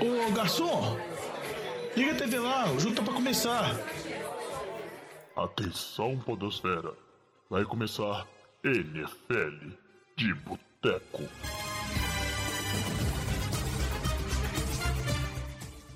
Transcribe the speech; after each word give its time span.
Ô 0.00 0.32
garçom, 0.32 0.96
liga 1.96 2.12
a 2.12 2.14
TV 2.16 2.38
lá, 2.38 2.70
o 2.72 2.78
jogo 2.78 2.94
tá 2.94 3.02
pra 3.02 3.14
começar. 3.14 3.76
Atenção, 5.36 6.18
Podosfera. 6.18 6.92
Vai 7.50 7.64
começar 7.64 8.26
NFL 8.64 9.68
de 10.16 10.34
Boteco. 10.34 11.22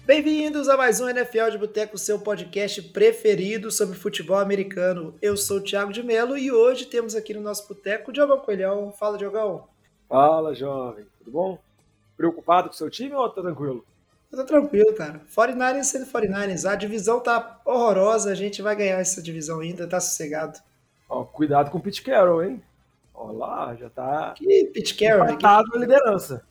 Bem-vindos 0.05 0.69
a 0.69 0.77
mais 0.77 1.01
um 1.01 1.09
NFL 1.09 1.51
de 1.51 1.59
Boteco, 1.59 1.99
seu 1.99 2.19
podcast 2.19 2.81
preferido 2.81 3.71
sobre 3.71 3.95
futebol 3.95 4.39
americano. 4.39 5.15
Eu 5.21 5.37
sou 5.37 5.59
o 5.59 5.63
Thiago 5.63 5.93
de 5.93 6.03
Melo 6.03 6.39
e 6.39 6.51
hoje 6.51 6.87
temos 6.87 7.15
aqui 7.15 7.35
no 7.35 7.43
nosso 7.43 7.69
boteco 7.69 8.11
o 8.11 8.13
Diogão 8.15 8.39
Coelhão. 8.39 8.91
Fala, 8.93 9.19
Diogão. 9.19 9.69
Fala, 10.09 10.55
jovem. 10.55 11.05
Tudo 11.19 11.31
bom? 11.31 11.68
Preocupado 12.19 12.69
com 12.69 12.75
o 12.75 12.77
seu 12.77 12.91
time 12.91 13.15
ou 13.15 13.31
tá 13.31 13.41
tranquilo? 13.41 13.87
Eu 14.31 14.39
tô 14.39 14.45
tranquilo, 14.45 14.93
cara. 14.95 15.23
49ers 15.35 15.85
sendo 15.85 16.05
49ers. 16.05 16.69
A 16.69 16.75
divisão 16.75 17.21
tá 17.21 17.61
horrorosa, 17.65 18.31
a 18.31 18.35
gente 18.35 18.61
vai 18.61 18.77
ganhar 18.77 18.99
essa 18.99 19.23
divisão 19.23 19.61
ainda, 19.61 19.87
tá 19.87 20.01
sossegado. 20.01 20.59
Ó, 21.09 21.25
cuidado 21.25 21.71
com 21.71 21.79
o 21.79 21.81
Pete 21.81 22.03
Carroll, 22.03 22.43
hein? 22.43 22.63
Ó 23.15 23.33
lá, 23.33 23.75
já 23.75 23.89
tá... 23.89 24.35
Que 24.37 24.67
Pete 24.75 24.95
Carroll, 24.97 25.25
né? 25.25 25.33
Empatado 25.33 25.69
na 25.71 25.79
liderança. 25.79 26.45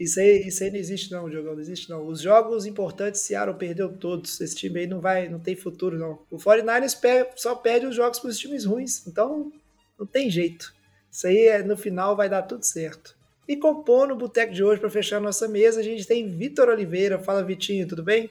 Isso 0.00 0.18
aí, 0.18 0.48
isso 0.48 0.64
aí 0.64 0.70
não 0.70 0.78
existe 0.78 1.12
não, 1.12 1.28
Diogão, 1.28 1.52
não 1.52 1.60
existe 1.60 1.88
não. 1.90 2.06
Os 2.06 2.20
jogos 2.20 2.66
importantes, 2.66 3.20
Seattle 3.20 3.56
perdeu 3.56 3.92
todos. 3.92 4.40
Esse 4.40 4.56
time 4.56 4.80
aí 4.80 4.86
não 4.86 5.00
vai, 5.00 5.28
não 5.28 5.38
tem 5.38 5.54
futuro 5.54 5.98
não. 5.98 6.18
O 6.30 6.38
49ers 6.38 6.98
só 7.36 7.54
perde 7.54 7.86
os 7.86 7.94
jogos 7.94 8.18
para 8.18 8.30
os 8.30 8.38
times 8.38 8.64
ruins, 8.64 9.06
então 9.06 9.52
não 9.96 10.06
tem 10.06 10.30
jeito. 10.30 10.74
Isso 11.10 11.26
aí 11.26 11.46
é, 11.46 11.62
no 11.62 11.76
final 11.76 12.16
vai 12.16 12.28
dar 12.28 12.42
tudo 12.42 12.64
certo. 12.64 13.14
E 13.46 13.56
compondo 13.56 14.12
o 14.12 14.16
boteco 14.16 14.52
de 14.52 14.62
hoje 14.62 14.80
para 14.80 14.90
fechar 14.90 15.16
a 15.16 15.20
nossa 15.20 15.48
mesa, 15.48 15.80
a 15.80 15.82
gente 15.82 16.06
tem 16.06 16.28
Vitor 16.28 16.68
Oliveira. 16.68 17.18
Fala 17.18 17.42
Vitinho, 17.42 17.88
tudo 17.88 18.02
bem? 18.02 18.30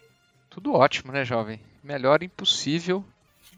Tudo 0.50 0.74
ótimo, 0.74 1.12
né, 1.12 1.26
jovem? 1.26 1.60
Melhor 1.84 2.24
impossível. 2.24 3.04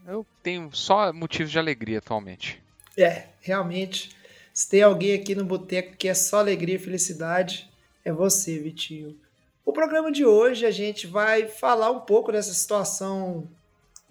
Eu 0.08 0.26
tenho 0.42 0.70
só 0.74 1.14
motivos 1.14 1.52
de 1.52 1.60
alegria 1.60 2.00
atualmente. 2.00 2.62
É, 2.98 3.28
realmente. 3.42 4.10
Se 4.54 4.70
tem 4.70 4.84
alguém 4.84 5.14
aqui 5.14 5.34
no 5.34 5.46
boteco 5.46 5.96
que 5.98 6.08
é 6.08 6.14
só 6.14 6.38
alegria 6.38 6.76
e 6.76 6.80
felicidade, 6.80 7.70
é 8.04 8.12
você, 8.12 8.60
Vitinho. 8.60 9.18
O 9.66 9.72
programa 9.72 10.12
de 10.12 10.26
hoje 10.26 10.66
a 10.66 10.72
gente 10.72 11.08
vai 11.08 11.48
falar 11.48 11.90
um 11.90 12.02
pouco 12.02 12.32
dessa 12.32 12.54
situação 12.54 13.48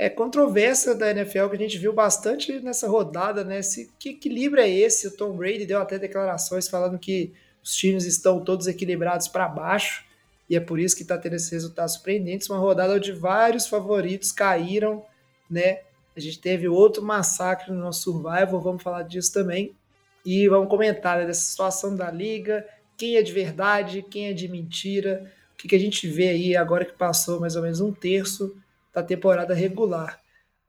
é, 0.02 0.10
controversa 0.10 0.96
da 0.96 1.12
NFL 1.12 1.46
que 1.48 1.54
a 1.54 1.58
gente 1.58 1.78
viu 1.78 1.92
bastante 1.92 2.58
nessa 2.58 2.88
rodada, 2.88 3.44
né? 3.44 3.60
Que 4.00 4.08
equilíbrio 4.08 4.60
é 4.60 4.68
esse? 4.68 5.06
O 5.06 5.16
Tom 5.16 5.36
Brady 5.36 5.64
deu 5.64 5.80
até 5.80 5.96
declarações 5.96 6.68
falando 6.68 6.98
que 6.98 7.32
os 7.62 7.76
times 7.76 8.04
estão 8.04 8.40
todos 8.40 8.66
equilibrados 8.66 9.28
para 9.28 9.46
baixo 9.46 10.04
e 10.50 10.56
é 10.56 10.60
por 10.60 10.80
isso 10.80 10.96
que 10.96 11.02
está 11.02 11.16
tendo 11.16 11.36
esses 11.36 11.50
resultados 11.50 11.94
surpreendentes. 11.94 12.50
Uma 12.50 12.58
rodada 12.58 12.94
onde 12.94 13.12
vários 13.12 13.68
favoritos 13.68 14.32
caíram, 14.32 15.04
né? 15.48 15.82
A 16.16 16.20
gente 16.20 16.40
teve 16.40 16.66
outro 16.66 17.00
massacre 17.00 17.70
no 17.70 17.78
nosso 17.78 18.02
Survival, 18.02 18.60
vamos 18.60 18.82
falar 18.82 19.04
disso 19.04 19.32
também. 19.32 19.72
E 20.26 20.48
vamos 20.48 20.68
comentar 20.68 21.18
né, 21.18 21.26
dessa 21.26 21.42
situação 21.42 21.94
da 21.94 22.10
liga, 22.10 22.66
quem 22.98 23.18
é 23.18 23.22
de 23.22 23.32
verdade, 23.32 24.02
quem 24.02 24.26
é 24.26 24.32
de 24.32 24.48
mentira, 24.48 25.32
o 25.54 25.56
que, 25.58 25.68
que 25.68 25.76
a 25.76 25.80
gente 25.80 26.08
vê 26.08 26.30
aí 26.30 26.56
agora 26.56 26.84
que 26.84 26.92
passou 26.92 27.38
mais 27.38 27.54
ou 27.54 27.62
menos 27.62 27.80
um 27.80 27.92
terço 27.92 28.52
da 28.92 29.02
temporada 29.02 29.54
regular. 29.54 30.20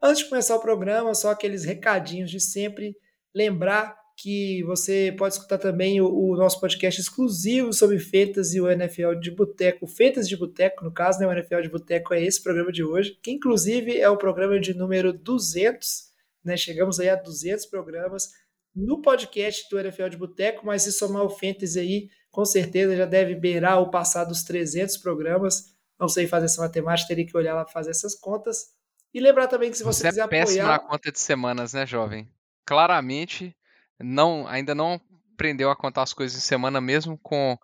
Antes 0.02 0.24
de 0.24 0.30
começar 0.30 0.56
o 0.56 0.62
programa, 0.62 1.14
só 1.16 1.32
aqueles 1.32 1.64
recadinhos 1.64 2.30
de 2.30 2.40
sempre. 2.40 2.96
Lembrar 3.34 3.96
que 4.16 4.64
você 4.64 5.14
pode 5.18 5.36
escutar 5.36 5.58
também 5.58 6.00
o, 6.00 6.08
o 6.08 6.36
nosso 6.36 6.60
podcast 6.60 7.02
exclusivo 7.02 7.74
sobre 7.74 8.00
Fantasy 8.00 8.58
e 8.58 8.62
o 8.62 8.70
NFL 8.70 9.16
de 9.16 9.32
Boteco, 9.32 9.88
Fantasy 9.88 10.30
de 10.30 10.38
Boteco, 10.38 10.84
no 10.84 10.92
caso, 10.92 11.20
né, 11.20 11.28
o 11.28 11.32
NFL 11.32 11.62
de 11.62 11.70
Boteco 11.70 12.14
é 12.14 12.24
esse 12.24 12.42
programa 12.42 12.72
de 12.72 12.84
hoje, 12.84 13.18
que 13.22 13.32
inclusive 13.32 13.98
é 13.98 14.10
o 14.10 14.18
programa 14.18 14.60
de 14.60 14.74
número 14.74 15.12
200, 15.12 16.12
né, 16.44 16.56
chegamos 16.56 17.00
aí 17.00 17.10
a 17.10 17.16
200 17.16 17.66
programas 17.66 18.30
no 18.76 19.02
podcast 19.02 19.68
do 19.70 19.80
NFL 19.80 20.10
de 20.10 20.18
Boteco, 20.18 20.66
mas 20.66 20.84
se 20.84 20.92
somar 20.92 21.24
o 21.24 21.30
Fantasy 21.30 21.80
aí, 21.80 22.10
com 22.32 22.46
certeza 22.46 22.96
já 22.96 23.06
deve 23.06 23.36
beirar 23.36 23.82
o 23.82 23.90
passar 23.90 24.26
dos 24.26 24.44
300 24.44 24.98
programas. 24.98 25.73
Não 26.04 26.10
sei 26.10 26.28
fazer 26.28 26.48
essa 26.48 26.62
matemática, 26.62 27.08
teria 27.08 27.26
que 27.26 27.38
olhar 27.38 27.54
lá 27.54 27.66
fazer 27.66 27.92
essas 27.92 28.14
contas. 28.14 28.74
E 29.14 29.22
lembrar 29.22 29.48
também 29.48 29.72
que 29.72 29.78
se 29.78 29.86
você, 29.86 30.02
você 30.02 30.10
quiser 30.10 30.26
é 30.26 30.28
péssimo 30.28 30.64
apoiar... 30.64 30.78
na 30.78 30.80
conta 30.80 31.10
de 31.10 31.18
semanas, 31.18 31.72
né, 31.72 31.86
jovem? 31.86 32.30
Claramente, 32.66 33.56
não, 33.98 34.46
ainda 34.46 34.76
não 34.76 35.00
aprendeu 35.34 35.70
a 35.70 35.78
contar 35.78 36.04
as 36.04 36.12
coisas 36.12 36.38
em 36.38 36.42
semana, 36.42 36.82
mesmo 36.82 37.18
com 37.18 37.58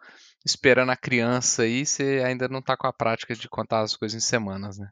esperando 0.45 0.89
a 0.89 0.95
criança 0.95 1.63
aí, 1.63 1.85
você 1.85 2.23
ainda 2.25 2.47
não 2.47 2.61
tá 2.61 2.77
com 2.77 2.88
a 2.88 2.94
prática 2.94 3.35
de 3.35 3.50
contar 3.50 3.81
as 3.81 3.97
coisas 3.97 4.23
em 4.23 4.25
semanas, 4.25 4.77
né? 4.77 4.88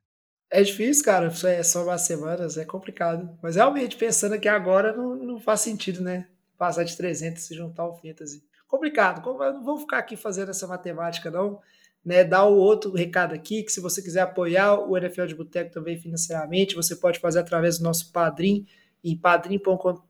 É 0.52 0.62
difícil, 0.62 1.06
cara. 1.06 1.32
É 1.46 1.64
só 1.64 1.86
umas 1.86 2.02
semanas, 2.02 2.58
é 2.58 2.66
complicado. 2.66 3.40
Mas 3.42 3.56
realmente, 3.56 3.96
pensando 3.96 4.36
aqui 4.36 4.50
agora, 4.50 4.92
não, 4.92 5.16
não 5.16 5.40
faz 5.40 5.62
sentido, 5.62 6.02
né? 6.02 6.28
Passar 6.58 6.84
de 6.84 6.98
300 6.98 7.42
e 7.42 7.46
se 7.46 7.56
juntar 7.56 7.84
ao 7.84 7.98
Fantasy. 7.98 8.44
Complicado. 8.68 9.26
Não 9.26 9.64
vou 9.64 9.80
ficar 9.80 10.00
aqui 10.00 10.18
fazendo 10.18 10.52
essa 10.52 10.68
matemática, 10.68 11.32
não. 11.32 11.62
Né, 12.08 12.24
dar 12.24 12.46
o 12.46 12.56
outro 12.56 12.94
recado 12.94 13.36
aqui, 13.36 13.64
que 13.64 13.70
se 13.70 13.82
você 13.82 14.02
quiser 14.02 14.22
apoiar 14.22 14.80
o 14.80 14.98
NFL 14.98 15.26
de 15.26 15.36
Boteco 15.36 15.74
também 15.74 15.98
financeiramente, 15.98 16.74
você 16.74 16.96
pode 16.96 17.20
fazer 17.20 17.40
através 17.40 17.80
do 17.80 17.84
nosso 17.84 18.14
Padrim, 18.14 18.66
em 19.04 19.14
padrim.com.br 19.18 20.06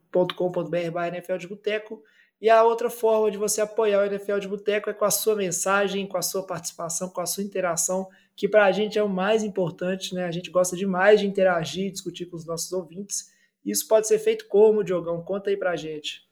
NFL 1.08 1.36
de 1.38 1.48
Boteco. 1.48 2.00
E 2.40 2.48
a 2.48 2.62
outra 2.62 2.88
forma 2.88 3.32
de 3.32 3.36
você 3.36 3.60
apoiar 3.60 4.02
o 4.02 4.04
NFL 4.04 4.38
de 4.38 4.46
Boteco 4.46 4.88
é 4.88 4.94
com 4.94 5.04
a 5.04 5.10
sua 5.10 5.34
mensagem, 5.34 6.06
com 6.06 6.16
a 6.16 6.22
sua 6.22 6.46
participação, 6.46 7.08
com 7.08 7.20
a 7.20 7.26
sua 7.26 7.42
interação, 7.42 8.06
que 8.36 8.48
para 8.48 8.66
a 8.66 8.70
gente 8.70 8.96
é 8.96 9.02
o 9.02 9.08
mais 9.08 9.42
importante, 9.42 10.14
né? 10.14 10.24
A 10.24 10.30
gente 10.30 10.52
gosta 10.52 10.76
demais 10.76 11.18
de 11.18 11.26
interagir, 11.26 11.90
discutir 11.90 12.26
com 12.26 12.36
os 12.36 12.46
nossos 12.46 12.70
ouvintes. 12.70 13.32
Isso 13.66 13.88
pode 13.88 14.06
ser 14.06 14.20
feito 14.20 14.46
como, 14.46 14.84
Diogão? 14.84 15.20
Conta 15.20 15.50
aí 15.50 15.56
para 15.56 15.72
a 15.72 15.76
gente. 15.76 16.28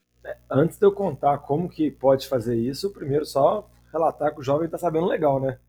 Antes 0.49 0.79
de 0.79 0.85
eu 0.85 0.93
contar 0.93 1.39
como 1.39 1.67
que 1.67 1.91
pode 1.91 2.25
fazer 2.25 2.55
isso, 2.55 2.89
primeiro 2.93 3.25
só 3.25 3.69
relatar 3.97 4.37
o 4.37 4.43
jovem 4.43 4.65
está 4.65 4.77
sabendo 4.77 5.07
legal, 5.07 5.39
né? 5.39 5.59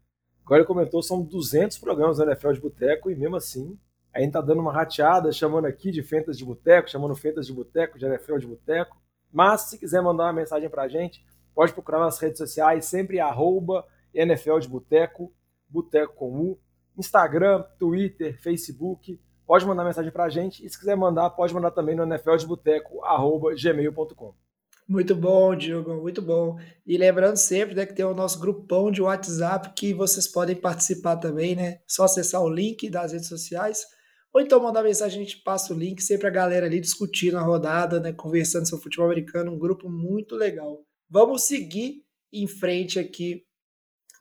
Agora 0.44 0.61
ele 0.61 0.66
comentou, 0.66 1.03
são 1.03 1.22
200 1.22 1.78
programas 1.78 2.16
do 2.16 2.25
NFL 2.25 2.53
de 2.53 2.61
Boteco 2.61 3.11
e 3.11 3.16
mesmo 3.16 3.37
assim 3.37 3.78
a 4.12 4.21
gente 4.21 4.33
tá 4.33 4.41
dando 4.41 4.61
uma 4.61 4.72
rateada, 4.72 5.31
chamando 5.31 5.66
aqui 5.66 5.91
de 5.91 6.03
Fentas 6.03 6.38
de 6.38 6.44
Boteco, 6.44 6.91
chamando 6.91 7.15
Fentas 7.15 7.47
de 7.47 7.53
Boteco, 7.53 7.99
de 7.99 8.06
NFL 8.06 8.38
de 8.38 8.47
Boteco. 8.47 8.97
Mas 9.31 9.61
se 9.62 9.78
quiser 9.78 10.03
mandar 10.03 10.25
uma 10.25 10.33
mensagem 10.33 10.71
pra 10.71 10.88
gente, 10.88 11.25
pode 11.55 11.72
procurar 11.72 12.00
nas 12.00 12.19
redes 12.19 12.38
sociais, 12.38 12.87
sempre 12.87 13.21
arroba 13.21 13.87
NFL 14.15 14.59
de 14.59 14.69
Boteco, 14.69 15.33
Boteco 15.69 16.15
com 16.15 16.41
U, 16.41 16.59
Instagram, 16.97 17.62
Twitter, 17.78 18.41
Facebook. 18.41 19.21
Pode 19.47 19.67
mandar 19.67 19.84
mensagem 19.84 20.11
pra 20.11 20.28
gente 20.28 20.65
e 20.65 20.69
se 20.69 20.77
quiser 20.78 20.97
mandar, 20.97 21.31
pode 21.31 21.55
mandar 21.55 21.71
também 21.71 21.94
no 21.94 22.05
nfldeboteco.gmail.com. 22.05 24.47
Muito 24.88 25.15
bom, 25.15 25.54
Diogo, 25.54 26.00
muito 26.00 26.22
bom. 26.22 26.59
E 26.87 26.97
lembrando 26.97 27.37
sempre 27.37 27.75
né, 27.75 27.84
que 27.84 27.93
tem 27.93 28.06
o 28.06 28.15
nosso 28.15 28.41
grupão 28.41 28.91
de 28.91 29.03
WhatsApp 29.03 29.75
que 29.76 29.93
vocês 29.93 30.26
podem 30.26 30.56
participar 30.56 31.16
também, 31.16 31.54
né? 31.54 31.81
Só 31.87 32.04
acessar 32.04 32.43
o 32.43 32.49
link 32.49 32.88
das 32.88 33.12
redes 33.12 33.28
sociais. 33.28 33.84
Ou 34.32 34.41
então 34.41 34.62
mandar 34.62 34.82
mensagem, 34.82 35.21
a 35.21 35.25
gente 35.25 35.43
passa 35.43 35.75
o 35.75 35.78
link, 35.78 36.03
sempre 36.03 36.26
a 36.26 36.31
galera 36.31 36.65
ali 36.65 36.81
discutindo 36.81 37.37
a 37.37 37.43
rodada, 37.43 38.00
né? 38.00 38.15
Conversando 38.15 38.66
sobre 38.66 38.84
futebol 38.84 39.06
americano, 39.06 39.53
um 39.53 39.59
grupo 39.59 39.91
muito 39.91 40.34
legal. 40.34 40.82
Vamos 41.10 41.44
seguir 41.44 42.03
em 42.32 42.47
frente 42.47 42.99
aqui 42.99 43.44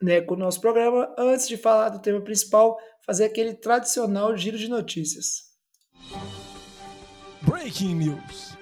né, 0.02 0.20
com 0.20 0.34
o 0.34 0.38
nosso 0.38 0.60
programa. 0.60 1.16
Antes 1.18 1.48
de 1.48 1.56
falar 1.56 1.90
do 1.90 2.02
tema 2.02 2.20
principal, 2.20 2.78
fazer 3.06 3.24
aquele 3.24 3.54
tradicional 3.54 4.36
giro 4.36 4.58
de 4.58 4.68
notícias. 4.68 5.48
Breaking 7.42 7.96
News. 7.96 8.57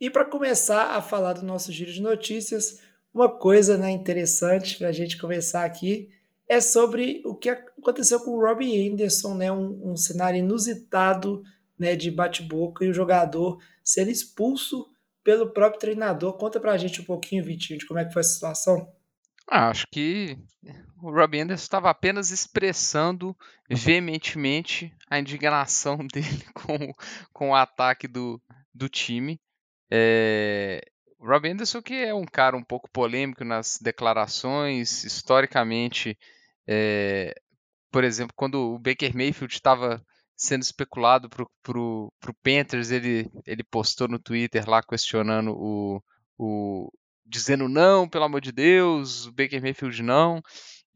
E 0.00 0.08
para 0.08 0.24
começar 0.24 0.96
a 0.96 1.02
falar 1.02 1.32
do 1.32 1.44
nosso 1.44 1.72
giro 1.72 1.92
de 1.92 2.00
notícias, 2.00 2.80
uma 3.12 3.28
coisa 3.28 3.76
né, 3.76 3.90
interessante 3.90 4.78
para 4.78 4.88
a 4.88 4.92
gente 4.92 5.18
começar 5.18 5.64
aqui 5.64 6.08
é 6.48 6.60
sobre 6.60 7.20
o 7.24 7.34
que 7.34 7.50
aconteceu 7.50 8.20
com 8.20 8.30
o 8.30 8.40
Robbie 8.40 8.88
Anderson, 8.88 9.34
né, 9.34 9.52
um, 9.52 9.90
um 9.92 9.96
cenário 9.96 10.38
inusitado 10.38 11.42
né, 11.78 11.94
de 11.94 12.10
bate-boca 12.10 12.84
e 12.84 12.88
o 12.88 12.94
jogador 12.94 13.58
ser 13.82 14.08
expulso 14.08 14.88
pelo 15.22 15.52
próprio 15.52 15.80
treinador. 15.80 16.34
Conta 16.34 16.58
para 16.58 16.72
a 16.72 16.78
gente 16.78 17.00
um 17.00 17.04
pouquinho, 17.04 17.44
Vitinho, 17.44 17.78
de 17.78 17.86
como 17.86 18.00
é 18.00 18.04
que 18.04 18.12
foi 18.12 18.20
a 18.20 18.24
situação. 18.24 18.90
Ah, 19.46 19.68
acho 19.68 19.86
que 19.90 20.38
o 21.02 21.10
Robbie 21.10 21.40
Anderson 21.40 21.62
estava 21.62 21.90
apenas 21.90 22.30
expressando 22.30 23.36
veementemente 23.70 24.94
a 25.08 25.18
indignação 25.18 25.98
dele 26.12 26.44
com, 26.54 26.92
com 27.32 27.50
o 27.50 27.54
ataque 27.54 28.06
do, 28.08 28.40
do 28.74 28.88
time. 28.88 29.40
É, 29.90 30.80
Rob 31.20 31.48
Anderson, 31.48 31.82
que 31.82 31.94
é 31.94 32.14
um 32.14 32.24
cara 32.24 32.56
um 32.56 32.62
pouco 32.62 32.88
polêmico 32.90 33.44
nas 33.44 33.78
declarações, 33.80 35.04
historicamente, 35.04 36.16
é, 36.66 37.34
por 37.90 38.04
exemplo, 38.04 38.34
quando 38.36 38.74
o 38.74 38.78
Baker 38.78 39.14
Mayfield 39.16 39.52
estava 39.52 40.04
sendo 40.36 40.62
especulado 40.62 41.28
para 41.28 41.78
o 41.78 42.12
Panthers, 42.42 42.90
ele, 42.92 43.28
ele 43.44 43.64
postou 43.64 44.06
no 44.06 44.20
Twitter 44.20 44.68
lá 44.68 44.80
questionando 44.82 45.52
o, 45.52 46.02
o 46.38 46.92
dizendo 47.26 47.68
não, 47.68 48.08
pelo 48.08 48.24
amor 48.24 48.40
de 48.40 48.52
Deus, 48.52 49.26
o 49.26 49.32
Baker 49.32 49.60
Mayfield 49.60 50.02
não. 50.02 50.40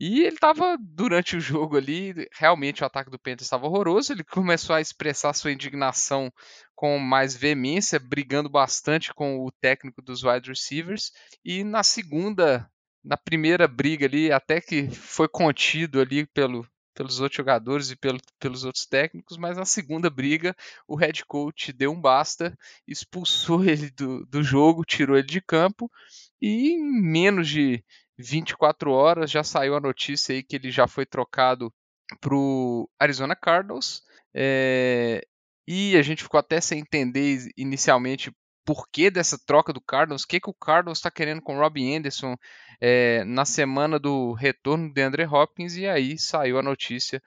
E 0.05 0.23
ele 0.23 0.35
estava, 0.35 0.77
durante 0.81 1.37
o 1.37 1.41
jogo 1.41 1.77
ali, 1.77 2.13
realmente 2.33 2.83
o 2.83 2.85
ataque 2.85 3.09
do 3.09 3.21
Panthers 3.21 3.43
estava 3.43 3.69
horroroso. 3.69 4.13
Ele 4.13 4.25
começou 4.25 4.75
a 4.75 4.81
expressar 4.81 5.33
sua 5.33 5.53
indignação 5.53 6.29
com 6.75 6.99
mais 6.99 7.37
veemência, 7.37 8.01
brigando 8.01 8.49
bastante 8.49 9.15
com 9.15 9.47
o 9.47 9.53
técnico 9.53 10.03
dos 10.03 10.25
wide 10.25 10.49
receivers. 10.49 11.13
E 11.45 11.63
na 11.63 11.85
segunda, 11.85 12.69
na 13.05 13.17
primeira 13.17 13.69
briga 13.69 14.07
ali, 14.07 14.33
até 14.33 14.61
que 14.61 14.91
foi 14.91 15.29
contido 15.29 16.01
ali 16.01 16.27
pelo, 16.27 16.67
pelos 16.93 17.21
outros 17.21 17.37
jogadores 17.37 17.93
e 17.93 17.97
pelo, 17.97 18.19
pelos 18.41 18.65
outros 18.65 18.85
técnicos, 18.85 19.37
mas 19.37 19.57
na 19.57 19.65
segunda 19.65 20.11
briga 20.11 20.53
o 20.87 20.97
head 20.97 21.25
coach 21.27 21.73
deu 21.73 21.93
um 21.93 22.01
basta, 22.01 22.59
expulsou 22.89 23.63
ele 23.65 23.89
do, 23.91 24.27
do 24.27 24.43
jogo, 24.43 24.85
tirou 24.85 25.17
ele 25.17 25.29
de 25.29 25.41
campo 25.41 25.89
e 26.41 26.73
em 26.73 26.83
menos 26.83 27.49
de 27.49 27.85
24 28.23 28.91
horas 28.93 29.31
já 29.31 29.45
saiu 29.45 29.77
a 29.77 29.81
notícia 29.81 30.35
aí 30.35 30.43
que 30.43 30.57
ele 30.57 30.71
já 30.71 30.87
foi 30.87 31.05
trocado 31.05 31.73
para 32.21 32.35
o 32.35 32.89
Arizona 32.99 33.37
Cardinals. 33.37 34.03
É, 34.35 35.23
e 35.67 35.97
a 35.97 36.03
gente 36.03 36.23
ficou 36.23 36.39
até 36.39 36.61
sem 36.61 36.81
entender 36.81 37.49
inicialmente 37.57 38.33
por 38.65 38.89
que 38.89 39.11
dessa 39.11 39.39
troca 39.45 39.73
do 39.73 39.81
Cardinals, 39.81 40.23
o 40.23 40.29
que, 40.29 40.41
que 40.41 40.51
o 40.51 40.55
Cardinals 40.55 40.99
está 40.99 41.11
querendo 41.11 41.43
com 41.43 41.57
o 41.57 41.61
Robbie 41.61 41.95
Anderson 41.97 42.37
é, 42.81 43.25
na 43.25 43.45
semana 43.45 43.99
do 43.99 44.33
retorno 44.33 44.93
de 44.93 45.03
Andre 45.03 45.27
Hopkins, 45.27 45.77
e 45.77 45.87
aí 45.87 46.19
saiu 46.19 46.59
a 46.59 46.63
notícia 46.63 47.21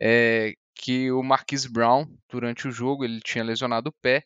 é, 0.00 0.54
que 0.74 1.12
o 1.12 1.22
Marquise 1.22 1.70
Brown, 1.70 2.06
durante 2.28 2.66
o 2.66 2.72
jogo, 2.72 3.04
ele 3.04 3.20
tinha 3.20 3.44
lesionado 3.44 3.90
o 3.90 3.94
pé, 4.02 4.24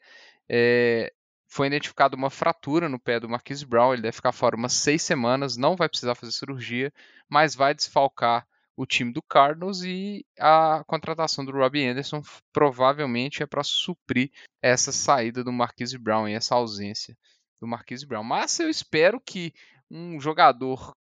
é, 0.49 1.13
foi 1.49 1.69
identificada 1.69 2.17
uma 2.17 2.31
fratura 2.31 2.89
no 2.89 2.99
pé 2.99 3.21
do 3.21 3.29
Marquise 3.29 3.65
Brown, 3.65 3.93
ele 3.93 4.03
deve 4.03 4.17
ficar 4.17 4.33
fora 4.33 4.57
umas 4.57 4.73
seis 4.73 5.03
semanas, 5.03 5.57
não 5.57 5.77
vai 5.77 5.89
precisar 5.89 6.15
fazer 6.15 6.33
cirurgia, 6.33 6.93
mas 7.29 7.55
vai 7.55 7.75
desfalcar 7.75 8.47
o 8.77 8.85
time 8.85 9.11
do 9.13 9.23
Cardinals 9.23 9.83
e 9.83 10.25
a 10.39 10.85
contratação 10.87 11.45
do 11.45 11.53
Robbie 11.53 11.87
Anderson 11.87 12.23
provavelmente 12.53 13.43
é 13.43 13.47
para 13.47 13.65
suprir 13.65 14.31
essa 14.61 14.93
saída 14.93 15.43
do 15.43 15.51
Marquise 15.51 15.97
Brown 15.97 16.29
e 16.29 16.35
essa 16.35 16.55
ausência 16.55 17.17
do 17.59 17.67
Marquise 17.67 18.07
Brown. 18.07 18.23
Mas 18.23 18.61
eu 18.61 18.69
espero 18.69 19.19
que 19.19 19.55
um 19.91 20.21
jogador 20.21 20.95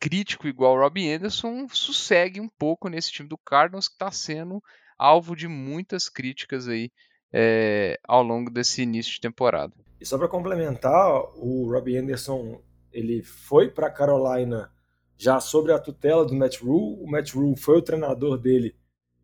crítico 0.00 0.48
igual 0.48 0.74
o 0.74 0.80
Robbie 0.80 1.12
Anderson 1.12 1.68
sossegue 1.68 2.40
um 2.40 2.48
pouco 2.48 2.88
nesse 2.88 3.12
time 3.12 3.28
do 3.28 3.38
Cardinals 3.38 3.86
que 3.86 3.94
está 3.94 4.10
sendo 4.10 4.60
alvo 4.98 5.36
de 5.36 5.46
muitas 5.46 6.08
críticas 6.08 6.66
aí 6.66 6.90
é, 7.32 7.98
ao 8.08 8.22
longo 8.22 8.50
desse 8.50 8.82
início 8.82 9.12
de 9.12 9.20
temporada. 9.20 9.72
E 10.00 10.06
só 10.06 10.16
para 10.16 10.28
complementar, 10.28 11.22
o 11.36 11.70
Robbie 11.70 11.98
Anderson 11.98 12.60
ele 12.90 13.22
foi 13.22 13.68
para 13.68 13.90
Carolina 13.90 14.72
já 15.16 15.38
sobre 15.38 15.72
a 15.72 15.78
tutela 15.78 16.24
do 16.24 16.34
Matt 16.34 16.62
Rule. 16.62 17.02
O 17.02 17.06
Matt 17.06 17.34
Rule 17.34 17.56
foi 17.56 17.78
o 17.78 17.82
treinador 17.82 18.38
dele 18.38 18.74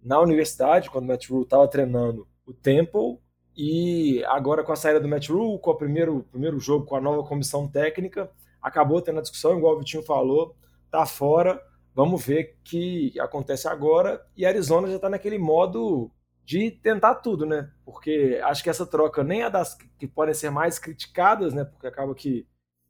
na 0.02 0.20
universidade, 0.20 0.90
quando 0.90 1.04
o 1.04 1.08
Matt 1.08 1.28
Rule 1.30 1.44
estava 1.44 1.66
treinando 1.66 2.28
o 2.44 2.52
Temple. 2.52 3.18
E 3.56 4.22
agora, 4.26 4.62
com 4.62 4.72
a 4.72 4.76
saída 4.76 5.00
do 5.00 5.08
Matt 5.08 5.30
Rule, 5.30 5.58
com 5.58 5.70
o 5.70 5.74
primeiro, 5.74 6.26
primeiro 6.30 6.60
jogo, 6.60 6.84
com 6.84 6.94
a 6.94 7.00
nova 7.00 7.26
comissão 7.26 7.66
técnica, 7.66 8.30
acabou 8.60 9.00
tendo 9.00 9.18
a 9.18 9.22
discussão, 9.22 9.56
igual 9.56 9.74
o 9.74 9.78
Vitinho 9.78 10.02
falou, 10.02 10.54
tá 10.90 11.06
fora. 11.06 11.60
Vamos 11.94 12.24
ver 12.26 12.42
o 12.60 12.64
que 12.64 13.18
acontece 13.18 13.66
agora. 13.66 14.22
E 14.36 14.44
a 14.44 14.50
Arizona 14.50 14.88
já 14.88 14.96
está 14.96 15.08
naquele 15.08 15.38
modo 15.38 16.10
de 16.46 16.70
tentar 16.70 17.16
tudo, 17.16 17.44
né? 17.44 17.68
Porque 17.84 18.40
acho 18.44 18.62
que 18.62 18.70
essa 18.70 18.86
troca 18.86 19.24
nem 19.24 19.42
é 19.42 19.50
das 19.50 19.74
que 19.98 20.06
podem 20.06 20.32
ser 20.32 20.48
mais 20.48 20.78
criticadas, 20.78 21.52
né? 21.52 21.64
Porque 21.64 21.88
acaba 21.88 22.14
que 22.14 22.46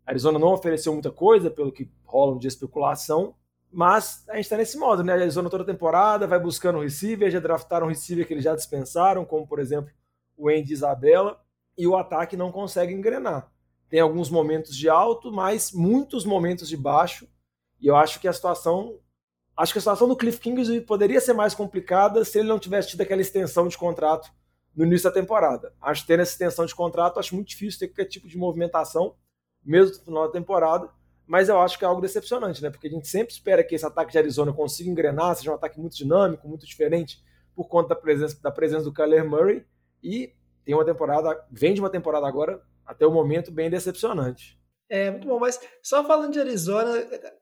a 0.06 0.10
Arizona 0.10 0.38
não 0.38 0.52
ofereceu 0.52 0.92
muita 0.92 1.10
coisa, 1.10 1.50
pelo 1.50 1.72
que 1.72 1.90
rolam 2.04 2.38
de 2.38 2.46
especulação, 2.46 3.34
mas 3.72 4.28
a 4.28 4.34
gente 4.34 4.44
está 4.44 4.58
nesse 4.58 4.76
modo, 4.78 5.02
né? 5.02 5.14
A 5.14 5.16
Arizona 5.16 5.48
toda 5.48 5.64
temporada 5.64 6.26
vai 6.26 6.38
buscando 6.38 6.80
receiver, 6.80 7.30
já 7.30 7.40
draftaram 7.40 7.86
receiver 7.86 8.26
que 8.26 8.34
eles 8.34 8.44
já 8.44 8.54
dispensaram, 8.54 9.24
como 9.24 9.46
por 9.46 9.58
exemplo 9.58 9.90
o 10.36 10.50
Andy 10.50 10.74
Isabella, 10.74 11.40
e 11.78 11.86
o 11.86 11.96
ataque 11.96 12.36
não 12.36 12.52
consegue 12.52 12.92
engrenar. 12.92 13.50
Tem 13.88 14.00
alguns 14.00 14.28
momentos 14.28 14.76
de 14.76 14.86
alto, 14.90 15.32
mas 15.32 15.72
muitos 15.72 16.26
momentos 16.26 16.68
de 16.68 16.76
baixo, 16.76 17.26
e 17.80 17.86
eu 17.86 17.96
acho 17.96 18.20
que 18.20 18.28
a 18.28 18.32
situação 18.34 18.98
acho 19.56 19.72
que 19.72 19.78
a 19.78 19.80
situação 19.80 20.08
do 20.08 20.16
Cliff 20.16 20.38
Kingsbury 20.38 20.80
poderia 20.80 21.20
ser 21.20 21.32
mais 21.32 21.54
complicada 21.54 22.24
se 22.24 22.38
ele 22.38 22.48
não 22.48 22.58
tivesse 22.58 22.88
tido 22.88 23.00
aquela 23.00 23.20
extensão 23.20 23.68
de 23.68 23.76
contrato 23.76 24.30
no 24.74 24.84
início 24.84 25.08
da 25.08 25.14
temporada. 25.14 25.72
Acho 25.80 26.02
que 26.02 26.08
tendo 26.08 26.20
essa 26.20 26.32
extensão 26.32 26.66
de 26.66 26.74
contrato, 26.74 27.18
acho 27.18 27.34
muito 27.34 27.48
difícil 27.48 27.80
ter 27.80 27.88
qualquer 27.88 28.04
tipo 28.04 28.28
de 28.28 28.36
movimentação 28.36 29.14
mesmo 29.64 29.96
no 29.96 30.04
final 30.04 30.26
da 30.26 30.32
temporada, 30.32 30.88
mas 31.26 31.48
eu 31.48 31.60
acho 31.60 31.78
que 31.78 31.84
é 31.84 31.88
algo 31.88 32.00
decepcionante, 32.00 32.62
né? 32.62 32.70
Porque 32.70 32.86
a 32.86 32.90
gente 32.90 33.08
sempre 33.08 33.32
espera 33.32 33.64
que 33.64 33.74
esse 33.74 33.84
ataque 33.84 34.12
de 34.12 34.18
Arizona 34.18 34.52
consiga 34.52 34.88
engrenar, 34.88 35.34
seja 35.34 35.50
um 35.50 35.54
ataque 35.54 35.80
muito 35.80 35.96
dinâmico, 35.96 36.46
muito 36.46 36.64
diferente, 36.64 37.20
por 37.54 37.66
conta 37.68 37.88
da 37.88 37.96
presença, 37.96 38.40
da 38.40 38.50
presença 38.50 38.84
do 38.84 38.92
Kyler 38.92 39.28
Murray, 39.28 39.66
e 40.02 40.32
tem 40.64 40.74
uma 40.74 40.84
temporada, 40.84 41.44
vem 41.50 41.74
de 41.74 41.80
uma 41.80 41.90
temporada 41.90 42.28
agora, 42.28 42.62
até 42.84 43.04
o 43.04 43.10
momento, 43.10 43.50
bem 43.50 43.68
decepcionante. 43.68 44.56
É, 44.88 45.10
muito 45.10 45.26
bom, 45.26 45.38
mas 45.38 45.60
só 45.82 46.04
falando 46.04 46.32
de 46.32 46.40
Arizona, 46.40 46.92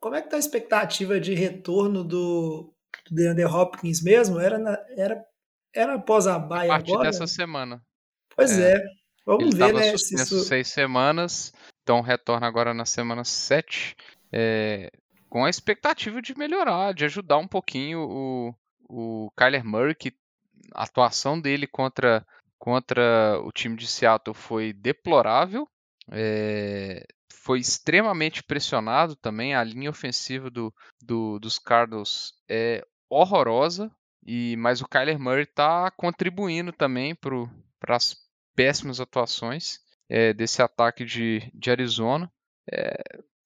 como 0.00 0.14
é 0.14 0.22
que 0.22 0.30
tá 0.30 0.36
a 0.36 0.38
expectativa 0.38 1.20
de 1.20 1.34
retorno 1.34 2.02
do, 2.02 2.72
do 3.08 3.14
DeAndre 3.14 3.44
Hopkins 3.44 4.02
mesmo? 4.02 4.40
Era, 4.40 4.58
na, 4.58 4.78
era, 4.96 5.24
era 5.74 5.94
após 5.94 6.26
a 6.26 6.38
baia 6.38 6.72
agora? 6.72 6.80
A 6.80 6.84
partir 6.84 7.02
dessa 7.02 7.26
semana. 7.26 7.82
Pois 8.34 8.58
é. 8.58 8.76
é. 8.76 8.84
Vamos 9.26 9.54
Ele 9.54 9.56
ver, 9.56 9.72
né? 9.72 9.96
Se 9.96 10.14
isso... 10.14 10.40
seis 10.40 10.68
semanas, 10.68 11.52
então 11.82 12.00
retorna 12.00 12.46
agora 12.46 12.74
na 12.74 12.84
semana 12.84 13.24
7, 13.24 13.96
é, 14.32 14.90
com 15.28 15.44
a 15.44 15.50
expectativa 15.50 16.20
de 16.20 16.36
melhorar, 16.36 16.92
de 16.92 17.04
ajudar 17.04 17.38
um 17.38 17.48
pouquinho 17.48 18.00
o, 18.00 18.54
o 18.88 19.30
Kyler 19.36 19.64
Murray, 19.64 19.94
que 19.94 20.12
a 20.74 20.84
atuação 20.84 21.40
dele 21.40 21.66
contra, 21.66 22.26
contra 22.58 23.38
o 23.42 23.50
time 23.50 23.76
de 23.76 23.86
Seattle 23.86 24.34
foi 24.34 24.72
deplorável. 24.72 25.66
É, 26.10 27.06
foi 27.44 27.60
extremamente 27.60 28.42
pressionado 28.42 29.14
também. 29.14 29.54
A 29.54 29.62
linha 29.62 29.90
ofensiva 29.90 30.48
do, 30.48 30.72
do, 31.02 31.38
dos 31.38 31.58
Cardinals 31.58 32.32
é 32.48 32.82
horrorosa. 33.08 33.90
E, 34.26 34.56
mas 34.56 34.80
o 34.80 34.88
Kyler 34.88 35.18
Murray 35.18 35.42
está 35.42 35.90
contribuindo 35.90 36.72
também 36.72 37.14
para 37.14 37.94
as 37.94 38.16
péssimas 38.56 38.98
atuações 38.98 39.80
é, 40.08 40.32
desse 40.32 40.62
ataque 40.62 41.04
de, 41.04 41.50
de 41.52 41.70
Arizona. 41.70 42.32
É, 42.72 42.96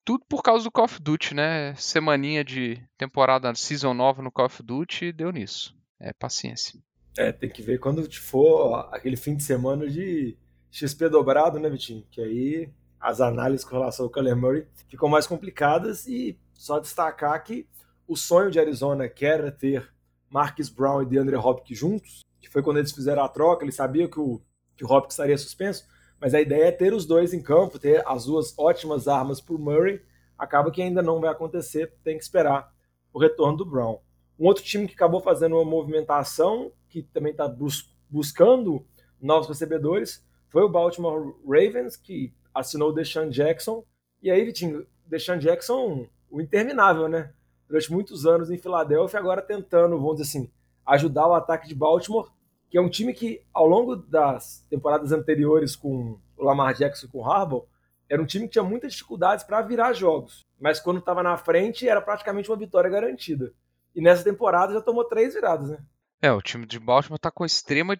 tudo 0.05 0.23
por 0.29 0.41
causa 0.41 0.63
do 0.63 0.71
Call 0.71 0.85
of 0.85 1.01
Duty, 1.01 1.35
né? 1.35 1.75
Semaninha 1.75 2.41
de 2.41 2.81
temporada, 2.97 3.53
season 3.53 3.93
nova 3.93 4.21
no 4.21 4.31
Call 4.31 4.45
of 4.45 4.63
Duty, 4.63 5.11
deu 5.11 5.29
nisso. 5.33 5.75
É 5.99 6.13
paciência. 6.13 6.79
É, 7.17 7.33
tem 7.33 7.49
que 7.49 7.61
ver 7.61 7.79
quando 7.79 8.09
for 8.17 8.87
aquele 8.93 9.17
fim 9.17 9.35
de 9.35 9.43
semana 9.43 9.89
de 9.89 10.37
XP 10.71 11.09
dobrado, 11.09 11.59
né, 11.59 11.69
Vitinho? 11.69 12.07
Que 12.09 12.21
aí 12.21 12.69
as 12.99 13.21
análises 13.21 13.65
com 13.65 13.75
relação 13.75 14.05
ao 14.05 14.11
Kyler 14.11 14.35
Murray 14.35 14.67
ficam 14.87 15.07
mais 15.07 15.25
complicadas 15.25 16.05
e 16.07 16.37
só 16.53 16.79
destacar 16.79 17.41
que 17.43 17.67
o 18.07 18.15
sonho 18.15 18.51
de 18.51 18.59
Arizona 18.59 19.07
que 19.07 19.25
era 19.25 19.51
ter 19.51 19.89
Marcus 20.29 20.69
Brown 20.69 21.01
e 21.01 21.05
DeAndre 21.05 21.35
Hopkins 21.35 21.77
juntos, 21.77 22.25
que 22.39 22.49
foi 22.49 22.61
quando 22.61 22.77
eles 22.77 22.91
fizeram 22.91 23.23
a 23.23 23.29
troca, 23.29 23.63
eles 23.63 23.75
sabiam 23.75 24.09
que 24.09 24.19
o, 24.19 24.41
que 24.75 24.83
o 24.83 24.91
Hopkins 24.91 25.13
estaria 25.13 25.37
suspenso, 25.37 25.85
mas 26.19 26.33
a 26.33 26.41
ideia 26.41 26.65
é 26.65 26.71
ter 26.71 26.93
os 26.93 27.05
dois 27.05 27.33
em 27.33 27.41
campo, 27.41 27.79
ter 27.79 28.03
as 28.05 28.25
duas 28.25 28.53
ótimas 28.57 29.07
armas 29.07 29.39
o 29.39 29.57
Murray. 29.57 30.01
Acaba 30.37 30.71
que 30.71 30.81
ainda 30.81 31.01
não 31.01 31.19
vai 31.21 31.29
acontecer, 31.29 31.93
tem 32.03 32.17
que 32.17 32.23
esperar 32.23 32.73
o 33.13 33.19
retorno 33.19 33.57
do 33.57 33.65
Brown. 33.65 33.99
Um 34.37 34.45
outro 34.45 34.63
time 34.63 34.87
que 34.87 34.93
acabou 34.93 35.21
fazendo 35.21 35.55
uma 35.55 35.65
movimentação, 35.65 36.71
que 36.89 37.03
também 37.03 37.31
está 37.31 37.47
bus 37.47 37.95
buscando 38.09 38.85
novos 39.21 39.47
recebedores, 39.47 40.25
foi 40.49 40.63
o 40.63 40.69
Baltimore 40.69 41.35
Ravens, 41.45 41.95
que 41.95 42.33
assinou 42.59 42.89
o 42.89 42.93
Deshaun 42.93 43.29
Jackson. 43.29 43.83
E 44.21 44.29
aí, 44.29 44.43
Vitinho, 44.43 44.85
Deshaun 45.05 45.39
Jackson, 45.39 46.07
o 46.29 46.41
interminável, 46.41 47.07
né? 47.07 47.31
Durante 47.67 47.91
muitos 47.91 48.25
anos 48.25 48.49
em 48.49 48.57
Filadélfia, 48.57 49.19
agora 49.19 49.41
tentando, 49.41 49.97
vamos 49.97 50.17
dizer 50.17 50.29
assim, 50.29 50.51
ajudar 50.85 51.27
o 51.27 51.33
ataque 51.33 51.67
de 51.67 51.75
Baltimore 51.75 52.29
que 52.69 52.77
é 52.77 52.81
um 52.81 52.89
time 52.89 53.13
que, 53.13 53.41
ao 53.53 53.67
longo 53.67 53.95
das 53.95 54.65
temporadas 54.69 55.11
anteriores 55.11 55.75
com 55.75 56.19
o 56.37 56.43
Lamar 56.43 56.75
Jackson 56.75 57.07
e 57.07 57.09
com 57.09 57.19
o 57.19 57.25
Harbaugh, 57.25 57.67
era 58.07 58.21
um 58.21 58.25
time 58.25 58.45
que 58.45 58.53
tinha 58.53 58.63
muitas 58.63 58.93
dificuldades 58.93 59.43
para 59.43 59.61
virar 59.61 59.93
jogos, 59.93 60.47
mas 60.59 60.79
quando 60.79 60.99
estava 60.99 61.23
na 61.23 61.35
frente 61.37 61.87
era 61.87 62.01
praticamente 62.01 62.49
uma 62.49 62.57
vitória 62.57 62.89
garantida. 62.89 63.53
E 63.95 64.01
nessa 64.01 64.23
temporada 64.23 64.73
já 64.73 64.81
tomou 64.81 65.03
três 65.03 65.33
viradas, 65.33 65.69
né? 65.69 65.79
É, 66.21 66.31
o 66.31 66.41
time 66.41 66.65
de 66.65 66.79
Baltimore 66.79 67.17
está 67.17 67.31
com 67.31 67.45
extrema 67.45 67.95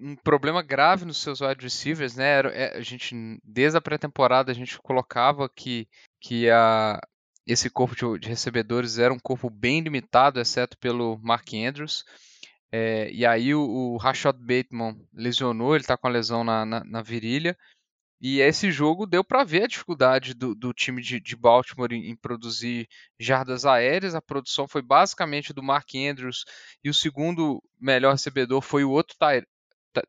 um 0.00 0.16
problema 0.16 0.62
grave 0.62 1.04
nos 1.04 1.18
seus 1.18 1.40
wide 1.40 1.62
receivers, 1.62 2.16
né? 2.16 2.40
É, 2.52 2.76
a 2.76 2.80
gente 2.80 3.14
desde 3.44 3.78
a 3.78 3.80
pré-temporada 3.80 4.50
a 4.50 4.54
gente 4.54 4.78
colocava 4.80 5.48
que 5.48 5.88
que 6.20 6.50
a 6.50 7.00
esse 7.46 7.70
corpo 7.70 7.94
de, 7.94 8.20
de 8.20 8.28
recebedores 8.28 8.98
era 8.98 9.14
um 9.14 9.18
corpo 9.18 9.48
bem 9.48 9.80
limitado, 9.80 10.40
exceto 10.40 10.76
pelo 10.78 11.18
Mark 11.22 11.48
Andrews. 11.54 12.04
É, 12.72 13.10
e 13.12 13.24
aí 13.24 13.54
o, 13.54 13.62
o 13.62 13.96
Rashad 13.96 14.36
Bateman 14.36 15.00
lesionou, 15.14 15.74
ele 15.74 15.82
está 15.82 15.96
com 15.96 16.08
a 16.08 16.10
lesão 16.10 16.42
na, 16.42 16.66
na, 16.66 16.84
na, 16.84 17.02
virilha. 17.02 17.56
E 18.20 18.40
esse 18.40 18.70
jogo 18.72 19.06
deu 19.06 19.22
para 19.22 19.44
ver 19.44 19.64
a 19.64 19.66
dificuldade 19.68 20.34
do, 20.34 20.54
do 20.54 20.72
time 20.72 21.02
de, 21.02 21.20
de 21.20 21.36
Baltimore 21.36 21.92
em, 21.92 22.10
em, 22.10 22.16
produzir 22.16 22.88
jardas 23.18 23.64
aéreas. 23.64 24.14
A 24.14 24.22
produção 24.22 24.66
foi 24.66 24.82
basicamente 24.82 25.52
do 25.52 25.62
Mark 25.62 25.88
Andrews 25.94 26.44
e 26.82 26.90
o 26.90 26.94
segundo 26.94 27.62
melhor 27.80 28.12
recebedor 28.12 28.62
foi 28.62 28.84
o 28.84 28.90
outro 28.90 29.16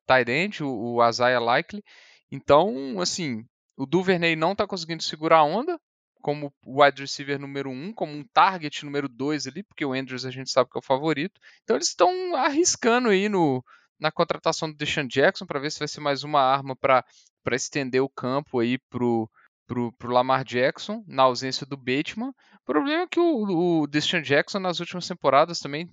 Tyrant, 0.05 0.61
o, 0.61 0.95
o 0.95 1.09
Isaiah 1.09 1.39
Likely. 1.39 1.83
Então, 2.31 2.99
assim, 2.99 3.45
o 3.75 3.85
Duvernay 3.85 4.35
não 4.35 4.51
está 4.53 4.67
conseguindo 4.67 5.03
segurar 5.03 5.37
a 5.37 5.43
onda 5.43 5.79
como 6.21 6.53
wide 6.65 7.01
receiver 7.01 7.39
número 7.39 7.69
um, 7.69 7.93
como 7.93 8.11
um 8.11 8.23
target 8.33 8.83
número 8.83 9.07
dois 9.07 9.47
ali, 9.47 9.63
porque 9.63 9.85
o 9.85 9.93
Andrews 9.93 10.25
a 10.25 10.31
gente 10.31 10.51
sabe 10.51 10.69
que 10.69 10.77
é 10.77 10.79
o 10.79 10.85
favorito. 10.85 11.39
Então 11.63 11.75
eles 11.75 11.87
estão 11.87 12.35
arriscando 12.35 13.09
aí 13.09 13.29
no, 13.29 13.63
na 13.99 14.11
contratação 14.11 14.69
do 14.69 14.75
Deshaun 14.75 15.07
Jackson 15.07 15.45
para 15.45 15.59
ver 15.59 15.71
se 15.71 15.79
vai 15.79 15.87
ser 15.87 16.01
mais 16.01 16.23
uma 16.23 16.41
arma 16.41 16.75
para 16.75 17.05
estender 17.51 18.01
o 18.01 18.09
campo 18.09 18.59
aí 18.59 18.77
pro, 18.89 19.29
pro, 19.65 19.91
pro 19.93 20.11
Lamar 20.11 20.43
Jackson, 20.43 21.03
na 21.07 21.23
ausência 21.23 21.65
do 21.65 21.77
Bateman. 21.77 22.29
O 22.29 22.65
problema 22.65 23.03
é 23.03 23.07
que 23.07 23.19
o, 23.19 23.81
o 23.81 23.87
Deshaun 23.87 24.21
Jackson 24.21 24.59
nas 24.59 24.79
últimas 24.79 25.07
temporadas 25.07 25.59
também 25.59 25.89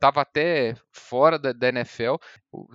estava 0.00 0.22
até 0.22 0.74
fora 0.90 1.38
da, 1.38 1.52
da 1.52 1.68
NFL. 1.68 2.16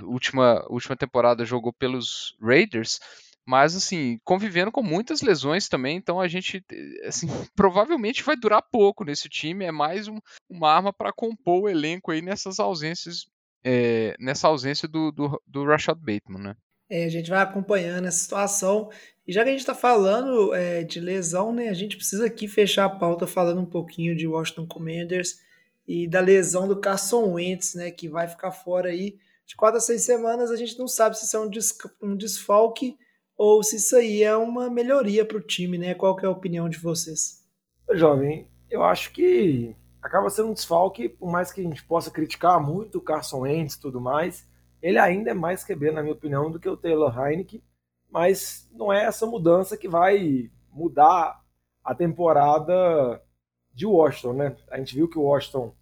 última, 0.03 0.63
última 0.69 0.95
temporada 0.95 1.43
jogou 1.43 1.73
pelos 1.73 2.37
Raiders, 2.39 2.99
mas 3.47 3.75
assim, 3.75 4.19
convivendo 4.23 4.71
com 4.71 4.83
muitas 4.83 5.21
lesões 5.21 5.67
também, 5.67 5.97
então 5.97 6.19
a 6.21 6.27
gente 6.27 6.63
assim, 7.03 7.27
provavelmente 7.55 8.23
vai 8.23 8.35
durar 8.35 8.61
pouco 8.71 9.03
nesse 9.03 9.27
time, 9.27 9.65
é 9.65 9.71
mais 9.71 10.07
um, 10.07 10.19
uma 10.49 10.71
arma 10.71 10.93
para 10.93 11.11
compor 11.11 11.63
o 11.63 11.69
elenco 11.69 12.11
aí 12.11 12.21
nessas 12.21 12.59
ausências 12.59 13.25
é, 13.67 14.15
nessa 14.19 14.47
ausência 14.47 14.87
do, 14.87 15.11
do, 15.11 15.41
do 15.47 15.65
Rashad 15.65 15.97
Bateman, 15.97 16.39
né? 16.39 16.55
É, 16.87 17.05
a 17.05 17.09
gente 17.09 17.31
vai 17.31 17.39
acompanhando 17.41 18.05
essa 18.05 18.19
situação. 18.19 18.91
E 19.25 19.33
já 19.33 19.41
que 19.41 19.49
a 19.49 19.51
gente 19.51 19.61
está 19.61 19.73
falando 19.73 20.53
é, 20.53 20.83
de 20.83 20.99
lesão, 20.99 21.51
né, 21.51 21.69
a 21.69 21.73
gente 21.73 21.97
precisa 21.97 22.27
aqui 22.27 22.47
fechar 22.47 22.85
a 22.85 22.89
pauta 22.89 23.25
falando 23.25 23.59
um 23.59 23.65
pouquinho 23.65 24.15
de 24.15 24.27
Washington 24.27 24.67
Commanders 24.67 25.39
e 25.87 26.07
da 26.07 26.19
lesão 26.19 26.67
do 26.67 26.79
Carson 26.79 27.33
Wentz, 27.33 27.75
né, 27.75 27.91
que 27.91 28.09
vai 28.09 28.27
ficar 28.27 28.51
fora 28.51 28.89
aí 28.89 29.17
de 29.45 29.55
quatro 29.55 29.77
a 29.77 29.81
seis 29.81 30.03
semanas. 30.03 30.51
A 30.51 30.55
gente 30.55 30.77
não 30.79 30.87
sabe 30.87 31.17
se 31.17 31.25
isso 31.25 31.37
é 31.37 31.39
um, 31.39 31.49
des 31.49 31.77
um 32.01 32.15
desfalque 32.15 32.97
ou 33.37 33.61
se 33.61 33.75
isso 33.77 33.95
aí 33.95 34.23
é 34.23 34.35
uma 34.35 34.69
melhoria 34.69 35.25
para 35.25 35.37
o 35.37 35.41
time, 35.41 35.77
né? 35.77 35.93
Qual 35.93 36.17
é 36.19 36.25
a 36.25 36.31
opinião 36.31 36.69
de 36.69 36.77
vocês? 36.77 37.45
Jovem, 37.93 38.49
eu 38.69 38.83
acho 38.83 39.11
que 39.11 39.75
acaba 40.01 40.29
sendo 40.29 40.49
um 40.49 40.53
desfalque, 40.53 41.09
por 41.09 41.29
mais 41.29 41.51
que 41.51 41.61
a 41.61 41.63
gente 41.63 41.83
possa 41.83 42.09
criticar 42.09 42.59
muito 42.59 42.97
o 42.97 43.01
Carson 43.01 43.41
Wentz 43.41 43.75
e 43.75 43.81
tudo 43.81 43.99
mais, 43.99 44.47
ele 44.81 44.99
ainda 44.99 45.31
é 45.31 45.33
mais 45.33 45.63
QB, 45.63 45.91
na 45.91 46.01
minha 46.01 46.13
opinião, 46.13 46.51
do 46.51 46.59
que 46.59 46.69
o 46.69 46.77
Taylor 46.77 47.13
Heineke, 47.19 47.63
mas 48.09 48.69
não 48.71 48.93
é 48.93 49.03
essa 49.03 49.25
mudança 49.25 49.75
que 49.75 49.87
vai 49.87 50.49
mudar 50.71 51.41
a 51.83 51.95
temporada 51.95 53.21
de 53.75 53.85
Washington, 53.85 54.33
né? 54.33 54.57
A 54.71 54.77
gente 54.77 54.95
viu 54.95 55.07
que 55.07 55.19
o 55.19 55.23
Washington 55.23 55.75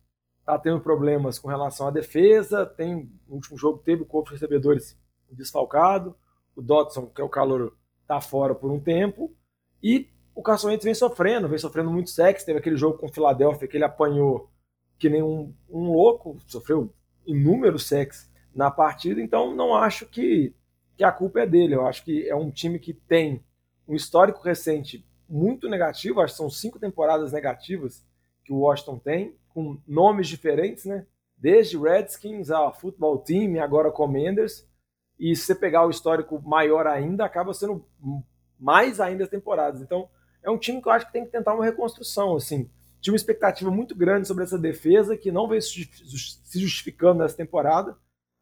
tá 0.43 0.57
tendo 0.57 0.81
problemas 0.81 1.39
com 1.39 1.47
relação 1.47 1.87
à 1.87 1.91
defesa, 1.91 2.65
tem 2.65 3.09
no 3.27 3.35
último 3.35 3.57
jogo 3.57 3.77
teve 3.77 4.01
o 4.01 4.05
corpo 4.05 4.29
de 4.29 4.35
recebedores 4.35 4.99
desfalcado, 5.31 6.15
o 6.55 6.61
Dodson, 6.61 7.05
que 7.07 7.21
é 7.21 7.23
o 7.23 7.29
calor, 7.29 7.77
tá 8.05 8.19
fora 8.19 8.53
por 8.53 8.69
um 8.69 8.79
tempo, 8.79 9.33
e 9.81 10.09
o 10.35 10.41
Carson 10.41 10.69
Wentz 10.69 10.83
vem 10.83 10.93
sofrendo, 10.93 11.47
vem 11.47 11.57
sofrendo 11.57 11.91
muito 11.91 12.09
sexo. 12.09 12.45
Teve 12.45 12.59
aquele 12.59 12.77
jogo 12.77 12.97
com 12.97 13.05
o 13.05 13.13
Philadelphia 13.13 13.67
que 13.67 13.77
ele 13.77 13.83
apanhou 13.83 14.49
que 14.97 15.09
nem 15.09 15.21
um, 15.21 15.53
um 15.69 15.91
louco, 15.91 16.37
sofreu 16.47 16.93
inúmeros 17.25 17.87
sexos 17.87 18.29
na 18.55 18.71
partida. 18.71 19.21
Então, 19.21 19.55
não 19.55 19.75
acho 19.75 20.05
que, 20.05 20.55
que 20.97 21.03
a 21.03 21.11
culpa 21.11 21.41
é 21.41 21.45
dele. 21.45 21.75
Eu 21.75 21.85
acho 21.85 22.03
que 22.03 22.27
é 22.27 22.35
um 22.35 22.49
time 22.49 22.79
que 22.79 22.93
tem 22.93 23.43
um 23.87 23.95
histórico 23.95 24.41
recente 24.41 25.05
muito 25.33 25.67
negativo. 25.67 26.21
Acho 26.21 26.33
que 26.33 26.37
são 26.37 26.49
cinco 26.49 26.77
temporadas 26.77 27.31
negativas 27.31 28.05
que 28.45 28.53
o 28.53 28.59
Washington 28.59 28.99
tem, 28.99 29.35
com 29.49 29.81
nomes 29.87 30.27
diferentes, 30.27 30.85
né? 30.85 31.07
Desde 31.35 31.77
Redskins 31.77 32.51
a 32.51 32.71
Football 32.71 33.17
Team, 33.19 33.61
agora 33.61 33.91
Commanders. 33.91 34.67
E 35.19 35.35
se 35.35 35.45
você 35.45 35.55
pegar 35.55 35.85
o 35.85 35.89
histórico 35.89 36.39
maior 36.43 36.85
ainda, 36.85 37.25
acaba 37.25 37.53
sendo 37.53 37.83
mais 38.59 38.99
ainda 38.99 39.23
as 39.23 39.29
temporadas. 39.29 39.81
Então, 39.81 40.07
é 40.43 40.51
um 40.51 40.57
time 40.57 40.81
que 40.81 40.87
eu 40.87 40.91
acho 40.91 41.07
que 41.07 41.13
tem 41.13 41.25
que 41.25 41.31
tentar 41.31 41.55
uma 41.55 41.65
reconstrução, 41.65 42.35
assim. 42.35 42.69
Tinha 43.01 43.11
uma 43.11 43.17
expectativa 43.17 43.71
muito 43.71 43.95
grande 43.95 44.27
sobre 44.27 44.43
essa 44.43 44.57
defesa, 44.57 45.17
que 45.17 45.31
não 45.31 45.47
vem 45.47 45.59
se 45.59 45.89
justificando 46.59 47.19
nessa 47.19 47.35
temporada. 47.35 47.97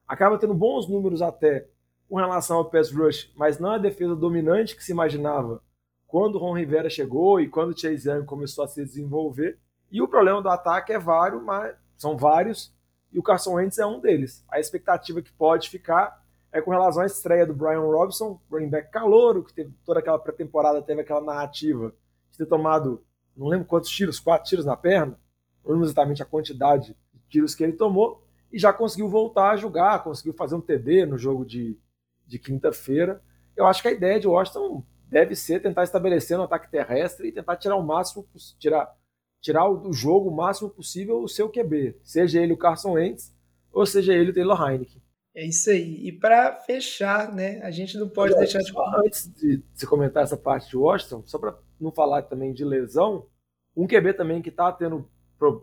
Acaba 0.07 0.38
tendo 0.38 0.53
bons 0.53 0.88
números 0.88 1.21
até 1.21 1.67
com 2.10 2.17
relação 2.17 2.57
ao 2.57 2.69
pass 2.69 2.91
rush, 2.91 3.31
mas 3.36 3.60
não 3.60 3.71
é 3.71 3.75
a 3.75 3.79
defesa 3.79 4.15
dominante 4.15 4.75
que 4.75 4.83
se 4.83 4.91
imaginava 4.91 5.63
quando 6.12 6.36
o 6.36 6.39
Ron 6.39 6.58
Rivera 6.58 6.89
chegou 6.89 7.39
e 7.39 7.48
quando 7.48 7.72
o 7.72 7.77
Chase 7.77 8.10
Young 8.10 8.25
começou 8.25 8.65
a 8.65 8.68
se 8.68 8.84
desenvolver. 8.84 9.58
E 9.89 10.01
o 10.01 10.10
problema 10.10 10.41
do 10.41 10.50
ataque 10.50 10.91
é 10.91 11.00
vários, 11.00 11.41
mas 11.41 11.74
são 11.98 12.18
vários, 12.18 12.75
e 13.13 13.18
o 13.18 13.24
Carson 13.24 13.53
Wentz 13.53 13.77
é 13.77 13.86
um 13.86 13.98
deles. 13.98 14.44
A 14.50 14.60
expectativa 14.60 15.22
que 15.22 15.32
pode 15.32 15.70
ficar 15.70 16.22
é 16.51 16.60
com 16.60 16.70
relação 16.70 17.01
à 17.01 17.06
estreia 17.06 17.46
do 17.46 17.53
Brian 17.53 17.80
Robson, 17.80 18.41
running 18.51 18.70
back 18.70 18.91
calouro, 18.91 19.41
que 19.41 19.53
teve 19.53 19.74
toda 19.86 20.01
aquela 20.01 20.20
pré-temporada, 20.20 20.82
teve 20.82 21.00
aquela 21.00 21.22
narrativa 21.22 21.96
de 22.30 22.39
ter 22.39 22.46
tomado, 22.46 23.06
não 23.36 23.48
lembro 23.48 23.65
quantos 23.65 23.89
tiros, 23.89 24.20
quatro 24.20 24.50
tiros 24.50 24.65
na 24.65 24.75
perna, 24.75 25.18
não 25.63 25.72
lembro 25.72 25.86
exatamente 25.86 26.22
a 26.22 26.25
quantidade 26.25 26.94
de 27.13 27.22
tiros 27.30 27.56
que 27.56 27.63
ele 27.63 27.74
tomou, 27.74 28.22
e 28.51 28.60
já 28.60 28.74
conseguiu 28.74 29.08
voltar 29.08 29.51
a 29.51 29.56
jogar, 29.56 30.03
conseguiu 30.03 30.34
fazer 30.34 30.56
um 30.56 30.62
TD 30.62 31.06
no 31.06 31.18
jogo 31.18 31.46
de, 31.46 31.80
de 32.27 32.38
quinta-feira. 32.38 33.22
Eu 33.56 33.65
acho 33.65 33.82
que 33.82 33.88
a 33.88 33.94
ideia 33.94 34.20
de 34.20 34.27
Washington 34.27 34.84
deve 35.12 35.36
ser 35.36 35.62
tentar 35.62 35.84
estabelecer 35.84 36.39
um 36.39 36.44
ataque 36.44 36.72
terrestre 36.72 37.27
e 37.27 37.32
tentar 37.32 37.58
tirar 37.58 37.75
o 37.75 37.84
máximo, 37.84 38.25
tirar, 38.58 38.96
tirar 39.41 39.68
do 39.70 39.91
jogo 39.91 40.30
o 40.30 40.36
máximo 40.36 40.70
possível 40.70 41.22
o 41.22 41.27
seu 41.27 41.50
QB, 41.50 41.98
seja 42.01 42.41
ele 42.41 42.53
o 42.53 42.58
Carson 42.58 42.94
Wentz 42.94 43.36
ou 43.72 43.86
seja 43.86 44.13
ele 44.13 44.32
o 44.32 44.34
Taylor 44.34 44.60
Heineken. 44.62 45.01
É 45.34 45.46
isso 45.46 45.70
aí. 45.70 46.08
E 46.08 46.12
para 46.12 46.56
fechar, 46.62 47.34
né, 47.34 47.62
a 47.62 47.72
gente 47.72 47.98
não 47.98 48.10
pode 48.10 48.36
deixar 48.36 48.60
de. 48.60 48.74
Antes 49.06 49.34
de 49.34 49.63
você 49.74 49.86
comentar 49.86 50.24
essa 50.24 50.36
parte 50.36 50.70
de 50.70 50.77
Washington, 50.77 51.24
só 51.25 51.38
para 51.38 51.58
não 51.80 51.91
falar 51.91 52.24
também 52.24 52.53
de 52.53 52.65
lesão, 52.65 53.27
um 53.75 53.88
QB 53.88 54.13
também 54.13 54.41
que 54.41 54.50
está 54.50 54.72
tendo 54.72 55.10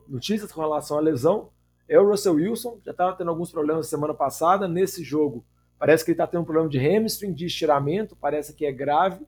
notícias 0.09 0.51
com 0.51 0.61
relação 0.61 0.97
à 0.97 1.01
lesão 1.01 1.51
é 1.87 1.99
o 1.99 2.09
Russell 2.09 2.35
Wilson. 2.35 2.81
Já 2.85 2.93
estava 2.93 3.17
tendo 3.17 3.29
alguns 3.31 3.51
problemas 3.51 3.89
semana 3.89 4.15
passada. 4.15 4.67
Nesse 4.67 5.05
jogo, 5.05 5.45
parece 5.79 6.05
que 6.05 6.11
ele 6.11 6.15
está 6.15 6.27
tendo 6.27 6.43
um 6.43 6.47
problema 6.47 6.69
de 6.69 6.79
hamstring, 6.79 7.33
de 7.33 7.47
estiramento, 7.47 8.17
parece 8.17 8.55
que 8.55 8.65
é 8.65 8.73
grave. 8.73 9.27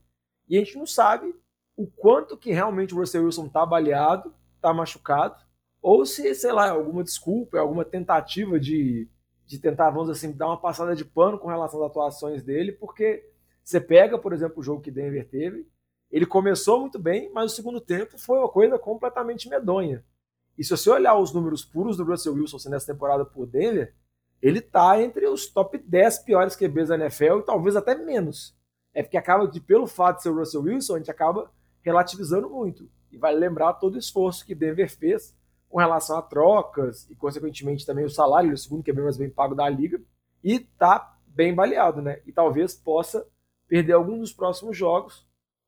E 0.51 0.57
a 0.57 0.61
gente 0.61 0.77
não 0.77 0.87
sabe 0.87 1.35
o 1.77 1.87
quanto 1.87 2.37
que 2.37 2.53
realmente 2.53 2.95
o 2.95 2.99
Russell 2.99 3.25
Wilson 3.25 3.47
está 3.47 3.65
baleado, 3.65 4.35
está 4.57 4.75
machucado, 4.75 5.37
ou 5.81 6.05
se, 6.05 6.35
sei 6.35 6.53
lá, 6.53 6.67
é 6.67 6.71
alguma 6.71 7.03
desculpa, 7.03 7.57
é 7.57 7.61
alguma 7.61 7.87
tentativa 7.87 8.61
de 8.61 9.09
de 9.51 9.59
tentar, 9.59 9.91
vamos 9.91 10.09
assim, 10.09 10.31
dar 10.31 10.47
uma 10.47 10.61
passada 10.61 10.95
de 10.95 11.05
pano 11.05 11.37
com 11.37 11.49
relação 11.49 11.83
às 11.83 11.91
atuações 11.91 12.41
dele, 12.41 12.71
porque 12.71 13.29
você 13.65 13.81
pega, 13.81 14.17
por 14.17 14.33
exemplo, 14.33 14.61
o 14.61 14.63
jogo 14.63 14.81
que 14.81 14.93
Denver 14.93 15.29
teve, 15.29 15.67
ele 16.09 16.25
começou 16.25 16.79
muito 16.79 17.01
bem, 17.01 17.33
mas 17.33 17.51
o 17.51 17.57
segundo 17.57 17.81
tempo 17.81 18.17
foi 18.17 18.39
uma 18.39 18.49
coisa 18.49 18.79
completamente 18.79 19.49
medonha. 19.49 20.05
E 20.57 20.63
se 20.63 20.71
você 20.71 20.89
olhar 20.89 21.19
os 21.19 21.33
números 21.33 21.65
puros 21.65 21.97
do 21.97 22.05
Russell 22.05 22.35
Wilson 22.35 22.71
nessa 22.71 22.93
temporada 22.93 23.25
por 23.25 23.45
Denver, 23.45 23.93
ele 24.41 24.61
tá 24.61 25.03
entre 25.03 25.27
os 25.27 25.49
top 25.49 25.77
10 25.79 26.21
piores 26.21 26.55
QBs 26.55 26.89
da 26.89 26.95
NFL 26.95 27.41
e 27.41 27.45
talvez 27.45 27.75
até 27.75 27.97
menos. 27.97 28.57
É 28.95 29.03
porque 29.03 29.17
acaba 29.17 29.47
de, 29.47 29.61
pelo 29.61 29.87
fato 29.87 30.17
de 30.17 30.23
ser 30.25 30.31
o 30.31 30.39
Russell 30.39 30.63
Wilson, 30.63 30.95
a 30.95 30.99
gente 30.99 31.11
acaba 31.11 31.51
relativizando 31.83 32.49
muito. 32.51 32.89
E 33.11 33.17
vai 33.17 33.35
lembrar 33.35 33.75
todo 33.75 33.95
o 33.95 33.99
esforço 33.99 34.45
que 34.45 34.55
Denver 34.55 34.91
fez 34.91 35.35
com 35.69 35.79
relação 35.79 36.19
a 36.19 36.23
trocas 36.23 37.09
e, 37.09 37.15
consequentemente, 37.15 37.87
também 37.87 38.05
o 38.05 38.11
salário, 38.11 38.53
o 38.53 38.59
segundo 38.59 38.83
que 38.83 38.91
é 38.91 38.95
bem 38.95 39.05
mais 39.05 39.17
bem 39.17 39.31
pago 39.31 39.55
da 39.55 39.69
liga, 39.69 40.01
e 40.43 40.59
tá 40.59 41.17
bem 41.27 41.55
baleado, 41.55 42.03
né? 42.03 42.21
E 42.27 42.33
talvez 42.33 42.75
possa 42.75 43.27
perder 43.69 43.93
algum 43.93 44.19
dos 44.19 44.33
próximos 44.33 44.77
jogos, 44.77 45.27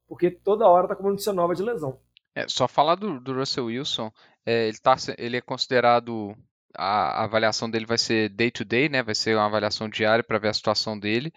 porque 0.08 0.30
toda 0.30 0.66
hora 0.66 0.88
tá 0.88 0.96
com 0.96 1.04
uma 1.04 1.10
notícia 1.10 1.32
nova 1.32 1.54
de 1.54 1.62
lesão. 1.62 2.00
É, 2.34 2.48
só 2.48 2.66
falar 2.66 2.96
do, 2.96 3.20
do 3.20 3.34
Russell 3.34 3.66
Wilson, 3.66 4.10
é, 4.44 4.68
ele, 4.68 4.78
tá, 4.78 4.96
ele 5.16 5.36
é 5.36 5.40
considerado. 5.40 6.34
A, 6.74 7.20
a 7.20 7.24
avaliação 7.24 7.70
dele 7.70 7.84
vai 7.84 7.98
ser 7.98 8.30
day 8.30 8.50
to 8.50 8.64
day, 8.64 8.88
né? 8.88 9.02
Vai 9.02 9.14
ser 9.14 9.36
uma 9.36 9.46
avaliação 9.46 9.88
diária 9.88 10.24
para 10.24 10.38
ver 10.38 10.48
a 10.48 10.54
situação 10.54 10.98
dele. 10.98 11.32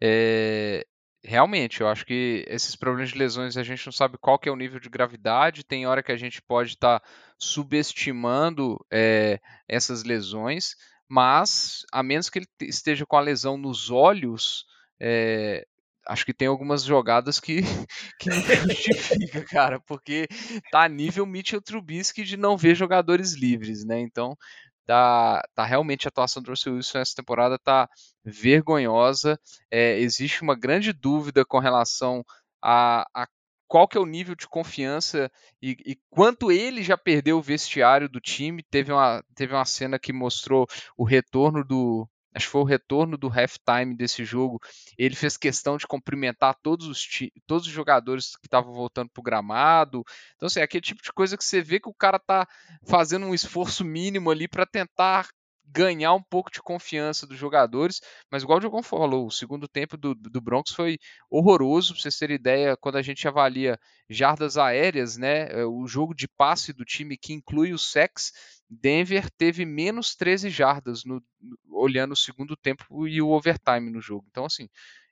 É, 0.00 0.84
realmente, 1.24 1.80
eu 1.80 1.88
acho 1.88 2.04
que 2.04 2.44
esses 2.48 2.76
problemas 2.76 3.10
de 3.10 3.18
lesões 3.18 3.56
a 3.56 3.62
gente 3.62 3.86
não 3.86 3.92
sabe 3.92 4.18
qual 4.18 4.38
que 4.38 4.48
é 4.48 4.52
o 4.52 4.56
nível 4.56 4.78
de 4.78 4.88
gravidade. 4.88 5.64
Tem 5.64 5.86
hora 5.86 6.02
que 6.02 6.12
a 6.12 6.16
gente 6.16 6.42
pode 6.42 6.70
estar 6.70 7.00
tá 7.00 7.06
subestimando 7.38 8.84
é, 8.92 9.40
essas 9.68 10.04
lesões, 10.04 10.76
mas 11.08 11.84
a 11.92 12.02
menos 12.02 12.28
que 12.28 12.40
ele 12.40 12.46
esteja 12.62 13.06
com 13.06 13.16
a 13.16 13.20
lesão 13.20 13.56
nos 13.56 13.90
olhos, 13.90 14.64
é, 15.00 15.66
acho 16.06 16.24
que 16.24 16.34
tem 16.34 16.48
algumas 16.48 16.84
jogadas 16.84 17.40
que, 17.40 17.60
que 18.20 18.28
não 18.28 18.40
justifica, 18.40 19.42
cara, 19.44 19.80
porque 19.80 20.26
tá 20.70 20.82
a 20.84 20.88
nível 20.88 21.26
Mitchell 21.26 21.62
Trubisky 21.62 22.24
de 22.24 22.36
não 22.36 22.56
ver 22.56 22.74
jogadores 22.74 23.34
livres, 23.34 23.84
né? 23.84 23.98
Então 24.00 24.36
Tá, 24.86 25.42
tá 25.54 25.64
realmente 25.64 26.06
a 26.06 26.10
atuação 26.10 26.42
do 26.42 26.50
Russell 26.50 26.74
Wilson 26.74 26.98
nessa 26.98 27.14
temporada 27.16 27.58
tá 27.58 27.88
vergonhosa. 28.24 29.38
É, 29.70 29.98
existe 29.98 30.42
uma 30.42 30.54
grande 30.54 30.92
dúvida 30.92 31.44
com 31.44 31.58
relação 31.58 32.24
a, 32.62 33.06
a 33.14 33.26
qual 33.66 33.88
que 33.88 33.98
é 33.98 34.00
o 34.00 34.06
nível 34.06 34.34
de 34.34 34.46
confiança 34.46 35.30
e, 35.60 35.76
e, 35.84 35.98
quanto 36.10 36.52
ele 36.52 36.82
já 36.82 36.96
perdeu 36.96 37.38
o 37.38 37.42
vestiário 37.42 38.08
do 38.08 38.20
time. 38.20 38.62
Teve 38.70 38.92
uma, 38.92 39.22
teve 39.34 39.54
uma 39.54 39.64
cena 39.64 39.98
que 39.98 40.12
mostrou 40.12 40.66
o 40.96 41.04
retorno 41.04 41.64
do. 41.64 42.08
Acho 42.34 42.46
que 42.46 42.52
foi 42.52 42.60
o 42.62 42.64
retorno 42.64 43.16
do 43.16 43.28
halftime 43.28 43.96
desse 43.96 44.24
jogo. 44.24 44.60
Ele 44.98 45.14
fez 45.14 45.36
questão 45.36 45.76
de 45.76 45.86
cumprimentar 45.86 46.56
todos 46.62 46.88
os, 46.88 47.08
todos 47.46 47.66
os 47.66 47.72
jogadores 47.72 48.36
que 48.36 48.46
estavam 48.46 48.72
voltando 48.72 49.08
para 49.10 49.20
o 49.20 49.24
gramado. 49.24 50.02
Então, 50.34 50.46
assim, 50.46 50.60
é 50.60 50.64
aquele 50.64 50.82
tipo 50.82 51.02
de 51.02 51.12
coisa 51.12 51.36
que 51.36 51.44
você 51.44 51.62
vê 51.62 51.78
que 51.78 51.88
o 51.88 51.94
cara 51.94 52.18
tá 52.18 52.46
fazendo 52.84 53.26
um 53.26 53.34
esforço 53.34 53.84
mínimo 53.84 54.30
ali 54.30 54.48
para 54.48 54.66
tentar 54.66 55.28
ganhar 55.66 56.12
um 56.12 56.22
pouco 56.22 56.50
de 56.50 56.62
confiança 56.62 57.26
dos 57.26 57.38
jogadores, 57.38 58.00
mas 58.30 58.42
igual 58.42 58.58
o 58.58 58.60
Diogão 58.60 58.82
falou, 58.82 59.26
o 59.26 59.30
segundo 59.30 59.66
tempo 59.66 59.96
do, 59.96 60.14
do 60.14 60.40
Broncos 60.40 60.72
foi 60.72 60.98
horroroso, 61.30 61.92
para 61.92 62.02
vocês 62.02 62.18
terem 62.18 62.36
ideia, 62.36 62.76
quando 62.76 62.96
a 62.96 63.02
gente 63.02 63.26
avalia 63.26 63.78
jardas 64.08 64.58
aéreas, 64.58 65.16
né, 65.16 65.48
é, 65.50 65.64
o 65.64 65.86
jogo 65.86 66.14
de 66.14 66.28
passe 66.28 66.72
do 66.72 66.84
time 66.84 67.16
que 67.16 67.32
inclui 67.32 67.72
o 67.72 67.78
sex, 67.78 68.32
Denver 68.74 69.30
teve 69.30 69.64
menos 69.64 70.14
13 70.14 70.50
jardas 70.50 71.04
no, 71.04 71.22
olhando 71.70 72.12
o 72.12 72.16
segundo 72.16 72.56
tempo 72.56 73.06
e 73.06 73.20
o 73.20 73.30
overtime 73.30 73.90
no 73.90 74.00
jogo. 74.00 74.26
Então, 74.30 74.44
assim, 74.44 74.68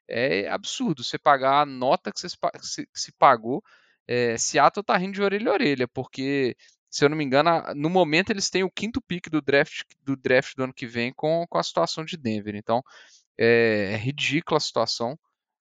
é 0.09 0.49
absurdo 0.49 1.03
você 1.05 1.19
pagar 1.19 1.63
a 1.63 1.67
nota 1.67 2.13
que, 2.13 2.21
você, 2.21 2.87
que 2.87 3.01
se 3.01 3.13
pagou. 3.13 3.63
É, 4.07 4.37
Seattle 4.37 4.85
tá 4.85 4.97
rindo 4.97 5.15
de 5.15 5.23
orelha 5.23 5.51
a 5.51 5.55
orelha, 5.55 5.89
porque 5.89 6.57
se 6.91 7.05
eu 7.05 7.09
não 7.09 7.17
me 7.17 7.25
engano, 7.25 7.51
no 7.75 7.89
momento 7.89 8.31
eles 8.31 8.51
têm 8.51 8.63
o 8.63 8.71
quinto 8.71 9.01
pick 9.01 9.31
do 9.31 9.41
draft 9.41 9.83
do, 10.03 10.17
draft 10.17 10.55
do 10.55 10.65
ano 10.65 10.75
que 10.75 10.87
vem 10.87 11.13
com, 11.13 11.47
com 11.49 11.59
a 11.59 11.63
situação 11.63 12.05
de 12.05 12.17
Denver. 12.17 12.55
Então, 12.55 12.83
é, 13.39 13.93
é 13.93 13.97
ridícula 13.97 14.59
a 14.59 14.61
situação 14.61 15.19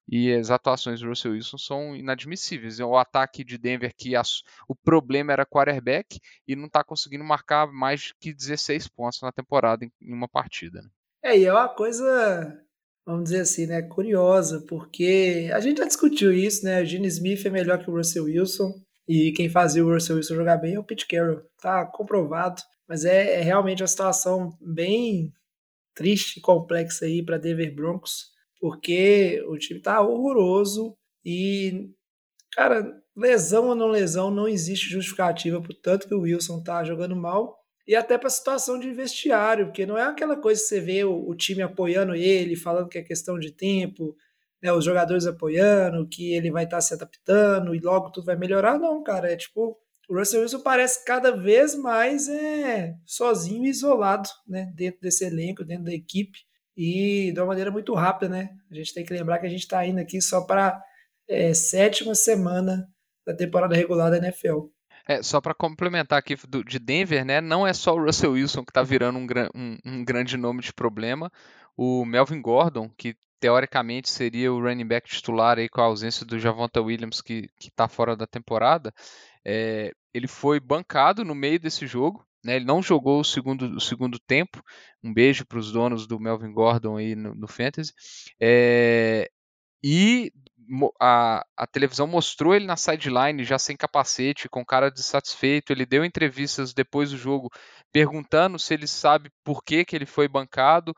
e 0.07 0.33
as 0.33 0.49
atuações 0.49 0.99
do 0.99 1.07
Russell 1.07 1.31
Wilson 1.31 1.57
são 1.57 1.95
inadmissíveis. 1.95 2.79
O 2.79 2.97
ataque 2.97 3.43
de 3.43 3.57
Denver, 3.57 3.93
que 3.95 4.13
o 4.67 4.75
problema 4.75 5.31
era 5.31 5.45
quarterback 5.45 6.19
e 6.47 6.55
não 6.55 6.65
está 6.65 6.83
conseguindo 6.83 7.23
marcar 7.23 7.71
mais 7.71 8.13
que 8.19 8.33
16 8.33 8.87
pontos 8.89 9.21
na 9.21 9.31
temporada 9.31 9.85
em, 9.85 9.91
em 10.01 10.13
uma 10.13 10.27
partida. 10.27 10.81
Né? 10.81 10.89
É, 11.23 11.37
e 11.37 11.45
é 11.45 11.53
uma 11.53 11.69
coisa, 11.69 12.59
vamos 13.05 13.25
dizer 13.25 13.41
assim, 13.41 13.67
né, 13.67 13.81
curiosa, 13.81 14.65
porque 14.67 15.49
a 15.53 15.59
gente 15.59 15.77
já 15.77 15.85
discutiu 15.85 16.33
isso, 16.33 16.65
né? 16.65 16.81
O 16.81 16.85
Gene 16.85 17.07
Smith 17.07 17.45
é 17.45 17.49
melhor 17.49 17.77
que 17.79 17.89
o 17.89 17.95
Russell 17.95 18.25
Wilson. 18.25 18.73
E 19.07 19.31
quem 19.33 19.49
fazia 19.49 19.85
o 19.85 19.93
Russell 19.93 20.17
Wilson 20.17 20.35
jogar 20.35 20.57
bem 20.57 20.75
é 20.75 20.79
o 20.79 20.83
Pete 20.83 21.07
Carroll. 21.07 21.41
Tá 21.61 21.85
comprovado. 21.85 22.61
Mas 22.87 23.05
é, 23.05 23.39
é 23.39 23.41
realmente 23.41 23.81
uma 23.81 23.87
situação 23.87 24.57
bem 24.59 25.33
triste 25.95 26.37
e 26.37 26.41
complexa 26.41 27.05
aí 27.05 27.23
para 27.23 27.37
Denver 27.37 27.73
Broncos, 27.73 28.31
porque 28.61 29.43
o 29.47 29.57
time 29.57 29.81
tá 29.81 29.99
horroroso 29.99 30.95
e, 31.25 31.89
cara, 32.53 33.01
lesão 33.17 33.69
ou 33.69 33.75
não 33.75 33.87
lesão, 33.87 34.29
não 34.29 34.47
existe 34.47 34.87
justificativa 34.87 35.59
por 35.59 35.73
tanto 35.73 36.07
que 36.07 36.13
o 36.13 36.21
Wilson 36.21 36.61
tá 36.61 36.83
jogando 36.83 37.15
mal 37.15 37.57
e 37.87 37.95
até 37.95 38.19
para 38.19 38.27
a 38.27 38.31
situação 38.31 38.79
de 38.79 38.91
vestiário, 38.91 39.65
porque 39.65 39.87
não 39.87 39.97
é 39.97 40.03
aquela 40.03 40.37
coisa 40.37 40.61
que 40.61 40.67
você 40.67 40.79
vê 40.79 41.03
o, 41.03 41.27
o 41.27 41.35
time 41.35 41.63
apoiando 41.63 42.13
ele, 42.13 42.55
falando 42.55 42.87
que 42.87 42.99
é 42.99 43.01
questão 43.01 43.39
de 43.39 43.51
tempo, 43.51 44.15
né, 44.61 44.71
os 44.71 44.85
jogadores 44.85 45.25
apoiando, 45.25 46.07
que 46.07 46.31
ele 46.35 46.51
vai 46.51 46.65
estar 46.65 46.77
tá 46.77 46.81
se 46.81 46.93
adaptando 46.93 47.73
e 47.73 47.79
logo 47.79 48.11
tudo 48.11 48.25
vai 48.25 48.35
melhorar. 48.35 48.77
Não, 48.77 49.01
cara, 49.01 49.31
é 49.31 49.35
tipo, 49.35 49.75
o 50.07 50.15
Russell 50.15 50.41
Wilson 50.41 50.61
parece 50.61 51.03
cada 51.03 51.31
vez 51.31 51.73
mais 51.73 52.29
é, 52.29 52.93
sozinho 53.07 53.65
e 53.65 53.69
isolado, 53.69 54.29
né, 54.47 54.71
dentro 54.75 55.01
desse 55.01 55.25
elenco, 55.25 55.65
dentro 55.65 55.85
da 55.85 55.93
equipe 55.93 56.37
e 56.75 57.31
de 57.33 57.39
uma 57.39 57.47
maneira 57.47 57.71
muito 57.71 57.93
rápida, 57.93 58.29
né? 58.29 58.49
A 58.69 58.75
gente 58.75 58.93
tem 58.93 59.05
que 59.05 59.13
lembrar 59.13 59.39
que 59.39 59.45
a 59.45 59.49
gente 59.49 59.61
está 59.61 59.85
indo 59.85 59.99
aqui 59.99 60.21
só 60.21 60.41
para 60.41 60.81
é, 61.27 61.53
sétima 61.53 62.15
semana 62.15 62.87
da 63.25 63.35
temporada 63.35 63.75
regular 63.75 64.09
da 64.09 64.17
NFL. 64.17 64.67
É, 65.07 65.21
só 65.23 65.41
para 65.41 65.53
complementar 65.53 66.19
aqui 66.19 66.35
do, 66.47 66.63
de 66.63 66.79
Denver, 66.79 67.25
né? 67.25 67.41
Não 67.41 67.65
é 67.65 67.73
só 67.73 67.95
o 67.95 68.03
Russell 68.03 68.33
Wilson 68.33 68.63
que 68.63 68.71
está 68.71 68.83
virando 68.83 69.17
um, 69.17 69.27
um, 69.55 69.77
um, 69.85 70.05
grande 70.05 70.37
nome 70.37 70.61
de 70.61 70.73
problema. 70.73 71.31
O 71.75 72.05
Melvin 72.05 72.41
Gordon, 72.41 72.89
que 72.97 73.15
teoricamente 73.39 74.09
seria 74.09 74.53
o 74.53 74.61
running 74.61 74.85
back 74.85 75.09
titular 75.09 75.57
aí 75.57 75.67
com 75.67 75.81
a 75.81 75.85
ausência 75.85 76.25
do 76.25 76.37
Javonta 76.37 76.79
Williams 76.81 77.21
que 77.21 77.49
está 77.59 77.87
fora 77.87 78.15
da 78.15 78.27
temporada, 78.27 78.93
é, 79.43 79.91
ele 80.13 80.27
foi 80.27 80.59
bancado 80.59 81.25
no 81.25 81.33
meio 81.33 81.59
desse 81.59 81.87
jogo. 81.87 82.23
Né, 82.43 82.55
ele 82.55 82.65
não 82.65 82.81
jogou 82.81 83.19
o 83.19 83.23
segundo, 83.23 83.75
o 83.75 83.79
segundo 83.79 84.19
tempo. 84.19 84.63
Um 85.03 85.13
beijo 85.13 85.45
para 85.45 85.59
os 85.59 85.71
donos 85.71 86.07
do 86.07 86.19
Melvin 86.19 86.51
Gordon 86.51 86.97
aí 86.97 87.15
no, 87.15 87.35
no 87.35 87.47
Fantasy. 87.47 87.93
É, 88.39 89.29
e 89.83 90.31
a, 90.99 91.45
a, 91.55 91.67
televisão 91.67 92.07
mostrou 92.07 92.55
ele 92.55 92.65
na 92.65 92.77
sideline 92.77 93.43
já 93.43 93.59
sem 93.59 93.75
capacete, 93.75 94.49
com 94.49 94.65
cara 94.65 94.89
dissatisfeito. 94.89 95.71
Ele 95.71 95.85
deu 95.85 96.05
entrevistas 96.05 96.73
depois 96.73 97.11
do 97.11 97.17
jogo 97.17 97.49
perguntando 97.91 98.57
se 98.57 98.73
ele 98.73 98.87
sabe 98.87 99.29
por 99.43 99.63
que, 99.63 99.85
que 99.85 99.95
ele 99.95 100.05
foi 100.05 100.27
bancado. 100.27 100.95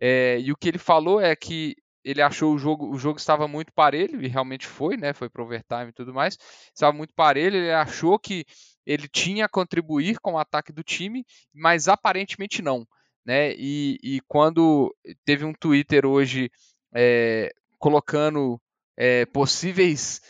É, 0.00 0.38
e 0.40 0.52
o 0.52 0.56
que 0.56 0.68
ele 0.68 0.78
falou 0.78 1.20
é 1.20 1.34
que 1.34 1.76
ele 2.04 2.20
achou 2.20 2.54
o 2.54 2.58
jogo, 2.58 2.90
o 2.94 2.98
jogo 2.98 3.18
estava 3.18 3.48
muito 3.48 3.72
parelho, 3.72 4.22
e 4.22 4.28
realmente 4.28 4.66
foi, 4.66 4.96
né? 4.96 5.14
Foi 5.14 5.30
para 5.30 5.42
overtime 5.42 5.88
e 5.88 5.92
tudo 5.92 6.12
mais. 6.12 6.36
Estava 6.74 6.92
muito 6.94 7.14
parelho, 7.14 7.56
ele 7.56 7.72
achou 7.72 8.18
que 8.18 8.44
ele 8.86 9.08
tinha 9.08 9.46
a 9.46 9.48
contribuir 9.48 10.18
com 10.20 10.34
o 10.34 10.38
ataque 10.38 10.72
do 10.72 10.82
time, 10.82 11.24
mas 11.52 11.88
aparentemente 11.88 12.62
não. 12.62 12.86
Né? 13.24 13.54
E, 13.56 13.98
e 14.02 14.20
quando 14.28 14.94
teve 15.24 15.44
um 15.44 15.52
Twitter 15.54 16.04
hoje 16.04 16.50
é, 16.92 17.52
colocando 17.78 18.60
é, 18.96 19.24
possíveis 19.26 20.20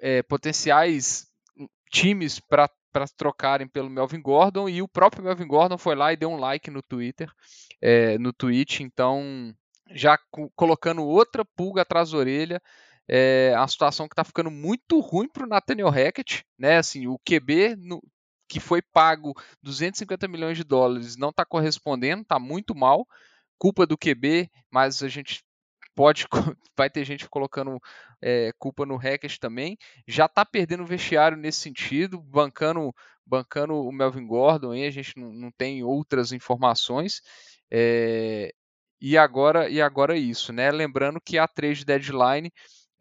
é, 0.00 0.22
potenciais 0.22 1.26
times 1.90 2.38
para 2.40 2.68
trocarem 3.16 3.66
pelo 3.66 3.88
Melvin 3.88 4.20
Gordon 4.20 4.68
e 4.68 4.82
o 4.82 4.88
próprio 4.88 5.24
Melvin 5.24 5.46
Gordon 5.46 5.78
foi 5.78 5.94
lá 5.94 6.12
e 6.12 6.16
deu 6.16 6.30
um 6.30 6.36
like 6.36 6.70
no 6.70 6.82
Twitter, 6.82 7.30
no 8.20 8.32
tweet, 8.32 8.82
então 8.82 9.54
já 9.94 10.18
colocando 10.54 11.02
outra 11.02 11.44
pulga 11.44 11.82
atrás 11.82 12.10
da 12.10 12.18
orelha. 12.18 12.62
É 13.08 13.54
a 13.56 13.66
situação 13.66 14.08
que 14.08 14.12
está 14.14 14.24
ficando 14.24 14.50
muito 14.50 15.00
ruim 15.00 15.28
para 15.28 15.44
o 15.44 15.48
Nathaniel 15.48 15.90
Hackett, 15.90 16.44
né? 16.58 16.78
Assim, 16.78 17.06
o 17.06 17.18
QB 17.18 17.76
no, 17.76 18.02
que 18.48 18.60
foi 18.60 18.82
pago 18.82 19.34
250 19.62 20.28
milhões 20.28 20.56
de 20.56 20.64
dólares 20.64 21.16
não 21.16 21.30
está 21.30 21.44
correspondendo, 21.44 22.22
está 22.22 22.38
muito 22.38 22.74
mal. 22.74 23.06
Culpa 23.58 23.86
do 23.86 23.96
QB, 23.96 24.50
mas 24.70 25.02
a 25.02 25.08
gente 25.08 25.42
pode 25.94 26.26
vai 26.76 26.90
ter 26.90 27.04
gente 27.04 27.28
colocando 27.28 27.80
é, 28.20 28.52
culpa 28.58 28.84
no 28.86 28.96
Hackett 28.96 29.38
também. 29.40 29.76
Já 30.06 30.26
está 30.26 30.44
perdendo 30.44 30.82
o 30.82 30.86
vestiário 30.86 31.36
nesse 31.36 31.60
sentido, 31.60 32.20
bancando 32.20 32.94
bancando 33.24 33.74
o 33.74 33.92
Melvin 33.92 34.26
Gordon, 34.26 34.72
aí 34.72 34.84
a 34.84 34.90
gente 34.90 35.16
não, 35.16 35.32
não 35.32 35.50
tem 35.50 35.82
outras 35.82 36.32
informações. 36.32 37.22
É, 37.70 38.52
e 39.00 39.16
agora 39.16 39.68
e 39.68 39.80
agora 39.80 40.16
isso, 40.16 40.52
né? 40.52 40.70
Lembrando 40.70 41.20
que 41.20 41.38
a 41.38 41.48
3 41.48 41.78
de 41.78 41.84
deadline 41.84 42.52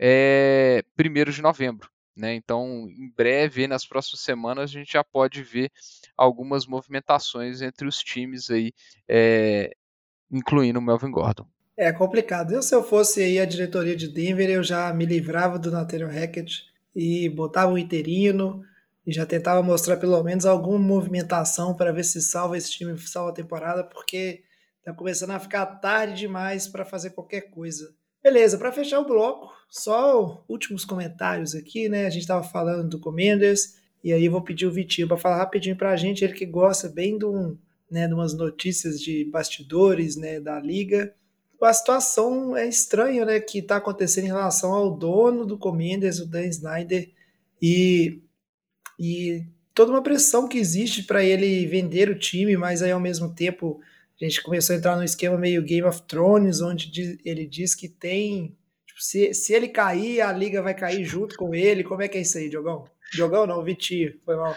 é 0.02 0.84
1 0.98 1.32
de 1.32 1.42
novembro. 1.42 1.90
Né? 2.16 2.34
Então, 2.36 2.88
em 2.90 3.10
breve, 3.16 3.68
nas 3.68 3.86
próximas 3.86 4.22
semanas, 4.22 4.70
a 4.70 4.74
gente 4.74 4.94
já 4.94 5.04
pode 5.04 5.44
ver 5.44 5.72
algumas 6.18 6.66
movimentações 6.66 7.62
entre 7.62 7.88
os 7.88 8.00
times 8.00 8.50
aí, 8.50 8.74
é, 9.08 9.72
incluindo 10.30 10.80
o 10.80 10.82
Melvin 10.82 11.12
Gordon. 11.12 11.46
É 11.78 11.92
complicado. 11.94 12.54
Eu, 12.54 12.62
se 12.62 12.76
eu 12.76 12.84
fosse 12.84 13.22
aí 13.22 13.40
a 13.40 13.46
diretoria 13.46 13.96
de 13.96 14.08
Denver, 14.08 14.50
eu 14.50 14.64
já 14.64 14.94
me 14.94 15.06
livrava 15.06 15.58
do 15.58 15.72
Nathaniel 15.72 16.10
Hackett 16.10 16.66
e 16.94 17.30
botava 17.30 17.72
um 17.72 17.78
interino 17.78 18.62
e 19.08 19.12
já 19.12 19.26
tentava 19.26 19.64
mostrar 19.64 19.98
pelo 19.98 20.22
menos 20.22 20.46
alguma 20.46 20.78
movimentação 20.78 21.76
para 21.76 21.94
ver 21.94 22.04
se 22.04 22.22
salva 22.22 22.58
esse 22.58 22.72
time, 22.72 22.98
salva 23.00 23.32
a 23.32 23.34
temporada, 23.34 23.84
porque 23.84 24.44
Tá 24.84 24.92
começando 24.92 25.32
a 25.32 25.40
ficar 25.40 25.66
tarde 25.76 26.16
demais 26.16 26.68
para 26.68 26.84
fazer 26.84 27.12
qualquer 27.12 27.52
coisa. 27.52 27.94
Beleza, 28.24 28.58
para 28.58 28.72
fechar 28.72 29.00
o 29.00 29.08
bloco, 29.08 29.52
só 29.68 30.46
últimos 30.48 30.86
comentários 30.86 31.56
aqui, 31.56 31.90
né? 31.90 32.06
A 32.06 32.10
gente 32.10 32.22
estava 32.22 32.44
falando 32.44 32.88
do 32.88 33.00
Commanders, 33.00 33.78
e 34.04 34.14
aí 34.14 34.30
vou 34.30 34.44
pedir 34.44 34.68
o 34.68 34.72
Vitinho 34.72 35.08
para 35.08 35.18
falar 35.18 35.38
rapidinho 35.38 35.76
para 35.76 35.92
a 35.92 35.98
gente, 35.98 36.24
ele 36.24 36.34
que 36.34 36.46
gosta 36.46 36.88
bem 36.88 37.18
de, 37.18 37.26
um, 37.26 37.58
né, 37.90 38.08
de 38.08 38.14
umas 38.14 38.36
notícias 38.36 39.02
de 39.02 39.26
bastidores 39.26 40.16
né, 40.16 40.40
da 40.40 40.60
liga. 40.60 41.16
A 41.60 41.74
situação 41.74 42.56
é 42.56 42.68
estranha 42.68 43.26
né, 43.26 43.40
que 43.40 43.60
está 43.60 43.78
acontecendo 43.78 44.26
em 44.26 44.28
relação 44.28 44.72
ao 44.72 44.96
dono 44.96 45.44
do 45.44 45.58
Commanders, 45.58 46.20
o 46.20 46.28
Dan 46.28 46.46
Snyder, 46.46 47.10
e, 47.60 48.22
e 49.00 49.46
toda 49.74 49.92
uma 49.92 50.04
pressão 50.04 50.48
que 50.48 50.60
existe 50.60 51.04
para 51.04 51.24
ele 51.24 51.66
vender 51.66 52.10
o 52.10 52.18
time, 52.18 52.56
mas 52.56 52.84
aí 52.84 52.92
ao 52.92 53.00
mesmo 53.00 53.34
tempo 53.34 53.80
a 54.22 54.30
gente 54.30 54.44
começou 54.44 54.76
a 54.76 54.80
entrar 54.80 54.96
num 54.96 55.04
esquema 55.04 55.38
meio 55.38 55.64
Game 55.64 55.88
of 55.88 56.04
Thrones, 56.04 56.62
onde 56.62 57.20
ele 57.26 57.46
diz 57.48 57.74
que 57.74 57.90
tem. 57.90 58.58
Tipo, 58.86 59.02
se, 59.02 59.34
se 59.34 59.54
ele 59.54 59.68
cair, 59.68 60.22
a 60.22 60.32
liga 60.32 60.62
vai 60.62 60.74
cair 60.74 61.04
junto 61.04 61.36
com 61.36 61.56
ele. 61.56 61.84
Como 61.84 62.02
é 62.02 62.08
que 62.08 62.18
é 62.18 62.22
isso 62.22 62.38
aí, 62.38 62.50
Diogão? 62.50 62.86
Diogão 63.14 63.46
não, 63.46 63.64
Vitinho, 63.64 64.14
foi 64.24 64.36
mal. 64.36 64.56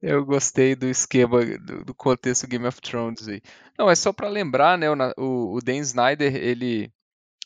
Eu 0.00 0.24
gostei 0.24 0.74
do 0.74 0.86
esquema, 0.86 1.44
do, 1.44 1.84
do 1.84 1.94
contexto 1.94 2.46
Game 2.46 2.66
of 2.66 2.80
Thrones 2.80 3.26
aí. 3.28 3.40
Não, 3.78 3.90
é 3.90 3.94
só 3.94 4.12
para 4.12 4.28
lembrar, 4.28 4.76
né? 4.76 4.86
O, 5.16 5.54
o 5.54 5.60
Dan 5.60 5.78
Snyder, 5.78 6.34
ele 6.36 6.92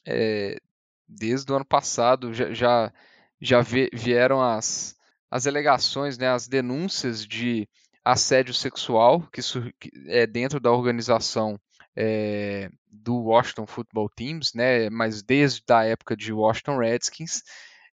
é, 0.07 0.59
desde 1.07 1.51
o 1.51 1.57
ano 1.57 1.65
passado 1.65 2.33
já, 2.35 2.53
já, 2.53 2.93
já 3.41 3.61
vieram 3.61 4.43
as, 4.43 4.97
as 5.31 5.47
alegações, 5.47 6.19
né, 6.19 6.29
as 6.29 6.47
denúncias 6.47 7.25
de 7.27 7.69
assédio 8.09 8.55
sexual 8.55 9.21
que, 9.31 9.43
que 9.79 9.91
é 10.07 10.27
dentro 10.27 10.59
da 10.59 10.73
organização 10.73 11.61
é, 11.95 12.71
do 12.91 13.17
Washington 13.17 13.67
Football 13.67 14.09
Teams, 14.09 14.55
né, 14.55 14.89
mas 14.89 15.23
desde 15.23 15.63
a 15.71 15.85
época 15.85 16.17
de 16.17 16.33
Washington 16.33 16.79
Redskins, 16.79 17.43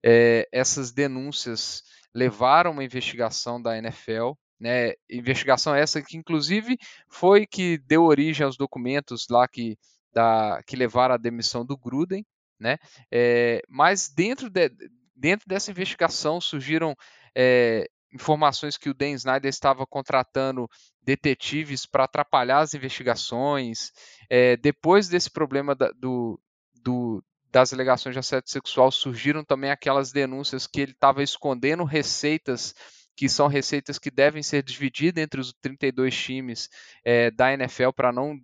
é, 0.05 0.46
essas 0.53 0.92
denúncias 0.92 1.83
levaram 2.14 2.70
uma 2.70 2.85
investigação 2.85 3.61
da 3.61 3.77
NFL, 3.77 4.35
né, 4.61 4.92
investigação 5.11 5.74
essa 5.74 6.00
que 6.00 6.16
inclusive 6.16 6.79
foi 7.09 7.44
que 7.44 7.77
deu 7.79 8.05
origem 8.05 8.46
aos 8.46 8.57
documentos 8.57 9.27
lá 9.29 9.48
que, 9.48 9.77
da, 10.12 10.62
que 10.64 10.77
levaram 10.77 11.16
à 11.16 11.18
demissão 11.18 11.66
do 11.66 11.77
Gruden, 11.77 12.24
né, 12.61 12.79
é, 13.11 13.62
mas 13.68 14.09
dentro, 14.14 14.48
de, 14.48 14.70
dentro 15.16 15.48
dessa 15.48 15.72
investigação 15.72 16.40
surgiram 16.40 16.94
é, 17.35 17.88
informações 18.14 18.77
que 18.77 18.88
o 18.88 18.94
Dan 18.94 19.11
Snyder 19.11 19.48
estava 19.48 19.85
contratando 19.87 20.68
detetives 21.03 21.85
para 21.85 22.05
atrapalhar 22.05 22.61
as 22.61 22.72
investigações. 22.72 23.90
É, 24.31 24.57
depois 24.57 25.09
desse 25.09 25.31
problema 25.31 25.74
da, 25.74 25.90
do, 25.90 26.40
do, 26.83 27.22
das 27.50 27.72
alegações 27.72 28.14
de 28.14 28.20
assédio 28.20 28.50
sexual, 28.50 28.90
surgiram 28.92 29.44
também 29.44 29.70
aquelas 29.70 30.12
denúncias 30.12 30.66
que 30.66 30.81
ele 30.81 30.92
estava 30.92 31.22
escondendo 31.22 31.85
receitas 31.85 32.74
que 33.16 33.29
são 33.29 33.46
receitas 33.46 33.98
que 33.98 34.11
devem 34.11 34.42
ser 34.42 34.62
divididas 34.62 35.22
entre 35.22 35.40
os 35.40 35.53
32 35.61 36.16
times 36.16 36.68
é, 37.05 37.31
da 37.31 37.53
NFL 37.53 37.90
para 37.94 38.12
não 38.12 38.37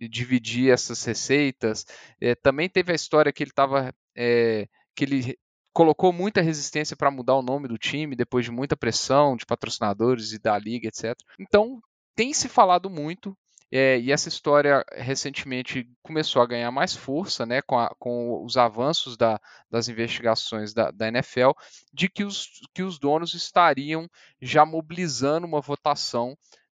dividir 0.00 0.72
essas 0.72 1.04
receitas. 1.04 1.86
É, 2.20 2.34
também 2.34 2.68
teve 2.68 2.92
a 2.92 2.94
história 2.94 3.32
que 3.32 3.42
ele 3.42 3.50
estava 3.50 3.94
é, 4.16 4.66
que 4.94 5.04
ele 5.04 5.38
colocou 5.76 6.10
muita 6.10 6.40
resistência 6.40 6.96
para 6.96 7.10
mudar 7.10 7.34
o 7.34 7.42
nome 7.42 7.68
do 7.68 7.76
time 7.76 8.16
depois 8.16 8.46
de 8.46 8.50
muita 8.50 8.74
pressão 8.74 9.36
de 9.36 9.44
patrocinadores 9.44 10.32
e 10.32 10.38
da 10.38 10.58
liga, 10.58 10.88
etc. 10.88 11.14
Então 11.38 11.82
tem 12.14 12.32
se 12.32 12.48
falado 12.48 12.88
muito 12.88 13.36
é, 13.70 14.00
e 14.00 14.10
essa 14.10 14.30
história 14.30 14.82
recentemente 14.92 15.86
começou 16.02 16.40
a 16.40 16.46
ganhar 16.46 16.70
mais 16.70 16.96
força 16.96 17.44
né, 17.44 17.60
com, 17.60 17.78
a, 17.78 17.94
com 17.98 18.42
os 18.42 18.56
avanços 18.56 19.18
da, 19.18 19.38
das 19.70 19.86
investigações 19.86 20.72
da, 20.72 20.90
da, 20.90 21.08
NFL, 21.08 21.50
de 21.92 22.08
que 22.08 22.24
os, 22.24 22.48
que 22.74 22.82
os 22.82 22.98
donos 22.98 23.34
estariam 23.34 24.08
já 24.40 24.64
mobilizando 24.64 25.46
uma 25.46 25.60
votação 25.60 26.34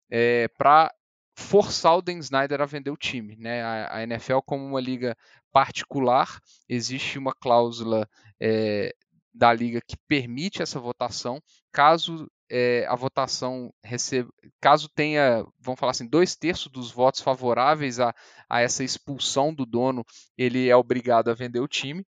é, 0.09 0.47
para 0.57 0.91
forçar 1.37 1.95
o 1.95 2.01
Dan 2.01 2.17
Snyder 2.17 2.61
a 2.61 2.65
vender 2.65 2.89
o 2.89 2.97
time. 2.97 3.35
Né? 3.37 3.61
A, 3.61 3.97
a, 3.97 4.03
NFL, 4.03 4.39
como 4.43 4.65
uma 4.65 4.81
liga 4.81 5.15
particular, 5.51 6.41
existe 6.67 7.19
uma 7.19 7.33
cláusula 7.33 8.09
é, 8.39 8.93
da 9.33 9.53
liga 9.53 9.79
que 9.79 9.95
permite 10.07 10.63
essa 10.63 10.79
votação, 10.79 11.39
caso 11.71 12.27
é, 12.49 12.85
a 12.87 12.95
votação 12.95 13.71
receba, 13.83 14.29
caso 14.59 14.89
tenha, 14.89 15.45
vamos 15.59 15.79
falar 15.79 15.91
assim, 15.91 16.07
dois 16.07 16.35
terços 16.35 16.71
dos 16.71 16.91
votos 16.91 17.21
favoráveis 17.21 17.99
a, 17.99 18.15
a 18.49 18.61
essa 18.61 18.83
expulsão 18.83 19.53
do 19.53 19.65
dono, 19.65 20.03
ele 20.35 20.67
é 20.67 20.75
obrigado 20.75 21.29
a 21.29 21.35
vender 21.35 21.59
o 21.59 21.67
time, 21.67 22.03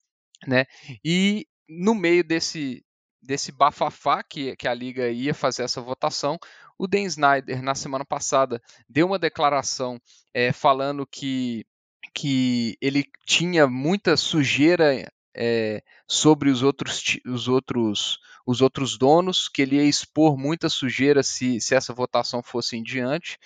né? 0.46 0.66
E 1.04 1.46
no 1.68 1.94
meio 1.94 2.22
desse 2.22 2.86
desse 3.26 3.50
bafafá 3.50 4.22
que, 4.22 4.54
que 4.56 4.68
a 4.68 4.74
liga 4.74 5.10
ia 5.10 5.34
fazer 5.34 5.64
essa 5.64 5.80
votação, 5.80 6.38
o 6.78 6.86
Dan 6.86 7.02
Snyder 7.02 7.62
na 7.62 7.74
semana 7.74 8.04
passada 8.04 8.60
deu 8.88 9.06
uma 9.06 9.18
declaração 9.18 10.00
é, 10.34 10.52
falando 10.52 11.06
que 11.06 11.66
que 12.14 12.78
ele 12.80 13.04
tinha 13.26 13.66
muita 13.66 14.16
sujeira 14.16 15.06
é, 15.36 15.82
sobre 16.08 16.48
os 16.48 16.62
outros, 16.62 17.20
os, 17.26 17.46
outros, 17.46 18.18
os 18.46 18.62
outros 18.62 18.96
donos, 18.96 19.50
que 19.50 19.60
ele 19.60 19.76
ia 19.76 19.84
expor 19.84 20.38
muita 20.38 20.70
sujeira 20.70 21.22
se, 21.22 21.60
se 21.60 21.74
essa 21.74 21.92
votação 21.92 22.42
fosse 22.42 22.74
em 22.74 22.82
diante. 22.82 23.38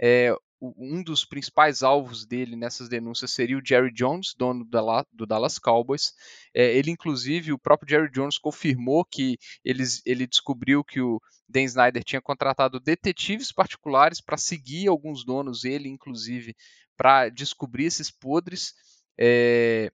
É, 0.00 0.34
um 0.76 1.02
dos 1.02 1.24
principais 1.24 1.82
alvos 1.82 2.24
dele 2.24 2.54
nessas 2.54 2.88
denúncias 2.88 3.30
seria 3.32 3.58
o 3.58 3.64
Jerry 3.64 3.92
Jones, 3.92 4.34
dono 4.36 4.64
do 5.12 5.26
Dallas 5.26 5.58
Cowboys. 5.58 6.12
É, 6.54 6.76
ele, 6.76 6.90
inclusive, 6.90 7.52
o 7.52 7.58
próprio 7.58 7.88
Jerry 7.90 8.10
Jones 8.10 8.38
confirmou 8.38 9.04
que 9.04 9.36
eles, 9.64 10.00
ele 10.06 10.26
descobriu 10.26 10.84
que 10.84 11.00
o 11.00 11.20
Dan 11.48 11.64
Snyder 11.64 12.04
tinha 12.04 12.22
contratado 12.22 12.80
detetives 12.80 13.52
particulares 13.52 14.20
para 14.20 14.36
seguir 14.36 14.88
alguns 14.88 15.24
donos, 15.24 15.64
ele, 15.64 15.88
inclusive, 15.88 16.54
para 16.96 17.28
descobrir 17.28 17.86
esses 17.86 18.10
podres. 18.10 18.74
É, 19.18 19.90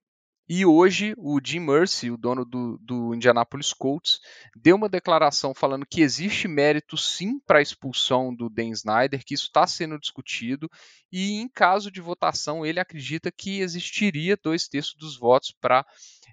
e 0.53 0.65
hoje 0.65 1.13
o 1.17 1.39
Jim 1.41 1.61
Mercy, 1.61 2.11
o 2.11 2.17
dono 2.17 2.43
do, 2.43 2.77
do 2.81 3.15
Indianapolis 3.15 3.71
Colts, 3.71 4.19
deu 4.53 4.75
uma 4.75 4.89
declaração 4.89 5.53
falando 5.53 5.85
que 5.85 6.01
existe 6.01 6.45
mérito 6.45 6.97
sim 6.97 7.39
para 7.39 7.59
a 7.59 7.61
expulsão 7.61 8.35
do 8.35 8.49
Dan 8.49 8.67
Snyder, 8.71 9.23
que 9.23 9.33
isso 9.33 9.45
está 9.45 9.65
sendo 9.65 9.97
discutido, 9.97 10.69
e 11.09 11.39
em 11.39 11.47
caso 11.47 11.89
de 11.89 12.01
votação 12.01 12.65
ele 12.65 12.81
acredita 12.81 13.31
que 13.31 13.61
existiria 13.61 14.37
dois 14.43 14.67
terços 14.67 14.95
dos 14.95 15.17
votos 15.17 15.55
para 15.61 15.85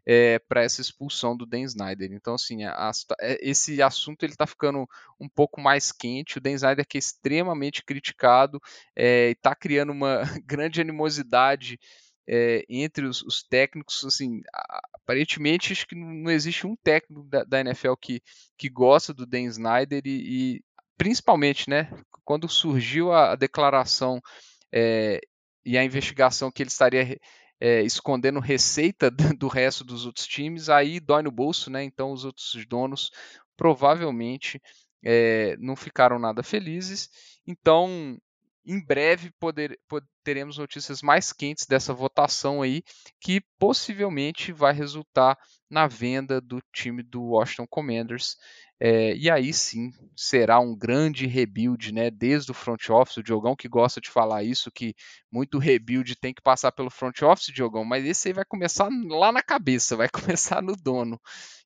é, 0.05 0.39
para 0.41 0.65
essa 0.65 0.81
expulsão 0.81 1.37
do 1.37 1.47
Dan 1.47 1.61
Snyder. 1.61 2.11
Então, 2.13 2.35
assim, 2.35 2.65
a, 2.65 2.73
a, 2.73 2.91
é, 3.21 3.39
esse 3.41 3.81
assunto 3.83 4.25
ele 4.25 4.33
está 4.33 4.47
ficando 4.47 4.89
um 5.21 5.29
pouco 5.29 5.61
mais 5.61 5.93
quente. 5.93 6.39
O 6.39 6.41
Dan 6.41 6.53
Snyder 6.53 6.87
que 6.89 6.97
é 6.97 6.99
extremamente 6.99 7.85
criticado 7.85 8.59
é, 8.97 9.31
está 9.31 9.55
criando 9.55 9.93
uma 9.93 10.23
grande 10.45 10.81
animosidade 10.81 11.79
é, 12.29 12.63
entre 12.69 13.07
os, 13.07 13.23
os, 13.23 13.43
técnicos, 13.43 14.05
assim, 14.05 14.43
aparentemente 14.93 15.73
acho 15.73 15.87
que 15.87 15.95
não 15.95 16.31
existe 16.31 16.67
um 16.67 16.77
técnico 16.77 17.25
da, 17.25 17.43
da 17.43 17.61
NFL 17.61 17.95
que, 18.01 18.21
que 18.59 18.69
gosta 18.69 19.15
do 19.15 19.25
Dan 19.25 19.45
Snyder 19.45 20.03
e, 20.05 20.57
e 20.57 20.65
principalmente, 20.99 21.71
né, 21.71 21.91
quando 22.25 22.47
surgiu 22.49 23.13
a, 23.13 23.33
a 23.33 23.37
declaração 23.37 24.21
é, 24.71 25.21
e 25.65 25.79
a 25.79 25.85
investigação 25.85 26.51
que 26.51 26.63
ele 26.63 26.69
estaria 26.69 27.19
é, 27.59 27.83
escondendo 27.83 28.41
receita 28.41 29.11
do 29.39 29.49
resto 29.49 29.83
dos 29.83 30.05
outros 30.05 30.27
times, 30.27 30.69
aí 30.69 31.01
dói 31.01 31.23
no 31.23 31.31
bolso, 31.31 31.71
né? 31.71 31.83
Então 31.83 32.13
os 32.13 32.25
outros 32.25 32.55
donos 32.67 33.11
provavelmente 33.57 34.61
é, 35.03 35.57
não 35.59 35.75
ficaram 35.75 36.19
nada 36.19 36.43
felizes. 36.43 37.09
Então 37.47 38.19
em 38.69 38.85
breve 38.85 39.31
poder, 39.41 39.79
teremos 40.23 40.59
notícias 40.59 41.01
mais 41.01 41.33
quentes 41.33 41.65
dessa 41.67 41.95
votação 41.95 42.61
aí, 42.61 42.83
que 43.19 43.41
possivelmente 43.59 44.53
vai 44.53 44.75
resultar 44.75 45.39
na 45.71 45.87
venda 45.87 46.39
do 46.39 46.61
time 46.71 47.03
do 47.03 47.23
Washington 47.23 47.67
Commanders. 47.67 48.37
É, 48.79 49.15
e 49.17 49.31
aí 49.31 49.53
sim 49.55 49.91
será 50.15 50.61
um 50.61 50.77
grande 50.77 51.27
rebuild, 51.27 51.93
né? 51.93 52.11
Desde 52.11 52.51
o 52.51 52.55
front 52.55 52.91
office, 52.91 53.17
o 53.17 53.23
Diogão 53.23 53.57
que 53.57 53.69
gosta 53.69 54.03
de 54.03 54.11
falar 54.11 54.45
isso, 54.45 54.71
que 54.71 54.95
muito 55.33 55.59
rebuild 55.59 56.15
tem 56.17 56.35
que 56.35 56.43
passar 56.43 56.71
pelo 56.71 56.91
front 56.91 57.23
office, 57.23 57.53
Diogão, 57.53 57.85
mas 57.87 58.05
esse 58.05 58.29
aí 58.29 58.35
vai 58.35 58.45
começar 58.45 58.89
lá 59.09 59.33
na 59.33 59.43
cabeça, 59.43 59.97
vai 59.97 60.09
começar 60.37 60.63
no 60.63 60.77
dono. 60.77 61.19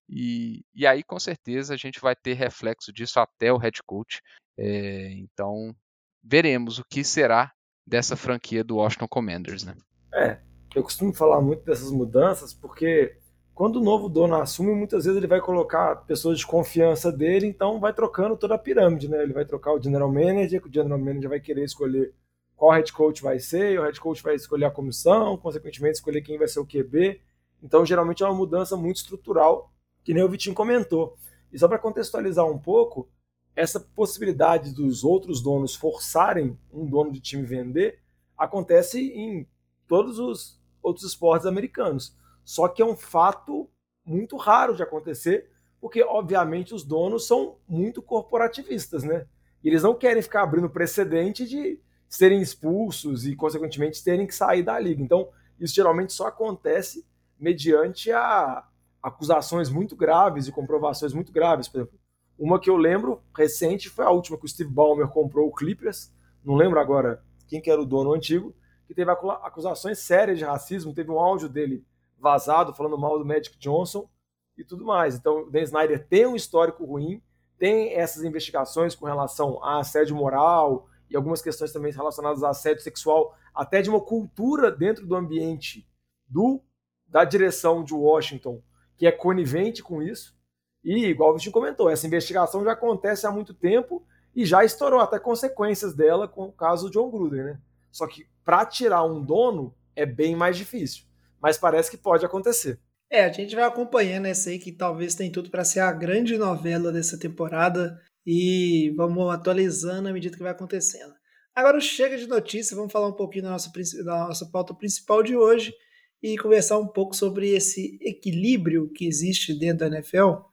E, 0.08 0.64
e 0.74 0.86
aí, 0.86 1.02
com 1.02 1.18
certeza, 1.18 1.74
a 1.74 1.76
gente 1.76 2.00
vai 2.00 2.14
ter 2.14 2.34
reflexo 2.34 2.92
disso 2.92 3.18
até 3.18 3.52
o 3.52 3.56
head 3.58 3.82
coach. 3.84 4.20
É, 4.58 5.10
então, 5.12 5.74
veremos 6.22 6.78
o 6.78 6.84
que 6.88 7.02
será 7.02 7.52
dessa 7.86 8.16
franquia 8.16 8.62
do 8.62 8.76
Washington 8.76 9.08
Commanders, 9.08 9.64
né? 9.64 9.74
É, 10.14 10.38
eu 10.74 10.82
costumo 10.82 11.12
falar 11.12 11.40
muito 11.40 11.64
dessas 11.64 11.90
mudanças 11.90 12.54
porque 12.54 13.16
quando 13.54 13.76
o 13.76 13.84
novo 13.84 14.08
dono 14.08 14.34
assume, 14.36 14.74
muitas 14.74 15.04
vezes 15.04 15.16
ele 15.16 15.26
vai 15.26 15.40
colocar 15.40 15.96
pessoas 16.06 16.38
de 16.38 16.46
confiança 16.46 17.12
dele, 17.12 17.46
então 17.46 17.78
vai 17.78 17.92
trocando 17.92 18.36
toda 18.36 18.54
a 18.54 18.58
pirâmide, 18.58 19.08
né? 19.08 19.22
Ele 19.22 19.34
vai 19.34 19.44
trocar 19.44 19.72
o 19.72 19.82
general 19.82 20.10
manager, 20.10 20.60
que 20.60 20.68
o 20.68 20.72
general 20.72 20.98
manager 20.98 21.28
vai 21.28 21.40
querer 21.40 21.64
escolher 21.64 22.14
qual 22.56 22.72
head 22.72 22.90
coach 22.92 23.22
vai 23.22 23.38
ser, 23.38 23.78
o 23.78 23.82
head 23.82 24.00
coach 24.00 24.22
vai 24.22 24.34
escolher 24.34 24.64
a 24.64 24.70
comissão, 24.70 25.36
consequentemente 25.36 25.96
escolher 25.96 26.22
quem 26.22 26.38
vai 26.38 26.48
ser 26.48 26.60
o 26.60 26.66
QB. 26.66 27.20
Então, 27.62 27.84
geralmente 27.84 28.22
é 28.22 28.26
uma 28.26 28.34
mudança 28.34 28.76
muito 28.76 28.96
estrutural, 28.96 29.70
que 30.02 30.14
nem 30.14 30.22
o 30.22 30.28
Vitinho 30.28 30.54
comentou. 30.54 31.14
E 31.52 31.58
só 31.58 31.68
para 31.68 31.78
contextualizar 31.78 32.46
um 32.46 32.58
pouco, 32.58 33.08
essa 33.54 33.78
possibilidade 33.78 34.74
dos 34.74 35.04
outros 35.04 35.42
donos 35.42 35.74
forçarem 35.74 36.58
um 36.72 36.86
dono 36.86 37.12
de 37.12 37.20
time 37.20 37.44
vender 37.44 38.00
acontece 38.36 39.00
em 39.12 39.46
todos 39.86 40.18
os 40.18 40.60
outros 40.82 41.04
esportes 41.04 41.46
americanos. 41.46 42.16
Só 42.44 42.66
que 42.68 42.82
é 42.82 42.84
um 42.84 42.96
fato 42.96 43.68
muito 44.04 44.36
raro 44.36 44.74
de 44.74 44.82
acontecer, 44.82 45.50
porque 45.80 46.02
obviamente 46.02 46.74
os 46.74 46.84
donos 46.84 47.26
são 47.26 47.58
muito 47.68 48.02
corporativistas, 48.02 49.04
né? 49.04 49.26
E 49.62 49.68
eles 49.68 49.82
não 49.82 49.94
querem 49.94 50.22
ficar 50.22 50.42
abrindo 50.42 50.68
precedente 50.68 51.46
de 51.46 51.80
serem 52.08 52.42
expulsos 52.42 53.26
e 53.26 53.36
consequentemente 53.36 54.02
terem 54.02 54.26
que 54.26 54.34
sair 54.34 54.62
da 54.62 54.78
liga. 54.78 55.02
Então, 55.02 55.28
isso 55.58 55.74
geralmente 55.74 56.12
só 56.12 56.26
acontece 56.26 57.06
mediante 57.38 58.10
a 58.10 58.66
acusações 59.02 59.70
muito 59.70 59.96
graves 59.96 60.46
e 60.46 60.52
comprovações 60.52 61.12
muito 61.12 61.32
graves. 61.32 61.68
Por 61.68 61.78
exemplo, 61.78 61.98
Uma 62.42 62.58
que 62.58 62.68
eu 62.68 62.76
lembro 62.76 63.22
recente 63.36 63.88
foi 63.88 64.04
a 64.04 64.10
última 64.10 64.36
que 64.36 64.44
o 64.44 64.48
Steve 64.48 64.68
Ballmer 64.68 65.06
comprou 65.06 65.46
o 65.46 65.54
Clippers. 65.54 66.12
Não 66.44 66.56
lembro 66.56 66.80
agora 66.80 67.22
quem 67.46 67.60
que 67.60 67.70
era 67.70 67.80
o 67.80 67.86
dono 67.86 68.12
antigo, 68.12 68.52
que 68.84 68.92
teve 68.92 69.12
acusações 69.12 70.00
sérias 70.00 70.38
de 70.38 70.44
racismo. 70.44 70.92
Teve 70.92 71.12
um 71.12 71.20
áudio 71.20 71.48
dele 71.48 71.86
vazado 72.18 72.74
falando 72.74 72.98
mal 72.98 73.16
do 73.16 73.24
Magic 73.24 73.56
Johnson 73.60 74.10
e 74.58 74.64
tudo 74.64 74.84
mais. 74.84 75.14
Então, 75.14 75.42
o 75.42 75.50
Dan 75.52 75.60
Snyder 75.60 76.04
tem 76.08 76.26
um 76.26 76.34
histórico 76.34 76.84
ruim, 76.84 77.22
tem 77.56 77.94
essas 77.94 78.24
investigações 78.24 78.96
com 78.96 79.06
relação 79.06 79.62
a 79.62 79.78
assédio 79.78 80.16
moral 80.16 80.88
e 81.08 81.14
algumas 81.14 81.40
questões 81.40 81.70
também 81.70 81.92
relacionadas 81.92 82.42
a 82.42 82.48
assédio 82.48 82.82
sexual, 82.82 83.36
até 83.54 83.80
de 83.80 83.88
uma 83.88 84.00
cultura 84.00 84.68
dentro 84.68 85.06
do 85.06 85.14
ambiente 85.14 85.88
do 86.26 86.60
da 87.06 87.24
direção 87.24 87.84
de 87.84 87.94
Washington 87.94 88.60
que 88.96 89.06
é 89.06 89.12
conivente 89.12 89.80
com 89.80 90.02
isso. 90.02 90.36
E, 90.84 91.06
igual 91.06 91.30
o 91.30 91.34
Vitinho 91.34 91.52
comentou, 91.52 91.88
essa 91.88 92.06
investigação 92.06 92.64
já 92.64 92.72
acontece 92.72 93.26
há 93.26 93.30
muito 93.30 93.54
tempo 93.54 94.04
e 94.34 94.44
já 94.44 94.64
estourou 94.64 95.00
até 95.00 95.18
consequências 95.18 95.94
dela 95.94 96.26
com 96.26 96.44
o 96.44 96.52
caso 96.52 96.86
do 96.86 96.92
John 96.92 97.10
Gruden, 97.10 97.44
né? 97.44 97.60
Só 97.90 98.06
que 98.06 98.26
para 98.44 98.64
tirar 98.64 99.04
um 99.04 99.22
dono 99.22 99.74
é 99.94 100.06
bem 100.06 100.34
mais 100.34 100.56
difícil, 100.56 101.04
mas 101.40 101.58
parece 101.58 101.90
que 101.90 101.96
pode 101.96 102.24
acontecer. 102.24 102.80
É, 103.10 103.24
a 103.24 103.32
gente 103.32 103.54
vai 103.54 103.64
acompanhando 103.64 104.26
essa 104.26 104.48
aí 104.48 104.58
que 104.58 104.72
talvez 104.72 105.14
tem 105.14 105.30
tudo 105.30 105.50
para 105.50 105.64
ser 105.64 105.80
a 105.80 105.92
grande 105.92 106.38
novela 106.38 106.90
dessa 106.90 107.18
temporada 107.18 108.00
e 108.26 108.90
vamos 108.96 109.30
atualizando 109.30 110.08
à 110.08 110.12
medida 110.12 110.36
que 110.36 110.42
vai 110.42 110.52
acontecendo. 110.52 111.12
Agora 111.54 111.78
chega 111.78 112.16
de 112.16 112.26
notícia, 112.26 112.74
vamos 112.74 112.90
falar 112.90 113.08
um 113.08 113.16
pouquinho 113.16 113.44
da 113.44 113.50
nossa, 113.50 113.70
da 114.02 114.28
nossa 114.28 114.46
pauta 114.46 114.74
principal 114.74 115.22
de 115.22 115.36
hoje 115.36 115.74
e 116.22 116.38
conversar 116.38 116.78
um 116.78 116.86
pouco 116.86 117.14
sobre 117.14 117.50
esse 117.50 117.98
equilíbrio 118.00 118.90
que 118.90 119.06
existe 119.06 119.52
dentro 119.52 119.80
da 119.80 119.98
NFL 119.98 120.51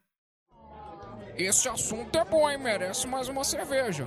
esse 1.44 1.68
assunto 1.68 2.18
é 2.18 2.24
bom, 2.24 2.50
hein? 2.50 2.58
Merece 2.58 3.06
mais 3.06 3.28
uma 3.28 3.44
cerveja. 3.44 4.06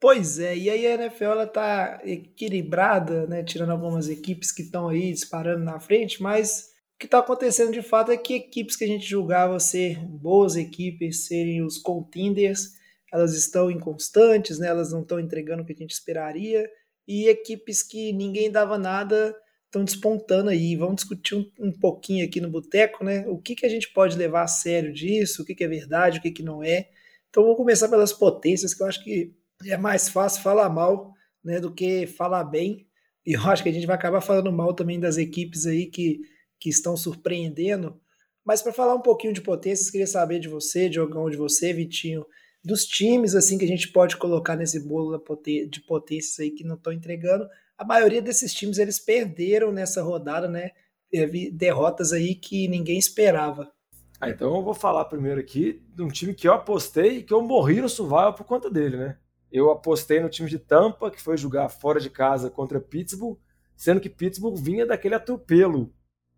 Pois 0.00 0.38
é, 0.38 0.56
e 0.56 0.70
aí 0.70 0.86
a 0.86 0.94
NFL 0.94 1.24
ela 1.24 1.46
tá 1.46 2.00
equilibrada, 2.04 3.26
né? 3.26 3.42
Tirando 3.42 3.70
algumas 3.70 4.08
equipes 4.08 4.50
que 4.50 4.62
estão 4.62 4.88
aí 4.88 5.12
disparando 5.12 5.62
na 5.62 5.78
frente, 5.78 6.22
mas 6.22 6.70
o 6.94 6.98
que 6.98 7.06
está 7.06 7.18
acontecendo 7.18 7.72
de 7.72 7.82
fato 7.82 8.10
é 8.10 8.16
que 8.16 8.34
equipes 8.34 8.76
que 8.76 8.84
a 8.84 8.88
gente 8.88 9.06
julgava 9.06 9.60
ser 9.60 9.98
boas 10.06 10.56
equipes, 10.56 11.26
serem 11.26 11.62
os 11.62 11.76
contenders, 11.76 12.70
elas 13.12 13.34
estão 13.34 13.70
inconstantes, 13.70 14.58
né? 14.58 14.68
Elas 14.68 14.90
não 14.90 15.02
estão 15.02 15.20
entregando 15.20 15.62
o 15.62 15.66
que 15.66 15.72
a 15.72 15.76
gente 15.76 15.92
esperaria, 15.92 16.66
e 17.06 17.28
equipes 17.28 17.82
que 17.82 18.12
ninguém 18.12 18.50
dava 18.50 18.78
nada 18.78 19.36
estão 19.70 19.84
despontando 19.84 20.50
aí. 20.50 20.74
Vamos 20.76 20.96
discutir 20.96 21.36
um, 21.36 21.50
um 21.58 21.72
pouquinho 21.72 22.26
aqui 22.26 22.40
no 22.40 22.50
Boteco, 22.50 23.04
né? 23.04 23.24
O 23.28 23.38
que, 23.38 23.54
que 23.54 23.64
a 23.64 23.68
gente 23.68 23.90
pode 23.92 24.18
levar 24.18 24.42
a 24.42 24.48
sério 24.48 24.92
disso, 24.92 25.42
o 25.42 25.44
que, 25.44 25.54
que 25.54 25.64
é 25.64 25.68
verdade, 25.68 26.18
o 26.18 26.22
que, 26.22 26.30
que 26.30 26.42
não 26.42 26.62
é. 26.62 26.90
Então 27.30 27.44
vamos 27.44 27.56
começar 27.56 27.88
pelas 27.88 28.12
potências, 28.12 28.74
que 28.74 28.82
eu 28.82 28.86
acho 28.86 29.02
que 29.02 29.32
é 29.64 29.76
mais 29.76 30.08
fácil 30.08 30.42
falar 30.42 30.68
mal 30.68 31.14
né, 31.42 31.60
do 31.60 31.72
que 31.72 32.06
falar 32.06 32.44
bem. 32.44 32.86
E 33.24 33.34
eu 33.34 33.42
acho 33.42 33.62
que 33.62 33.68
a 33.68 33.72
gente 33.72 33.86
vai 33.86 33.94
acabar 33.94 34.20
falando 34.20 34.52
mal 34.52 34.74
também 34.74 34.98
das 34.98 35.16
equipes 35.16 35.66
aí 35.66 35.86
que, 35.86 36.20
que 36.58 36.68
estão 36.68 36.96
surpreendendo. 36.96 37.98
Mas 38.44 38.62
para 38.62 38.72
falar 38.72 38.94
um 38.94 39.02
pouquinho 39.02 39.32
de 39.32 39.40
potências, 39.40 39.90
queria 39.90 40.06
saber 40.06 40.40
de 40.40 40.48
você, 40.48 40.88
Diogão, 40.88 41.30
de 41.30 41.36
você, 41.36 41.72
Vitinho, 41.72 42.26
dos 42.64 42.84
times 42.84 43.34
assim 43.34 43.56
que 43.56 43.64
a 43.64 43.68
gente 43.68 43.92
pode 43.92 44.16
colocar 44.16 44.56
nesse 44.56 44.80
bolo 44.80 45.22
de 45.70 45.80
potências 45.82 46.40
aí 46.40 46.50
que 46.50 46.64
não 46.64 46.74
estão 46.74 46.92
entregando 46.92 47.46
a 47.80 47.84
maioria 47.84 48.20
desses 48.20 48.52
times 48.52 48.76
eles 48.76 48.98
perderam 48.98 49.72
nessa 49.72 50.02
rodada, 50.02 50.46
né? 50.46 50.72
Teve 51.10 51.50
derrotas 51.50 52.12
aí 52.12 52.34
que 52.34 52.68
ninguém 52.68 52.98
esperava. 52.98 53.72
Ah, 54.20 54.28
então 54.28 54.54
eu 54.54 54.62
vou 54.62 54.74
falar 54.74 55.06
primeiro 55.06 55.40
aqui 55.40 55.82
de 55.94 56.02
um 56.02 56.08
time 56.08 56.34
que 56.34 56.46
eu 56.46 56.52
apostei 56.52 57.16
e 57.16 57.22
que 57.22 57.32
eu 57.32 57.40
morri 57.40 57.80
no 57.80 57.88
survival 57.88 58.34
por 58.34 58.44
conta 58.44 58.68
dele, 58.68 58.98
né? 58.98 59.16
Eu 59.50 59.70
apostei 59.70 60.20
no 60.20 60.28
time 60.28 60.46
de 60.46 60.58
Tampa, 60.58 61.10
que 61.10 61.22
foi 61.22 61.38
jogar 61.38 61.70
fora 61.70 61.98
de 61.98 62.10
casa 62.10 62.50
contra 62.50 62.78
Pittsburgh, 62.78 63.38
sendo 63.74 63.98
que 63.98 64.10
Pittsburgh 64.10 64.58
vinha 64.58 64.84
daquele 64.84 65.14
atropelo 65.14 65.90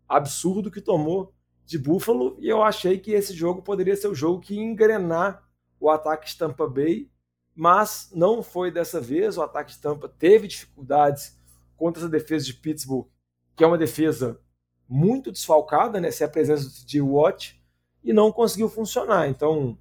absurdo 0.07 0.71
que 0.71 0.79
tomou 0.79 1.33
de 1.65 1.77
Buffalo, 1.77 2.37
e 2.39 2.47
eu 2.47 2.63
achei 2.63 2.97
que 2.97 3.11
esse 3.11 3.33
jogo 3.33 3.61
poderia 3.61 3.97
ser 3.97 4.07
o 4.07 4.15
jogo 4.15 4.39
que 4.39 4.57
engrenar 4.57 5.43
o 5.77 5.89
ataque 5.89 6.27
de 6.27 6.37
Tampa 6.37 6.67
Bay 6.67 7.09
mas 7.55 8.09
não 8.13 8.41
foi 8.41 8.71
dessa 8.71 8.99
vez. 8.99 9.37
O 9.37 9.41
ataque 9.41 9.73
de 9.73 9.79
Tampa 9.79 10.07
teve 10.07 10.47
dificuldades 10.47 11.37
contra 11.75 12.01
essa 12.01 12.09
defesa 12.09 12.45
de 12.45 12.53
Pittsburgh, 12.53 13.07
que 13.55 13.63
é 13.63 13.67
uma 13.67 13.77
defesa 13.77 14.39
muito 14.87 15.31
desfalcada, 15.31 15.99
né? 15.99 16.11
Sem 16.11 16.25
a 16.25 16.29
presença 16.29 16.85
de 16.85 17.01
Watt, 17.01 17.61
e 18.03 18.11
não 18.11 18.31
conseguiu 18.31 18.69
funcionar. 18.69 19.27
Então, 19.27 19.77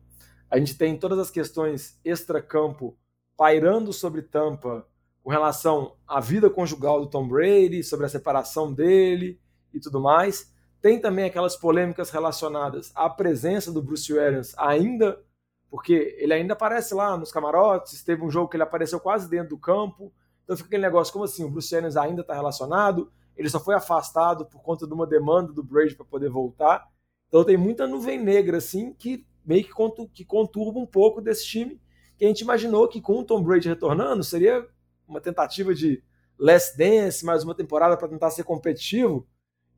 a 0.50 0.58
gente 0.58 0.76
tem 0.76 0.96
todas 0.96 1.18
as 1.18 1.30
questões 1.30 1.98
extra-campo 2.04 2.96
pairando 3.36 3.92
sobre 3.92 4.22
Tampa 4.22 4.86
com 5.22 5.30
relação 5.30 5.96
à 6.06 6.20
vida 6.20 6.50
conjugal 6.50 7.00
do 7.00 7.06
Tom 7.06 7.26
Brady, 7.26 7.82
sobre 7.82 8.06
a 8.06 8.08
separação 8.08 8.72
dele 8.72 9.40
e 9.72 9.80
tudo 9.80 10.00
mais. 10.00 10.52
Tem 10.80 11.00
também 11.00 11.24
aquelas 11.24 11.56
polêmicas 11.56 12.10
relacionadas 12.10 12.90
à 12.94 13.08
presença 13.08 13.72
do 13.72 13.80
Bruce 13.80 14.18
Arians 14.18 14.52
ainda 14.58 15.20
porque 15.72 16.14
ele 16.18 16.34
ainda 16.34 16.52
aparece 16.52 16.92
lá 16.92 17.16
nos 17.16 17.32
camarotes, 17.32 18.04
teve 18.04 18.22
um 18.22 18.30
jogo 18.30 18.46
que 18.46 18.58
ele 18.58 18.62
apareceu 18.62 19.00
quase 19.00 19.26
dentro 19.26 19.48
do 19.48 19.58
campo, 19.58 20.12
então 20.44 20.54
fica 20.54 20.66
aquele 20.66 20.82
negócio 20.82 21.10
como 21.10 21.24
assim, 21.24 21.44
o 21.44 21.48
Bruce 21.48 21.74
Arians 21.74 21.96
ainda 21.96 22.20
está 22.20 22.34
relacionado, 22.34 23.10
ele 23.34 23.48
só 23.48 23.58
foi 23.58 23.74
afastado 23.74 24.44
por 24.44 24.60
conta 24.60 24.86
de 24.86 24.92
uma 24.92 25.06
demanda 25.06 25.50
do 25.50 25.62
Brady 25.62 25.94
para 25.94 26.04
poder 26.04 26.28
voltar, 26.28 26.86
então 27.26 27.42
tem 27.42 27.56
muita 27.56 27.86
nuvem 27.86 28.22
negra 28.22 28.58
assim 28.58 28.92
que 28.92 29.26
meio 29.46 29.64
que, 29.64 29.72
que 30.12 30.26
conturba 30.26 30.78
um 30.78 30.84
pouco 30.84 31.22
desse 31.22 31.46
time, 31.46 31.80
que 32.18 32.26
a 32.26 32.28
gente 32.28 32.42
imaginou 32.42 32.86
que 32.86 33.00
com 33.00 33.20
o 33.20 33.24
Tom 33.24 33.42
Brady 33.42 33.70
retornando 33.70 34.22
seria 34.22 34.68
uma 35.08 35.22
tentativa 35.22 35.74
de 35.74 36.04
less 36.38 36.76
dance, 36.76 37.24
mais 37.24 37.44
uma 37.44 37.54
temporada 37.54 37.96
para 37.96 38.08
tentar 38.08 38.28
ser 38.28 38.44
competitivo, 38.44 39.26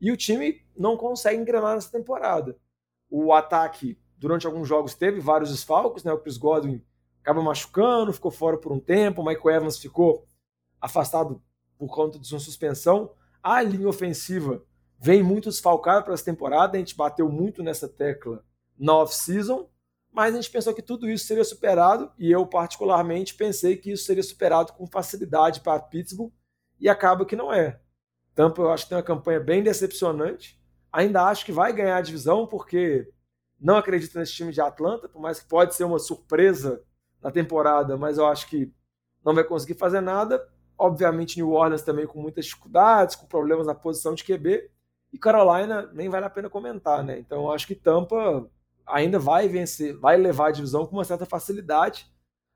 e 0.01 0.11
o 0.11 0.17
time 0.17 0.61
não 0.75 0.97
consegue 0.97 1.41
engrenar 1.41 1.73
nessa 1.73 1.89
temporada. 1.89 2.57
O 3.09 3.31
ataque 3.31 3.97
durante 4.17 4.45
alguns 4.45 4.67
jogos 4.67 4.93
teve 4.93 5.19
vários 5.19 5.51
desfalques, 5.51 6.03
né? 6.03 6.11
O 6.11 6.19
Chris 6.19 6.37
Godwin 6.37 6.81
acaba 7.21 7.41
machucando, 7.41 8.13
ficou 8.13 8.31
fora 8.31 8.57
por 8.57 8.71
um 8.71 8.79
tempo, 8.79 9.21
o 9.21 9.25
Michael 9.25 9.57
Evans 9.57 9.77
ficou 9.77 10.27
afastado 10.79 11.41
por 11.77 11.87
conta 11.89 12.19
de 12.19 12.27
sua 12.27 12.39
suspensão. 12.39 13.11
A 13.41 13.61
linha 13.61 13.87
ofensiva 13.87 14.63
vem 14.99 15.23
muito 15.23 15.49
desfalcada 15.49 16.03
para 16.03 16.13
essa 16.13 16.25
temporada, 16.25 16.77
a 16.77 16.79
gente 16.79 16.95
bateu 16.95 17.29
muito 17.29 17.63
nessa 17.63 17.87
tecla 17.87 18.43
na 18.77 18.95
off-season, 18.95 19.69
mas 20.11 20.33
a 20.33 20.37
gente 20.37 20.51
pensou 20.51 20.73
que 20.73 20.81
tudo 20.81 21.09
isso 21.09 21.25
seria 21.25 21.43
superado 21.43 22.11
e 22.17 22.31
eu 22.31 22.45
particularmente 22.45 23.35
pensei 23.35 23.75
que 23.75 23.91
isso 23.91 24.05
seria 24.05 24.23
superado 24.23 24.73
com 24.73 24.87
facilidade 24.87 25.61
para 25.61 25.81
Pittsburgh 25.81 26.31
e 26.79 26.87
acaba 26.87 27.25
que 27.25 27.35
não 27.35 27.51
é. 27.51 27.79
Tampa 28.33 28.61
eu 28.61 28.71
acho 28.71 28.83
que 28.83 28.89
tem 28.89 28.97
uma 28.97 29.03
campanha 29.03 29.39
bem 29.39 29.63
decepcionante. 29.63 30.59
Ainda 30.91 31.23
acho 31.23 31.45
que 31.45 31.51
vai 31.51 31.73
ganhar 31.73 31.97
a 31.97 32.01
divisão 32.01 32.45
porque 32.47 33.11
não 33.59 33.77
acredito 33.77 34.17
nesse 34.17 34.33
time 34.33 34.51
de 34.51 34.61
Atlanta, 34.61 35.07
por 35.07 35.21
mais 35.21 35.39
que 35.39 35.47
pode 35.47 35.75
ser 35.75 35.83
uma 35.83 35.99
surpresa 35.99 36.83
na 37.21 37.31
temporada, 37.31 37.97
mas 37.97 38.17
eu 38.17 38.25
acho 38.25 38.47
que 38.47 38.71
não 39.23 39.33
vai 39.33 39.43
conseguir 39.43 39.73
fazer 39.75 40.01
nada. 40.01 40.47
Obviamente, 40.77 41.37
New 41.37 41.51
Orleans 41.51 41.81
também 41.81 42.05
com 42.05 42.21
muitas 42.21 42.45
dificuldades, 42.45 43.15
com 43.15 43.25
problemas 43.25 43.65
na 43.65 43.73
posição 43.73 44.13
de 44.13 44.23
QB. 44.23 44.69
E 45.11 45.17
Carolina 45.17 45.89
nem 45.93 46.09
vale 46.09 46.25
a 46.25 46.29
pena 46.29 46.49
comentar, 46.49 47.03
né? 47.03 47.17
Então 47.17 47.43
eu 47.43 47.51
acho 47.51 47.65
que 47.65 47.73
Tampa 47.73 48.47
ainda 48.85 49.17
vai 49.17 49.47
vencer, 49.47 49.97
vai 49.97 50.17
levar 50.17 50.49
a 50.49 50.51
divisão 50.51 50.85
com 50.85 50.97
uma 50.97 51.05
certa 51.05 51.25
facilidade. 51.25 52.07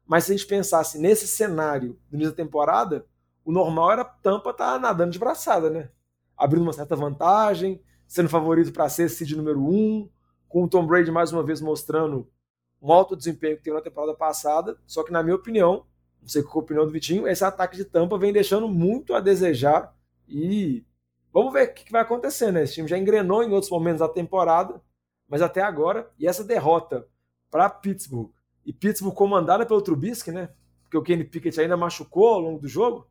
Mas 0.06 0.26
se 0.26 0.32
a 0.32 0.36
gente 0.36 0.48
pensasse 0.48 1.00
nesse 1.00 1.28
cenário 1.28 2.00
do 2.10 2.16
início 2.16 2.32
da 2.32 2.44
temporada, 2.44 3.06
o 3.46 3.52
normal 3.52 3.92
era 3.92 4.04
Tampa 4.04 4.52
estar 4.52 4.74
tá 4.74 4.80
nadando 4.80 5.12
de 5.12 5.20
braçada, 5.20 5.70
né? 5.70 5.90
Abrindo 6.38 6.64
uma 6.64 6.74
certa 6.74 6.96
vantagem, 6.96 7.82
sendo 8.08 8.30
favorito 8.30 8.72
para 8.72 8.90
ser 8.90 9.10
seed 9.10 9.32
número 9.32 9.60
um, 9.60 10.10
com 10.50 10.64
o 10.64 10.68
Tom 10.68 10.86
Brady 10.86 11.12
mais 11.12 11.32
uma 11.32 11.44
vez 11.44 11.62
mostrando 11.62 12.28
um 12.82 12.92
alto 12.92 13.16
desempenho 13.16 13.56
que 13.56 13.64
teve 13.64 13.76
na 13.76 13.84
temporada 13.84 14.14
passada, 14.14 14.78
só 14.86 15.04
que 15.04 15.12
na 15.12 15.22
minha 15.22 15.36
opinião, 15.36 15.86
não 16.22 16.28
sei 16.28 16.42
qual 16.42 16.58
a 16.58 16.60
opinião 16.60 16.86
do 16.86 16.92
Vitinho, 16.92 17.28
esse 17.28 17.44
ataque 17.44 17.78
de 17.78 17.86
Tampa 17.86 18.18
vem 18.18 18.34
deixando 18.34 18.68
muito 18.68 19.14
a 19.14 19.20
desejar 19.20 19.96
e 20.28 20.84
vamos 21.32 21.54
ver 21.54 21.70
o 21.70 21.74
que 21.74 21.92
vai 21.92 22.02
acontecer, 22.02 22.52
né? 22.52 22.64
Esse 22.64 22.76
time 22.76 22.88
já 22.88 22.98
engrenou 22.98 23.44
em 23.44 23.52
outros 23.52 23.72
momentos 23.72 24.00
da 24.00 24.10
temporada, 24.10 24.82
mas 25.28 25.42
até 25.42 25.62
agora, 25.62 26.10
e 26.18 26.28
essa 26.28 26.44
derrota 26.44 27.08
para 27.52 27.70
Pittsburgh, 27.70 28.32
e 28.66 28.74
Pittsburgh 28.74 29.14
comandada 29.14 29.66
pelo 29.66 29.82
Trubisky, 29.82 30.32
né? 30.32 30.50
Porque 30.84 30.98
o 30.98 31.04
Kenny 31.04 31.24
Pickett 31.24 31.60
ainda 31.62 31.78
machucou 31.78 32.28
ao 32.28 32.40
longo 32.40 32.60
do 32.60 32.68
jogo, 32.68 33.08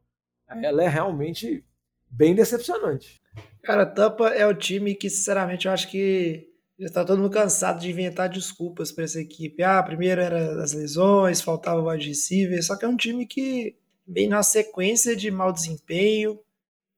ela 0.48 0.82
é 0.82 0.88
realmente 0.88 1.64
bem 2.10 2.34
decepcionante. 2.34 3.20
Cara, 3.62 3.84
Tampa 3.86 4.30
é 4.30 4.46
o 4.46 4.54
time 4.54 4.94
que, 4.94 5.10
sinceramente, 5.10 5.66
eu 5.66 5.72
acho 5.72 5.90
que 5.90 6.47
já 6.78 6.86
está 6.86 7.04
todo 7.04 7.18
mundo 7.18 7.30
cansado 7.30 7.80
de 7.80 7.90
inventar 7.90 8.28
desculpas 8.28 8.92
para 8.92 9.04
essa 9.04 9.20
equipe. 9.20 9.62
Ah, 9.62 9.82
primeiro 9.82 10.20
era 10.20 10.62
as 10.62 10.72
lesões, 10.72 11.40
faltava 11.40 11.80
o 11.80 11.90
wide 11.90 12.08
receiver, 12.08 12.62
só 12.62 12.76
que 12.76 12.84
é 12.84 12.88
um 12.88 12.96
time 12.96 13.26
que 13.26 13.76
vem 14.06 14.28
na 14.28 14.42
sequência 14.42 15.16
de 15.16 15.30
mau 15.30 15.52
desempenho 15.52 16.38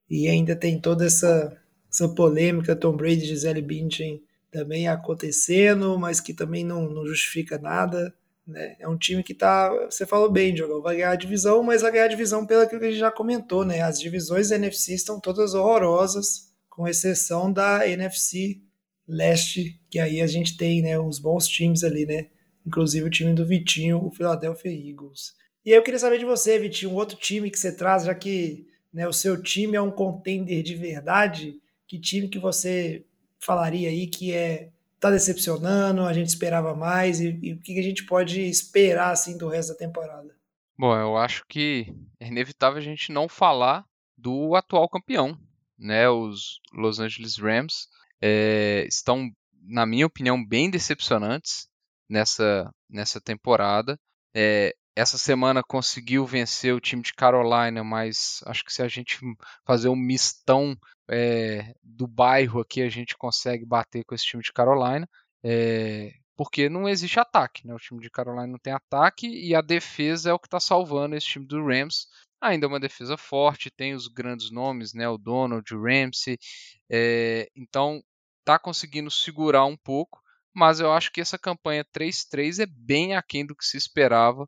e 0.07 0.27
ainda 0.27 0.55
tem 0.55 0.79
toda 0.79 1.05
essa, 1.05 1.57
essa 1.91 2.07
polêmica, 2.09 2.75
Tom 2.75 2.95
Brady 2.95 3.23
e 3.23 3.27
Gisele 3.27 3.61
Bündchen 3.61 4.21
também 4.51 4.87
acontecendo, 4.87 5.97
mas 5.97 6.19
que 6.19 6.33
também 6.33 6.63
não, 6.63 6.87
não 6.87 7.07
justifica 7.07 7.57
nada. 7.57 8.13
Né? 8.45 8.75
É 8.79 8.87
um 8.87 8.97
time 8.97 9.23
que 9.23 9.33
tá. 9.33 9.69
Você 9.89 10.05
falou 10.05 10.29
bem, 10.29 10.53
Diogo, 10.53 10.81
vai 10.81 10.97
ganhar 10.97 11.11
a 11.11 11.15
divisão, 11.15 11.63
mas 11.63 11.81
vai 11.81 11.91
ganhar 11.91 12.05
a 12.05 12.09
divisão 12.09 12.45
pelo 12.45 12.67
que 12.67 12.75
a 12.75 12.79
gente 12.79 12.99
já 12.99 13.11
comentou, 13.11 13.65
né? 13.65 13.81
As 13.81 13.99
divisões 13.99 14.49
da 14.49 14.55
NFC 14.55 14.93
estão 14.93 15.19
todas 15.19 15.53
horrorosas, 15.53 16.51
com 16.69 16.87
exceção 16.87 17.51
da 17.51 17.87
NFC 17.87 18.61
Leste, 19.07 19.79
que 19.89 19.99
aí 19.99 20.21
a 20.21 20.27
gente 20.27 20.55
tem 20.55 20.81
né, 20.81 20.99
uns 20.99 21.19
bons 21.19 21.47
times 21.47 21.83
ali, 21.83 22.05
né? 22.05 22.27
Inclusive 22.65 23.05
o 23.05 23.09
time 23.09 23.33
do 23.33 23.45
Vitinho, 23.45 24.05
o 24.05 24.11
Philadelphia 24.11 24.71
Eagles. 24.71 25.33
E 25.65 25.71
aí 25.71 25.77
eu 25.77 25.83
queria 25.83 25.99
saber 25.99 26.17
de 26.17 26.25
você, 26.25 26.59
Vitinho, 26.59 26.93
outro 26.93 27.17
time 27.17 27.49
que 27.49 27.59
você 27.59 27.75
traz, 27.75 28.05
já 28.05 28.15
que 28.15 28.67
né, 28.93 29.07
o 29.07 29.13
seu 29.13 29.41
time 29.41 29.75
é 29.75 29.81
um 29.81 29.91
contender 29.91 30.63
de 30.63 30.75
verdade, 30.75 31.59
que 31.87 31.99
time 31.99 32.27
que 32.27 32.39
você 32.39 33.05
falaria 33.39 33.89
aí 33.89 34.07
que 34.07 34.33
é 34.33 34.69
tá 34.99 35.09
decepcionando, 35.09 36.03
a 36.03 36.13
gente 36.13 36.27
esperava 36.27 36.75
mais 36.75 37.19
e, 37.19 37.37
e 37.41 37.53
o 37.53 37.59
que 37.59 37.79
a 37.79 37.81
gente 37.81 38.05
pode 38.05 38.39
esperar 38.39 39.11
assim 39.11 39.35
do 39.35 39.47
resto 39.47 39.73
da 39.73 39.79
temporada? 39.79 40.35
Bom, 40.77 40.95
eu 40.95 41.17
acho 41.17 41.43
que 41.47 41.91
é 42.19 42.27
inevitável 42.27 42.77
a 42.77 42.83
gente 42.83 43.11
não 43.11 43.27
falar 43.27 43.83
do 44.15 44.55
atual 44.55 44.87
campeão, 44.87 45.35
né? 45.77 46.07
Os 46.07 46.59
Los 46.71 46.99
Angeles 46.99 47.37
Rams 47.37 47.87
é, 48.21 48.85
estão, 48.87 49.29
na 49.63 49.85
minha 49.85 50.05
opinião, 50.05 50.43
bem 50.45 50.69
decepcionantes 50.69 51.67
nessa, 52.09 52.69
nessa 52.89 53.19
temporada. 53.19 53.97
É, 54.35 54.73
essa 54.95 55.17
semana 55.17 55.63
conseguiu 55.63 56.25
vencer 56.25 56.73
o 56.73 56.79
time 56.79 57.01
de 57.01 57.13
Carolina, 57.13 57.83
mas 57.83 58.41
acho 58.45 58.63
que 58.63 58.73
se 58.73 58.81
a 58.81 58.87
gente 58.87 59.17
fazer 59.65 59.89
um 59.89 59.95
mistão 59.95 60.77
é, 61.09 61.73
do 61.81 62.07
bairro 62.07 62.59
aqui, 62.59 62.81
a 62.81 62.89
gente 62.89 63.17
consegue 63.17 63.65
bater 63.65 64.03
com 64.03 64.13
esse 64.13 64.25
time 64.25 64.43
de 64.43 64.51
Carolina. 64.51 65.07
É, 65.43 66.13
porque 66.35 66.69
não 66.69 66.89
existe 66.89 67.19
ataque, 67.19 67.67
né? 67.67 67.73
O 67.73 67.79
time 67.79 68.01
de 68.01 68.09
Carolina 68.09 68.47
não 68.47 68.59
tem 68.59 68.73
ataque 68.73 69.27
e 69.27 69.53
a 69.55 69.61
defesa 69.61 70.29
é 70.31 70.33
o 70.33 70.39
que 70.39 70.47
está 70.47 70.59
salvando 70.59 71.15
esse 71.15 71.27
time 71.27 71.45
do 71.45 71.63
Rams. 71.65 72.07
Ainda 72.41 72.65
é 72.65 72.69
uma 72.69 72.79
defesa 72.79 73.15
forte, 73.15 73.69
tem 73.69 73.93
os 73.93 74.07
grandes 74.07 74.49
nomes, 74.49 74.93
né? 74.93 75.07
O 75.07 75.17
Donald, 75.17 75.73
o 75.73 75.83
Ramsey. 75.83 76.37
É, 76.89 77.47
então 77.55 78.01
está 78.41 78.59
conseguindo 78.59 79.09
segurar 79.09 79.65
um 79.65 79.77
pouco, 79.77 80.21
mas 80.53 80.79
eu 80.79 80.91
acho 80.91 81.11
que 81.11 81.21
essa 81.21 81.37
campanha 81.37 81.85
3-3 81.85 82.59
é 82.59 82.65
bem 82.65 83.15
aquém 83.15 83.45
do 83.45 83.55
que 83.55 83.65
se 83.65 83.77
esperava 83.77 84.47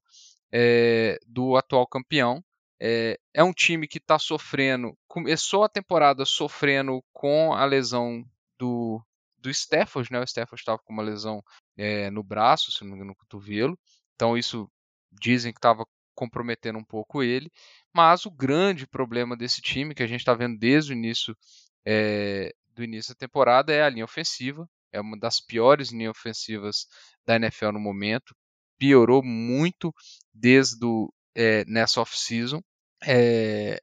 é, 0.51 1.17
do 1.25 1.55
atual 1.55 1.87
campeão. 1.87 2.43
É, 2.79 3.17
é 3.33 3.43
um 3.43 3.53
time 3.53 3.87
que 3.87 3.97
está 3.97 4.19
sofrendo, 4.19 4.97
começou 5.07 5.63
a 5.63 5.69
temporada 5.69 6.25
sofrendo 6.25 7.01
com 7.13 7.53
a 7.53 7.63
lesão 7.63 8.25
do, 8.59 9.01
do 9.37 9.49
Stafford, 9.49 10.11
né? 10.11 10.19
O 10.19 10.23
Stafford 10.23 10.59
estava 10.59 10.79
com 10.79 10.91
uma 10.91 11.03
lesão 11.03 11.41
é, 11.77 12.09
no 12.09 12.21
braço, 12.21 12.71
se 12.71 12.81
não 12.81 12.89
me 12.89 12.95
engano, 12.95 13.11
no 13.11 13.15
cotovelo. 13.15 13.79
Então 14.15 14.37
isso 14.37 14.69
dizem 15.11 15.53
que 15.53 15.59
estava 15.59 15.85
comprometendo 16.15 16.77
um 16.77 16.83
pouco 16.83 17.23
ele. 17.23 17.51
Mas 17.93 18.25
o 18.25 18.31
grande 18.31 18.85
problema 18.85 19.37
desse 19.37 19.61
time, 19.61 19.95
que 19.95 20.03
a 20.03 20.07
gente 20.07 20.19
está 20.19 20.33
vendo 20.33 20.57
desde 20.57 20.91
o 20.91 20.95
início 20.95 21.37
é, 21.85 22.53
do 22.73 22.83
início 22.83 23.13
da 23.13 23.17
temporada, 23.17 23.73
é 23.73 23.83
a 23.83 23.89
linha 23.89 24.05
ofensiva. 24.05 24.67
É 24.91 25.01
uma 25.01 25.17
das 25.17 25.39
piores 25.39 25.91
linhas 25.91 26.11
ofensivas 26.11 26.87
da 27.25 27.35
NFL 27.35 27.71
no 27.71 27.79
momento 27.79 28.35
piorou 28.77 29.23
muito 29.23 29.93
desde 30.33 30.85
o, 30.85 31.11
é, 31.33 31.63
nessa 31.65 32.01
off-season, 32.01 32.61
é, 33.01 33.79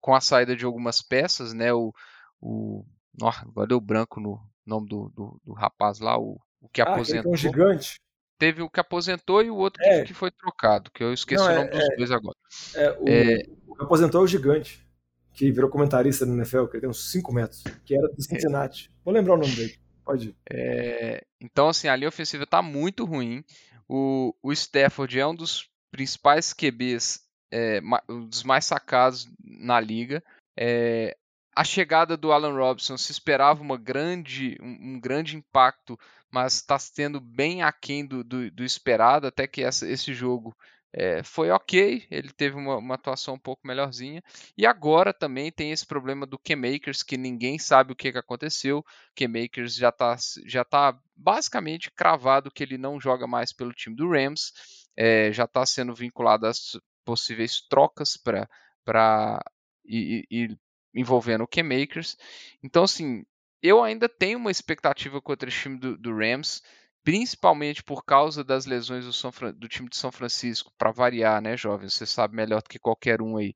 com 0.00 0.14
a 0.14 0.20
saída 0.20 0.54
de 0.54 0.64
algumas 0.64 1.02
peças, 1.02 1.52
né? 1.52 1.72
O, 1.72 1.92
o 2.40 2.84
agora 3.22 3.66
deu 3.66 3.80
branco 3.80 4.20
no 4.20 4.40
nome 4.64 4.88
do, 4.88 5.10
do, 5.10 5.40
do 5.44 5.52
rapaz 5.52 5.98
lá, 5.98 6.18
o, 6.18 6.38
o 6.60 6.68
que 6.68 6.80
ah, 6.80 6.92
aposentou. 6.92 7.32
um 7.32 7.36
gigante. 7.36 8.00
Teve 8.38 8.62
o 8.62 8.70
que 8.70 8.80
aposentou 8.80 9.42
e 9.42 9.50
o 9.50 9.56
outro 9.56 9.82
é. 9.82 10.00
que, 10.00 10.08
que, 10.08 10.14
foi 10.14 10.30
trocado, 10.30 10.90
que 10.92 11.02
eu 11.02 11.12
esqueci 11.12 11.44
Não, 11.44 11.52
o 11.52 11.54
nome 11.56 11.68
é, 11.68 11.72
dos 11.72 11.90
é. 11.90 11.96
dois 11.96 12.10
agora. 12.10 12.36
É, 12.74 12.90
o, 12.92 13.08
é. 13.08 13.42
o, 13.66 13.74
que 13.74 13.84
aposentou 13.84 14.20
é 14.20 14.24
o 14.24 14.26
gigante, 14.26 14.86
que 15.32 15.50
virou 15.50 15.70
comentarista 15.70 16.26
no 16.26 16.34
NFL, 16.34 16.66
que 16.66 16.80
tem 16.80 16.88
uns 16.88 17.10
5 17.10 17.32
metros, 17.32 17.64
que 17.84 17.96
era 17.96 18.08
do 18.08 18.22
Cincinnati. 18.22 18.90
Vou 19.04 19.14
lembrar 19.14 19.34
o 19.34 19.38
nome 19.38 19.54
dele. 19.54 19.78
Pode 20.04 20.28
ir. 20.28 20.36
É, 20.50 21.24
então, 21.40 21.68
assim, 21.68 21.88
a 21.88 21.96
linha 21.96 22.08
ofensiva 22.08 22.44
está 22.44 22.60
muito 22.60 23.04
ruim. 23.04 23.44
O, 23.88 24.34
o 24.42 24.52
Stafford 24.52 25.18
é 25.18 25.26
um 25.26 25.34
dos 25.34 25.68
principais 25.90 26.52
QBs, 26.52 27.20
é, 27.52 27.80
um 28.08 28.26
dos 28.26 28.42
mais 28.42 28.64
sacados 28.64 29.28
na 29.42 29.80
liga. 29.80 30.22
É, 30.56 31.16
a 31.54 31.64
chegada 31.64 32.16
do 32.16 32.32
Alan 32.32 32.54
Robinson 32.54 32.96
se 32.96 33.12
esperava 33.12 33.62
uma 33.62 33.76
grande, 33.76 34.56
um, 34.60 34.94
um 34.94 35.00
grande 35.00 35.36
impacto, 35.36 35.98
mas 36.30 36.54
está 36.54 36.78
sendo 36.78 37.20
bem 37.20 37.62
aquém 37.62 38.06
do, 38.06 38.22
do, 38.22 38.50
do 38.50 38.64
esperado, 38.64 39.26
até 39.26 39.46
que 39.46 39.62
essa, 39.62 39.88
esse 39.88 40.14
jogo 40.14 40.56
é, 40.92 41.22
foi 41.22 41.50
ok, 41.50 42.04
ele 42.10 42.32
teve 42.32 42.56
uma, 42.56 42.76
uma, 42.76 42.94
atuação 42.96 43.34
um 43.34 43.38
pouco 43.38 43.66
melhorzinha. 43.66 44.22
E 44.58 44.66
agora 44.66 45.14
também 45.14 45.52
tem 45.52 45.70
esse 45.70 45.86
problema 45.86 46.26
do 46.26 46.38
K-Makers, 46.38 47.02
que 47.02 47.16
ninguém 47.16 47.58
sabe 47.58 47.92
o 47.92 47.96
que, 47.96 48.10
que 48.10 48.18
aconteceu. 48.18 48.84
K-Makers 49.14 49.76
já 49.76 49.90
está 49.90 50.16
já 50.44 50.64
tá 50.64 50.98
basicamente 51.14 51.90
cravado 51.92 52.50
que 52.50 52.62
ele 52.62 52.76
não 52.76 53.00
joga 53.00 53.26
mais 53.26 53.52
pelo 53.52 53.72
time 53.72 53.94
do 53.94 54.10
Rams, 54.10 54.52
é, 54.96 55.32
já 55.32 55.44
está 55.44 55.64
sendo 55.64 55.94
vinculado 55.94 56.46
às 56.46 56.76
possíveis 57.04 57.60
trocas 57.60 58.16
para 58.16 59.40
e, 59.86 60.56
envolvendo 60.94 61.44
o 61.44 61.48
K-Makers. 61.48 62.16
Então, 62.62 62.82
assim, 62.84 63.24
eu 63.62 63.82
ainda 63.82 64.08
tenho 64.08 64.38
uma 64.38 64.50
expectativa 64.50 65.20
contra 65.20 65.48
esse 65.48 65.58
time 65.60 65.78
do, 65.78 65.96
do 65.96 66.16
Rams 66.16 66.62
principalmente 67.02 67.82
por 67.82 68.04
causa 68.04 68.44
das 68.44 68.66
lesões 68.66 69.04
do, 69.04 69.52
do 69.52 69.68
time 69.68 69.88
de 69.88 69.96
São 69.96 70.12
Francisco, 70.12 70.72
para 70.78 70.90
variar, 70.92 71.40
né, 71.40 71.56
jovem? 71.56 71.88
Você 71.88 72.06
sabe 72.06 72.36
melhor 72.36 72.62
do 72.62 72.68
que 72.68 72.78
qualquer 72.78 73.22
um 73.22 73.36
aí. 73.36 73.54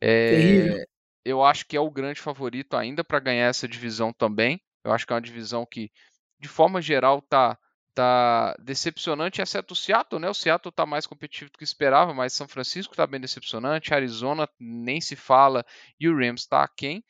É, 0.00 0.84
eu 1.24 1.44
acho 1.44 1.66
que 1.66 1.76
é 1.76 1.80
o 1.80 1.90
grande 1.90 2.20
favorito 2.20 2.76
ainda 2.76 3.04
para 3.04 3.20
ganhar 3.20 3.46
essa 3.46 3.68
divisão 3.68 4.12
também. 4.12 4.60
Eu 4.84 4.92
acho 4.92 5.06
que 5.06 5.12
é 5.12 5.16
uma 5.16 5.22
divisão 5.22 5.64
que, 5.64 5.90
de 6.40 6.48
forma 6.48 6.82
geral, 6.82 7.22
tá 7.22 7.58
tá 7.94 8.54
decepcionante, 8.58 9.42
exceto 9.42 9.74
o 9.74 9.76
Seattle, 9.76 10.20
né? 10.20 10.28
O 10.28 10.34
Seattle 10.34 10.70
está 10.70 10.86
mais 10.86 11.06
competitivo 11.06 11.50
do 11.50 11.58
que 11.58 11.64
esperava, 11.64 12.14
mas 12.14 12.32
São 12.32 12.48
Francisco 12.48 12.94
está 12.94 13.06
bem 13.06 13.20
decepcionante, 13.20 13.92
Arizona 13.92 14.48
nem 14.58 15.00
se 15.00 15.14
fala 15.14 15.64
e 16.00 16.08
o 16.08 16.16
Rams 16.16 16.42
está 16.42 16.62
aquém. 16.62 17.04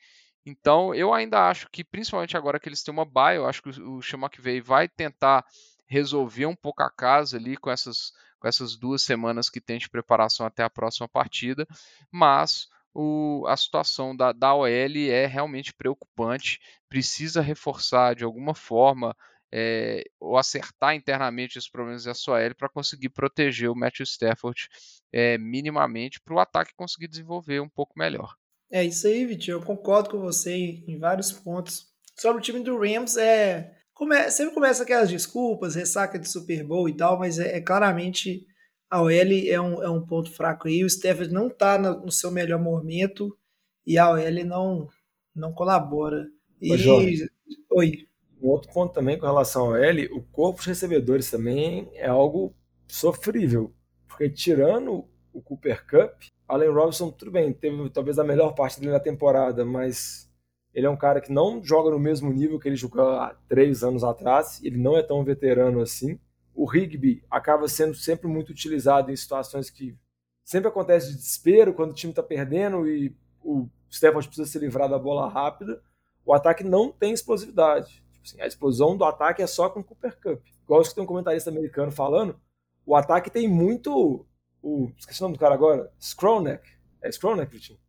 Então, 0.45 0.93
eu 0.93 1.13
ainda 1.13 1.47
acho 1.49 1.69
que, 1.71 1.83
principalmente 1.83 2.35
agora 2.35 2.59
que 2.59 2.67
eles 2.67 2.83
têm 2.83 2.93
uma 2.93 3.05
bye, 3.05 3.37
eu 3.37 3.45
acho 3.45 3.61
que 3.61 3.69
o 3.69 4.01
veio 4.39 4.63
vai 4.63 4.89
tentar 4.89 5.45
resolver 5.87 6.45
um 6.45 6.55
pouco 6.55 6.83
a 6.83 6.89
casa 6.91 7.37
ali 7.37 7.55
com 7.55 7.69
essas, 7.69 8.11
com 8.39 8.47
essas 8.47 8.75
duas 8.75 9.01
semanas 9.01 9.49
que 9.49 9.61
tem 9.61 9.77
de 9.77 9.89
preparação 9.89 10.45
até 10.45 10.63
a 10.63 10.69
próxima 10.69 11.07
partida, 11.07 11.67
mas 12.11 12.67
o, 12.93 13.45
a 13.47 13.55
situação 13.55 14.15
da, 14.15 14.31
da 14.31 14.53
OL 14.53 14.67
é 14.67 15.25
realmente 15.25 15.73
preocupante, 15.73 16.59
precisa 16.89 17.41
reforçar 17.41 18.15
de 18.15 18.23
alguma 18.23 18.53
forma 18.53 19.15
é, 19.51 20.03
ou 20.19 20.37
acertar 20.37 20.95
internamente 20.95 21.57
os 21.57 21.69
problemas 21.69 22.03
da 22.03 22.13
sua 22.13 22.39
OL 22.39 22.55
para 22.55 22.69
conseguir 22.69 23.09
proteger 23.09 23.69
o 23.69 23.75
Matthew 23.75 24.03
Stafford 24.03 24.67
é, 25.11 25.37
minimamente 25.37 26.19
para 26.19 26.33
o 26.33 26.39
ataque 26.39 26.73
conseguir 26.75 27.07
desenvolver 27.07 27.59
um 27.61 27.69
pouco 27.69 27.93
melhor. 27.97 28.35
É 28.73 28.83
isso 28.83 29.05
aí, 29.05 29.23
Vitinho. 29.23 29.57
Eu 29.57 29.61
concordo 29.61 30.09
com 30.09 30.19
você 30.19 30.51
em 30.51 30.97
vários 30.97 31.31
pontos. 31.31 31.85
Sobre 32.17 32.39
o 32.39 32.41
time 32.41 32.59
do 32.59 32.75
Rams, 32.75 33.17
é. 33.17 33.71
Come, 33.93 34.31
sempre 34.31 34.55
começa 34.55 34.81
aquelas 34.81 35.11
desculpas, 35.11 35.75
ressaca 35.75 36.17
de 36.17 36.27
Super 36.27 36.63
Bowl 36.63 36.89
e 36.89 36.97
tal, 36.97 37.19
mas 37.19 37.37
é, 37.37 37.57
é 37.57 37.61
claramente 37.61 38.47
a 38.89 38.99
OL 38.99 39.11
é 39.11 39.61
um, 39.61 39.83
é 39.83 39.89
um 39.91 40.03
ponto 40.03 40.31
fraco 40.31 40.67
aí. 40.67 40.83
O 40.83 40.87
Stafford 40.87 41.31
não 41.31 41.49
está 41.49 41.77
no, 41.77 42.05
no, 42.05 42.11
seu 42.11 42.31
melhor 42.31 42.59
momento 42.59 43.37
e 43.85 43.95
a 43.95 44.09
OL 44.09 44.43
não, 44.43 44.87
não 45.35 45.53
colabora. 45.53 46.25
E... 46.59 46.75
Jorge, 46.75 47.29
Oi. 47.69 48.07
Um 48.41 48.49
outro 48.49 48.73
ponto 48.73 48.91
também 48.91 49.19
com 49.19 49.27
relação 49.27 49.67
ao 49.67 49.73
OL, 49.73 50.17
o 50.17 50.23
corpo 50.31 50.63
de 50.63 50.69
recebedores 50.69 51.29
também 51.29 51.91
é 51.93 52.07
algo 52.07 52.55
sofrível. 52.87 53.71
Porque 54.07 54.27
tirando 54.31 55.07
o 55.31 55.43
Cooper 55.43 55.85
Cup, 55.85 56.23
Allen 56.53 56.69
Robinson, 56.69 57.09
tudo 57.09 57.31
bem, 57.31 57.51
teve 57.51 57.89
talvez 57.89 58.19
a 58.19 58.23
melhor 58.23 58.53
parte 58.53 58.79
dele 58.79 58.91
na 58.91 58.99
temporada, 58.99 59.65
mas 59.65 60.31
ele 60.73 60.85
é 60.85 60.89
um 60.89 60.97
cara 60.97 61.19
que 61.19 61.31
não 61.31 61.63
joga 61.63 61.89
no 61.89 61.99
mesmo 61.99 62.31
nível 62.31 62.59
que 62.59 62.67
ele 62.67 62.75
jogou 62.75 63.01
há 63.01 63.35
três 63.47 63.83
anos 63.83 64.03
atrás, 64.03 64.61
ele 64.63 64.77
não 64.77 64.97
é 64.97 65.01
tão 65.01 65.23
veterano 65.23 65.81
assim. 65.81 66.19
O 66.53 66.65
Rigby 66.65 67.23
acaba 67.29 67.67
sendo 67.67 67.95
sempre 67.95 68.27
muito 68.27 68.51
utilizado 68.51 69.11
em 69.11 69.15
situações 69.15 69.69
que 69.69 69.97
sempre 70.43 70.67
acontece 70.67 71.07
de 71.07 71.15
desespero, 71.15 71.73
quando 71.73 71.91
o 71.91 71.95
time 71.95 72.11
está 72.11 72.21
perdendo 72.21 72.87
e 72.87 73.15
o 73.43 73.67
Stephens 73.91 74.27
precisa 74.27 74.47
se 74.47 74.59
livrar 74.59 74.87
da 74.87 74.99
bola 74.99 75.27
rápida. 75.27 75.81
O 76.25 76.33
ataque 76.33 76.63
não 76.63 76.91
tem 76.91 77.13
explosividade. 77.13 78.03
Tipo 78.11 78.25
assim, 78.25 78.41
a 78.41 78.47
explosão 78.47 78.95
do 78.95 79.05
ataque 79.05 79.41
é 79.41 79.47
só 79.47 79.69
com 79.69 79.79
o 79.79 79.83
Cooper 79.83 80.19
Cup. 80.21 80.41
Igual 80.63 80.83
que 80.83 80.93
tem 80.93 81.03
um 81.03 81.07
comentarista 81.07 81.49
americano 81.49 81.91
falando, 81.91 82.39
o 82.85 82.95
ataque 82.95 83.29
tem 83.29 83.47
muito 83.47 84.25
o. 84.63 84.89
Esqueci 84.97 85.21
o 85.21 85.25
nome 85.25 85.35
do 85.35 85.39
cara 85.39 85.53
agora. 85.53 85.91
Skronek. 85.99 86.67
É 87.01 87.09
Skronek, 87.09 87.51
Vitinho? 87.51 87.79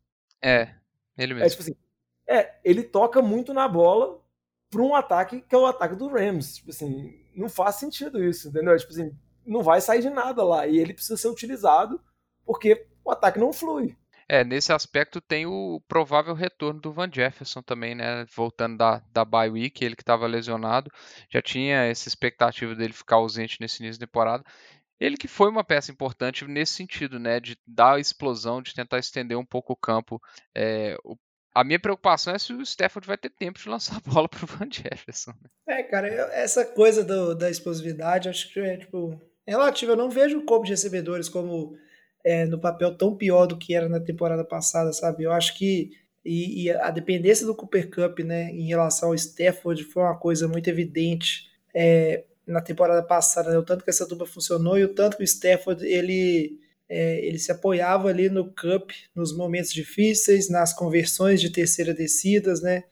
É, 0.43 0.75
ele 1.17 1.35
mesmo. 1.35 1.47
É 1.47 1.51
tipo 1.51 1.63
assim. 1.63 1.77
É, 2.27 2.59
ele 2.65 2.83
toca 2.83 3.23
muito 3.23 3.55
na 3.55 3.69
bola, 3.69 4.21
para 4.71 4.83
um 4.83 4.95
ataque 4.95 5.41
que 5.41 5.55
é 5.55 5.59
o 5.59 5.67
ataque 5.67 5.95
do 5.95 6.09
Rams. 6.09 6.57
Tipo 6.57 6.71
assim, 6.71 7.15
não 7.35 7.49
faz 7.49 7.77
sentido 7.77 8.23
isso, 8.23 8.49
entendeu? 8.49 8.77
Tipo 8.77 8.93
assim, 8.93 9.17
não 9.47 9.63
vai 9.63 9.81
sair 9.81 10.03
de 10.03 10.11
nada 10.11 10.43
lá 10.43 10.67
e 10.67 10.79
ele 10.79 10.95
precisa 10.95 11.17
ser 11.17 11.29
utilizado 11.29 12.01
porque 12.45 12.87
o 13.05 13.11
ataque 13.11 13.39
não 13.39 13.53
flui. 13.53 13.97
É, 14.27 14.43
nesse 14.43 14.73
aspecto 14.73 15.21
tem 15.21 15.45
o 15.45 15.83
provável 15.87 16.35
retorno 16.35 16.81
do 16.81 16.93
Van 16.93 17.11
Jefferson 17.13 17.61
também, 17.63 17.95
né? 17.95 18.25
Voltando 18.35 18.79
da, 18.79 19.03
da 19.13 19.25
bye 19.25 19.51
week, 19.51 19.85
ele 19.85 19.95
que 19.95 20.03
estava 20.03 20.27
lesionado, 20.27 20.91
já 21.31 21.43
tinha 21.43 21.85
essa 21.85 22.09
expectativa 22.09 22.75
dele 22.75 22.95
ficar 22.95 23.17
ausente 23.17 23.59
nesse 23.61 23.83
início 23.83 24.01
de 24.01 24.07
temporada. 24.07 24.43
Ele 25.01 25.17
que 25.17 25.29
foi 25.29 25.49
uma 25.49 25.65
peça 25.65 25.91
importante 25.91 26.45
nesse 26.47 26.75
sentido, 26.75 27.19
né? 27.19 27.41
De 27.41 27.57
dar 27.67 27.95
a 27.95 28.01
explosão, 28.01 28.63
de 28.63 28.75
tentar 28.75 28.99
estender 28.99 29.37
um 29.37 29.45
pouco 29.45 29.73
o 29.73 29.77
campo. 29.77 30.21
É, 30.55 30.97
o, 31.05 31.17
a 31.55 31.65
minha 31.65 31.79
preocupação 31.79 32.35
é 32.35 32.39
se 32.39 32.53
o 32.53 32.63
Stafford 32.63 33.07
vai 33.07 33.17
ter 33.17 33.31
tempo 33.31 33.59
de 33.59 33.69
lançar 33.69 33.97
a 33.97 34.01
bola 34.11 34.29
para 34.29 34.45
o 34.45 34.47
Van 34.47 34.69
Jefferson. 34.71 35.33
É, 35.69 35.83
cara, 35.83 36.09
eu, 36.09 36.27
essa 36.27 36.65
coisa 36.65 37.05
do, 37.05 37.35
da 37.35 37.51
explosividade, 37.51 38.29
acho 38.29 38.53
que 38.53 38.61
é, 38.61 38.77
tipo, 38.77 39.21
relativa. 39.47 39.93
Eu 39.93 39.97
não 39.97 40.11
vejo 40.11 40.39
o 40.39 40.45
corpo 40.45 40.65
de 40.65 40.73
recebedores 40.73 41.29
como 41.29 41.77
é, 42.25 42.47
no 42.47 42.61
papel 42.61 42.97
tão 42.97 43.17
pior 43.17 43.47
do 43.47 43.59
que 43.59 43.75
era 43.75 43.89
na 43.89 44.01
temporada 44.01 44.45
passada, 44.45 44.93
sabe? 44.93 45.25
Eu 45.25 45.33
acho 45.33 45.57
que 45.57 45.91
e, 46.25 46.65
e, 46.65 46.71
a 46.71 46.91
dependência 46.91 47.45
do 47.47 47.55
Cooper 47.55 47.91
Cup, 47.91 48.21
né, 48.21 48.51
em 48.51 48.67
relação 48.67 49.11
ao 49.11 49.15
Stafford 49.15 49.85
foi 49.85 50.03
uma 50.03 50.19
coisa 50.19 50.49
muito 50.49 50.69
evidente 50.69 51.51
é, 51.75 52.25
na 52.47 52.61
temporada 52.61 53.03
passada, 53.03 53.51
né, 53.51 53.59
o 53.59 53.63
tanto 53.63 53.85
que 53.85 53.91
essa 53.91 54.07
dupla 54.07 54.27
funcionou 54.27 54.79
e 54.79 54.85
o 54.85 54.95
tanto 54.95 55.17
que 55.17 55.23
o 55.23 55.25
Stafford 55.25 55.85
ele 55.87 56.61
é, 56.89 57.25
ele 57.25 57.39
se 57.39 57.51
apoiava 57.51 58.09
ali 58.09 58.29
no 58.29 58.47
Cup 58.47 58.91
nos 59.15 59.35
momentos 59.37 59.73
difíceis, 59.73 60.51
nas 60.51 60.75
conversões 60.75 61.41
de 61.41 61.51
terceira 61.51 61.95
descidas, 61.95 62.61
né, 62.61 62.85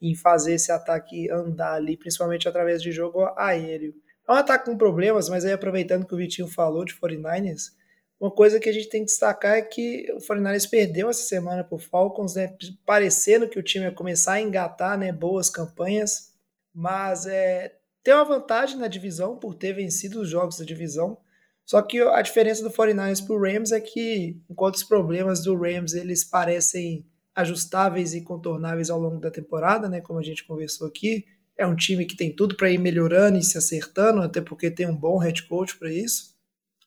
em 0.00 0.14
fazer 0.14 0.54
esse 0.54 0.70
ataque 0.72 1.30
andar 1.30 1.74
ali, 1.74 1.96
principalmente 1.96 2.48
através 2.48 2.82
de 2.82 2.92
jogo 2.92 3.24
aéreo. 3.36 3.94
É 4.28 4.32
um 4.32 4.36
ataque 4.36 4.66
com 4.66 4.78
problemas, 4.78 5.28
mas 5.28 5.44
aí 5.44 5.52
aproveitando 5.52 6.06
que 6.06 6.14
o 6.14 6.16
Vitinho 6.16 6.48
falou 6.48 6.84
de 6.84 6.94
49ers, 6.94 7.72
uma 8.20 8.30
coisa 8.30 8.60
que 8.60 8.68
a 8.68 8.72
gente 8.72 8.88
tem 8.88 9.00
que 9.00 9.06
destacar 9.06 9.56
é 9.56 9.62
que 9.62 10.06
o 10.12 10.24
49 10.26 10.68
perdeu 10.68 11.08
essa 11.08 11.22
semana 11.22 11.64
para 11.64 11.74
o 11.74 11.78
Falcons, 11.78 12.34
né? 12.34 12.54
parecendo 12.84 13.48
que 13.48 13.58
o 13.58 13.62
time 13.62 13.86
ia 13.86 13.92
começar 13.92 14.34
a 14.34 14.40
engatar 14.40 14.98
né? 14.98 15.10
boas 15.10 15.48
campanhas, 15.48 16.34
mas 16.72 17.26
é, 17.26 17.74
tem 18.02 18.14
uma 18.14 18.24
vantagem 18.24 18.78
na 18.78 18.88
divisão 18.88 19.36
por 19.36 19.54
ter 19.54 19.72
vencido 19.72 20.20
os 20.20 20.28
jogos 20.28 20.58
da 20.58 20.64
divisão. 20.64 21.18
Só 21.64 21.80
que 21.82 22.00
a 22.00 22.22
diferença 22.22 22.62
do 22.62 22.70
49ers 22.70 23.24
para 23.24 23.36
o 23.36 23.40
Rams 23.40 23.72
é 23.72 23.80
que, 23.80 24.40
enquanto 24.48 24.76
os 24.76 24.84
problemas 24.84 25.42
do 25.42 25.54
Rams 25.54 25.94
eles 25.94 26.24
parecem 26.24 27.06
ajustáveis 27.34 28.14
e 28.14 28.22
contornáveis 28.22 28.90
ao 28.90 28.98
longo 28.98 29.20
da 29.20 29.30
temporada, 29.30 29.88
né, 29.88 30.00
como 30.00 30.18
a 30.18 30.22
gente 30.22 30.44
conversou 30.44 30.88
aqui, 30.88 31.24
é 31.56 31.66
um 31.66 31.76
time 31.76 32.06
que 32.06 32.16
tem 32.16 32.34
tudo 32.34 32.56
para 32.56 32.70
ir 32.70 32.78
melhorando 32.78 33.38
e 33.38 33.44
se 33.44 33.58
acertando, 33.58 34.22
até 34.22 34.40
porque 34.40 34.70
tem 34.70 34.88
um 34.88 34.96
bom 34.96 35.18
head 35.18 35.42
coach 35.46 35.78
para 35.78 35.92
isso. 35.92 36.34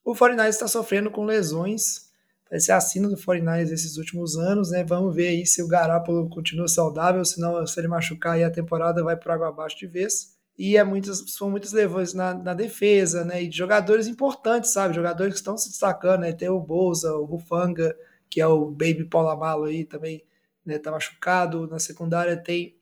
O 0.03 0.13
49ers 0.13 0.49
está 0.49 0.67
sofrendo 0.67 1.09
com 1.11 1.23
lesões. 1.23 2.11
Parece 2.49 2.71
a 2.71 2.77
assina 2.77 3.07
do 3.07 3.15
49ers 3.15 3.71
esses 3.71 3.97
últimos 3.97 4.35
anos, 4.35 4.71
né? 4.71 4.83
Vamos 4.83 5.15
ver 5.15 5.27
aí 5.27 5.45
se 5.45 5.61
o 5.61 5.67
Garoppolo 5.67 6.29
continua 6.29 6.67
saudável, 6.67 7.23
senão 7.23 7.65
se 7.65 7.79
ele 7.79 7.87
machucar 7.87 8.33
aí 8.33 8.43
a 8.43 8.51
temporada 8.51 9.03
vai 9.03 9.15
para 9.15 9.35
água 9.35 9.47
abaixo 9.47 9.77
de 9.77 9.87
vez. 9.87 10.32
E 10.57 10.77
é 10.77 10.83
muitas, 10.83 11.31
são 11.31 11.49
muitas 11.49 11.71
lesões 11.71 12.13
na, 12.13 12.33
na, 12.33 12.53
defesa, 12.53 13.25
né? 13.25 13.43
E 13.43 13.47
de 13.47 13.57
jogadores 13.57 14.07
importantes, 14.07 14.71
sabe? 14.71 14.93
Jogadores 14.93 15.33
que 15.33 15.39
estão 15.39 15.57
se 15.57 15.69
destacando, 15.69 16.21
né? 16.21 16.31
Tem 16.31 16.49
o 16.49 16.59
Bolsa, 16.59 17.13
o 17.13 17.25
Rufanga, 17.25 17.95
que 18.29 18.39
é 18.39 18.47
o 18.47 18.65
Baby 18.69 19.05
Polamalo 19.05 19.65
aí 19.65 19.85
também, 19.85 20.23
né? 20.65 20.77
Tá 20.77 20.91
machucado. 20.91 21.67
Na 21.67 21.79
secundária 21.79 22.37
tem, 22.37 22.77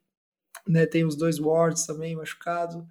né? 0.67 0.85
Tem 0.85 1.05
os 1.05 1.15
dois 1.15 1.39
Wards 1.39 1.85
também 1.85 2.15
machucados 2.15 2.83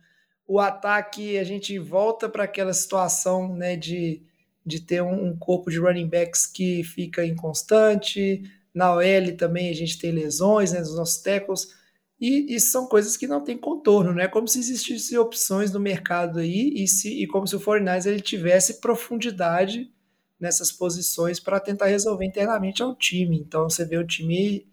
o 0.51 0.59
ataque 0.59 1.39
a 1.39 1.45
gente 1.45 1.79
volta 1.79 2.29
para 2.29 2.43
aquela 2.43 2.73
situação 2.73 3.55
né, 3.55 3.77
de, 3.77 4.21
de 4.67 4.81
ter 4.81 5.01
um, 5.01 5.29
um, 5.29 5.37
corpo 5.37 5.71
de 5.71 5.79
running 5.79 6.09
backs 6.09 6.45
que 6.45 6.83
fica 6.83 7.25
inconstante. 7.25 8.43
Na 8.75 8.93
OL 8.93 9.37
também 9.39 9.71
a 9.71 9.73
gente 9.73 9.97
tem 9.97 10.11
lesões 10.11 10.73
né, 10.73 10.81
nos 10.81 10.97
nossos 10.97 11.23
tackles. 11.23 11.69
E, 12.21 12.55
e 12.55 12.61
são 12.61 12.87
coisas 12.87 13.17
que 13.17 13.27
não 13.27 13.43
tem 13.43 13.57
contorno, 13.57 14.13
né? 14.13 14.29
Como 14.29 14.47
se 14.47 14.59
existissem 14.59 15.17
opções 15.17 15.73
no 15.73 15.81
mercado 15.81 16.39
aí 16.39 16.73
e, 16.77 16.87
se, 16.87 17.23
e 17.23 17.27
como 17.27 17.47
se 17.47 17.57
o 17.57 17.61
49 17.61 18.11
ele 18.11 18.21
tivesse 18.21 18.81
profundidade 18.81 19.91
nessas 20.39 20.71
posições 20.71 21.41
para 21.41 21.61
tentar 21.61 21.87
resolver 21.87 22.27
internamente 22.27 22.83
ao 22.83 22.95
time. 22.95 23.39
Então 23.39 23.69
você 23.69 23.85
vê 23.85 23.97
o 23.97 24.07
time 24.07 24.67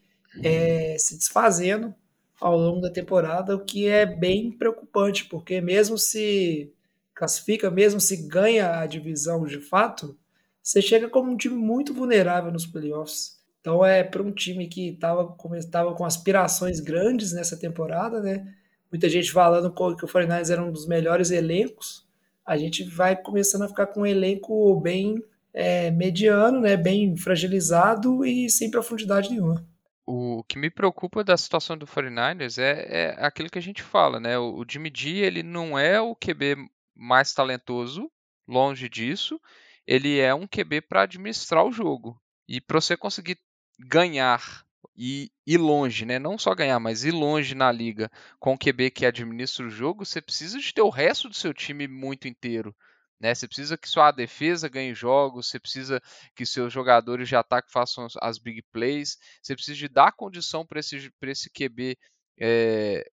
é, 0.43 0.97
se 0.99 1.17
desfazendo 1.17 1.93
ao 2.39 2.57
longo 2.57 2.81
da 2.81 2.89
temporada, 2.89 3.55
o 3.55 3.65
que 3.65 3.87
é 3.87 4.05
bem 4.05 4.51
preocupante, 4.51 5.25
porque 5.25 5.59
mesmo 5.59 5.97
se 5.97 6.71
classifica, 7.15 7.71
mesmo 7.71 7.99
se 7.99 8.27
ganha 8.27 8.79
a 8.79 8.85
divisão 8.85 9.45
de 9.45 9.59
fato, 9.59 10.17
você 10.61 10.81
chega 10.81 11.09
como 11.09 11.31
um 11.31 11.37
time 11.37 11.55
muito 11.55 11.93
vulnerável 11.93 12.51
nos 12.51 12.65
playoffs. 12.65 13.36
Então 13.68 13.86
é 13.86 14.01
para 14.01 14.24
um 14.24 14.32
time 14.32 14.65
que 14.65 14.91
estava 14.91 15.36
tava 15.70 15.93
com 15.93 16.05
aspirações 16.05 16.80
grandes 16.80 17.34
nessa 17.34 17.59
temporada, 17.59 18.22
né? 18.22 18.47
Muita 18.89 19.09
gente 19.09 19.30
falando 19.30 19.70
que 19.74 20.05
o 20.05 20.07
49 20.07 20.53
era 20.53 20.63
um 20.63 20.72
dos 20.72 20.88
melhores 20.88 21.32
elencos. 21.32 22.07
A 22.45 22.55
gente 22.55 22.86
vai 22.86 23.22
começando 23.22 23.63
a 23.63 23.68
ficar 23.68 23.88
com 23.88 24.03
um 24.03 24.05
elenco 24.05 24.80
bem 24.80 25.22
é, 25.53 25.91
mediano, 25.91 26.61
né? 26.61 26.78
Bem 26.78 27.18
fragilizado 27.18 28.26
e 28.26 28.49
sem 28.49 28.72
profundidade 28.72 29.30
nenhuma. 29.30 29.68
O 30.05 30.45
que 30.47 30.57
me 30.57 30.70
preocupa 30.70 31.22
da 31.22 31.36
situação 31.36 31.78
do 31.78 31.86
49ers 31.86 32.57
é, 32.59 32.88
é 32.88 33.15
aquilo 33.20 33.49
que 33.49 33.59
a 33.59 33.61
gente 33.61 33.84
fala, 33.84 34.18
né? 34.18 34.39
O 34.39 34.63
Jimmy 34.65 34.93
G, 34.95 35.09
ele 35.09 35.43
não 35.43 35.78
é 35.78 35.99
o 35.99 36.15
QB 36.15 36.55
mais 36.95 37.34
talentoso, 37.34 38.09
longe 38.47 38.88
disso. 38.88 39.38
Ele 39.86 40.20
é 40.20 40.34
um 40.34 40.47
QB 40.47 40.84
para 40.84 41.01
administrar 41.01 41.65
o 41.65 41.72
jogo. 41.74 42.18
E 42.47 42.61
para 42.61 42.80
você 42.80 42.95
conseguir 42.95 43.38
ganhar 43.80 44.65
e 44.95 45.32
ir 45.45 45.57
longe, 45.57 46.05
né? 46.05 46.17
Não 46.17 46.38
só 46.38 46.55
ganhar, 46.55 46.80
mas 46.80 47.03
ir 47.03 47.11
longe 47.11 47.53
na 47.53 47.71
liga 47.71 48.09
com 48.39 48.53
o 48.53 48.57
QB 48.57 48.91
que 48.91 49.05
administra 49.05 49.67
o 49.67 49.69
jogo, 49.69 50.05
você 50.05 50.21
precisa 50.21 50.59
de 50.59 50.73
ter 50.73 50.82
o 50.82 50.89
resto 50.89 51.30
do 51.30 51.36
seu 51.36 51.53
time 51.53 51.88
muito 51.88 52.28
inteiro. 52.28 52.75
Né? 53.19 53.34
Você 53.34 53.47
precisa 53.47 53.78
que 53.78 53.89
sua 53.89 54.11
defesa 54.11 54.69
ganhe 54.69 54.93
jogos, 54.93 55.49
você 55.49 55.59
precisa 55.59 56.01
que 56.36 56.45
seus 56.45 56.71
jogadores 56.71 57.28
de 57.28 57.36
ataque 57.36 57.71
façam 57.71 58.07
as 58.21 58.38
big 58.38 58.61
plays, 58.71 59.17
você 59.41 59.55
precisa 59.55 59.78
de 59.78 59.88
dar 59.88 60.11
condição 60.11 60.65
para 60.65 60.80
esse, 60.80 61.11
esse 61.23 61.49
QB, 61.49 61.97
é, 62.39 63.09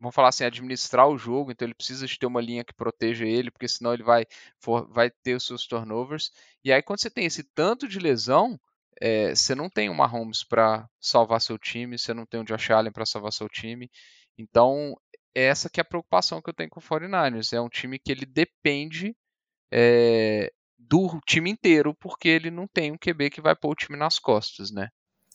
vamos 0.00 0.14
falar 0.14 0.28
assim, 0.28 0.44
administrar 0.44 1.08
o 1.08 1.16
jogo, 1.18 1.52
então 1.52 1.66
ele 1.66 1.74
precisa 1.74 2.06
de 2.06 2.18
ter 2.18 2.26
uma 2.26 2.40
linha 2.40 2.64
que 2.64 2.74
proteja 2.74 3.24
ele, 3.24 3.50
porque 3.50 3.68
senão 3.68 3.94
ele 3.94 4.02
vai, 4.02 4.26
for, 4.60 4.88
vai 4.92 5.10
ter 5.10 5.34
os 5.34 5.46
seus 5.46 5.66
turnovers. 5.66 6.32
E 6.64 6.72
aí 6.72 6.82
quando 6.82 7.00
você 7.00 7.10
tem 7.10 7.24
esse 7.26 7.44
tanto 7.44 7.86
de 7.88 7.98
lesão, 7.98 8.58
é, 9.00 9.34
você 9.34 9.54
não 9.54 9.68
tem 9.68 9.88
uma 9.88 10.08
Mahomes 10.08 10.44
para 10.44 10.88
salvar 11.00 11.40
seu 11.40 11.58
time, 11.58 11.98
você 11.98 12.14
não 12.14 12.26
tem 12.26 12.40
um 12.40 12.44
Josh 12.44 12.70
Allen 12.70 12.92
para 12.92 13.06
salvar 13.06 13.32
seu 13.32 13.48
time. 13.48 13.90
Então, 14.38 14.94
essa 15.34 15.68
que 15.68 15.80
é 15.80 15.82
a 15.82 15.84
preocupação 15.84 16.40
que 16.40 16.48
eu 16.48 16.54
tenho 16.54 16.70
com 16.70 16.80
o 16.80 16.82
49ers. 16.82 17.52
É 17.52 17.60
um 17.60 17.68
time 17.68 17.98
que 17.98 18.12
ele 18.12 18.24
depende 18.24 19.14
é, 19.72 20.52
do 20.78 21.20
time 21.26 21.50
inteiro, 21.50 21.94
porque 21.94 22.28
ele 22.28 22.50
não 22.50 22.66
tem 22.66 22.92
um 22.92 22.98
QB 22.98 23.30
que 23.30 23.40
vai 23.40 23.56
pôr 23.56 23.72
o 23.72 23.74
time 23.74 23.98
nas 23.98 24.18
costas, 24.18 24.70
né? 24.70 24.88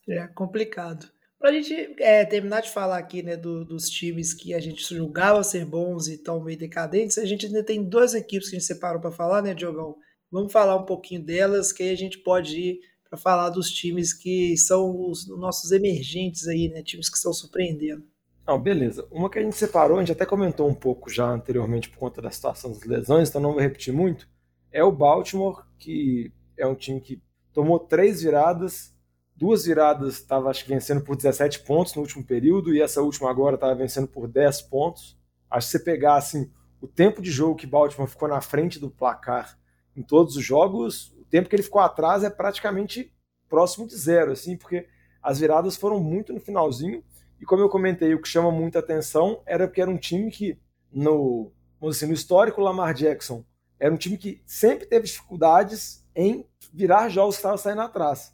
É 0.07 0.27
complicado. 0.27 1.11
Para 1.37 1.51
a 1.51 1.53
gente 1.53 1.95
é, 1.99 2.25
terminar 2.25 2.61
de 2.61 2.69
falar 2.69 2.97
aqui 2.97 3.23
né, 3.23 3.37
do, 3.37 3.63
dos 3.63 3.89
times 3.89 4.33
que 4.33 4.53
a 4.53 4.59
gente 4.59 4.81
julgava 4.93 5.41
ser 5.43 5.65
bons 5.65 6.07
e 6.07 6.15
estão 6.15 6.43
meio 6.43 6.57
decadentes, 6.57 7.17
a 7.17 7.25
gente 7.25 7.45
ainda 7.45 7.63
tem 7.63 7.87
duas 7.87 8.13
equipes 8.13 8.49
que 8.49 8.55
a 8.55 8.59
gente 8.59 8.67
separou 8.67 8.99
para 9.01 9.11
falar, 9.11 9.41
né, 9.41 9.53
Diogão? 9.53 9.95
Vamos 10.31 10.51
falar 10.51 10.75
um 10.75 10.85
pouquinho 10.85 11.23
delas, 11.23 11.71
que 11.71 11.83
aí 11.83 11.91
a 11.91 11.97
gente 11.97 12.19
pode 12.19 12.59
ir 12.59 12.79
para 13.09 13.17
falar 13.17 13.49
dos 13.49 13.71
times 13.71 14.13
que 14.13 14.55
são 14.57 15.09
os 15.09 15.27
nossos 15.27 15.71
emergentes 15.71 16.47
aí, 16.47 16.69
né? 16.69 16.83
Times 16.83 17.09
que 17.09 17.17
estão 17.17 17.33
surpreendendo. 17.33 18.03
Não, 18.45 18.59
beleza. 18.59 19.07
Uma 19.11 19.29
que 19.29 19.39
a 19.39 19.43
gente 19.43 19.55
separou, 19.55 19.97
a 19.97 19.99
gente 19.99 20.11
até 20.11 20.25
comentou 20.25 20.67
um 20.67 20.73
pouco 20.73 21.09
já 21.09 21.29
anteriormente 21.29 21.89
por 21.89 21.97
conta 21.97 22.21
da 22.21 22.31
situação 22.31 22.71
das 22.71 22.83
lesões, 22.83 23.29
então 23.29 23.41
não 23.41 23.53
vou 23.53 23.61
repetir 23.61 23.93
muito. 23.93 24.27
É 24.71 24.83
o 24.83 24.91
Baltimore, 24.91 25.63
que 25.77 26.31
é 26.57 26.65
um 26.65 26.75
time 26.75 27.01
que 27.01 27.21
tomou 27.53 27.79
três 27.79 28.21
viradas, 28.21 28.93
duas 29.35 29.65
viradas 29.65 30.15
estava 30.15 30.49
acho 30.49 30.63
que 30.63 30.69
vencendo 30.69 31.01
por 31.01 31.15
17 31.15 31.59
pontos 31.61 31.95
no 31.95 32.01
último 32.01 32.23
período 32.23 32.73
e 32.73 32.81
essa 32.81 33.01
última 33.01 33.29
agora 33.29 33.55
estava 33.55 33.73
vencendo 33.73 34.07
por 34.07 34.27
10 34.27 34.63
pontos. 34.63 35.17
Acho 35.49 35.67
que 35.67 35.71
você 35.71 35.79
pegar 35.79 36.15
assim 36.15 36.51
o 36.81 36.87
tempo 36.87 37.21
de 37.21 37.31
jogo 37.31 37.55
que 37.55 37.67
Baltimore 37.67 38.09
ficou 38.09 38.27
na 38.27 38.41
frente 38.41 38.79
do 38.79 38.89
placar 38.89 39.57
em 39.95 40.01
todos 40.01 40.35
os 40.35 40.43
jogos, 40.43 41.13
tempo 41.29 41.49
que 41.49 41.55
ele 41.55 41.63
ficou 41.63 41.81
atrás 41.81 42.23
é 42.23 42.29
praticamente 42.29 43.13
próximo 43.47 43.87
de 43.87 43.95
zero, 43.95 44.31
assim, 44.31 44.57
porque 44.57 44.87
as 45.21 45.39
viradas 45.39 45.75
foram 45.75 45.99
muito 45.99 46.33
no 46.33 46.39
finalzinho 46.39 47.03
e 47.39 47.45
como 47.45 47.61
eu 47.61 47.69
comentei, 47.69 48.13
o 48.13 48.21
que 48.21 48.27
chama 48.27 48.51
muita 48.51 48.79
atenção 48.79 49.41
era 49.45 49.67
porque 49.67 49.81
era 49.81 49.89
um 49.89 49.97
time 49.97 50.29
que, 50.29 50.59
no, 50.91 51.51
assim, 51.83 52.05
no 52.05 52.13
histórico 52.13 52.61
Lamar 52.61 52.93
Jackson, 52.93 53.43
era 53.79 53.93
um 53.93 53.97
time 53.97 54.17
que 54.17 54.41
sempre 54.45 54.85
teve 54.85 55.05
dificuldades 55.05 56.05
em 56.15 56.45
virar 56.73 57.09
jogos 57.09 57.35
que 57.35 57.39
estavam 57.39 57.57
saindo 57.57 57.81
atrás. 57.81 58.33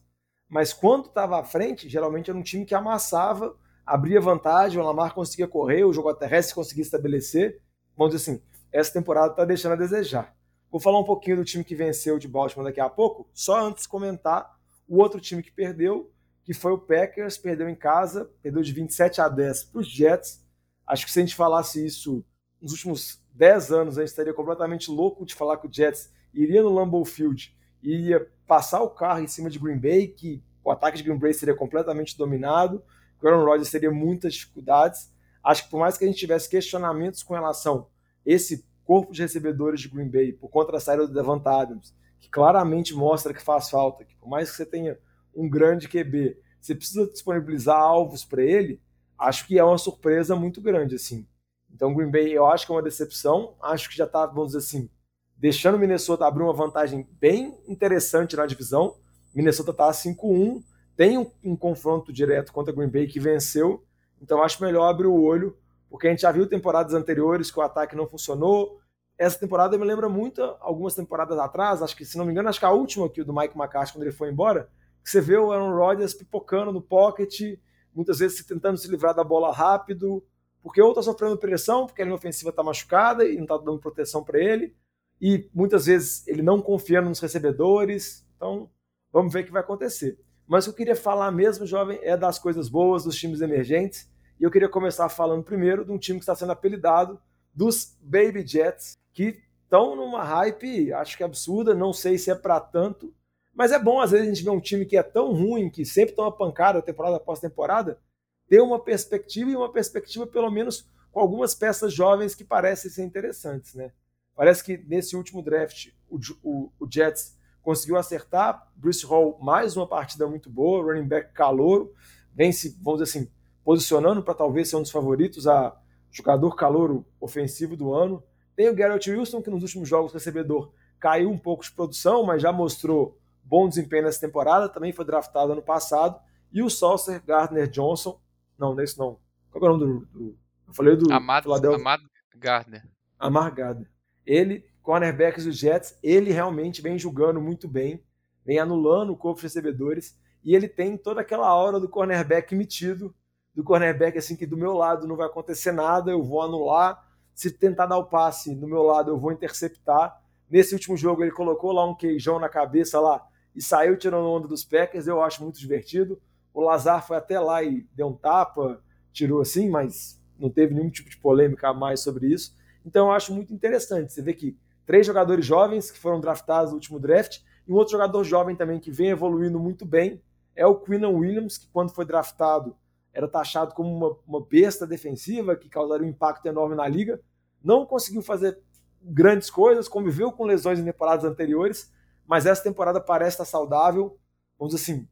Mas 0.49 0.73
quando 0.73 1.07
estava 1.07 1.39
à 1.39 1.43
frente, 1.43 1.87
geralmente 1.87 2.29
era 2.29 2.37
um 2.37 2.43
time 2.43 2.65
que 2.65 2.73
amassava 2.73 3.55
abria 3.85 4.19
vantagem, 4.19 4.79
o 4.79 4.83
Lamar 4.83 5.13
conseguia 5.13 5.47
correr, 5.47 5.83
o 5.83 5.93
jogo 5.93 6.13
terrestre 6.15 6.55
conseguia 6.55 6.81
estabelecer. 6.81 7.61
Vamos 7.95 8.15
dizer 8.15 8.31
assim, 8.31 8.41
essa 8.71 8.91
temporada 8.91 9.31
está 9.31 9.45
deixando 9.45 9.73
a 9.73 9.77
desejar. 9.77 10.35
Vou 10.75 10.81
falar 10.81 10.99
um 10.99 11.05
pouquinho 11.05 11.37
do 11.37 11.45
time 11.45 11.63
que 11.63 11.73
venceu 11.73 12.19
de 12.19 12.27
Baltimore 12.27 12.67
daqui 12.67 12.81
a 12.81 12.89
pouco, 12.89 13.29
só 13.33 13.65
antes 13.65 13.87
comentar 13.87 14.59
o 14.85 14.97
outro 14.97 15.21
time 15.21 15.41
que 15.41 15.49
perdeu, 15.49 16.11
que 16.43 16.53
foi 16.53 16.73
o 16.73 16.77
Packers, 16.77 17.37
perdeu 17.37 17.69
em 17.69 17.75
casa, 17.75 18.29
perdeu 18.43 18.61
de 18.61 18.73
27 18.73 19.21
a 19.21 19.29
10 19.29 19.63
para 19.63 19.79
os 19.79 19.87
Jets. 19.87 20.45
Acho 20.85 21.05
que 21.05 21.13
se 21.13 21.19
a 21.19 21.21
gente 21.21 21.33
falasse 21.33 21.85
isso 21.85 22.25
nos 22.61 22.73
últimos 22.73 23.23
10 23.31 23.71
anos, 23.71 23.97
a 23.97 24.01
gente 24.01 24.09
estaria 24.09 24.33
completamente 24.33 24.91
louco 24.91 25.25
de 25.25 25.33
falar 25.33 25.55
que 25.59 25.65
o 25.65 25.73
Jets 25.73 26.11
iria 26.33 26.61
no 26.61 26.73
Lambeau 26.73 27.05
Field 27.05 27.55
e 27.81 27.93
iria 27.93 28.29
passar 28.45 28.81
o 28.81 28.89
carro 28.89 29.21
em 29.21 29.27
cima 29.27 29.49
de 29.49 29.57
Green 29.57 29.79
Bay, 29.79 30.09
que 30.09 30.43
o 30.61 30.69
ataque 30.69 30.97
de 30.97 31.03
Green 31.03 31.17
Bay 31.17 31.33
seria 31.33 31.55
completamente 31.55 32.17
dominado, 32.17 32.83
que 33.17 33.25
o 33.25 33.29
Aaron 33.29 33.45
Rodgers 33.45 33.71
teria 33.71 33.91
muitas 33.91 34.33
dificuldades. 34.33 35.09
Acho 35.41 35.63
que 35.63 35.69
por 35.69 35.79
mais 35.79 35.97
que 35.97 36.03
a 36.03 36.07
gente 36.07 36.19
tivesse 36.19 36.49
questionamentos 36.49 37.23
com 37.23 37.33
relação 37.33 37.87
a 38.27 38.29
esse 38.29 38.65
corpo 38.85 39.11
de 39.11 39.21
recebedores 39.21 39.81
de 39.81 39.89
Green 39.89 40.09
Bay, 40.09 40.31
por 40.31 40.49
conta 40.49 40.71
da 40.71 40.79
saída 40.79 41.07
do 41.07 41.13
Devant 41.13 41.45
Adams, 41.45 41.93
que 42.19 42.29
claramente 42.29 42.93
mostra 42.93 43.33
que 43.33 43.41
faz 43.41 43.69
falta, 43.69 44.05
que 44.05 44.15
por 44.15 44.29
mais 44.29 44.49
que 44.49 44.55
você 44.55 44.65
tenha 44.65 44.97
um 45.35 45.49
grande 45.49 45.89
QB, 45.89 46.37
você 46.61 46.73
precisa 46.73 47.05
disponibilizar 47.07 47.77
alvos 47.77 48.23
para 48.23 48.41
ele, 48.41 48.81
acho 49.17 49.45
que 49.47 49.59
é 49.59 49.63
uma 49.63 49.77
surpresa 49.77 50.35
muito 50.35 50.61
grande, 50.61 50.95
assim. 50.95 51.27
Então, 51.73 51.93
Green 51.93 52.09
Bay, 52.09 52.31
eu 52.31 52.45
acho 52.45 52.65
que 52.65 52.71
é 52.71 52.75
uma 52.75 52.81
decepção, 52.81 53.55
acho 53.61 53.89
que 53.89 53.97
já 53.97 54.05
está, 54.05 54.25
vamos 54.25 54.53
dizer 54.53 54.59
assim, 54.59 54.89
deixando 55.35 55.75
o 55.75 55.79
Minnesota 55.79 56.25
abrir 56.25 56.43
uma 56.43 56.53
vantagem 56.53 57.07
bem 57.19 57.57
interessante 57.67 58.35
na 58.35 58.45
divisão. 58.45 58.95
Minnesota 59.33 59.71
está 59.71 59.91
5-1, 59.91 60.63
tem 60.95 61.17
um, 61.17 61.29
um, 61.43 61.55
confronto 61.55 62.13
direto 62.13 62.53
contra 62.53 62.73
Green 62.73 62.87
Bay 62.87 63.07
que 63.07 63.19
venceu, 63.19 63.83
então 64.21 64.41
acho 64.41 64.63
melhor 64.63 64.89
abrir 64.89 65.07
o 65.07 65.21
olho, 65.21 65.57
porque 65.89 66.07
a 66.07 66.09
gente 66.09 66.21
já 66.21 66.31
viu 66.31 66.47
temporadas 66.47 66.93
anteriores 66.93 67.51
que 67.51 67.59
o 67.59 67.61
ataque 67.61 67.95
não 67.95 68.07
funcionou. 68.07 68.79
Essa 69.17 69.39
temporada 69.39 69.77
me 69.77 69.85
lembra 69.85 70.09
muito 70.09 70.41
algumas 70.59 70.93
temporadas 70.93 71.37
atrás, 71.39 71.81
acho 71.81 71.95
que, 71.95 72.05
se 72.05 72.17
não 72.17 72.25
me 72.25 72.31
engano, 72.31 72.49
acho 72.49 72.59
que 72.59 72.65
a 72.65 72.71
última 72.71 73.05
aqui 73.05 73.23
do 73.23 73.33
Mike 73.33 73.57
McCarthy, 73.57 73.93
quando 73.93 74.03
ele 74.03 74.11
foi 74.11 74.29
embora, 74.29 74.69
você 75.03 75.21
vê 75.21 75.37
o 75.37 75.51
Aaron 75.51 75.75
Rodgers 75.75 76.13
pipocando 76.13 76.71
no 76.71 76.81
pocket, 76.81 77.57
muitas 77.93 78.19
vezes 78.19 78.43
tentando 78.45 78.77
se 78.77 78.89
livrar 78.89 79.13
da 79.13 79.23
bola 79.23 79.53
rápido, 79.53 80.23
porque 80.61 80.81
ou 80.81 80.89
está 80.89 81.01
sofrendo 81.03 81.37
pressão, 81.37 81.85
porque 81.85 82.01
a 82.01 82.05
linha 82.05 82.15
ofensiva 82.15 82.49
está 82.49 82.63
machucada 82.63 83.23
e 83.23 83.35
não 83.35 83.43
está 83.43 83.57
dando 83.57 83.79
proteção 83.79 84.23
para 84.23 84.39
ele, 84.39 84.75
e 85.21 85.49
muitas 85.53 85.85
vezes 85.85 86.27
ele 86.27 86.41
não 86.41 86.61
confiando 86.61 87.07
nos 87.07 87.19
recebedores. 87.19 88.25
Então, 88.35 88.69
vamos 89.13 89.31
ver 89.31 89.43
o 89.43 89.45
que 89.45 89.51
vai 89.51 89.61
acontecer. 89.61 90.19
Mas 90.47 90.65
o 90.65 90.69
que 90.69 90.73
eu 90.73 90.77
queria 90.77 90.95
falar 90.95 91.31
mesmo, 91.31 91.65
jovem, 91.65 91.99
é 92.01 92.17
das 92.17 92.37
coisas 92.37 92.67
boas 92.67 93.03
dos 93.03 93.15
times 93.15 93.41
emergentes. 93.41 94.09
E 94.39 94.43
eu 94.43 94.51
queria 94.51 94.69
começar 94.69 95.07
falando 95.09 95.43
primeiro 95.43 95.85
de 95.85 95.91
um 95.91 95.97
time 95.97 96.19
que 96.19 96.23
está 96.23 96.35
sendo 96.35 96.51
apelidado 96.51 97.19
dos 97.53 97.97
Baby 98.01 98.45
Jets, 98.45 98.97
que 99.13 99.41
estão 99.63 99.95
numa 99.95 100.23
hype, 100.23 100.91
acho 100.93 101.17
que 101.17 101.23
absurda, 101.23 101.73
não 101.73 101.93
sei 101.93 102.17
se 102.17 102.29
é 102.29 102.35
para 102.35 102.59
tanto, 102.59 103.13
mas 103.53 103.71
é 103.71 103.79
bom 103.79 104.01
às 104.01 104.11
vezes 104.11 104.27
a 104.27 104.29
gente 104.29 104.43
ver 104.43 104.49
um 104.49 104.59
time 104.59 104.85
que 104.85 104.97
é 104.97 105.03
tão 105.03 105.33
ruim, 105.33 105.69
que 105.69 105.85
sempre 105.85 106.15
toma 106.15 106.31
pancada 106.31 106.81
temporada 106.81 107.15
após 107.15 107.39
temporada, 107.39 107.99
ter 108.47 108.61
uma 108.61 108.79
perspectiva 108.79 109.49
e 109.49 109.55
uma 109.55 109.71
perspectiva 109.71 110.27
pelo 110.27 110.51
menos 110.51 110.87
com 111.11 111.19
algumas 111.19 111.55
peças 111.55 111.93
jovens 111.93 112.35
que 112.35 112.43
parecem 112.43 112.91
ser 112.91 113.03
interessantes, 113.03 113.73
né? 113.73 113.91
Parece 114.35 114.61
que 114.63 114.77
nesse 114.77 115.15
último 115.15 115.41
draft 115.41 115.87
o, 116.09 116.19
o, 116.43 116.71
o 116.77 116.91
Jets 116.91 117.37
conseguiu 117.61 117.97
acertar. 117.97 118.69
Bruce 118.75 119.05
Hall, 119.05 119.39
mais 119.41 119.77
uma 119.77 119.87
partida 119.87 120.27
muito 120.27 120.49
boa, 120.49 120.83
running 120.83 121.07
back 121.07 121.33
calouro, 121.33 121.93
vem 122.33 122.51
se, 122.51 122.77
vamos 122.81 123.01
dizer 123.01 123.17
assim, 123.17 123.31
posicionando 123.65 124.21
para 124.21 124.35
talvez 124.35 124.69
ser 124.69 124.75
um 124.75 124.83
dos 124.83 124.91
favoritos 124.91 125.47
a 125.47 125.75
jogador 126.11 126.55
calouro 126.55 127.05
ofensivo 127.19 127.75
do 127.75 127.93
ano. 127.93 128.23
Tem 128.55 128.69
o 128.69 128.75
Garrett 128.75 129.11
Wilson, 129.11 129.41
que 129.41 129.49
nos 129.49 129.63
últimos 129.63 129.89
jogos 129.89 130.13
recebedor 130.13 130.71
caiu 130.99 131.29
um 131.29 131.37
pouco 131.37 131.63
de 131.63 131.71
produção, 131.71 132.23
mas 132.23 132.41
já 132.41 132.53
mostrou 132.53 133.19
bom 133.43 133.67
desempenho 133.67 134.03
nessa 134.03 134.21
temporada, 134.21 134.69
também 134.69 134.93
foi 134.93 135.03
draftado 135.03 135.51
ano 135.51 135.61
passado. 135.61 136.17
E 136.53 136.61
o 136.61 136.69
Saucer 136.69 137.21
Gardner 137.25 137.67
Johnson, 137.67 138.17
não, 138.57 138.73
nesse 138.73 138.97
não. 138.97 139.19
Qual 139.51 139.65
é 139.65 139.73
o 139.73 139.77
nome 139.77 139.85
do. 139.85 140.05
do 140.05 140.37
eu 140.67 140.73
falei 140.73 140.95
do 140.95 141.11
Amado, 141.11 141.43
Philadelphia. 141.43 141.79
Amado 141.81 142.03
Gardner. 142.35 142.87
Amar 143.19 143.53
Gardner. 143.53 143.89
Ele, 144.25 144.65
cornerbacks 144.81 145.45
dos 145.45 145.57
Jets, 145.57 145.97
ele 146.01 146.31
realmente 146.31 146.81
vem 146.81 146.97
jogando 146.97 147.41
muito 147.41 147.67
bem, 147.67 148.03
vem 148.45 148.59
anulando 148.59 149.11
o 149.11 149.17
corpo 149.17 149.39
de 149.39 149.47
recebedores, 149.47 150.17
e 150.43 150.55
ele 150.55 150.67
tem 150.67 150.97
toda 150.97 151.21
aquela 151.21 151.47
aura 151.47 151.79
do 151.79 151.89
cornerback 151.89 152.53
metido, 152.55 153.13
do 153.55 153.63
cornerback 153.63 154.17
assim 154.17 154.35
que 154.35 154.45
do 154.45 154.57
meu 154.57 154.73
lado 154.73 155.07
não 155.07 155.15
vai 155.15 155.27
acontecer 155.27 155.71
nada, 155.71 156.11
eu 156.11 156.21
vou 156.21 156.41
anular, 156.41 157.01
se 157.33 157.49
tentar 157.49 157.85
dar 157.85 157.97
o 157.97 158.05
passe 158.05 158.53
do 158.53 158.67
meu 158.67 158.83
lado 158.83 159.11
eu 159.11 159.17
vou 159.17 159.31
interceptar. 159.31 160.21
Nesse 160.49 160.73
último 160.73 160.97
jogo 160.97 161.23
ele 161.23 161.31
colocou 161.31 161.71
lá 161.71 161.85
um 161.85 161.95
queijão 161.95 162.39
na 162.39 162.49
cabeça 162.49 162.99
lá 162.99 163.25
e 163.55 163.61
saiu 163.61 163.97
tirando 163.97 164.27
onda 164.27 164.47
dos 164.47 164.65
Packers, 164.65 165.07
eu 165.07 165.21
acho 165.21 165.41
muito 165.41 165.57
divertido. 165.57 166.21
O 166.53 166.61
Lazar 166.61 167.05
foi 167.05 167.17
até 167.17 167.39
lá 167.39 167.63
e 167.63 167.87
deu 167.93 168.07
um 168.07 168.13
tapa, 168.13 168.81
tirou 169.11 169.41
assim, 169.41 169.69
mas 169.69 170.21
não 170.37 170.49
teve 170.49 170.73
nenhum 170.73 170.89
tipo 170.89 171.09
de 171.09 171.17
polêmica 171.17 171.69
a 171.69 171.73
mais 171.73 172.01
sobre 172.01 172.27
isso. 172.27 172.53
Então 172.85 173.07
eu 173.07 173.13
acho 173.13 173.33
muito 173.33 173.53
interessante. 173.53 174.11
Você 174.11 174.21
vê 174.21 174.33
que 174.33 174.57
três 174.85 175.07
jogadores 175.07 175.45
jovens 175.45 175.89
que 175.89 175.97
foram 175.97 176.19
draftados 176.19 176.71
no 176.71 176.75
último 176.75 176.99
draft 176.99 177.39
e 177.67 177.71
um 177.71 177.75
outro 177.75 177.93
jogador 177.93 178.23
jovem 178.23 178.55
também 178.55 178.79
que 178.79 178.91
vem 178.91 179.09
evoluindo 179.09 179.59
muito 179.59 179.85
bem 179.85 180.21
é 180.55 180.65
o 180.65 180.75
Quinnan 180.75 181.09
Williams, 181.09 181.57
que 181.57 181.67
quando 181.67 181.91
foi 181.91 182.05
draftado 182.05 182.75
era 183.15 183.29
taxado 183.29 183.73
como 183.73 183.95
uma, 183.95 184.17
uma 184.27 184.45
besta 184.45 184.85
defensiva 184.85 185.55
que 185.55 185.69
causaria 185.69 186.05
um 186.05 186.09
impacto 186.09 186.45
enorme 186.45 186.75
na 186.75 186.85
liga. 186.85 187.19
Não 187.63 187.85
conseguiu 187.85 188.21
fazer 188.21 188.59
grandes 189.01 189.49
coisas, 189.49 189.87
conviveu 189.87 190.33
com 190.33 190.43
lesões 190.43 190.77
em 190.79 190.83
temporadas 190.83 191.23
anteriores, 191.23 191.93
mas 192.27 192.45
essa 192.45 192.61
temporada 192.61 192.99
parece 192.99 193.35
estar 193.35 193.45
saudável. 193.45 194.19
Vamos 194.59 194.75
dizer 194.75 194.91
assim, 194.91 195.07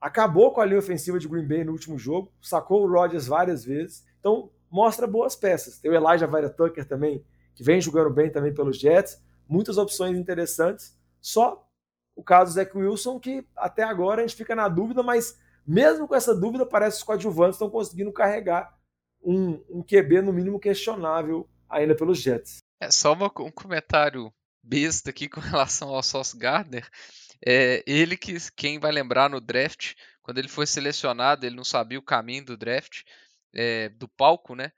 acabou 0.00 0.52
com 0.52 0.60
a 0.60 0.64
linha 0.64 0.80
ofensiva 0.80 1.16
de 1.16 1.28
Green 1.28 1.46
Bay 1.46 1.62
no 1.62 1.70
último 1.70 1.96
jogo, 1.96 2.32
sacou 2.42 2.82
o 2.82 2.90
Rodgers 2.90 3.28
várias 3.28 3.64
vezes. 3.64 4.04
Então, 4.18 4.50
mostra 4.68 5.06
boas 5.06 5.36
peças. 5.36 5.78
Tem 5.78 5.88
o 5.90 5.94
Elijah 5.94 6.26
Vera 6.26 6.50
Tucker 6.50 6.84
também, 6.84 7.24
que 7.54 7.62
vem 7.62 7.80
jogando 7.80 8.10
bem 8.10 8.32
também 8.32 8.52
pelos 8.52 8.78
Jets. 8.80 9.22
Muitas 9.48 9.78
opções 9.78 10.18
interessantes. 10.18 10.98
Só 11.20 11.64
o 12.16 12.22
caso 12.24 12.50
do 12.50 12.54
Zach 12.54 12.76
Wilson, 12.76 13.20
que 13.20 13.46
até 13.56 13.84
agora 13.84 14.22
a 14.22 14.26
gente 14.26 14.36
fica 14.36 14.56
na 14.56 14.68
dúvida, 14.68 15.02
mas 15.04 15.38
mesmo 15.66 16.06
com 16.06 16.14
essa 16.14 16.34
dúvida, 16.34 16.66
parece 16.66 16.96
que 16.96 17.02
os 17.02 17.06
coadjuvantes 17.06 17.56
estão 17.56 17.70
conseguindo 17.70 18.12
carregar 18.12 18.76
um, 19.22 19.62
um 19.68 19.82
QB 19.82 20.22
no 20.22 20.32
mínimo 20.32 20.60
questionável 20.60 21.48
ainda 21.68 21.94
pelos 21.94 22.20
Jets. 22.20 22.58
É 22.80 22.90
só 22.90 23.12
uma, 23.12 23.26
um 23.26 23.50
comentário 23.50 24.32
besta 24.62 25.10
aqui 25.10 25.28
com 25.28 25.40
relação 25.40 25.88
ao 25.88 26.02
Sauce 26.02 26.36
Gardner. 26.36 26.88
É, 27.44 27.82
ele 27.86 28.16
que 28.16 28.36
quem 28.56 28.78
vai 28.78 28.92
lembrar 28.92 29.28
no 29.28 29.40
draft, 29.40 29.94
quando 30.22 30.38
ele 30.38 30.48
foi 30.48 30.66
selecionado, 30.66 31.44
ele 31.44 31.56
não 31.56 31.64
sabia 31.64 31.98
o 31.98 32.02
caminho 32.02 32.44
do 32.44 32.56
draft 32.56 33.02
é, 33.54 33.88
do 33.90 34.08
palco, 34.08 34.54
né? 34.54 34.72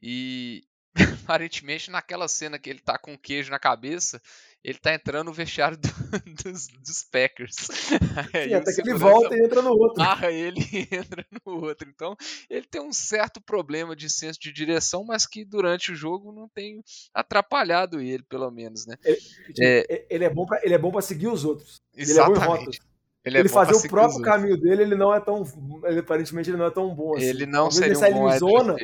E 0.00 0.64
aparentemente 1.24 1.90
naquela 1.90 2.28
cena 2.28 2.58
que 2.58 2.68
ele 2.68 2.80
tá 2.80 2.98
com 2.98 3.16
queijo 3.16 3.50
na 3.50 3.58
cabeça, 3.58 4.20
ele 4.62 4.78
tá 4.78 4.94
entrando 4.94 5.26
no 5.26 5.32
vestiário 5.32 5.76
do, 5.76 5.88
dos, 6.44 6.68
dos, 6.68 7.02
Packers. 7.10 7.56
Sim, 8.46 8.54
até 8.54 8.72
que 8.72 8.80
ele 8.82 8.94
volta 8.94 9.34
e 9.34 9.44
entra 9.44 9.62
no 9.62 9.70
outro. 9.70 10.02
Ah, 10.02 10.30
ele 10.30 10.60
entra 10.90 11.26
no 11.44 11.64
outro. 11.64 11.88
Então, 11.88 12.14
ele 12.48 12.66
tem 12.66 12.80
um 12.80 12.92
certo 12.92 13.40
problema 13.40 13.96
de 13.96 14.10
senso 14.10 14.38
de 14.38 14.52
direção, 14.52 15.04
mas 15.04 15.26
que 15.26 15.44
durante 15.44 15.92
o 15.92 15.96
jogo 15.96 16.30
não 16.30 16.48
tem 16.48 16.82
atrapalhado 17.14 18.00
ele, 18.00 18.22
pelo 18.22 18.50
menos, 18.50 18.86
né? 18.86 18.96
Ele 19.04 19.18
é, 19.60 20.06
ele 20.10 20.24
é 20.24 20.30
bom 20.30 20.46
para 20.46 20.60
ele 20.62 20.74
é 20.74 20.78
bom 20.78 20.92
para 20.92 21.02
seguir 21.02 21.28
os 21.28 21.44
outros. 21.44 21.80
Exatamente. 21.96 22.38
Ele 22.38 22.46
é 22.46 22.48
bom 22.48 22.54
em 22.54 22.58
rotas. 22.58 22.92
Ele, 23.24 23.36
é 23.36 23.40
ele 23.40 23.48
fazer 23.48 23.74
o 23.74 23.88
próprio 23.88 24.20
caminho 24.20 24.60
dele, 24.60 24.82
ele 24.82 24.96
não 24.96 25.14
é 25.14 25.20
tão. 25.20 25.44
Ele, 25.84 26.00
aparentemente 26.00 26.50
ele 26.50 26.56
não 26.56 26.66
é 26.66 26.70
tão 26.70 26.92
bom 26.94 27.16
assim. 27.16 27.26
Ele 27.26 27.46
não 27.46 27.68
Talvez 27.68 27.98
seria 27.98 28.08
ele 28.08 28.18
um 28.18 28.22
bom 28.22 28.34
em 28.34 28.38
zona 28.38 28.76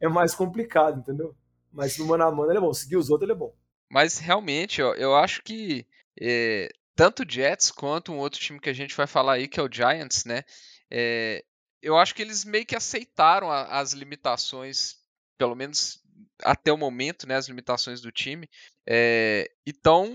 é 0.00 0.08
mais 0.08 0.34
complicado, 0.34 1.00
entendeu? 1.00 1.34
Mas 1.76 1.98
no 1.98 2.06
mano 2.06 2.24
a 2.24 2.32
mano 2.32 2.50
ele 2.50 2.58
é 2.58 2.60
bom. 2.60 2.72
Seguir 2.72 2.96
os 2.96 3.10
outros 3.10 3.28
ele 3.28 3.36
é 3.36 3.38
bom. 3.38 3.54
Mas 3.90 4.18
realmente, 4.18 4.80
ó, 4.82 4.94
eu 4.94 5.14
acho 5.14 5.42
que 5.42 5.86
é, 6.18 6.72
tanto 6.96 7.22
o 7.22 7.30
Jets 7.30 7.70
quanto 7.70 8.10
um 8.10 8.18
outro 8.18 8.40
time 8.40 8.58
que 8.58 8.70
a 8.70 8.72
gente 8.72 8.96
vai 8.96 9.06
falar 9.06 9.34
aí, 9.34 9.46
que 9.46 9.60
é 9.60 9.62
o 9.62 9.70
Giants, 9.70 10.24
né? 10.24 10.42
É, 10.90 11.44
eu 11.82 11.98
acho 11.98 12.14
que 12.14 12.22
eles 12.22 12.44
meio 12.46 12.64
que 12.64 12.74
aceitaram 12.74 13.50
a, 13.50 13.78
as 13.78 13.92
limitações, 13.92 14.96
pelo 15.36 15.54
menos 15.54 16.02
até 16.42 16.72
o 16.72 16.78
momento, 16.78 17.28
né? 17.28 17.36
As 17.36 17.46
limitações 17.46 18.00
do 18.00 18.10
time. 18.10 18.48
É, 18.86 19.50
e 19.66 19.70
estão 19.70 20.10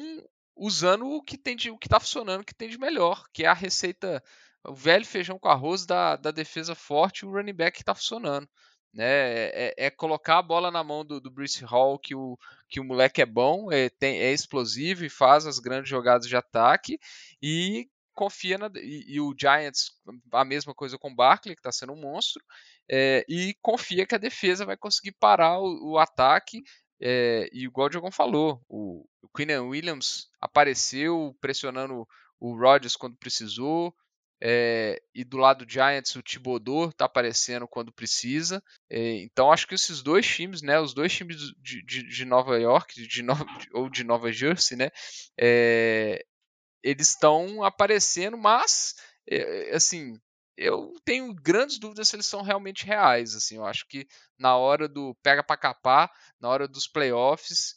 usando 0.55 1.05
o 1.05 1.22
que 1.22 1.38
tem 1.38 1.55
de, 1.55 1.70
o 1.70 1.78
que 1.78 1.88
está 1.88 1.99
funcionando, 1.99 2.41
o 2.41 2.45
que 2.45 2.55
tem 2.55 2.70
de 2.70 2.80
melhor, 2.80 3.26
que 3.32 3.43
é 3.43 3.47
a 3.47 3.53
receita, 3.53 4.24
o 4.66 4.74
velho 4.74 5.05
feijão 5.05 5.38
com 5.38 5.47
arroz 5.47 5.86
da, 5.86 6.16
da 6.16 6.32
defesa 6.32 6.74
forte 6.74 7.24
o 7.24 7.32
running 7.32 7.53
back 7.53 7.76
que 7.76 7.84
está 7.84 7.93
funcionando. 7.93 8.49
Né? 8.93 9.05
É, 9.05 9.73
é, 9.77 9.89
colocar 9.89 10.39
a 10.39 10.41
bola 10.41 10.69
na 10.69 10.83
mão 10.83 11.05
do, 11.05 11.19
do 11.19 11.31
Bruce 11.31 11.63
Hall, 11.63 11.97
que 11.97 12.13
o, 12.13 12.37
que 12.67 12.79
o 12.79 12.83
moleque 12.83 13.21
é 13.21 13.25
bom, 13.25 13.71
é, 13.71 13.89
tem, 13.89 14.19
é 14.19 14.31
explosivo 14.31 15.05
e 15.05 15.09
faz 15.09 15.45
as 15.45 15.59
grandes 15.59 15.89
jogadas 15.89 16.27
de 16.27 16.35
ataque, 16.35 16.99
e 17.41 17.89
confia 18.13 18.57
na, 18.57 18.69
e, 18.75 19.15
e, 19.15 19.21
o 19.21 19.33
Giants 19.37 19.91
a 20.31 20.45
mesma 20.45 20.73
coisa 20.73 20.97
com 20.97 21.09
o 21.09 21.15
Barkley, 21.15 21.55
que 21.55 21.59
está 21.59 21.71
sendo 21.71 21.93
um 21.93 22.01
monstro, 22.01 22.43
é, 22.89 23.25
e 23.27 23.55
confia 23.61 24.05
que 24.05 24.15
a 24.15 24.19
defesa 24.19 24.65
vai 24.65 24.77
conseguir 24.77 25.13
parar 25.13 25.59
o, 25.59 25.93
o 25.93 25.97
ataque. 25.97 26.61
É, 26.99 27.49
e 27.51 27.63
igual 27.63 27.87
o 27.87 27.89
Diogão 27.89 28.11
falou, 28.11 28.61
o, 28.69 29.07
o 29.21 29.29
Quinn 29.35 29.69
Williams 29.69 30.29
apareceu 30.39 31.35
pressionando 31.41 32.07
o 32.39 32.55
Rodgers 32.55 32.95
quando 32.95 33.17
precisou, 33.17 33.95
é, 34.43 34.99
e 35.13 35.23
do 35.23 35.37
lado 35.37 35.63
do 35.63 35.71
Giants, 35.71 36.15
o 36.15 36.23
Thibodeau 36.23 36.89
está 36.89 37.05
aparecendo 37.05 37.67
quando 37.67 37.91
precisa. 37.91 38.63
É, 38.89 39.17
então, 39.21 39.51
acho 39.51 39.67
que 39.67 39.75
esses 39.75 40.01
dois 40.01 40.25
times, 40.25 40.63
né, 40.63 40.79
os 40.79 40.95
dois 40.95 41.13
times 41.13 41.37
de, 41.59 41.85
de, 41.85 42.07
de 42.07 42.25
Nova 42.25 42.57
York 42.59 43.05
de 43.07 43.21
Nova, 43.21 43.45
ou 43.73 43.87
de 43.87 44.03
Nova 44.03 44.31
Jersey, 44.31 44.75
né, 44.75 44.89
é, 45.39 46.25
eles 46.81 47.09
estão 47.09 47.63
aparecendo, 47.63 48.35
mas, 48.35 48.95
assim, 49.73 50.19
eu 50.57 50.91
tenho 51.05 51.31
grandes 51.35 51.77
dúvidas 51.77 52.07
se 52.07 52.15
eles 52.15 52.25
são 52.25 52.41
realmente 52.41 52.85
reais. 52.85 53.35
Assim, 53.35 53.57
eu 53.57 53.65
acho 53.65 53.87
que 53.87 54.07
na 54.39 54.57
hora 54.57 54.87
do 54.87 55.15
pega 55.21 55.43
para 55.43 55.57
capar, 55.57 56.11
na 56.39 56.49
hora 56.49 56.67
dos 56.67 56.87
playoffs, 56.87 57.75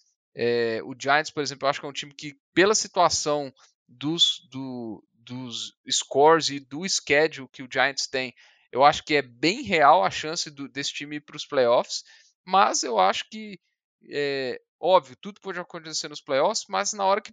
o 0.86 0.94
Giants, 0.98 1.30
por 1.30 1.42
exemplo, 1.42 1.66
eu 1.66 1.70
acho 1.70 1.80
que 1.80 1.86
é 1.86 1.88
um 1.90 1.92
time 1.92 2.14
que, 2.14 2.34
pela 2.54 2.74
situação 2.74 3.52
dos, 3.86 4.40
do, 4.50 5.04
dos 5.24 5.76
scores 5.90 6.48
e 6.50 6.60
do 6.60 6.88
schedule 6.88 7.48
que 7.48 7.62
o 7.62 7.68
Giants 7.70 8.06
tem, 8.06 8.34
eu 8.70 8.84
acho 8.84 9.04
que 9.04 9.14
é 9.14 9.22
bem 9.22 9.62
real 9.62 10.04
a 10.04 10.10
chance 10.10 10.50
do, 10.50 10.68
desse 10.68 10.92
time 10.92 11.16
ir 11.16 11.20
para 11.20 11.36
os 11.36 11.46
playoffs, 11.46 12.02
mas 12.44 12.82
eu 12.82 12.98
acho 12.98 13.28
que, 13.30 13.58
é, 14.10 14.60
óbvio, 14.80 15.16
tudo 15.20 15.40
pode 15.40 15.58
acontecer 15.58 16.08
nos 16.08 16.20
playoffs, 16.20 16.64
mas 16.68 16.92
na 16.92 17.04
hora 17.04 17.20
que 17.20 17.32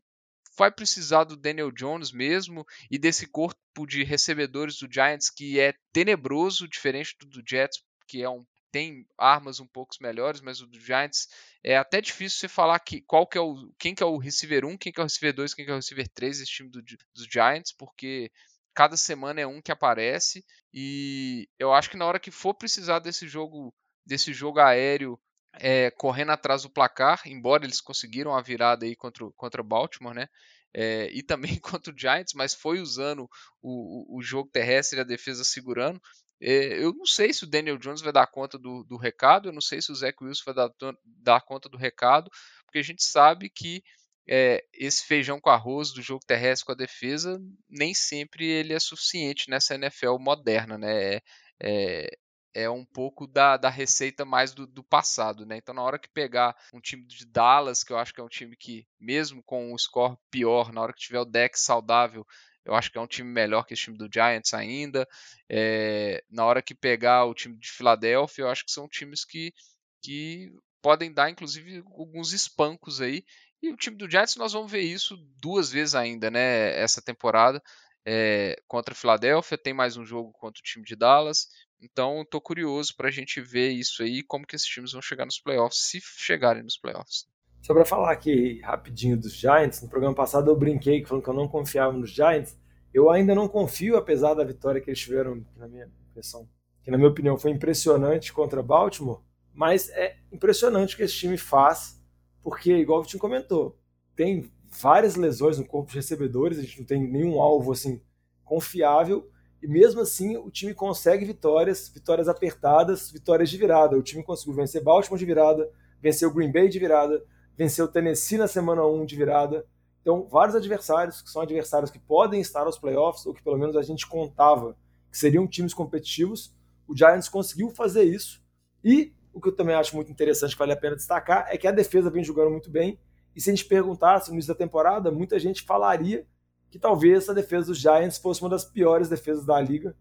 vai 0.57 0.71
precisar 0.71 1.23
do 1.23 1.35
Daniel 1.35 1.71
Jones 1.71 2.11
mesmo 2.11 2.65
e 2.89 2.97
desse 2.97 3.25
corpo 3.25 3.87
de 3.87 4.03
recebedores 4.03 4.77
do 4.77 4.91
Giants 4.91 5.29
que 5.29 5.59
é 5.59 5.73
tenebroso, 5.91 6.67
diferente 6.67 7.15
do, 7.19 7.27
do 7.27 7.43
Jets, 7.47 7.81
que 8.07 8.21
é 8.21 8.29
um 8.29 8.45
tem 8.71 9.05
armas 9.17 9.59
um 9.59 9.67
pouco 9.67 9.95
melhores, 10.01 10.41
mas 10.41 10.61
o 10.61 10.67
do 10.67 10.79
Giants 10.79 11.27
é 11.63 11.77
até 11.77 12.01
difícil 12.01 12.39
você 12.39 12.47
falar 12.47 12.79
que, 12.79 13.01
qual 13.01 13.27
que 13.27 13.37
é 13.37 13.41
o, 13.41 13.71
quem 13.77 13.93
que 13.93 14.01
é 14.01 14.05
o 14.05 14.17
receiver 14.17 14.65
1, 14.65 14.77
quem 14.77 14.91
que 14.91 14.99
é 14.99 15.03
o 15.03 15.05
receiver 15.05 15.35
2, 15.35 15.53
quem 15.53 15.65
que 15.65 15.71
é 15.71 15.73
o 15.73 15.77
receiver 15.77 16.07
3 16.07 16.39
desse 16.39 16.51
time 16.51 16.69
do, 16.69 16.81
dos 16.81 17.27
Giants, 17.31 17.73
porque 17.77 18.31
cada 18.73 18.95
semana 18.95 19.41
é 19.41 19.47
um 19.47 19.61
que 19.61 19.71
aparece 19.71 20.45
e 20.73 21.47
eu 21.59 21.73
acho 21.73 21.89
que 21.89 21.97
na 21.97 22.05
hora 22.05 22.19
que 22.19 22.31
for 22.31 22.53
precisar 22.53 22.99
desse 22.99 23.27
jogo 23.27 23.73
desse 24.05 24.33
jogo 24.33 24.59
aéreo 24.59 25.19
é, 25.53 25.91
correndo 25.91 26.31
atrás 26.31 26.63
do 26.63 26.69
placar, 26.69 27.21
embora 27.25 27.65
eles 27.65 27.81
conseguiram 27.81 28.35
a 28.35 28.41
virada 28.41 28.85
aí 28.85 28.95
contra, 28.95 29.29
contra 29.35 29.63
Baltimore, 29.63 30.13
né? 30.13 30.27
É, 30.73 31.09
e 31.11 31.21
também 31.21 31.59
contra 31.59 31.93
o 31.93 31.97
Giants, 31.97 32.33
mas 32.33 32.53
foi 32.53 32.79
usando 32.79 33.29
o, 33.61 34.17
o 34.17 34.21
jogo 34.21 34.49
terrestre 34.49 34.99
e 34.99 35.01
a 35.01 35.05
defesa 35.05 35.43
segurando. 35.43 36.01
É, 36.41 36.83
eu 36.83 36.93
não 36.93 37.05
sei 37.05 37.31
se 37.31 37.43
o 37.43 37.47
Daniel 37.47 37.77
Jones 37.77 38.01
vai 38.01 38.11
dar 38.11 38.25
conta 38.25 38.57
do, 38.57 38.83
do 38.83 38.97
recado, 38.97 39.49
eu 39.49 39.53
não 39.53 39.61
sei 39.61 39.81
se 39.81 39.91
o 39.91 39.95
Zach 39.95 40.17
Wilson 40.21 40.43
vai 40.45 40.55
dar, 40.55 40.71
dar 41.05 41.41
conta 41.41 41.69
do 41.69 41.77
recado, 41.77 42.31
porque 42.65 42.79
a 42.79 42.83
gente 42.83 43.03
sabe 43.03 43.49
que 43.49 43.83
é, 44.27 44.63
esse 44.73 45.05
feijão 45.05 45.39
com 45.39 45.49
arroz 45.49 45.91
do 45.91 46.01
jogo 46.01 46.25
terrestre 46.25 46.65
com 46.65 46.71
a 46.71 46.75
defesa 46.75 47.39
nem 47.69 47.93
sempre 47.93 48.45
ele 48.45 48.73
é 48.73 48.79
suficiente 48.79 49.49
nessa 49.49 49.75
NFL 49.75 50.17
moderna, 50.19 50.77
né? 50.77 51.15
É, 51.15 51.21
é, 51.59 52.09
é 52.53 52.69
um 52.69 52.85
pouco 52.85 53.27
da, 53.27 53.55
da 53.55 53.69
receita 53.69 54.25
mais 54.25 54.53
do, 54.53 54.67
do, 54.67 54.83
passado, 54.83 55.45
né? 55.45 55.57
Então, 55.57 55.73
na 55.73 55.81
hora 55.81 55.99
que 55.99 56.09
pegar 56.09 56.55
um 56.73 56.81
time 56.81 57.05
de 57.05 57.25
Dallas, 57.25 57.83
que 57.83 57.93
eu 57.93 57.97
acho 57.97 58.13
que 58.13 58.19
é 58.19 58.23
um 58.23 58.29
time 58.29 58.55
que, 58.57 58.85
mesmo 58.99 59.41
com 59.43 59.73
um 59.73 59.77
score 59.77 60.17
pior, 60.29 60.73
na 60.73 60.81
hora 60.81 60.93
que 60.93 60.99
tiver 60.99 61.19
o 61.19 61.25
deck 61.25 61.59
saudável, 61.59 62.25
eu 62.65 62.75
acho 62.75 62.91
que 62.91 62.97
é 62.97 63.01
um 63.01 63.07
time 63.07 63.29
melhor 63.29 63.65
que 63.65 63.73
esse 63.73 63.83
time 63.83 63.97
do 63.97 64.09
Giants 64.11 64.53
ainda. 64.53 65.07
É, 65.49 66.23
na 66.29 66.45
hora 66.45 66.61
que 66.61 66.75
pegar 66.75 67.25
o 67.25 67.33
time 67.33 67.57
de 67.57 67.69
Filadélfia, 67.71 68.43
eu 68.43 68.49
acho 68.49 68.65
que 68.65 68.71
são 68.71 68.87
times 68.87 69.25
que, 69.25 69.53
que 70.01 70.51
podem 70.81 71.11
dar, 71.11 71.29
inclusive, 71.29 71.83
alguns 71.87 72.33
espancos 72.33 73.01
aí. 73.01 73.23
E 73.61 73.69
o 73.69 73.77
time 73.77 73.95
do 73.95 74.09
Giants, 74.09 74.35
nós 74.35 74.53
vamos 74.53 74.71
ver 74.71 74.81
isso 74.81 75.17
duas 75.39 75.71
vezes 75.71 75.95
ainda, 75.95 76.29
né? 76.31 76.79
Essa 76.79 77.01
temporada. 77.01 77.61
É, 78.03 78.55
contra 78.67 78.93
a 78.93 78.97
Filadélfia, 78.97 79.57
tem 79.57 79.73
mais 79.73 79.95
um 79.95 80.03
jogo 80.03 80.31
contra 80.31 80.59
o 80.59 80.63
time 80.63 80.83
de 80.83 80.95
Dallas. 80.95 81.47
Então, 81.79 82.21
estou 82.21 82.41
curioso 82.41 82.95
para 82.95 83.09
a 83.09 83.11
gente 83.11 83.41
ver 83.41 83.71
isso 83.71 84.03
aí, 84.03 84.23
como 84.23 84.45
que 84.45 84.55
esses 84.55 84.67
times 84.67 84.91
vão 84.91 85.01
chegar 85.01 85.25
nos 85.25 85.39
playoffs, 85.39 85.83
se 85.83 85.99
chegarem 86.01 86.63
nos 86.63 86.77
playoffs. 86.77 87.27
Só 87.61 87.73
para 87.73 87.85
falar 87.85 88.11
aqui 88.11 88.59
rapidinho 88.61 89.15
dos 89.15 89.33
Giants, 89.33 89.81
no 89.81 89.87
programa 89.87 90.15
passado 90.15 90.49
eu 90.49 90.55
brinquei 90.55 91.05
falando 91.05 91.23
que 91.23 91.29
eu 91.29 91.33
não 91.33 91.47
confiava 91.47 91.93
nos 91.93 92.09
Giants. 92.09 92.57
Eu 92.91 93.09
ainda 93.09 93.35
não 93.35 93.47
confio, 93.47 93.95
apesar 93.95 94.33
da 94.33 94.43
vitória 94.43 94.81
que 94.81 94.89
eles 94.89 94.99
tiveram, 94.99 95.45
na 95.55 95.67
minha 95.67 95.87
impressão, 96.09 96.49
que 96.83 96.89
na 96.89 96.97
minha 96.97 97.09
opinião 97.09 97.37
foi 97.37 97.51
impressionante 97.51 98.33
contra 98.33 98.63
Baltimore, 98.63 99.21
mas 99.53 99.89
é 99.89 100.17
impressionante 100.31 100.95
o 100.95 100.97
que 100.97 101.03
esse 101.03 101.15
time 101.15 101.37
faz, 101.37 102.01
porque, 102.43 102.73
igual 102.73 102.99
o 102.99 103.03
Vitinho 103.03 103.21
comentou, 103.21 103.77
tem 104.15 104.51
várias 104.81 105.15
lesões 105.15 105.57
no 105.59 105.65
corpo 105.65 105.91
de 105.91 105.97
recebedores, 105.97 106.57
a 106.57 106.61
gente 106.61 106.79
não 106.79 106.85
tem 106.85 107.07
nenhum 107.07 107.39
alvo 107.39 107.71
assim 107.71 108.01
confiável, 108.43 109.29
e 109.61 109.67
mesmo 109.67 110.01
assim 110.01 110.35
o 110.35 110.49
time 110.49 110.73
consegue 110.73 111.23
vitórias, 111.23 111.89
vitórias 111.89 112.27
apertadas, 112.27 113.11
vitórias 113.11 113.49
de 113.49 113.57
virada. 113.57 113.95
O 113.95 114.01
time 114.01 114.23
conseguiu 114.23 114.55
vencer 114.55 114.83
Baltimore 114.83 115.19
de 115.19 115.25
virada, 115.25 115.69
venceu 116.01 116.33
Green 116.33 116.51
Bay 116.51 116.67
de 116.67 116.79
virada, 116.79 117.23
venceu 117.61 117.87
Tennessee 117.87 118.39
na 118.39 118.47
semana 118.47 118.83
1 118.83 119.05
de 119.05 119.15
virada. 119.15 119.63
Então, 120.01 120.27
vários 120.27 120.55
adversários 120.55 121.21
que 121.21 121.29
são 121.29 121.43
adversários 121.43 121.91
que 121.91 121.99
podem 121.99 122.41
estar 122.41 122.65
aos 122.65 122.79
playoffs, 122.79 123.23
ou 123.27 123.35
que 123.35 123.43
pelo 123.43 123.55
menos 123.55 123.75
a 123.75 123.83
gente 123.83 124.07
contava 124.07 124.75
que 125.11 125.17
seriam 125.17 125.45
times 125.45 125.71
competitivos, 125.71 126.55
o 126.87 126.97
Giants 126.97 127.29
conseguiu 127.29 127.69
fazer 127.69 128.01
isso. 128.01 128.41
E 128.83 129.13
o 129.31 129.39
que 129.39 129.49
eu 129.49 129.55
também 129.55 129.75
acho 129.75 129.95
muito 129.95 130.11
interessante, 130.11 130.53
que 130.53 130.57
vale 130.57 130.71
a 130.71 130.75
pena 130.75 130.95
destacar, 130.95 131.45
é 131.49 131.57
que 131.57 131.67
a 131.67 131.71
defesa 131.71 132.09
vem 132.09 132.23
jogando 132.23 132.49
muito 132.49 132.71
bem. 132.71 132.99
E 133.35 133.39
se 133.39 133.51
a 133.51 133.53
gente 133.53 133.65
perguntasse 133.65 134.29
no 134.29 134.33
início 134.33 134.51
da 134.51 134.57
temporada, 134.57 135.11
muita 135.11 135.37
gente 135.37 135.61
falaria 135.61 136.25
que 136.71 136.79
talvez 136.79 137.29
a 137.29 137.33
defesa 137.33 137.67
dos 137.67 137.77
Giants 137.77 138.17
fosse 138.17 138.41
uma 138.41 138.49
das 138.49 138.65
piores 138.65 139.07
defesas 139.07 139.45
da 139.45 139.61
liga. 139.61 139.95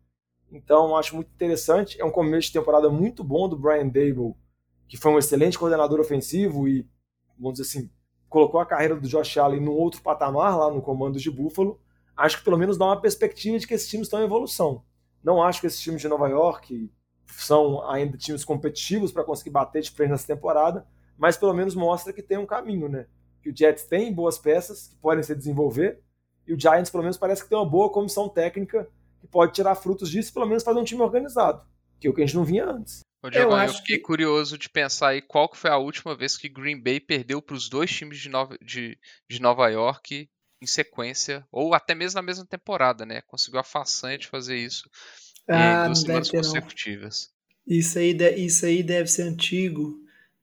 Então, 0.51 0.97
acho 0.97 1.15
muito 1.15 1.31
interessante. 1.35 2.01
É 2.01 2.05
um 2.07 2.11
começo 2.11 2.47
de 2.47 2.55
temporada 2.55 2.89
muito 2.89 3.23
bom 3.23 3.47
do 3.51 3.59
Brian 3.59 3.87
Dable, 3.87 4.35
que 4.89 4.97
foi 4.97 5.13
um 5.13 5.19
excelente 5.19 5.59
coordenador 5.59 6.01
ofensivo 6.01 6.67
e 6.67 6.89
vamos 7.41 7.59
dizer 7.59 7.69
assim, 7.69 7.91
colocou 8.29 8.61
a 8.61 8.67
carreira 8.67 8.95
do 8.95 9.09
Josh 9.09 9.39
Allen 9.39 9.61
num 9.61 9.73
outro 9.73 10.03
patamar 10.03 10.57
lá 10.57 10.71
no 10.71 10.81
comando 10.83 11.19
de 11.19 11.31
Buffalo, 11.31 11.81
acho 12.17 12.39
que 12.39 12.45
pelo 12.45 12.59
menos 12.59 12.77
dá 12.77 12.85
uma 12.87 13.01
perspectiva 13.01 13.59
de 13.59 13.67
que 13.67 13.75
esses 13.75 13.89
times 13.89 14.07
estão 14.07 14.21
em 14.21 14.25
evolução. 14.25 14.85
Não 15.23 15.43
acho 15.43 15.61
que 15.61 15.67
esses 15.67 15.81
times 15.81 16.01
de 16.01 16.09
Nova 16.09 16.29
York 16.29 16.91
são 17.27 17.89
ainda 17.89 18.17
times 18.17 18.45
competitivos 18.45 19.13
para 19.13 19.25
conseguir 19.25 19.51
bater 19.51 19.83
de 19.83 19.91
frente 19.91 20.11
nessa 20.11 20.27
temporada, 20.27 20.87
mas 21.17 21.37
pelo 21.37 21.53
menos 21.53 21.75
mostra 21.75 22.13
que 22.13 22.23
tem 22.23 22.39
um 22.39 22.47
caminho, 22.47 22.89
né? 22.89 23.07
Que 23.43 23.51
o 23.51 23.57
Jets 23.57 23.85
tem 23.85 24.13
boas 24.13 24.39
peças 24.39 24.89
que 24.89 24.97
podem 24.97 25.23
se 25.23 25.35
desenvolver 25.35 26.03
e 26.47 26.53
o 26.53 26.59
Giants 26.59 26.91
pelo 26.91 27.03
menos 27.03 27.17
parece 27.17 27.43
que 27.43 27.49
tem 27.49 27.59
uma 27.59 27.69
boa 27.69 27.91
comissão 27.91 28.29
técnica 28.29 28.89
que 29.21 29.27
pode 29.27 29.53
tirar 29.53 29.75
frutos 29.75 30.11
disso 30.11 30.31
e 30.31 30.35
pelo 30.35 30.47
menos 30.47 30.63
fazer 30.63 30.81
um 30.81 30.85
time 30.85 31.03
organizado, 31.03 31.65
que 31.99 32.07
é 32.07 32.11
o 32.11 32.15
que 32.15 32.23
a 32.23 32.27
gente 32.27 32.37
não 32.37 32.45
vinha 32.45 32.67
antes. 32.67 33.01
Ô, 33.23 33.29
eu, 33.29 33.51
eu 33.51 33.75
fiquei 33.75 33.97
que... 33.97 34.03
curioso 34.03 34.57
de 34.57 34.69
pensar 34.69 35.09
aí 35.09 35.21
qual 35.21 35.49
que 35.49 35.59
foi 35.59 35.71
a 35.71 35.77
última 35.77 36.17
vez 36.17 36.37
que 36.37 36.49
Green 36.49 36.81
Bay 36.81 36.99
perdeu 36.99 37.43
para 37.43 37.55
os 37.55 37.69
dois 37.69 37.91
times 37.91 38.19
de 38.19 38.29
Nova, 38.29 38.57
de, 38.63 38.99
de 39.29 39.41
Nova 39.41 39.69
York 39.69 40.29
em 40.63 40.67
sequência, 40.67 41.47
ou 41.51 41.75
até 41.75 41.95
mesmo 41.95 42.17
na 42.17 42.23
mesma 42.23 42.45
temporada, 42.45 43.07
né? 43.07 43.23
Conseguiu 43.23 43.61
a 43.61 43.65
façanha 43.65 44.19
de 44.19 44.27
fazer 44.27 44.57
isso 44.57 44.91
ah, 45.49 45.83
em 45.83 45.87
duas 45.87 46.01
semanas 46.01 46.31
consecutivas. 46.31 47.31
Isso 47.67 47.99
aí, 47.99 48.17
isso 48.37 48.67
aí 48.67 48.83
deve 48.83 49.09
ser 49.09 49.23
antigo, 49.23 49.99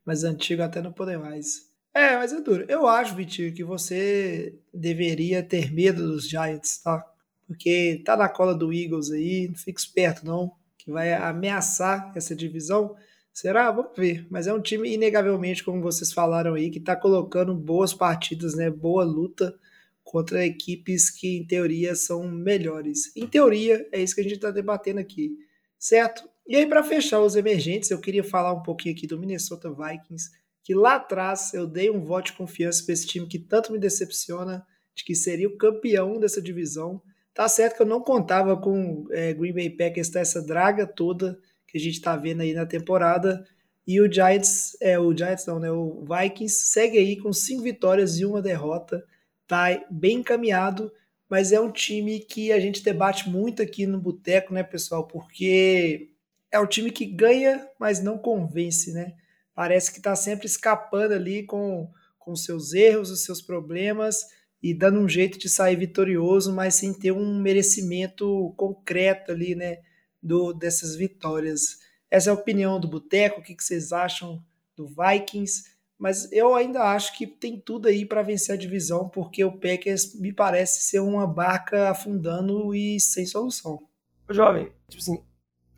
mas 0.06 0.24
antigo 0.24 0.62
até 0.62 0.82
não 0.82 0.92
poder 0.92 1.20
mais. 1.20 1.68
É, 1.94 2.16
mas 2.16 2.32
é 2.32 2.42
duro. 2.42 2.66
Eu 2.68 2.88
acho, 2.88 3.16
Vitinho, 3.16 3.54
que 3.54 3.64
você 3.64 4.58
deveria 4.74 5.42
ter 5.42 5.72
medo 5.72 6.08
dos 6.08 6.30
Giants, 6.30 6.80
tá? 6.84 7.04
Porque 7.48 8.02
tá 8.06 8.16
na 8.16 8.30
cola 8.30 8.54
do 8.54 8.74
Eagles 8.74 9.12
aí, 9.12 9.48
não 9.48 9.56
fica 9.56 9.80
esperto 9.80 10.26
não 10.26 10.52
que 10.88 10.92
vai 10.92 11.14
ameaçar 11.14 12.14
essa 12.16 12.34
divisão? 12.34 12.96
Será? 13.34 13.70
Vamos 13.72 13.92
ver. 13.98 14.26
Mas 14.30 14.48
é 14.48 14.54
um 14.54 14.62
time, 14.62 14.94
inegavelmente, 14.94 15.62
como 15.62 15.82
vocês 15.82 16.14
falaram 16.14 16.54
aí, 16.54 16.70
que 16.70 16.80
está 16.80 16.96
colocando 16.96 17.54
boas 17.54 17.94
partidas, 17.94 18.56
né? 18.56 18.70
Boa 18.70 19.04
luta 19.04 19.54
contra 20.02 20.46
equipes 20.46 21.10
que, 21.10 21.36
em 21.36 21.46
teoria, 21.46 21.94
são 21.94 22.26
melhores. 22.26 23.14
Em 23.18 23.28
teoria, 23.28 23.86
é 23.92 24.02
isso 24.02 24.16
que 24.16 24.22
a 24.22 24.24
gente 24.24 24.36
está 24.36 24.50
debatendo 24.50 25.02
aqui, 25.02 25.38
certo? 25.78 26.24
E 26.48 26.56
aí, 26.56 26.66
para 26.66 26.82
fechar 26.82 27.20
os 27.20 27.36
emergentes, 27.36 27.92
eu 27.92 28.00
queria 28.00 28.24
falar 28.24 28.54
um 28.54 28.64
pouquinho 28.64 28.96
aqui 28.96 29.06
do 29.06 29.20
Minnesota 29.20 29.70
Vikings, 29.70 30.32
que 30.64 30.74
lá 30.74 30.96
atrás 30.96 31.54
eu 31.54 31.68
dei 31.68 31.90
um 31.90 32.00
voto 32.00 32.28
de 32.28 32.38
confiança 32.38 32.82
para 32.86 32.94
esse 32.94 33.06
time 33.06 33.28
que 33.28 33.40
tanto 33.40 33.74
me 33.74 33.78
decepciona, 33.78 34.66
de 34.96 35.04
que 35.04 35.14
seria 35.14 35.50
o 35.50 35.58
campeão 35.58 36.18
dessa 36.18 36.42
divisão. 36.42 37.02
Tá 37.38 37.48
certo 37.48 37.76
que 37.76 37.84
eu 37.84 37.86
não 37.86 38.02
contava 38.02 38.58
com 38.58 39.06
é, 39.12 39.32
Green 39.32 39.54
Bay 39.54 39.70
Packers 39.70 40.10
tá 40.10 40.20
essa 40.20 40.42
draga 40.42 40.88
toda 40.88 41.40
que 41.68 41.78
a 41.78 41.80
gente 41.80 42.02
tá 42.02 42.16
vendo 42.16 42.42
aí 42.42 42.52
na 42.52 42.66
temporada. 42.66 43.46
E 43.86 44.02
o 44.02 44.12
Giants, 44.12 44.76
é, 44.82 44.98
o 44.98 45.16
Giants 45.16 45.46
não, 45.46 45.60
né? 45.60 45.70
O 45.70 46.04
Vikings 46.04 46.66
segue 46.66 46.98
aí 46.98 47.16
com 47.16 47.32
cinco 47.32 47.62
vitórias 47.62 48.18
e 48.18 48.26
uma 48.26 48.42
derrota. 48.42 49.06
Tá 49.46 49.68
bem 49.92 50.18
encaminhado, 50.18 50.92
mas 51.30 51.52
é 51.52 51.60
um 51.60 51.72
time 51.72 52.22
que 52.22 52.52
a 52.52 52.60
gente 52.60 52.84
debate 52.84 53.30
muito 53.30 53.62
aqui 53.62 53.86
no 53.86 54.02
Boteco, 54.02 54.52
né, 54.52 54.64
pessoal? 54.64 55.06
Porque 55.06 56.10
é 56.52 56.60
um 56.60 56.66
time 56.66 56.90
que 56.90 57.06
ganha, 57.06 57.70
mas 57.80 58.02
não 58.02 58.18
convence, 58.18 58.92
né? 58.92 59.14
Parece 59.54 59.92
que 59.92 60.00
está 60.00 60.16
sempre 60.16 60.48
escapando 60.48 61.14
ali 61.14 61.44
com, 61.44 61.88
com 62.18 62.36
seus 62.36 62.74
erros, 62.74 63.12
os 63.12 63.24
seus 63.24 63.44
problemas 63.44 64.26
e 64.62 64.74
dando 64.74 65.00
um 65.00 65.08
jeito 65.08 65.38
de 65.38 65.50
sair 65.50 65.76
vitorioso, 65.76 66.54
mas 66.54 66.76
sem 66.76 66.94
ter 66.94 67.12
um 67.12 67.40
merecimento 67.40 68.54
concreto 68.58 69.32
ali, 69.32 69.56
né, 69.56 69.80
do, 70.22 70.54
dessas 70.54 70.96
vitórias. 70.96 71.78
Essa 72.10 72.30
é 72.30 72.32
a 72.32 72.36
opinião 72.36 72.80
do 72.80 72.88
Boteco, 72.88 73.40
o 73.40 73.44
que, 73.44 73.56
que 73.56 73.64
vocês 73.64 73.92
acham 73.92 74.44
do 74.76 74.88
Vikings? 74.88 75.64
Mas 75.98 76.32
eu 76.32 76.54
ainda 76.56 76.84
acho 76.84 77.18
que 77.18 77.26
tem 77.26 77.60
tudo 77.60 77.88
aí 77.88 78.06
para 78.06 78.22
vencer 78.22 78.54
a 78.54 78.58
divisão, 78.58 79.10
porque 79.10 79.44
o 79.44 79.52
Packers 79.52 80.14
me 80.20 80.32
parece 80.32 80.84
ser 80.84 81.00
uma 81.00 81.26
barca 81.26 81.90
afundando 81.90 82.74
e 82.74 83.00
sem 83.00 83.26
solução. 83.26 83.82
Jovem, 84.30 84.72
tipo 84.88 85.02
assim, 85.02 85.24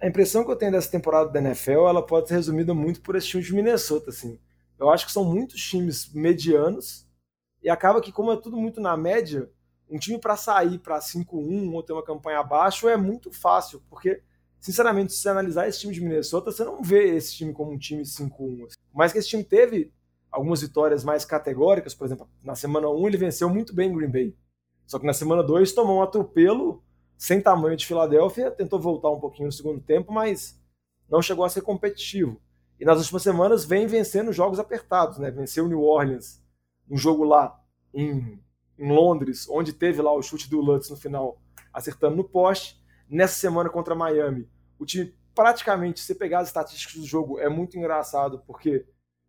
a 0.02 0.08
impressão 0.08 0.44
que 0.44 0.52
eu 0.52 0.56
tenho 0.56 0.72
dessa 0.72 0.92
temporada 0.92 1.30
da 1.30 1.40
NFL, 1.40 1.88
ela 1.88 2.06
pode 2.06 2.28
ser 2.28 2.36
resumida 2.36 2.74
muito 2.74 3.02
por 3.02 3.16
esse 3.16 3.28
time 3.28 3.44
de 3.44 3.54
Minnesota, 3.54 4.10
assim. 4.10 4.40
Eu 4.78 4.90
acho 4.90 5.06
que 5.06 5.12
são 5.12 5.24
muitos 5.24 5.62
times 5.62 6.12
medianos 6.14 7.09
e 7.62 7.70
acaba 7.70 8.02
que 8.02 8.12
como 8.12 8.32
é 8.32 8.38
tudo 8.38 8.58
muito 8.58 8.80
na 8.80 8.96
média, 8.96 9.50
um 9.90 9.98
time 9.98 10.20
para 10.20 10.36
sair 10.38 10.78
para 10.78 11.00
5-1 11.00 11.74
ou 11.74 11.84
ter 11.84 11.94
uma 11.94 12.04
campanha 12.04 12.40
abaixo 12.40 12.88
é 12.88 12.96
muito 12.96 13.32
fácil, 13.32 13.82
porque 13.90 14.22
sinceramente, 14.60 15.14
se 15.14 15.20
você 15.20 15.30
analisar 15.30 15.68
esse 15.68 15.80
time 15.80 15.94
de 15.94 16.02
Minnesota, 16.02 16.52
você 16.52 16.64
não 16.64 16.82
vê 16.82 17.16
esse 17.16 17.36
time 17.36 17.54
como 17.54 17.72
um 17.72 17.78
time 17.78 18.04
5-1. 18.04 18.66
Assim. 18.66 18.76
Mas 18.94 19.12
que 19.12 19.18
esse 19.18 19.30
time 19.30 19.44
teve 19.44 19.92
algumas 20.32 20.62
vitórias 20.62 21.04
mais 21.04 21.26
categóricas, 21.26 21.96
por 21.96 22.06
exemplo, 22.06 22.30
na 22.44 22.56
semana 22.56 22.88
1 22.90 23.08
ele 23.08 23.18
venceu 23.18 23.50
muito 23.50 23.74
bem 23.74 23.94
Green 23.94 24.12
Bay. 24.12 24.36
Só 24.86 25.00
que 25.00 25.06
na 25.06 25.14
semana 25.14 25.44
2 25.44 25.72
tomou 25.74 25.98
um 25.98 26.02
atropelo 26.02 26.84
sem 27.18 27.42
tamanho 27.42 27.76
de 27.76 27.86
Filadélfia, 27.86 28.50
tentou 28.50 28.80
voltar 28.80 29.10
um 29.10 29.20
pouquinho 29.20 29.48
no 29.48 29.52
segundo 29.52 29.82
tempo, 29.82 30.12
mas 30.12 30.60
não 31.10 31.22
chegou 31.22 31.44
a 31.44 31.50
ser 31.50 31.62
competitivo. 31.62 32.40
E 32.80 32.86
nas 32.86 33.00
últimas 33.00 33.24
semanas 33.24 33.66
vem 33.66 33.88
vencendo 33.88 34.32
jogos 34.32 34.60
apertados, 34.60 35.18
né? 35.18 35.30
Venceu 35.30 35.66
o 35.66 35.68
New 35.68 35.82
Orleans, 35.82 36.42
um 36.90 36.98
jogo 36.98 37.24
lá 37.24 37.60
em, 37.94 38.40
em 38.78 38.92
Londres, 38.92 39.48
onde 39.50 39.74
teve 39.74 40.02
lá 40.02 40.14
o 40.14 40.22
chute 40.22 40.50
do 40.50 40.60
Lutz 40.60 40.90
no 40.90 40.98
final, 40.98 41.42
acertando 41.74 42.16
no 42.16 42.24
poste. 42.24 42.80
Nessa 43.10 43.40
semana 43.40 43.70
contra 43.70 43.96
Miami, 43.96 44.48
o 44.78 44.86
time 44.86 45.14
praticamente, 45.34 46.00
se 46.00 46.08
você 46.08 46.16
pegar 46.16 46.40
as 46.40 46.48
estatísticas 46.50 47.02
do 47.02 47.08
jogo, 47.08 47.40
é 47.40 47.50
muito 47.50 47.78
engraçado, 47.78 48.44
porque 48.46 48.86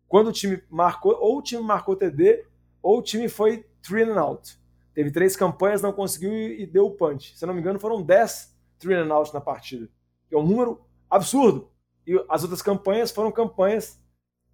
quando 0.07 0.27
o 0.27 0.31
time 0.31 0.61
marcou, 0.69 1.17
ou 1.19 1.39
o 1.39 1.41
time 1.41 1.63
marcou 1.63 1.95
TD, 1.95 2.45
ou 2.81 2.99
o 2.99 3.01
time 3.01 3.29
foi 3.29 3.65
three 3.81 4.03
and 4.03 4.19
out. 4.19 4.59
Teve 4.93 5.09
três 5.11 5.35
campanhas, 5.35 5.81
não 5.81 5.93
conseguiu 5.93 6.33
e 6.33 6.65
deu 6.65 6.85
o 6.85 6.91
punch. 6.91 7.37
Se 7.37 7.45
não 7.45 7.53
me 7.53 7.61
engano, 7.61 7.79
foram 7.79 8.01
10 8.01 8.51
three 8.77 8.95
and 8.95 9.13
out 9.13 9.33
na 9.33 9.39
partida. 9.39 9.87
É 10.29 10.35
um 10.35 10.45
número 10.45 10.81
absurdo. 11.09 11.71
E 12.05 12.13
as 12.27 12.41
outras 12.41 12.61
campanhas 12.61 13.11
foram 13.11 13.31
campanhas 13.31 13.97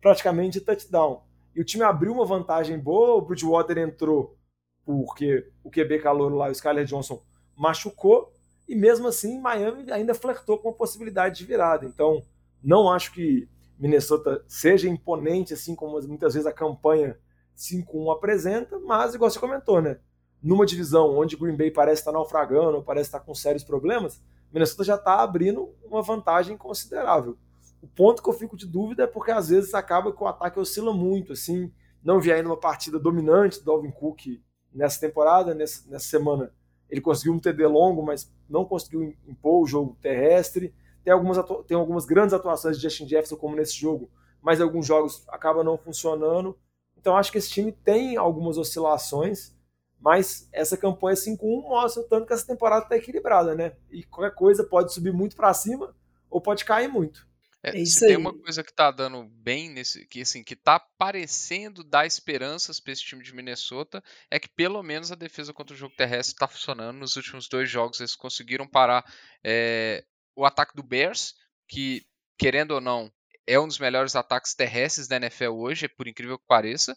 praticamente 0.01 0.59
de 0.59 0.65
touchdown. 0.65 1.23
E 1.57 1.61
o 1.61 1.65
time 1.65 1.83
abriu 1.83 2.13
uma 2.13 2.23
vantagem 2.23 2.77
boa, 2.77 3.15
o 3.15 3.21
Bridgewater 3.21 3.79
entrou 3.79 4.37
porque 4.85 5.49
o 5.63 5.71
QB 5.71 5.99
calor 6.03 6.31
lá, 6.31 6.49
o 6.49 6.51
Skyler 6.51 6.85
Johnson, 6.85 7.19
machucou, 7.55 8.31
e 8.69 8.75
mesmo 8.75 9.07
assim 9.07 9.41
Miami 9.41 9.91
ainda 9.91 10.13
flertou 10.13 10.59
com 10.59 10.69
a 10.69 10.73
possibilidade 10.73 11.39
de 11.39 11.45
virada. 11.45 11.83
Então, 11.83 12.21
não 12.63 12.91
acho 12.91 13.11
que 13.11 13.49
Minnesota 13.79 14.45
seja 14.47 14.87
imponente, 14.87 15.55
assim 15.55 15.73
como 15.73 15.99
muitas 16.03 16.35
vezes 16.35 16.45
a 16.45 16.53
campanha 16.53 17.17
5-1 17.57 18.13
apresenta, 18.13 18.77
mas, 18.77 19.15
igual 19.15 19.31
você 19.31 19.39
comentou, 19.39 19.81
né? 19.81 19.97
Numa 20.41 20.63
divisão 20.63 21.17
onde 21.17 21.35
Green 21.35 21.57
Bay 21.57 21.71
parece 21.71 22.01
estar 22.01 22.11
naufragando, 22.11 22.83
parece 22.83 23.07
estar 23.07 23.19
com 23.19 23.33
sérios 23.33 23.63
problemas, 23.63 24.21
Minnesota 24.53 24.83
já 24.83 24.95
está 24.95 25.21
abrindo 25.21 25.73
uma 25.83 26.03
vantagem 26.03 26.55
considerável. 26.55 27.35
O 27.81 27.87
ponto 27.87 28.23
que 28.23 28.29
eu 28.29 28.33
fico 28.33 28.57
de 28.57 28.65
dúvida 28.65 29.03
é 29.03 29.07
porque 29.07 29.31
às 29.31 29.49
vezes 29.49 29.73
acaba 29.73 30.11
que 30.11 30.21
o 30.21 30.27
ataque 30.27 30.59
oscila 30.59 30.93
muito, 30.93 31.33
assim, 31.33 31.71
não 32.03 32.19
vi 32.19 32.31
ainda 32.31 32.49
uma 32.49 32.57
partida 32.57 32.99
dominante 32.99 33.59
do 33.59 33.65
Dalvin 33.65 33.91
Cook 33.91 34.41
nessa 34.73 34.99
temporada, 34.99 35.53
nessa, 35.53 35.89
nessa 35.89 36.07
semana. 36.07 36.51
Ele 36.89 37.01
conseguiu 37.01 37.33
um 37.33 37.39
TD 37.39 37.67
longo, 37.67 38.01
mas 38.01 38.31
não 38.49 38.65
conseguiu 38.65 39.13
impor 39.27 39.61
o 39.61 39.67
jogo 39.67 39.97
terrestre. 40.01 40.73
Tem 41.03 41.13
algumas, 41.13 41.37
tem 41.67 41.77
algumas 41.77 42.05
grandes 42.05 42.33
atuações 42.33 42.77
de 42.77 42.83
Justin 42.83 43.07
Jefferson, 43.07 43.35
como 43.35 43.55
nesse 43.55 43.75
jogo, 43.75 44.09
mas 44.41 44.61
alguns 44.61 44.85
jogos 44.85 45.23
acabam 45.27 45.63
não 45.63 45.77
funcionando. 45.77 46.57
Então 46.97 47.15
acho 47.15 47.31
que 47.31 47.37
esse 47.37 47.49
time 47.49 47.71
tem 47.71 48.17
algumas 48.17 48.57
oscilações, 48.57 49.55
mas 49.99 50.47
essa 50.51 50.77
campanha 50.77 51.15
5-1 51.15 51.61
mostra 51.63 52.03
o 52.03 52.05
tanto 52.05 52.25
que 52.25 52.33
essa 52.33 52.45
temporada 52.45 52.83
está 52.83 52.95
equilibrada, 52.95 53.55
né? 53.55 53.73
E 53.91 54.03
qualquer 54.03 54.35
coisa 54.35 54.63
pode 54.63 54.93
subir 54.93 55.13
muito 55.13 55.35
para 55.35 55.53
cima 55.53 55.95
ou 56.29 56.41
pode 56.41 56.65
cair 56.65 56.87
muito. 56.87 57.27
É, 57.73 57.81
é 57.81 57.85
se 57.85 58.07
tem 58.07 58.15
uma 58.15 58.33
coisa 58.33 58.63
que 58.63 58.73
tá 58.73 58.91
dando 58.91 59.25
bem 59.25 59.69
nesse, 59.69 60.05
que 60.07 60.21
assim, 60.21 60.43
que 60.43 60.55
tá 60.55 60.79
parecendo 60.79 61.83
dar 61.83 62.05
esperanças 62.05 62.79
para 62.79 62.93
esse 62.93 63.03
time 63.03 63.23
de 63.23 63.33
Minnesota, 63.33 64.03
é 64.31 64.39
que 64.39 64.49
pelo 64.49 64.81
menos 64.81 65.11
a 65.11 65.15
defesa 65.15 65.53
contra 65.53 65.75
o 65.75 65.77
jogo 65.77 65.95
terrestre 65.95 66.33
está 66.35 66.47
funcionando. 66.47 66.97
Nos 66.97 67.15
últimos 67.15 67.47
dois 67.47 67.69
jogos 67.69 67.99
eles 67.99 68.15
conseguiram 68.15 68.67
parar 68.67 69.03
é, 69.43 70.03
o 70.35 70.45
ataque 70.45 70.75
do 70.75 70.83
Bears, 70.83 71.35
que, 71.67 72.05
querendo 72.37 72.71
ou 72.71 72.81
não, 72.81 73.11
é 73.45 73.59
um 73.59 73.67
dos 73.67 73.79
melhores 73.79 74.15
ataques 74.15 74.53
terrestres 74.53 75.07
da 75.07 75.17
NFL 75.17 75.51
hoje, 75.51 75.87
por 75.87 76.07
incrível 76.07 76.37
que 76.37 76.45
pareça. 76.47 76.95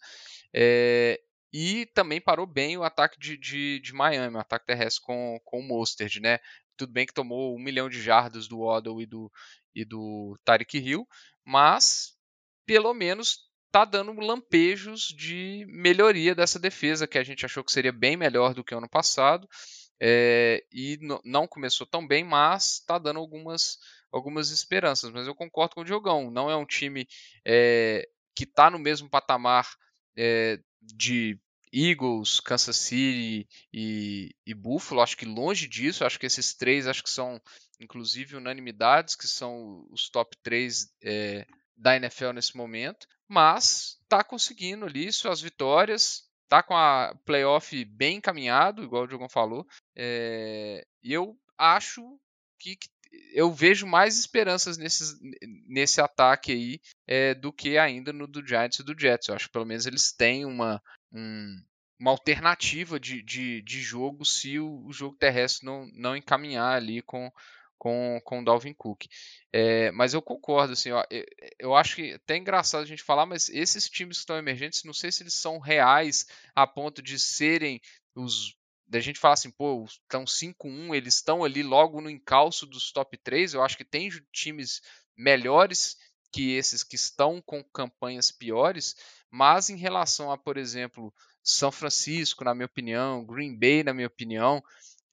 É, 0.55 1.21
e 1.53 1.87
também 1.95 2.21
parou 2.21 2.47
bem 2.47 2.77
o 2.77 2.85
ataque 2.85 3.18
de, 3.18 3.37
de, 3.37 3.81
de 3.81 3.93
Miami, 3.93 4.37
o 4.37 4.41
ataque 4.41 4.66
terrestre 4.66 5.03
com, 5.03 5.41
com 5.45 5.61
o 5.61 5.62
Mostert, 5.66 6.21
né? 6.21 6.39
Tudo 6.77 6.93
bem 6.93 7.07
que 7.07 7.12
tomou 7.12 7.55
um 7.55 7.59
milhão 7.59 7.89
de 7.89 8.01
jardas 8.01 8.47
do 8.49 8.61
Waddle 8.61 9.03
e 9.03 9.07
do, 9.07 9.31
e 9.75 9.85
do 9.85 10.39
Tyreek 10.45 10.79
Hill, 10.79 11.07
mas 11.45 12.14
pelo 12.66 12.93
menos 12.95 13.51
tá 13.71 13.85
dando 13.85 14.12
lampejos 14.21 15.03
de 15.03 15.64
melhoria 15.68 16.35
dessa 16.35 16.59
defesa, 16.59 17.07
que 17.07 17.18
a 17.18 17.23
gente 17.23 17.45
achou 17.45 17.62
que 17.62 17.73
seria 17.73 17.93
bem 17.93 18.16
melhor 18.16 18.53
do 18.53 18.64
que 18.64 18.75
ano 18.75 18.89
passado. 18.89 19.49
É, 20.03 20.64
e 20.73 20.99
não 21.25 21.47
começou 21.47 21.87
tão 21.87 22.07
bem, 22.07 22.25
mas 22.25 22.75
está 22.75 22.99
dando 22.99 23.18
algumas, 23.18 23.79
algumas 24.11 24.51
esperanças. 24.51 25.11
Mas 25.11 25.27
eu 25.27 25.35
concordo 25.35 25.75
com 25.75 25.83
o 25.83 25.85
Diogão, 25.85 26.31
não 26.31 26.51
é 26.51 26.57
um 26.57 26.64
time 26.64 27.07
é, 27.45 28.09
que 28.35 28.45
está 28.45 28.71
no 28.71 28.79
mesmo 28.79 29.11
patamar 29.11 29.68
é, 30.16 30.59
de 30.81 31.39
Eagles, 31.73 32.41
Kansas 32.41 32.77
City 32.77 33.47
e, 33.73 34.35
e, 34.47 34.55
Buffalo. 34.55 35.03
Acho 35.03 35.16
que 35.16 35.27
longe 35.27 35.68
disso, 35.68 36.05
acho 36.05 36.18
que 36.18 36.27
esses 36.27 36.55
três 36.55 36.87
acho 36.87 37.03
que 37.03 37.11
são 37.11 37.41
inclusive 37.81 38.37
unanimidades, 38.37 39.14
que 39.14 39.26
são 39.26 39.87
os 39.91 40.09
top 40.09 40.37
3 40.43 40.93
da 41.76 41.97
NFL 41.97 42.33
nesse 42.33 42.57
momento. 42.57 43.07
Mas 43.26 43.99
está 44.03 44.22
conseguindo 44.22 44.85
ali 44.85 45.12
suas 45.12 45.41
vitórias, 45.41 46.28
tá 46.49 46.62
com 46.62 46.76
a 46.76 47.14
playoff 47.24 47.85
bem 47.85 48.16
encaminhado, 48.16 48.83
igual 48.83 49.05
o 49.05 49.07
Diogão 49.07 49.28
falou. 49.28 49.64
É, 49.97 50.85
e 51.03 51.12
eu 51.12 51.39
acho 51.57 52.18
que, 52.59 52.76
eu 53.33 53.53
vejo 53.53 53.87
mais 53.87 54.18
esperanças 54.18 54.76
nesses, 54.76 55.16
nesse 55.68 56.01
ataque 56.01 56.53
aí 56.53 56.81
é, 57.07 57.35
do 57.35 57.53
que 57.53 57.78
ainda 57.78 58.12
no 58.12 58.26
do 58.26 58.47
Giants 58.47 58.81
e 58.81 58.85
do 58.85 58.99
Jets. 58.99 59.28
Eu 59.28 59.37
acho 59.37 59.47
que 59.47 59.53
pelo 59.53 59.64
menos 59.64 59.87
eles 59.87 60.12
têm 60.12 60.45
uma, 60.45 60.83
um, 61.12 61.62
uma 62.01 62.11
alternativa 62.11 62.99
de, 62.99 63.22
de, 63.22 63.62
de 63.62 63.81
jogo 63.81 64.24
se 64.24 64.59
o, 64.59 64.87
o, 64.87 64.93
jogo 64.93 65.16
terrestre 65.16 65.66
não, 65.66 65.87
não 65.95 66.16
encaminhar 66.16 66.76
ali 66.76 67.03
com, 67.03 67.31
com, 67.81 68.20
com 68.22 68.41
o 68.41 68.45
Dalvin 68.45 68.74
Cook. 68.74 69.07
É, 69.51 69.91
mas 69.93 70.12
eu 70.12 70.20
concordo, 70.20 70.74
assim, 70.74 70.91
ó, 70.91 71.03
eu, 71.11 71.24
eu, 71.59 71.74
acho 71.74 71.97
que 71.97 72.12
até 72.12 72.35
é 72.35 72.37
engraçado 72.37 72.83
a 72.83 72.87
gente 72.87 73.03
falar, 73.03 73.24
mas 73.24 73.49
esses 73.49 73.89
times 73.89 74.18
que 74.18 74.20
estão 74.20 74.37
emergentes, 74.37 74.85
não 74.85 74.93
sei 74.93 75.11
se 75.11 75.22
eles 75.22 75.33
são 75.33 75.59
reais 75.59 76.26
a 76.55 76.66
ponto 76.66 77.03
de 77.03 77.18
serem 77.18 77.81
os. 78.14 78.55
Da 78.87 79.01
gente 79.01 79.18
falar 79.18 79.35
assim, 79.35 79.51
pô, 79.51 79.85
estão 79.85 80.24
5-1, 80.24 80.95
eles 80.95 81.14
estão 81.14 81.43
ali 81.43 81.62
logo 81.62 82.01
no 82.01 82.11
encalço 82.11 82.66
dos 82.66 82.93
top 82.93 83.16
3. 83.16 83.55
Eu 83.55 83.62
acho 83.62 83.76
que 83.76 83.85
tem 83.85 84.11
times 84.33 84.83
melhores 85.16 85.97
que 86.33 86.53
esses 86.53 86.83
que 86.83 86.97
estão 86.97 87.41
com 87.41 87.62
campanhas 87.64 88.31
piores, 88.31 88.97
mas 89.31 89.70
em 89.70 89.76
relação 89.76 90.31
a, 90.31 90.37
por 90.37 90.57
exemplo, 90.57 91.14
São 91.43 91.72
Francisco, 91.72 92.45
na 92.45 92.55
minha 92.55 92.66
opinião, 92.66 93.24
Green 93.24 93.57
Bay, 93.57 93.85
na 93.85 93.95
minha 93.95 94.09
opinião, 94.09 94.62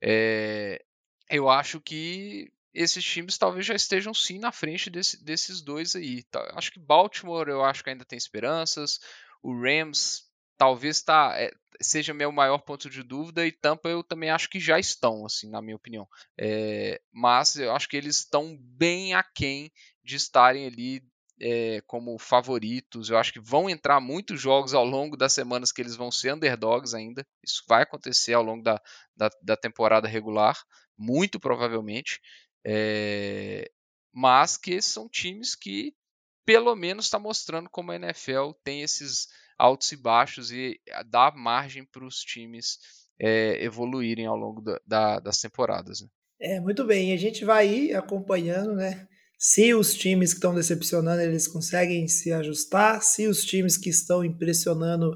é, 0.01 0.83
eu 1.29 1.49
acho 1.49 1.81
que 1.81 2.51
esses 2.77 3.03
times 3.03 3.37
talvez 3.37 3.65
já 3.65 3.73
estejam 3.73 4.13
sim 4.13 4.37
na 4.37 4.51
frente 4.51 4.89
desse, 4.89 5.23
desses 5.23 5.61
dois 5.61 5.95
aí. 5.95 6.23
Tá, 6.23 6.53
acho 6.55 6.71
que 6.71 6.79
Baltimore 6.79 7.49
eu 7.49 7.63
acho 7.63 7.83
que 7.83 7.89
ainda 7.89 8.05
tem 8.05 8.17
esperanças. 8.17 8.99
O 9.41 9.53
Rams 9.59 10.27
talvez 10.57 11.01
tá, 11.01 11.33
é, 11.37 11.51
seja 11.81 12.13
meu 12.13 12.31
maior 12.31 12.59
ponto 12.59 12.89
de 12.89 13.03
dúvida 13.03 13.45
e 13.45 13.51
Tampa 13.51 13.89
eu 13.89 14.03
também 14.03 14.29
acho 14.29 14.49
que 14.49 14.59
já 14.59 14.79
estão, 14.79 15.25
assim, 15.25 15.49
na 15.49 15.61
minha 15.61 15.75
opinião. 15.75 16.07
É, 16.39 17.01
mas 17.11 17.55
eu 17.55 17.71
acho 17.71 17.89
que 17.89 17.97
eles 17.97 18.17
estão 18.17 18.57
bem 18.59 19.13
aquém 19.13 19.71
de 20.03 20.15
estarem 20.15 20.65
ali 20.65 21.03
é, 21.39 21.81
como 21.85 22.17
favoritos. 22.17 23.09
Eu 23.09 23.17
acho 23.17 23.33
que 23.33 23.39
vão 23.39 23.69
entrar 23.69 23.99
muitos 23.99 24.41
jogos 24.41 24.73
ao 24.73 24.85
longo 24.85 25.15
das 25.15 25.33
semanas 25.33 25.71
que 25.71 25.81
eles 25.81 25.95
vão 25.95 26.11
ser 26.11 26.33
underdogs 26.33 26.93
ainda. 26.93 27.25
Isso 27.43 27.63
vai 27.67 27.83
acontecer 27.83 28.33
ao 28.33 28.43
longo 28.43 28.63
da, 28.63 28.81
da, 29.15 29.29
da 29.41 29.57
temporada 29.57 30.07
regular, 30.07 30.59
muito 30.97 31.39
provavelmente. 31.39 32.19
É, 32.69 33.71
mas 34.13 34.57
que 34.57 34.81
são 34.81 35.07
times 35.07 35.55
que 35.55 35.95
pelo 36.45 36.75
menos 36.75 37.05
está 37.05 37.17
mostrando 37.17 37.69
como 37.69 37.91
a 37.91 37.95
NFL 37.95 38.51
tem 38.61 38.81
esses 38.81 39.27
altos 39.57 39.91
e 39.93 39.95
baixos 39.95 40.51
e 40.51 40.77
dá 41.09 41.31
margem 41.31 41.85
para 41.85 42.05
os 42.05 42.19
times 42.19 42.77
é, 43.19 43.63
evoluírem 43.63 44.25
ao 44.25 44.35
longo 44.35 44.61
da, 44.61 44.79
da, 44.85 45.19
das 45.19 45.39
temporadas. 45.39 46.01
Né? 46.01 46.07
É, 46.39 46.59
muito 46.59 46.85
bem. 46.85 47.13
A 47.13 47.17
gente 47.17 47.45
vai 47.45 47.67
ir 47.67 47.95
acompanhando, 47.95 48.75
né? 48.75 49.07
Se 49.39 49.73
os 49.73 49.93
times 49.93 50.31
que 50.31 50.37
estão 50.37 50.53
decepcionando, 50.53 51.21
eles 51.21 51.47
conseguem 51.47 52.07
se 52.07 52.31
ajustar, 52.33 53.01
se 53.01 53.27
os 53.27 53.43
times 53.45 53.77
que 53.77 53.89
estão 53.89 54.25
impressionando, 54.25 55.15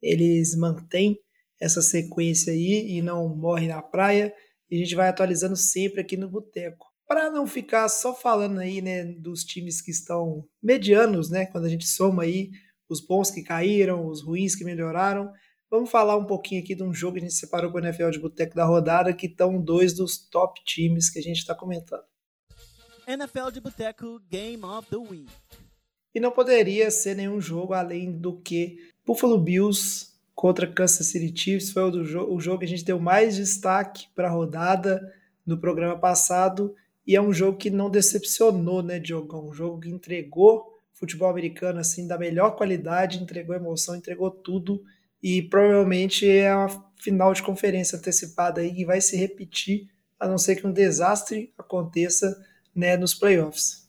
eles 0.00 0.54
mantêm 0.54 1.18
essa 1.60 1.80
sequência 1.80 2.52
aí 2.52 2.96
e 2.96 3.02
não 3.02 3.34
morrem 3.34 3.68
na 3.68 3.82
praia. 3.82 4.32
E 4.70 4.76
a 4.76 4.78
gente 4.78 4.94
vai 4.94 5.08
atualizando 5.08 5.56
sempre 5.56 6.00
aqui 6.00 6.16
no 6.16 6.28
Boteco. 6.28 6.91
Para 7.12 7.30
não 7.30 7.46
ficar 7.46 7.90
só 7.90 8.14
falando 8.14 8.58
aí, 8.58 8.80
né, 8.80 9.04
dos 9.04 9.44
times 9.44 9.82
que 9.82 9.90
estão 9.90 10.48
medianos, 10.62 11.28
né, 11.28 11.44
quando 11.44 11.66
a 11.66 11.68
gente 11.68 11.86
soma 11.86 12.22
aí 12.22 12.50
os 12.88 13.02
bons 13.02 13.30
que 13.30 13.42
caíram, 13.42 14.06
os 14.06 14.22
ruins 14.22 14.56
que 14.56 14.64
melhoraram, 14.64 15.30
vamos 15.70 15.90
falar 15.90 16.16
um 16.16 16.24
pouquinho 16.24 16.62
aqui 16.62 16.74
de 16.74 16.82
um 16.82 16.94
jogo 16.94 17.12
que 17.12 17.18
a 17.18 17.28
gente 17.28 17.34
separou 17.34 17.70
com 17.70 17.76
o 17.76 17.80
NFL 17.82 18.08
de 18.08 18.18
Boteco 18.18 18.56
da 18.56 18.64
rodada, 18.64 19.12
que 19.12 19.26
estão 19.26 19.60
dois 19.60 19.92
dos 19.92 20.26
top 20.26 20.64
times 20.64 21.10
que 21.10 21.18
a 21.18 21.22
gente 21.22 21.36
está 21.36 21.54
comentando. 21.54 22.02
NFL 23.06 23.50
de 23.52 23.60
Boteco 23.60 24.18
Game 24.30 24.64
of 24.64 24.88
the 24.88 24.96
Week. 24.96 25.30
E 26.14 26.18
não 26.18 26.30
poderia 26.30 26.90
ser 26.90 27.14
nenhum 27.14 27.42
jogo 27.42 27.74
além 27.74 28.10
do 28.10 28.40
que 28.40 28.78
Buffalo 29.04 29.36
Bills 29.36 30.14
contra 30.34 30.66
Kansas 30.66 31.08
City 31.08 31.38
Chiefs. 31.38 31.72
Foi 31.72 31.82
o, 31.82 32.04
jo 32.04 32.24
o 32.32 32.40
jogo 32.40 32.60
que 32.60 32.64
a 32.64 32.68
gente 32.68 32.86
deu 32.86 32.98
mais 32.98 33.36
destaque 33.36 34.06
para 34.14 34.28
a 34.28 34.32
rodada 34.32 35.12
no 35.44 35.58
programa 35.58 35.98
passado. 35.98 36.74
E 37.06 37.16
é 37.16 37.20
um 37.20 37.32
jogo 37.32 37.58
que 37.58 37.70
não 37.70 37.90
decepcionou, 37.90 38.82
né, 38.82 38.98
Diogão? 38.98 39.48
Um 39.48 39.52
jogo 39.52 39.80
que 39.80 39.90
entregou 39.90 40.72
futebol 40.92 41.28
americano 41.28 41.80
assim 41.80 42.06
da 42.06 42.16
melhor 42.16 42.54
qualidade, 42.54 43.20
entregou 43.20 43.56
emoção, 43.56 43.96
entregou 43.96 44.30
tudo. 44.30 44.82
E 45.20 45.42
provavelmente 45.42 46.28
é 46.28 46.54
uma 46.54 46.68
final 47.00 47.32
de 47.32 47.42
conferência 47.42 47.98
antecipada 47.98 48.60
aí 48.60 48.72
que 48.72 48.84
vai 48.84 49.00
se 49.00 49.16
repetir, 49.16 49.88
a 50.18 50.28
não 50.28 50.38
ser 50.38 50.56
que 50.56 50.66
um 50.66 50.72
desastre 50.72 51.52
aconteça 51.58 52.40
né, 52.74 52.96
nos 52.96 53.14
playoffs. 53.14 53.82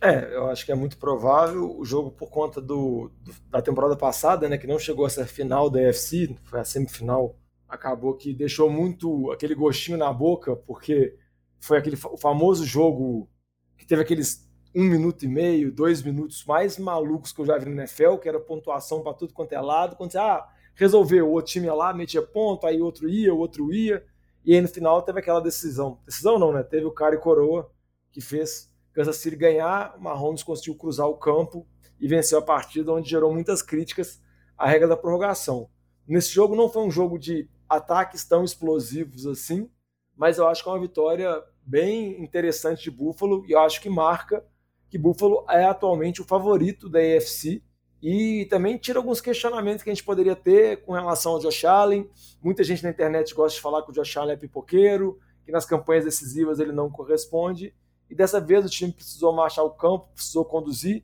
É, 0.00 0.34
eu 0.34 0.48
acho 0.48 0.64
que 0.64 0.72
é 0.72 0.74
muito 0.74 0.98
provável. 0.98 1.78
O 1.78 1.84
jogo, 1.84 2.10
por 2.10 2.30
conta 2.30 2.60
do, 2.60 3.10
da 3.50 3.62
temporada 3.62 3.96
passada, 3.96 4.48
né, 4.48 4.58
que 4.58 4.66
não 4.66 4.78
chegou 4.78 5.04
a 5.04 5.10
ser 5.10 5.26
final 5.26 5.70
da 5.70 5.78
UFC, 5.78 6.34
foi 6.44 6.60
a 6.60 6.64
semifinal, 6.64 7.38
acabou 7.68 8.14
que 8.14 8.32
deixou 8.32 8.70
muito 8.70 9.30
aquele 9.30 9.54
gostinho 9.54 9.98
na 9.98 10.12
boca, 10.12 10.56
porque 10.56 11.14
foi 11.64 11.78
aquele 11.78 11.96
o 12.10 12.16
famoso 12.16 12.64
jogo 12.64 13.28
que 13.76 13.86
teve 13.86 14.02
aqueles 14.02 14.48
um 14.74 14.82
minuto 14.82 15.24
e 15.24 15.28
meio, 15.28 15.72
dois 15.72 16.02
minutos 16.02 16.44
mais 16.44 16.78
malucos 16.78 17.32
que 17.32 17.40
eu 17.40 17.46
já 17.46 17.56
vi 17.56 17.66
no 17.66 17.80
NFL, 17.80 18.16
que 18.16 18.28
era 18.28 18.40
pontuação 18.40 19.02
para 19.02 19.14
tudo 19.14 19.32
quanto 19.32 19.52
é 19.52 19.60
lado. 19.60 19.94
Quando 19.94 20.10
você 20.10 20.18
ah, 20.18 20.44
resolveu, 20.74 21.28
o 21.28 21.30
outro 21.30 21.52
time 21.52 21.66
ia 21.66 21.74
lá, 21.74 21.94
metia 21.94 22.20
ponto, 22.20 22.66
aí 22.66 22.82
outro 22.82 23.08
ia, 23.08 23.32
o 23.32 23.38
outro 23.38 23.72
ia. 23.72 24.04
E 24.44 24.52
aí 24.52 24.60
no 24.60 24.68
final 24.68 25.00
teve 25.02 25.20
aquela 25.20 25.40
decisão. 25.40 26.00
Decisão 26.04 26.38
não, 26.38 26.52
né? 26.52 26.62
Teve 26.62 26.84
o 26.86 26.90
cara 26.90 27.14
e 27.14 27.18
coroa 27.18 27.70
que 28.10 28.20
fez 28.20 28.72
Kansas 28.92 29.16
City 29.16 29.36
ganhar, 29.36 29.96
Mahomes 29.98 30.42
conseguiu 30.42 30.76
cruzar 30.76 31.06
o 31.06 31.16
campo 31.16 31.66
e 32.00 32.06
venceu 32.06 32.38
a 32.38 32.42
partida, 32.42 32.92
onde 32.92 33.08
gerou 33.08 33.32
muitas 33.32 33.62
críticas 33.62 34.20
à 34.58 34.68
regra 34.68 34.88
da 34.88 34.96
prorrogação. 34.96 35.68
Nesse 36.06 36.32
jogo 36.32 36.54
não 36.54 36.68
foi 36.68 36.82
um 36.82 36.90
jogo 36.90 37.18
de 37.18 37.48
ataques 37.68 38.24
tão 38.24 38.44
explosivos 38.44 39.26
assim, 39.26 39.70
mas 40.16 40.38
eu 40.38 40.46
acho 40.46 40.62
que 40.62 40.68
é 40.68 40.72
uma 40.72 40.80
vitória 40.80 41.42
bem 41.66 42.22
interessante 42.22 42.84
de 42.84 42.90
Buffalo 42.90 43.44
e 43.46 43.52
eu 43.52 43.60
acho 43.60 43.80
que 43.80 43.88
marca 43.88 44.44
que 44.88 44.98
Buffalo 44.98 45.44
é 45.48 45.64
atualmente 45.64 46.20
o 46.20 46.24
favorito 46.24 46.88
da 46.88 46.98
AFC 46.98 47.62
e 48.02 48.46
também 48.50 48.76
tira 48.76 48.98
alguns 48.98 49.20
questionamentos 49.20 49.82
que 49.82 49.90
a 49.90 49.94
gente 49.94 50.04
poderia 50.04 50.36
ter 50.36 50.82
com 50.82 50.92
relação 50.92 51.32
ao 51.32 51.38
Josh 51.38 51.64
Allen. 51.64 52.08
Muita 52.42 52.62
gente 52.62 52.82
na 52.82 52.90
internet 52.90 53.34
gosta 53.34 53.56
de 53.56 53.62
falar 53.62 53.82
que 53.82 53.90
o 53.90 53.94
Josh 53.94 54.16
Allen 54.16 54.34
é 54.34 54.36
pipoqueiro, 54.36 55.18
que 55.44 55.50
nas 55.50 55.64
campanhas 55.64 56.04
decisivas 56.04 56.60
ele 56.60 56.70
não 56.70 56.90
corresponde. 56.90 57.74
E 58.10 58.14
dessa 58.14 58.40
vez 58.40 58.64
o 58.64 58.68
time 58.68 58.92
precisou 58.92 59.32
marchar 59.32 59.64
o 59.64 59.70
campo, 59.70 60.10
precisou 60.14 60.44
conduzir 60.44 61.02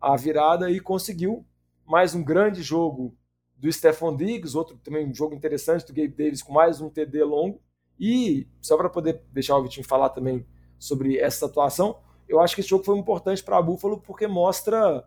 a 0.00 0.16
virada 0.16 0.70
e 0.70 0.80
conseguiu. 0.80 1.44
Mais 1.84 2.14
um 2.14 2.24
grande 2.24 2.62
jogo 2.62 3.14
do 3.56 3.70
Stephon 3.70 4.16
Diggs, 4.16 4.56
outro 4.56 4.78
também 4.78 5.06
um 5.06 5.14
jogo 5.14 5.34
interessante 5.34 5.86
do 5.86 5.92
Gabe 5.92 6.08
Davis 6.08 6.42
com 6.42 6.52
mais 6.52 6.80
um 6.80 6.88
TD 6.88 7.24
longo. 7.24 7.60
E 7.98 8.46
só 8.60 8.76
para 8.76 8.88
poder 8.88 9.22
deixar 9.32 9.56
o 9.56 9.62
Vitinho 9.62 9.86
falar 9.86 10.10
também 10.10 10.46
sobre 10.78 11.18
essa 11.18 11.46
atuação, 11.46 11.98
eu 12.28 12.40
acho 12.40 12.54
que 12.54 12.60
esse 12.60 12.70
jogo 12.70 12.84
foi 12.84 12.96
importante 12.98 13.42
para 13.42 13.58
a 13.58 13.62
Buffalo 13.62 14.00
porque 14.00 14.26
mostra 14.26 15.04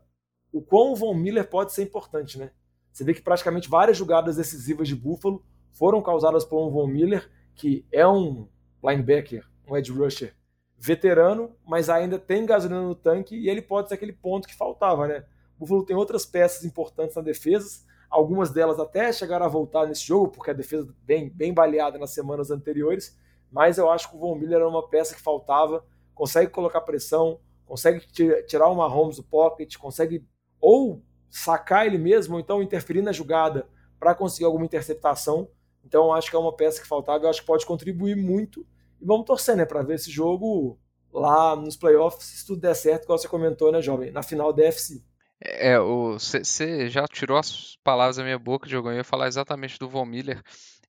o 0.52 0.62
quão 0.62 0.92
o 0.92 0.96
Von 0.96 1.14
Miller 1.14 1.50
pode 1.50 1.72
ser 1.72 1.84
importante, 1.84 2.38
né? 2.38 2.52
Você 2.92 3.04
vê 3.04 3.14
que 3.14 3.22
praticamente 3.22 3.70
várias 3.70 3.96
jogadas 3.96 4.36
decisivas 4.36 4.88
de 4.88 4.96
Buffalo 4.96 5.46
foram 5.72 6.02
causadas 6.02 6.44
por 6.44 6.66
um 6.66 6.70
Von 6.70 6.88
Miller, 6.88 7.30
que 7.56 7.86
é 7.92 8.06
um 8.06 8.50
linebacker, 8.84 9.48
um 9.68 9.78
edge 9.78 9.92
rusher 9.92 10.36
veterano, 10.78 11.56
mas 11.66 11.90
ainda 11.90 12.18
tem 12.18 12.46
gasolina 12.46 12.82
no 12.82 12.96
tanque 12.96 13.36
e 13.36 13.48
ele 13.48 13.62
pode 13.62 13.88
ser 13.88 13.94
aquele 13.94 14.12
ponto 14.12 14.48
que 14.48 14.56
faltava, 14.56 15.08
né? 15.08 15.24
O 15.56 15.60
Buffalo 15.60 15.86
tem 15.86 15.96
outras 15.96 16.26
peças 16.26 16.66
importantes 16.66 17.16
na 17.16 17.22
defesa, 17.22 17.86
algumas 18.12 18.52
delas 18.52 18.78
até 18.78 19.12
chegaram 19.14 19.46
a 19.46 19.50
voltar 19.50 19.88
nesse 19.88 20.06
jogo, 20.06 20.28
porque 20.28 20.52
a 20.52 20.54
defesa 20.54 20.94
bem, 21.04 21.30
bem 21.30 21.54
baleada 21.54 21.98
nas 21.98 22.12
semanas 22.12 22.52
anteriores, 22.52 23.18
mas 23.50 23.78
eu 23.78 23.90
acho 23.90 24.10
que 24.10 24.16
o 24.18 24.20
Von 24.20 24.36
Miller 24.36 24.58
era 24.58 24.68
uma 24.68 24.88
peça 24.88 25.16
que 25.16 25.22
faltava, 25.22 25.84
consegue 26.14 26.52
colocar 26.52 26.82
pressão, 26.82 27.40
consegue 27.66 28.06
tirar 28.46 28.68
o 28.68 28.76
Mahomes 28.76 29.16
do 29.16 29.24
pocket, 29.24 29.78
consegue 29.78 30.28
ou 30.60 31.02
sacar 31.30 31.88
ele 31.88 31.98
mesmo, 31.98 32.36
ou 32.36 32.40
então 32.42 32.62
interferir 32.62 33.02
na 33.02 33.14
jogada 33.14 33.66
para 33.98 34.14
conseguir 34.14 34.46
alguma 34.46 34.66
interceptação. 34.66 35.50
Então 35.84 36.14
acho 36.14 36.30
que 36.30 36.36
é 36.36 36.40
uma 36.40 36.54
peça 36.54 36.82
que 36.82 36.88
faltava, 36.88 37.24
eu 37.24 37.30
acho 37.30 37.42
que 37.42 37.48
pode 37.48 37.66
contribuir 37.66 38.16
muito 38.16 38.68
e 39.00 39.06
vamos 39.06 39.26
torcer, 39.26 39.56
né, 39.56 39.66
para 39.66 39.82
ver 39.82 39.96
esse 39.96 40.12
jogo 40.12 40.78
lá 41.12 41.56
nos 41.56 41.76
playoffs, 41.76 42.26
se 42.26 42.46
tudo 42.46 42.62
der 42.62 42.76
certo, 42.76 43.08
como 43.08 43.18
você 43.18 43.28
comentou, 43.28 43.72
né, 43.72 43.82
jovem, 43.82 44.12
na 44.12 44.22
final 44.22 44.52
da 44.54 44.64
FC. 44.66 45.04
É, 45.44 45.78
você 45.80 46.88
já 46.88 47.08
tirou 47.08 47.38
as 47.38 47.76
palavras 47.84 48.18
da 48.18 48.24
minha 48.24 48.38
boca, 48.38 48.70
Diogão. 48.70 48.92
Eu 48.92 48.98
ia 48.98 49.04
falar 49.04 49.28
exatamente 49.28 49.80
do 49.80 49.90
Von 49.90 50.06
Miller. 50.06 50.42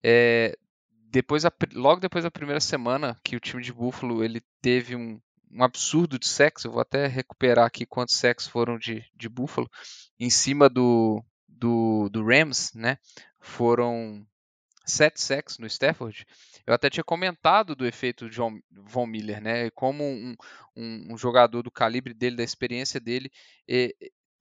É, 0.03 0.57
depois, 1.11 1.45
logo 1.75 2.01
depois 2.01 2.25
da 2.25 2.31
primeira 2.31 2.61
semana 2.61 3.19
que 3.25 3.37
o 3.37 3.41
time 3.41 3.63
de 3.63 3.73
Buffalo 3.73 4.23
ele 4.23 4.43
teve 4.61 4.95
um, 4.95 5.21
um 5.51 5.63
absurdo 5.63 6.19
de 6.19 6.27
sexo, 6.27 6.67
eu 6.67 6.73
vou 6.73 6.81
até 6.81 7.07
recuperar 7.07 7.67
aqui 7.67 7.87
quantos 7.87 8.17
sexos 8.17 8.51
foram 8.51 8.79
de, 8.79 9.05
de 9.15 9.29
Buffalo, 9.29 9.71
em 10.19 10.31
cima 10.31 10.69
do, 10.69 11.25
do, 11.49 12.09
do 12.11 12.25
Rams, 12.25 12.73
né? 12.75 12.99
Foram 13.41 14.27
sete 14.85 15.21
sacks 15.21 15.59
no 15.59 15.67
Stafford. 15.67 16.27
Eu 16.67 16.75
até 16.75 16.89
tinha 16.89 17.05
comentado 17.05 17.75
do 17.75 17.87
efeito 17.87 18.31
John 18.31 18.59
Von 18.71 19.07
Miller, 19.07 19.41
né? 19.41 19.71
Como 19.71 20.05
um, 20.05 20.35
um, 20.77 21.13
um 21.13 21.19
jogador 21.19 21.63
do 21.63 21.71
calibre 21.71 22.15
dele, 22.15 22.37
da 22.37 22.45
experiência 22.45 23.01
dele, 23.01 23.31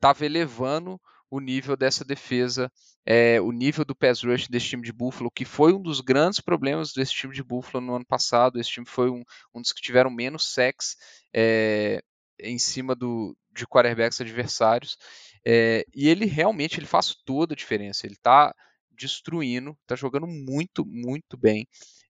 estava 0.02 0.26
elevando 0.26 1.00
o 1.30 1.40
nível 1.40 1.78
dessa 1.78 2.04
defesa, 2.04 2.70
é, 3.06 3.40
o 3.40 3.52
nível 3.52 3.86
do 3.86 3.96
pass 3.96 4.24
rush 4.24 4.48
desse 4.48 4.66
time 4.66 4.84
de 4.84 4.92
Buffalo, 4.92 5.32
que 5.32 5.46
foi 5.46 5.74
um 5.74 5.82
dos 5.82 6.02
grandes 6.02 6.42
problemas 6.42 6.92
desse 6.92 7.14
time 7.14 7.34
de 7.34 7.44
Buffalo 7.44 7.86
no 7.86 7.96
ano 7.96 8.06
passado. 8.06 8.60
Esse 8.60 8.72
time 8.72 8.86
foi 8.86 9.10
um, 9.10 9.24
um 9.54 9.62
dos 9.62 9.72
que 9.72 9.82
tiveram 9.82 10.10
menos 10.10 10.52
sacks 10.52 10.98
é, 11.34 12.02
em 12.40 12.58
cima 12.58 12.96
do, 12.96 13.38
de 13.54 13.66
quarterbacks 13.66 14.20
adversários. 14.20 14.98
É, 15.46 15.86
e 15.96 16.10
ele 16.10 16.26
realmente 16.26 16.80
ele 16.80 16.88
faz 16.88 17.16
toda 17.24 17.54
a 17.54 17.58
diferença. 17.58 18.06
Ele 18.06 18.16
está 18.16 18.54
destruindo, 18.92 19.78
está 19.84 19.96
jogando 19.96 20.28
muito, 20.28 20.86
muito 20.86 21.38
bem. 21.38 21.66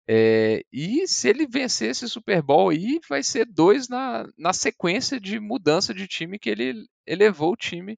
É, 0.08 0.64
e 0.72 1.08
se 1.08 1.30
ele 1.30 1.48
vencer 1.48 1.92
esse 1.92 2.08
Super 2.10 2.42
Bowl 2.42 2.70
aí, 2.70 3.00
vai 3.08 3.24
ser 3.24 3.46
dois 3.46 3.88
na, 3.88 4.28
na 4.38 4.54
sequência 4.54 5.20
de 5.20 5.40
mudança 5.40 5.94
de 5.94 6.08
time 6.08 6.40
que 6.40 6.50
ele 6.50 6.86
elevou 7.06 7.54
o 7.54 7.58
time 7.58 7.98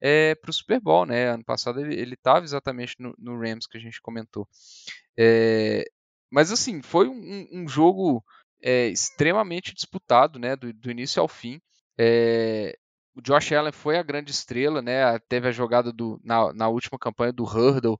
é, 0.00 0.34
para 0.34 0.50
o 0.50 0.52
Super 0.52 0.80
Bowl, 0.80 1.06
né? 1.06 1.30
Ano 1.30 1.44
passado 1.44 1.80
ele 1.80 2.14
estava 2.14 2.44
exatamente 2.44 2.96
no, 2.98 3.14
no, 3.18 3.38
Rams 3.38 3.66
que 3.66 3.78
a 3.78 3.80
gente 3.80 4.02
comentou. 4.02 4.48
É, 5.18 5.84
mas 6.30 6.50
assim, 6.52 6.82
foi 6.82 7.08
um, 7.08 7.48
um 7.52 7.68
jogo 7.68 8.24
extremamente 8.62 9.74
disputado, 9.74 10.38
né? 10.38 10.56
Do, 10.56 10.72
do 10.72 10.90
início 10.90 11.20
ao 11.20 11.28
fim. 11.28 11.60
o 13.16 13.22
Josh 13.22 13.52
Allen 13.52 13.72
foi 13.72 13.98
a 13.98 14.02
grande 14.02 14.32
estrela, 14.32 14.82
né? 14.82 15.18
Teve 15.28 15.48
a 15.48 15.52
jogada 15.52 15.92
do, 15.92 16.20
na, 16.24 16.52
na 16.52 16.68
última 16.68 16.98
campanha 16.98 17.32
do 17.32 17.44
Hurdle, 17.44 17.98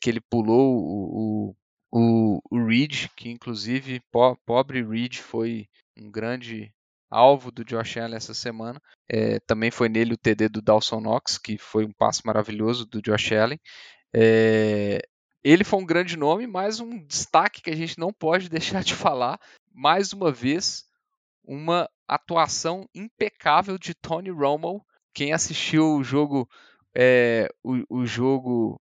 que 0.00 0.10
ele 0.10 0.20
pulou 0.20 0.76
o, 0.76 1.50
o 1.50 1.56
o, 1.92 2.40
o 2.50 2.66
Reed, 2.66 3.08
que 3.14 3.28
inclusive, 3.30 4.00
po, 4.10 4.36
pobre 4.46 4.82
Reed, 4.82 5.18
foi 5.18 5.68
um 5.96 6.10
grande 6.10 6.72
alvo 7.10 7.52
do 7.52 7.64
Josh 7.64 7.98
Allen 7.98 8.16
essa 8.16 8.32
semana. 8.32 8.80
É, 9.08 9.38
também 9.40 9.70
foi 9.70 9.90
nele 9.90 10.14
o 10.14 10.18
TD 10.18 10.48
do 10.48 10.62
Dawson 10.62 11.00
Knox, 11.00 11.36
que 11.36 11.58
foi 11.58 11.84
um 11.84 11.92
passe 11.92 12.22
maravilhoso 12.24 12.86
do 12.86 13.02
Josh 13.02 13.32
Allen. 13.32 13.60
É, 14.14 15.02
ele 15.44 15.64
foi 15.64 15.80
um 15.80 15.86
grande 15.86 16.16
nome, 16.16 16.46
mas 16.46 16.80
um 16.80 17.04
destaque 17.04 17.60
que 17.60 17.70
a 17.70 17.76
gente 17.76 17.98
não 17.98 18.12
pode 18.12 18.48
deixar 18.50 18.82
de 18.82 18.94
falar, 18.94 19.38
mais 19.70 20.14
uma 20.14 20.32
vez, 20.32 20.84
uma 21.44 21.88
atuação 22.08 22.88
impecável 22.94 23.76
de 23.76 23.94
Tony 23.94 24.30
Romo. 24.30 24.84
Quem 25.12 25.32
assistiu 25.34 25.96
o 25.96 26.04
jogo, 26.04 26.48
é, 26.94 27.48
o, 27.62 28.00
o, 28.00 28.06
jogo 28.06 28.80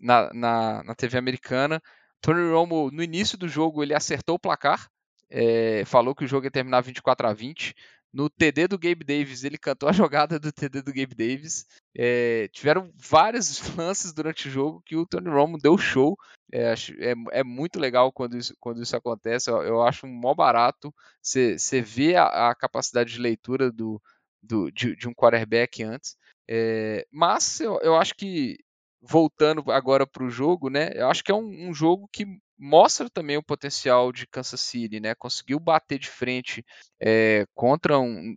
na, 0.00 0.30
na, 0.34 0.82
na, 0.84 0.94
TV 0.94 1.16
americana, 1.16 1.80
Tony 2.20 2.50
Romo, 2.50 2.90
no 2.90 3.02
início 3.02 3.38
do 3.38 3.48
jogo, 3.48 3.82
ele 3.82 3.94
acertou 3.94 4.36
o 4.36 4.38
placar, 4.38 4.88
é, 5.30 5.84
falou 5.84 6.14
que 6.14 6.24
o 6.24 6.28
jogo 6.28 6.46
ia 6.46 6.50
terminar 6.50 6.80
24 6.80 7.26
a 7.26 7.32
20. 7.32 7.74
No 8.12 8.28
TD 8.28 8.66
do 8.66 8.78
Gabe 8.78 9.04
Davis, 9.04 9.44
ele 9.44 9.56
cantou 9.56 9.88
a 9.88 9.92
jogada 10.10 10.38
do 10.38 10.52
TD 10.52 10.82
do 10.82 10.92
Gabe 10.92 11.14
Davis. 11.14 11.64
É, 11.96 12.48
tiveram 12.48 12.92
vários 12.96 13.60
lances 13.76 14.12
durante 14.12 14.48
o 14.48 14.50
jogo 14.50 14.82
que 14.84 14.96
o 14.96 15.06
Tony 15.06 15.28
Romo 15.28 15.56
deu 15.58 15.78
show. 15.78 16.16
É, 16.52 16.74
é, 16.98 17.14
é 17.30 17.44
muito 17.44 17.78
legal 17.78 18.12
quando 18.12 18.36
isso, 18.36 18.54
quando 18.58 18.82
isso 18.82 18.96
acontece. 18.96 19.48
Eu, 19.48 19.62
eu 19.62 19.82
acho 19.82 20.06
um 20.06 20.12
mó 20.12 20.34
barato. 20.34 20.92
Você 21.22 21.80
vê 21.80 22.16
a, 22.16 22.50
a, 22.50 22.54
capacidade 22.54 23.12
de 23.12 23.20
leitura 23.20 23.70
do, 23.70 24.02
do 24.42 24.70
de, 24.72 24.96
de, 24.96 25.08
um 25.08 25.14
quarterback 25.14 25.82
antes. 25.84 26.16
É, 26.48 27.06
mas 27.12 27.60
eu, 27.60 27.78
eu 27.80 27.96
acho 27.96 28.14
que, 28.16 28.58
voltando 29.00 29.70
agora 29.70 30.06
para 30.06 30.24
o 30.24 30.30
jogo, 30.30 30.68
né? 30.68 30.90
Eu 30.94 31.08
acho 31.08 31.24
que 31.24 31.32
é 31.32 31.34
um, 31.34 31.68
um 31.68 31.74
jogo 31.74 32.08
que 32.12 32.26
mostra 32.58 33.08
também 33.08 33.36
o 33.36 33.42
potencial 33.42 34.12
de 34.12 34.26
Kansas 34.26 34.60
City, 34.60 35.00
né? 35.00 35.14
Conseguiu 35.14 35.58
bater 35.58 35.98
de 35.98 36.08
frente 36.08 36.64
é, 37.00 37.46
contra 37.54 37.98
um, 37.98 38.36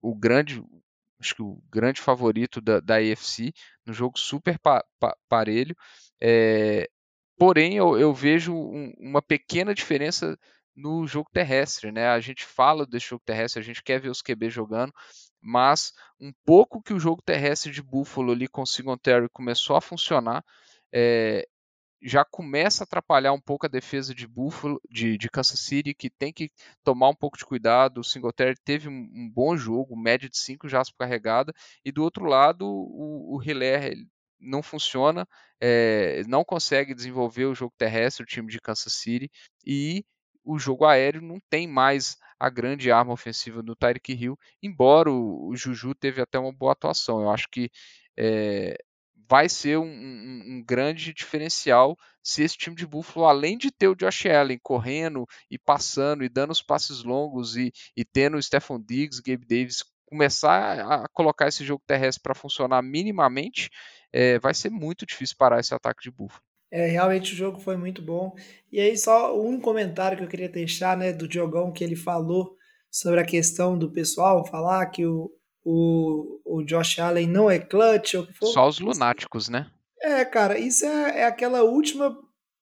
o 0.00 0.14
grande, 0.14 0.62
acho 1.20 1.34
que 1.34 1.42
o 1.42 1.62
grande 1.70 2.00
favorito 2.00 2.60
da, 2.60 2.80
da 2.80 2.96
AFC, 2.96 3.52
no 3.84 3.92
jogo 3.92 4.18
super 4.18 4.58
pa, 4.58 4.84
pa, 4.98 5.16
parelho. 5.28 5.76
É, 6.20 6.88
porém, 7.36 7.76
eu, 7.76 7.98
eu 7.98 8.14
vejo 8.14 8.54
um, 8.54 8.92
uma 8.98 9.20
pequena 9.20 9.74
diferença 9.74 10.38
no 10.74 11.06
jogo 11.06 11.28
terrestre, 11.32 11.90
né? 11.92 12.08
A 12.08 12.20
gente 12.20 12.44
fala 12.44 12.86
desse 12.86 13.08
jogo 13.08 13.22
terrestre, 13.26 13.60
a 13.60 13.64
gente 13.64 13.82
quer 13.82 14.00
ver 14.00 14.10
os 14.10 14.22
QB 14.22 14.48
jogando, 14.48 14.92
mas 15.40 15.92
um 16.20 16.32
pouco 16.44 16.82
que 16.82 16.92
o 16.92 17.00
jogo 17.00 17.22
terrestre 17.22 17.70
de 17.72 17.82
Buffalo 17.82 18.32
ali 18.32 18.48
com 18.48 18.62
o 18.62 18.66
Singletary 18.66 19.28
começou 19.30 19.76
a 19.76 19.80
funcionar, 19.80 20.44
é, 20.92 21.46
já 22.02 22.24
começa 22.24 22.82
a 22.82 22.86
atrapalhar 22.86 23.32
um 23.32 23.40
pouco 23.40 23.66
a 23.66 23.68
defesa 23.68 24.14
de 24.14 24.26
Buffalo, 24.26 24.80
de, 24.88 25.18
de 25.18 25.28
Kansas 25.28 25.60
City, 25.60 25.94
que 25.94 26.08
tem 26.08 26.32
que 26.32 26.50
tomar 26.84 27.08
um 27.08 27.14
pouco 27.14 27.36
de 27.36 27.44
cuidado. 27.44 27.98
O 28.00 28.04
Singletary 28.04 28.56
teve 28.64 28.88
um, 28.88 28.92
um 28.92 29.30
bom 29.30 29.56
jogo, 29.56 29.96
média 29.96 30.28
de 30.28 30.38
5 30.38 30.68
jardas 30.68 30.90
por 30.90 30.98
carregada, 30.98 31.52
e 31.84 31.90
do 31.90 32.02
outro 32.02 32.24
lado 32.24 32.66
o, 32.66 33.36
o 33.36 33.42
Hiller 33.42 33.94
não 34.40 34.62
funciona, 34.62 35.26
é, 35.60 36.22
não 36.28 36.44
consegue 36.44 36.94
desenvolver 36.94 37.46
o 37.46 37.54
jogo 37.54 37.74
terrestre, 37.76 38.22
o 38.22 38.26
time 38.26 38.48
de 38.48 38.60
Kansas 38.60 38.92
City, 38.92 39.30
e 39.66 40.04
o 40.44 40.58
jogo 40.58 40.84
aéreo 40.84 41.20
não 41.20 41.38
tem 41.50 41.66
mais 41.66 42.16
a 42.38 42.50
grande 42.50 42.90
arma 42.90 43.12
ofensiva 43.12 43.62
do 43.62 43.74
Tyreek 43.74 44.12
Hill, 44.12 44.38
embora 44.62 45.10
o, 45.10 45.48
o 45.48 45.56
Juju 45.56 45.94
teve 45.94 46.20
até 46.20 46.38
uma 46.38 46.52
boa 46.52 46.72
atuação. 46.72 47.20
Eu 47.20 47.30
acho 47.30 47.48
que 47.50 47.70
é, 48.16 48.76
vai 49.28 49.48
ser 49.48 49.78
um, 49.78 49.84
um, 49.84 50.42
um, 50.46 50.64
grande 50.64 51.12
diferencial 51.12 51.96
se 52.22 52.42
esse 52.42 52.56
time 52.56 52.74
de 52.74 52.86
Buffalo, 52.86 53.26
além 53.26 53.58
de 53.58 53.70
ter 53.70 53.88
o 53.88 53.94
Josh 53.94 54.26
Allen 54.26 54.58
correndo 54.62 55.26
e 55.50 55.58
passando 55.58 56.24
e 56.24 56.28
dando 56.28 56.50
os 56.50 56.62
passes 56.62 57.02
longos 57.02 57.56
e, 57.56 57.72
e 57.96 58.04
tendo 58.04 58.36
o 58.36 58.42
Stephon 58.42 58.80
Diggs, 58.80 59.20
Gabe 59.20 59.46
Davis, 59.46 59.84
começar 60.06 60.80
a 60.80 61.08
colocar 61.08 61.48
esse 61.48 61.64
jogo 61.64 61.82
terrestre 61.86 62.22
para 62.22 62.34
funcionar 62.34 62.82
minimamente, 62.82 63.68
é, 64.10 64.38
vai 64.38 64.54
ser 64.54 64.70
muito 64.70 65.04
difícil 65.04 65.36
parar 65.38 65.60
esse 65.60 65.74
ataque 65.74 66.02
de 66.02 66.10
Buffalo. 66.10 66.47
É, 66.70 66.86
realmente 66.86 67.32
o 67.32 67.36
jogo 67.36 67.58
foi 67.58 67.76
muito 67.76 68.02
bom. 68.02 68.34
E 68.70 68.78
aí, 68.80 68.96
só 68.96 69.38
um 69.40 69.60
comentário 69.60 70.18
que 70.18 70.24
eu 70.24 70.28
queria 70.28 70.48
deixar, 70.48 70.96
né, 70.96 71.12
do 71.12 71.26
Diogão, 71.26 71.72
que 71.72 71.82
ele 71.82 71.96
falou 71.96 72.56
sobre 72.90 73.20
a 73.20 73.24
questão 73.24 73.78
do 73.78 73.90
pessoal 73.90 74.46
falar 74.46 74.86
que 74.86 75.06
o, 75.06 75.30
o, 75.64 76.40
o 76.44 76.62
Josh 76.64 76.98
Allen 76.98 77.26
não 77.26 77.50
é 77.50 77.58
clutch 77.58 78.14
ou 78.14 78.26
que 78.26 78.32
for. 78.32 78.46
Só 78.46 78.68
os 78.68 78.78
lunáticos, 78.78 79.48
né? 79.48 79.70
É, 80.00 80.24
cara, 80.24 80.58
isso 80.58 80.84
é, 80.84 81.20
é 81.20 81.24
aquela 81.24 81.62
última, 81.62 82.16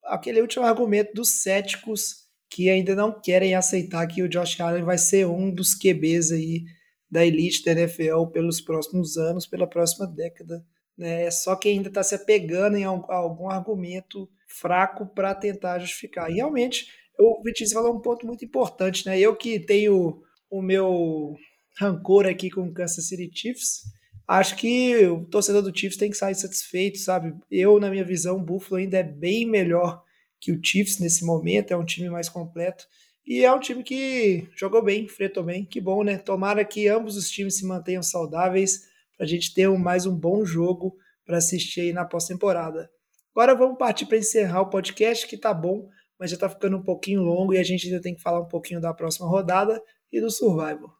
aquele 0.04 0.40
último 0.40 0.64
argumento 0.64 1.12
dos 1.14 1.42
céticos 1.42 2.26
que 2.48 2.70
ainda 2.70 2.94
não 2.94 3.20
querem 3.20 3.54
aceitar 3.54 4.06
que 4.06 4.22
o 4.22 4.28
Josh 4.28 4.60
Allen 4.60 4.84
vai 4.84 4.98
ser 4.98 5.26
um 5.26 5.52
dos 5.52 5.74
QBs 5.74 6.32
aí 6.32 6.64
da 7.10 7.24
elite 7.24 7.64
da 7.64 7.72
NFL 7.72 8.26
pelos 8.32 8.60
próximos 8.60 9.16
anos, 9.16 9.46
pela 9.46 9.66
próxima 9.66 10.06
década. 10.06 10.64
Né? 10.96 11.24
É 11.24 11.30
só 11.30 11.56
quem 11.56 11.76
ainda 11.76 11.88
está 11.88 12.02
se 12.02 12.14
apegando 12.14 12.76
em 12.76 12.84
algum 12.84 13.48
argumento 13.48 14.28
fraco 14.46 15.06
para 15.06 15.34
tentar 15.34 15.78
justificar. 15.78 16.30
E 16.30 16.34
realmente, 16.34 16.88
o 17.18 17.42
Vitinho 17.42 17.70
falou 17.70 17.94
um 17.94 18.00
ponto 18.00 18.26
muito 18.26 18.44
importante, 18.44 19.06
né? 19.06 19.18
Eu 19.18 19.34
que 19.34 19.58
tenho 19.58 20.22
o 20.50 20.62
meu 20.62 21.36
rancor 21.78 22.26
aqui 22.26 22.50
com 22.50 22.62
o 22.62 22.72
Kansas 22.72 23.08
City 23.08 23.30
Chiefs. 23.32 23.82
Acho 24.26 24.56
que 24.56 25.06
o 25.06 25.24
torcedor 25.26 25.62
do 25.62 25.76
Chiefs 25.76 25.98
tem 25.98 26.10
que 26.10 26.16
sair 26.16 26.34
satisfeito, 26.34 26.98
sabe? 26.98 27.34
Eu, 27.50 27.78
na 27.78 27.90
minha 27.90 28.04
visão, 28.04 28.36
o 28.36 28.42
Buffalo 28.42 28.80
ainda 28.80 28.98
é 28.98 29.02
bem 29.02 29.46
melhor 29.46 30.02
que 30.40 30.52
o 30.52 30.60
Chiefs 30.62 30.98
nesse 30.98 31.24
momento, 31.24 31.72
é 31.72 31.76
um 31.76 31.84
time 31.84 32.08
mais 32.08 32.28
completo. 32.28 32.86
E 33.26 33.44
é 33.44 33.52
um 33.52 33.58
time 33.58 33.82
que 33.82 34.48
jogou 34.56 34.82
bem, 34.82 35.04
enfrentou 35.04 35.42
bem, 35.42 35.64
que 35.64 35.80
bom, 35.80 36.02
né? 36.04 36.18
Tomara 36.18 36.64
que 36.64 36.88
ambos 36.88 37.16
os 37.16 37.30
times 37.30 37.56
se 37.58 37.66
mantenham 37.66 38.02
saudáveis 38.02 38.88
para 39.16 39.24
a 39.24 39.28
gente 39.28 39.54
ter 39.54 39.68
mais 39.70 40.06
um 40.06 40.14
bom 40.14 40.44
jogo 40.44 40.94
para 41.24 41.38
assistir 41.38 41.80
aí 41.80 41.92
na 41.92 42.04
pós-temporada. 42.04 42.88
Agora 43.34 43.54
vamos 43.54 43.78
partir 43.78 44.06
para 44.06 44.18
encerrar 44.18 44.62
o 44.62 44.70
podcast, 44.70 45.26
que 45.26 45.36
tá 45.36 45.52
bom, 45.52 45.88
mas 46.18 46.30
já 46.30 46.36
tá 46.36 46.48
ficando 46.48 46.76
um 46.76 46.82
pouquinho 46.82 47.22
longo 47.22 47.52
e 47.52 47.58
a 47.58 47.62
gente 47.62 47.86
ainda 47.86 48.00
tem 48.00 48.14
que 48.14 48.22
falar 48.22 48.40
um 48.40 48.48
pouquinho 48.48 48.80
da 48.80 48.94
próxima 48.94 49.26
rodada 49.26 49.82
e 50.12 50.20
do 50.20 50.30
Survival. 50.30 50.90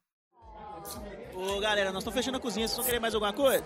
Ô 1.35 1.61
galera, 1.61 1.93
nós 1.93 2.03
estamos 2.03 2.19
fechando 2.19 2.39
a 2.39 2.41
cozinha, 2.41 2.67
vocês 2.67 2.77
vão 2.77 2.85
querer 2.85 3.01
mais 3.01 3.15
alguma 3.15 3.33
coisa? 3.33 3.65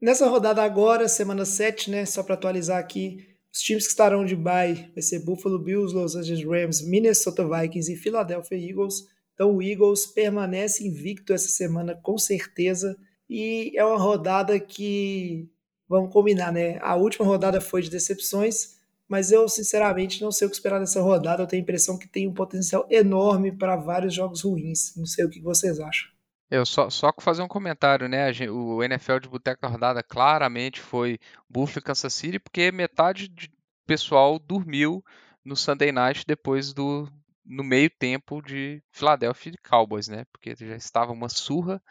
Nessa 0.00 0.26
rodada 0.28 0.62
agora, 0.62 1.08
semana 1.08 1.44
7, 1.44 1.90
né? 1.90 2.06
Só 2.06 2.22
para 2.22 2.34
atualizar 2.34 2.78
aqui, 2.78 3.18
os 3.52 3.60
times 3.60 3.84
que 3.84 3.90
estarão 3.90 4.24
de 4.24 4.34
bye 4.34 4.90
vai 4.94 5.02
ser 5.02 5.24
Buffalo 5.24 5.58
Bills, 5.58 5.94
Los 5.94 6.14
Angeles 6.14 6.44
Rams, 6.44 6.88
Minnesota 6.88 7.44
Vikings 7.44 7.92
e 7.92 7.96
Philadelphia 7.96 8.56
Eagles. 8.56 8.94
Então 9.40 9.56
o 9.56 9.62
Eagles 9.62 10.04
permanece 10.04 10.86
invicto 10.86 11.32
essa 11.32 11.48
semana 11.48 11.94
com 11.94 12.18
certeza. 12.18 12.94
E 13.26 13.72
é 13.74 13.82
uma 13.82 13.96
rodada 13.96 14.60
que, 14.60 15.48
vamos 15.88 16.12
combinar, 16.12 16.52
né? 16.52 16.78
A 16.82 16.94
última 16.94 17.24
rodada 17.24 17.58
foi 17.58 17.80
de 17.80 17.88
decepções, 17.88 18.76
mas 19.08 19.32
eu 19.32 19.48
sinceramente 19.48 20.20
não 20.20 20.30
sei 20.30 20.46
o 20.46 20.50
que 20.50 20.56
esperar 20.56 20.78
dessa 20.78 21.00
rodada. 21.00 21.42
Eu 21.42 21.46
tenho 21.46 21.62
a 21.62 21.64
impressão 21.64 21.96
que 21.96 22.06
tem 22.06 22.28
um 22.28 22.34
potencial 22.34 22.86
enorme 22.90 23.50
para 23.50 23.76
vários 23.76 24.12
jogos 24.12 24.42
ruins. 24.42 24.94
Não 24.94 25.06
sei 25.06 25.24
o 25.24 25.30
que 25.30 25.40
vocês 25.40 25.80
acham. 25.80 26.10
Eu 26.50 26.66
só, 26.66 26.90
só 26.90 27.10
fazer 27.18 27.40
um 27.40 27.48
comentário, 27.48 28.10
né? 28.10 28.30
O 28.50 28.84
NFL 28.84 29.20
de 29.20 29.28
Boteca 29.30 29.66
Rodada 29.66 30.02
claramente 30.02 30.82
foi 30.82 31.18
Buffalo 31.48 31.78
e 31.78 31.82
Kansas 31.82 32.12
City, 32.12 32.38
porque 32.38 32.70
metade 32.70 33.26
do 33.26 33.48
pessoal 33.86 34.38
dormiu 34.38 35.02
no 35.42 35.56
Sunday 35.56 35.92
Night 35.92 36.24
depois 36.26 36.74
do 36.74 37.08
no 37.50 37.64
meio 37.64 37.90
tempo 37.90 38.40
de 38.40 38.80
Philadelphia 38.92 39.52
Cowboys, 39.68 40.06
né? 40.06 40.24
Porque 40.30 40.54
já 40.54 40.76
estava 40.76 41.12
uma 41.12 41.28
surra 41.28 41.82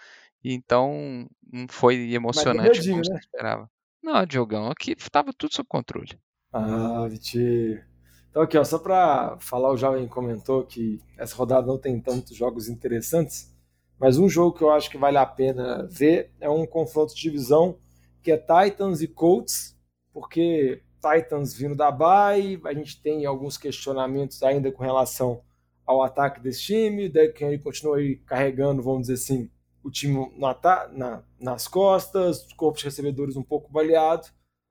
e 0.41 0.53
então 0.53 1.27
não 1.51 1.67
foi 1.67 2.13
emocionante 2.13 2.79
como 2.89 3.01
né? 3.01 3.19
esperava. 3.19 3.69
Não, 4.01 4.25
Diogão, 4.25 4.71
aqui 4.71 4.95
estava 4.97 5.33
tudo 5.33 5.53
sob 5.53 5.67
controle. 5.67 6.17
Ah, 6.53 7.05
Vitinho. 7.09 7.83
Então 8.29 8.41
aqui, 8.43 8.57
ó, 8.57 8.63
só 8.63 8.79
para 8.79 9.37
falar, 9.39 9.71
o 9.71 9.77
Jovem 9.77 10.07
comentou 10.07 10.63
que 10.65 11.01
essa 11.17 11.35
rodada 11.35 11.67
não 11.67 11.77
tem 11.77 11.99
tantos 11.99 12.37
jogos 12.37 12.69
interessantes, 12.69 13.53
mas 13.99 14.17
um 14.17 14.29
jogo 14.29 14.57
que 14.57 14.63
eu 14.63 14.71
acho 14.71 14.89
que 14.89 14.97
vale 14.97 15.17
a 15.17 15.25
pena 15.25 15.85
ver 15.91 16.31
é 16.39 16.49
um 16.49 16.65
confronto 16.65 17.13
de 17.13 17.21
divisão 17.21 17.77
que 18.23 18.31
é 18.31 18.37
Titans 18.37 19.01
e 19.01 19.07
Colts, 19.07 19.77
porque 20.13 20.83
Titans 21.01 21.53
vindo 21.53 21.75
da 21.75 21.91
bye, 21.91 22.61
a 22.65 22.73
gente 22.73 23.01
tem 23.01 23.25
alguns 23.25 23.57
questionamentos 23.57 24.41
ainda 24.41 24.71
com 24.71 24.83
relação 24.83 25.43
ao 25.89 26.03
ataque 26.03 26.39
desse 26.39 26.61
time, 26.61 27.07
o 27.07 27.11
Derrick 27.11 27.43
Henry 27.43 27.57
continua 27.57 27.97
aí 27.97 28.17
carregando, 28.17 28.83
vamos 28.83 29.07
dizer 29.07 29.15
assim, 29.15 29.49
o 29.83 29.89
time 29.89 30.13
no 30.13 30.31
na, 30.37 31.23
nas 31.39 31.67
costas, 31.67 32.45
os 32.45 32.53
corpos 32.53 32.81
de 32.81 32.85
recebedores 32.85 33.35
um 33.35 33.41
pouco 33.41 33.71
baleado, 33.71 34.27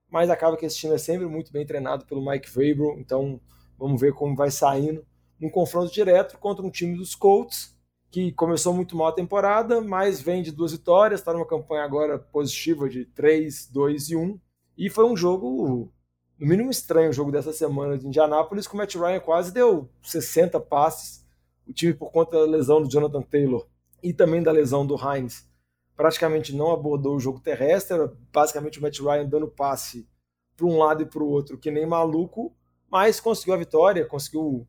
mas 0.09 0.31
acaba 0.31 0.57
que 0.57 0.65
esse 0.65 0.77
time 0.77 0.95
é 0.95 0.99
sempre 0.99 1.27
muito 1.27 1.53
bem 1.53 1.67
treinado 1.67 2.07
pelo 2.07 2.25
Mike 2.25 2.49
Vrabel, 2.49 3.01
então 3.01 3.41
vamos 3.77 4.01
ver 4.01 4.15
como 4.15 4.37
vai 4.37 4.49
saindo 4.49 5.05
num 5.41 5.51
confronto 5.51 5.93
direto 5.93 6.39
contra 6.39 6.65
um 6.65 6.71
time 6.71 6.97
dos 6.97 7.17
Colts, 7.17 7.77
que 8.13 8.31
começou 8.31 8.73
muito 8.73 8.97
mal 8.97 9.09
a 9.09 9.13
temporada, 9.13 9.81
mas 9.81 10.21
vem 10.21 10.41
de 10.41 10.53
duas 10.53 10.71
vitórias, 10.71 11.19
está 11.19 11.33
numa 11.33 11.45
campanha 11.45 11.83
agora 11.83 12.17
positiva 12.17 12.89
de 12.89 13.05
3, 13.07 13.67
2 13.73 14.11
e 14.11 14.17
1, 14.17 14.41
e 14.77 14.89
foi 14.89 15.05
um 15.05 15.17
jogo, 15.17 15.93
no 16.39 16.47
mínimo 16.47 16.71
estranho, 16.71 17.11
o 17.11 17.13
jogo 17.13 17.33
dessa 17.33 17.53
semana 17.53 17.99
de 17.99 18.07
Indianápolis, 18.07 18.67
que 18.67 18.75
o 18.75 18.77
Matt 18.77 18.95
Ryan 18.95 19.21
quase 19.21 19.53
deu 19.53 19.91
60 20.03 20.61
passes, 20.61 21.27
o 21.67 21.73
time, 21.73 21.93
por 21.93 22.13
conta 22.13 22.39
da 22.39 22.45
lesão 22.45 22.81
do 22.83 22.91
Jonathan 22.91 23.23
Taylor 23.23 23.67
e 24.03 24.13
também 24.13 24.43
da 24.43 24.53
lesão 24.53 24.87
do 24.87 24.97
Hines, 24.97 25.47
praticamente 25.97 26.55
não 26.55 26.73
abordou 26.73 27.17
o 27.17 27.21
jogo 27.21 27.41
terrestre, 27.41 27.97
era 27.97 28.13
basicamente 28.33 28.79
o 28.79 28.83
Matt 28.83 29.01
Ryan 29.01 29.27
dando 29.27 29.49
passe 29.49 30.09
para 30.57 30.67
um 30.67 30.79
lado 30.79 31.03
e 31.03 31.07
para 31.07 31.23
o 31.23 31.29
outro, 31.29 31.59
que 31.59 31.71
nem 31.71 31.85
maluco, 31.85 32.55
mas 32.91 33.21
conseguiu 33.21 33.55
a 33.55 33.59
vitória, 33.59 34.07
conseguiu 34.07 34.67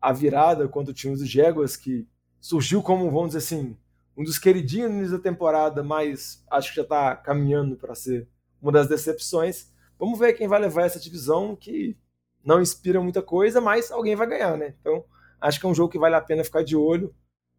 a 0.00 0.12
virada 0.12 0.66
contra 0.68 0.90
o 0.90 0.94
time 0.94 1.14
dos 1.14 1.28
Jaguars, 1.28 1.76
que 1.76 2.08
surgiu 2.40 2.82
como, 2.82 3.10
vamos 3.10 3.28
dizer 3.28 3.38
assim, 3.38 3.76
um 4.16 4.24
dos 4.24 4.38
queridinhos 4.38 5.10
da 5.10 5.18
temporada, 5.18 5.82
mas 5.82 6.42
acho 6.50 6.70
que 6.70 6.76
já 6.76 6.82
está 6.82 7.16
caminhando 7.16 7.76
para 7.76 7.94
ser 7.94 8.26
uma 8.60 8.72
das 8.72 8.88
decepções. 8.88 9.70
Vamos 10.00 10.18
ver 10.18 10.32
quem 10.32 10.48
vai 10.48 10.58
levar 10.58 10.86
essa 10.86 10.98
divisão, 10.98 11.54
que 11.54 11.94
não 12.42 12.62
inspira 12.62 13.02
muita 13.02 13.20
coisa, 13.20 13.60
mas 13.60 13.90
alguém 13.90 14.16
vai 14.16 14.26
ganhar, 14.26 14.56
né? 14.56 14.74
Então, 14.80 15.04
acho 15.38 15.60
que 15.60 15.66
é 15.66 15.68
um 15.68 15.74
jogo 15.74 15.92
que 15.92 15.98
vale 15.98 16.14
a 16.14 16.22
pena 16.22 16.42
ficar 16.42 16.64
de 16.64 16.74
olho. 16.74 17.14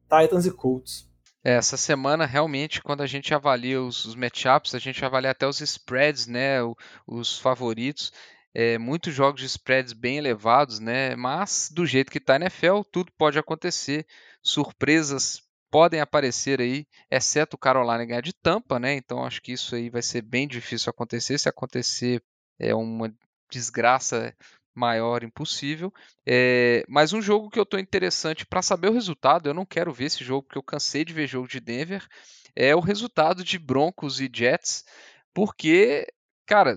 Titans 0.09 0.47
e 0.47 0.51
Colts. 0.51 1.07
É, 1.43 1.53
essa 1.53 1.77
semana, 1.77 2.25
realmente, 2.25 2.81
quando 2.81 3.01
a 3.01 3.05
gente 3.05 3.31
avalia 3.31 3.79
os, 3.79 4.05
os 4.05 4.15
matchups, 4.15 4.73
a 4.73 4.79
gente 4.79 5.05
avalia 5.05 5.29
até 5.29 5.45
os 5.47 5.61
spreads, 5.61 6.25
né? 6.25 6.63
O, 6.63 6.75
os 7.07 7.37
favoritos. 7.37 8.11
É, 8.53 8.79
muitos 8.79 9.13
jogos 9.13 9.39
de 9.39 9.45
spreads 9.47 9.93
bem 9.93 10.17
elevados, 10.17 10.79
né? 10.79 11.15
Mas 11.15 11.69
do 11.71 11.85
jeito 11.85 12.11
que 12.11 12.17
está 12.17 12.33
a 12.33 12.37
NFL, 12.37 12.81
tudo 12.91 13.11
pode 13.17 13.37
acontecer. 13.37 14.05
Surpresas 14.41 15.41
podem 15.71 16.01
aparecer 16.01 16.59
aí, 16.59 16.85
exceto 17.09 17.55
o 17.55 17.59
Carolina 17.59 18.03
ganhar 18.03 18.21
de 18.21 18.33
Tampa, 18.33 18.77
né? 18.77 18.93
Então 18.95 19.23
acho 19.23 19.41
que 19.41 19.53
isso 19.53 19.73
aí 19.73 19.89
vai 19.89 20.01
ser 20.01 20.21
bem 20.21 20.47
difícil 20.47 20.89
acontecer. 20.89 21.37
Se 21.39 21.47
acontecer, 21.47 22.21
é 22.61 22.75
uma 22.75 23.13
desgraça 23.51 24.35
maior 24.73 25.23
impossível. 25.23 25.91
É, 26.25 26.83
mas 26.87 27.11
um 27.11 27.21
jogo 27.21 27.49
que 27.49 27.59
eu 27.59 27.63
estou 27.63 27.79
interessante 27.79 28.45
para 28.45 28.61
saber 28.61 28.89
o 28.89 28.93
resultado, 28.93 29.49
eu 29.49 29.53
não 29.53 29.65
quero 29.65 29.91
ver 29.91 30.05
esse 30.05 30.23
jogo 30.23 30.43
porque 30.43 30.57
eu 30.57 30.63
cansei 30.63 31.03
de 31.03 31.13
ver 31.13 31.27
jogo 31.27 31.47
de 31.47 31.59
Denver, 31.59 32.07
é 32.55 32.75
o 32.75 32.79
resultado 32.79 33.43
de 33.43 33.57
Broncos 33.57 34.21
e 34.21 34.29
Jets, 34.33 34.85
porque, 35.33 36.05
cara, 36.45 36.75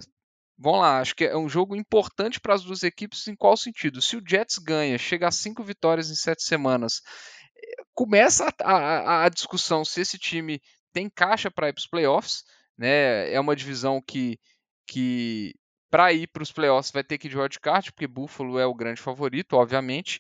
vamos 0.57 0.81
lá, 0.81 1.01
acho 1.01 1.15
que 1.15 1.25
é 1.25 1.37
um 1.37 1.49
jogo 1.49 1.77
importante 1.77 2.41
para 2.41 2.55
as 2.55 2.65
duas 2.65 2.83
equipes 2.83 3.27
em 3.29 3.37
qual 3.37 3.57
sentido? 3.57 4.01
Se 4.01 4.17
o 4.17 4.23
Jets 4.27 4.59
ganha, 4.59 4.99
chega 4.99 5.29
a 5.29 5.33
cinco 5.33 5.63
vitórias 5.63 6.11
em 6.11 6.15
sete 6.15 6.43
semanas, 6.43 7.03
começa 7.93 8.53
a, 8.61 8.73
a, 8.73 9.25
a 9.25 9.29
discussão 9.29 9.85
se 9.85 10.01
esse 10.01 10.19
time 10.19 10.61
tem 10.93 11.11
caixa 11.11 11.51
para 11.51 11.69
ir 11.69 11.73
para 11.73 11.81
os 11.81 11.89
playoffs, 11.89 12.45
né? 12.79 13.33
É 13.33 13.41
uma 13.41 13.57
divisão 13.57 14.01
que, 14.01 14.39
que 14.87 15.55
para 15.95 16.13
ir 16.13 16.27
para 16.27 16.43
os 16.43 16.51
playoffs 16.51 16.91
vai 16.91 17.05
ter 17.05 17.19
que 17.19 17.29
ir 17.29 17.31
de 17.31 17.39
wildcard, 17.39 17.93
porque 17.93 18.09
Buffalo 18.09 18.59
é 18.59 18.67
o 18.67 18.75
grande 18.75 19.01
favorito, 19.01 19.53
obviamente, 19.53 20.19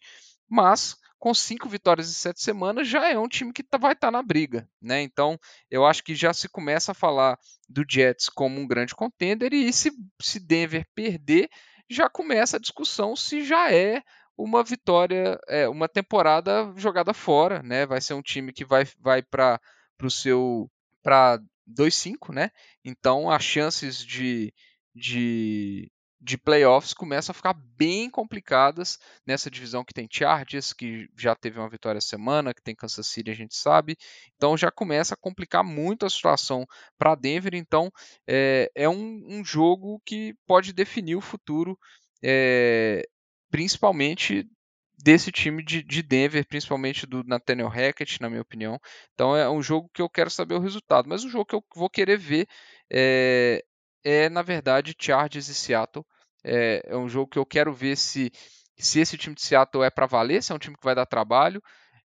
mas 0.49 0.97
com 1.18 1.35
cinco 1.35 1.68
vitórias 1.68 2.09
em 2.09 2.12
sete 2.12 2.41
semanas 2.41 2.87
já 2.87 3.11
é 3.11 3.18
um 3.18 3.27
time 3.27 3.53
que 3.53 3.64
tá, 3.64 3.77
vai 3.77 3.93
estar 3.93 4.07
tá 4.07 4.11
na 4.12 4.22
briga, 4.22 4.68
né? 4.81 5.03
Então 5.03 5.37
eu 5.68 5.85
acho 5.85 6.05
que 6.05 6.14
já 6.14 6.33
se 6.33 6.49
começa 6.49 6.93
a 6.93 6.95
falar 6.95 7.37
do 7.68 7.85
Jets 7.91 8.29
como 8.29 8.61
um 8.61 8.68
grande 8.68 8.95
contender 8.95 9.53
e 9.53 9.72
se, 9.72 9.91
se 10.22 10.39
Denver 10.39 10.87
perder 10.95 11.51
já 11.91 12.09
começa 12.09 12.57
a 12.57 12.61
discussão 12.61 13.16
se 13.16 13.45
já 13.45 13.72
é 13.72 14.01
uma 14.39 14.62
vitória, 14.62 15.41
é, 15.49 15.68
uma 15.68 15.89
temporada 15.89 16.72
jogada 16.77 17.12
fora, 17.12 17.64
né? 17.64 17.85
Vai 17.85 18.01
ser 18.01 18.14
um 18.14 18.22
time 18.22 18.53
que 18.53 18.64
vai, 18.64 18.87
vai 19.01 19.25
para 19.25 19.61
o 20.01 20.09
seu 20.09 20.70
para 21.03 21.41
2-5, 21.66 22.33
né? 22.33 22.53
Então 22.85 23.29
as 23.29 23.43
chances 23.43 23.99
de 23.99 24.55
de, 24.95 25.90
de 26.20 26.38
playoffs 26.38 26.95
começam 26.95 27.32
a 27.32 27.34
ficar 27.34 27.53
bem 27.76 28.09
complicadas 28.09 28.99
nessa 29.26 29.51
divisão 29.51 29.84
que 29.84 29.92
tem 29.92 30.09
Chargers, 30.11 30.72
que 30.72 31.09
já 31.16 31.34
teve 31.34 31.59
uma 31.59 31.68
vitória 31.68 32.01
semana, 32.01 32.55
que 32.55 32.62
tem 32.62 32.74
Kansas 32.74 33.07
City, 33.07 33.30
a 33.30 33.34
gente 33.34 33.55
sabe. 33.55 33.97
Então 34.36 34.57
já 34.57 34.70
começa 34.70 35.14
a 35.14 35.18
complicar 35.18 35.64
muito 35.64 36.07
a 36.07 36.11
situação 36.11 36.64
para 36.97 37.14
Denver. 37.14 37.55
Então 37.55 37.90
é, 38.26 38.70
é 38.74 38.88
um, 38.88 39.22
um, 39.28 39.45
jogo 39.45 40.01
que 40.05 40.34
pode 40.47 40.72
definir 40.72 41.16
o 41.16 41.20
futuro, 41.20 41.78
é, 42.22 43.03
principalmente 43.51 44.49
desse 44.97 45.30
time 45.30 45.62
de, 45.62 45.82
de, 45.82 46.03
Denver, 46.03 46.47
principalmente 46.47 47.07
do 47.07 47.22
Nathaniel 47.24 47.68
Hackett, 47.68 48.20
na 48.20 48.30
minha 48.30 48.40
opinião. 48.40 48.78
Então 49.12 49.36
é 49.36 49.51
um 49.51 49.61
jogo 49.61 49.90
que 49.92 50.01
eu 50.01 50.09
quero 50.09 50.30
saber 50.30 50.55
o 50.55 50.61
resultado, 50.61 51.09
mas 51.09 51.24
um 51.24 51.28
jogo 51.28 51.45
que 51.45 51.55
eu 51.55 51.64
vou 51.74 51.90
querer 51.90 52.16
ver 52.16 52.47
é, 52.90 53.62
é, 54.05 54.28
na 54.28 54.42
verdade, 54.42 54.94
Chargers 54.98 55.48
e 55.48 55.55
Seattle. 55.55 56.05
É, 56.44 56.82
é, 56.86 56.96
um 56.96 57.09
jogo 57.09 57.30
que 57.30 57.38
eu 57.38 57.46
quero 57.46 57.72
ver 57.72 57.96
se, 57.96 58.30
se 58.76 59.00
esse 59.00 59.16
time 59.16 59.34
de 59.34 59.42
Seattle 59.42 59.82
é 59.82 59.90
para 59.90 60.07
valer, 60.07 60.42
se 60.42 60.52
é 60.52 60.55
um 60.55 60.59
time 60.59 60.76
que 60.76 60.84
vai 60.84 60.94
dar 60.94 61.07
trabalho. 61.07 61.62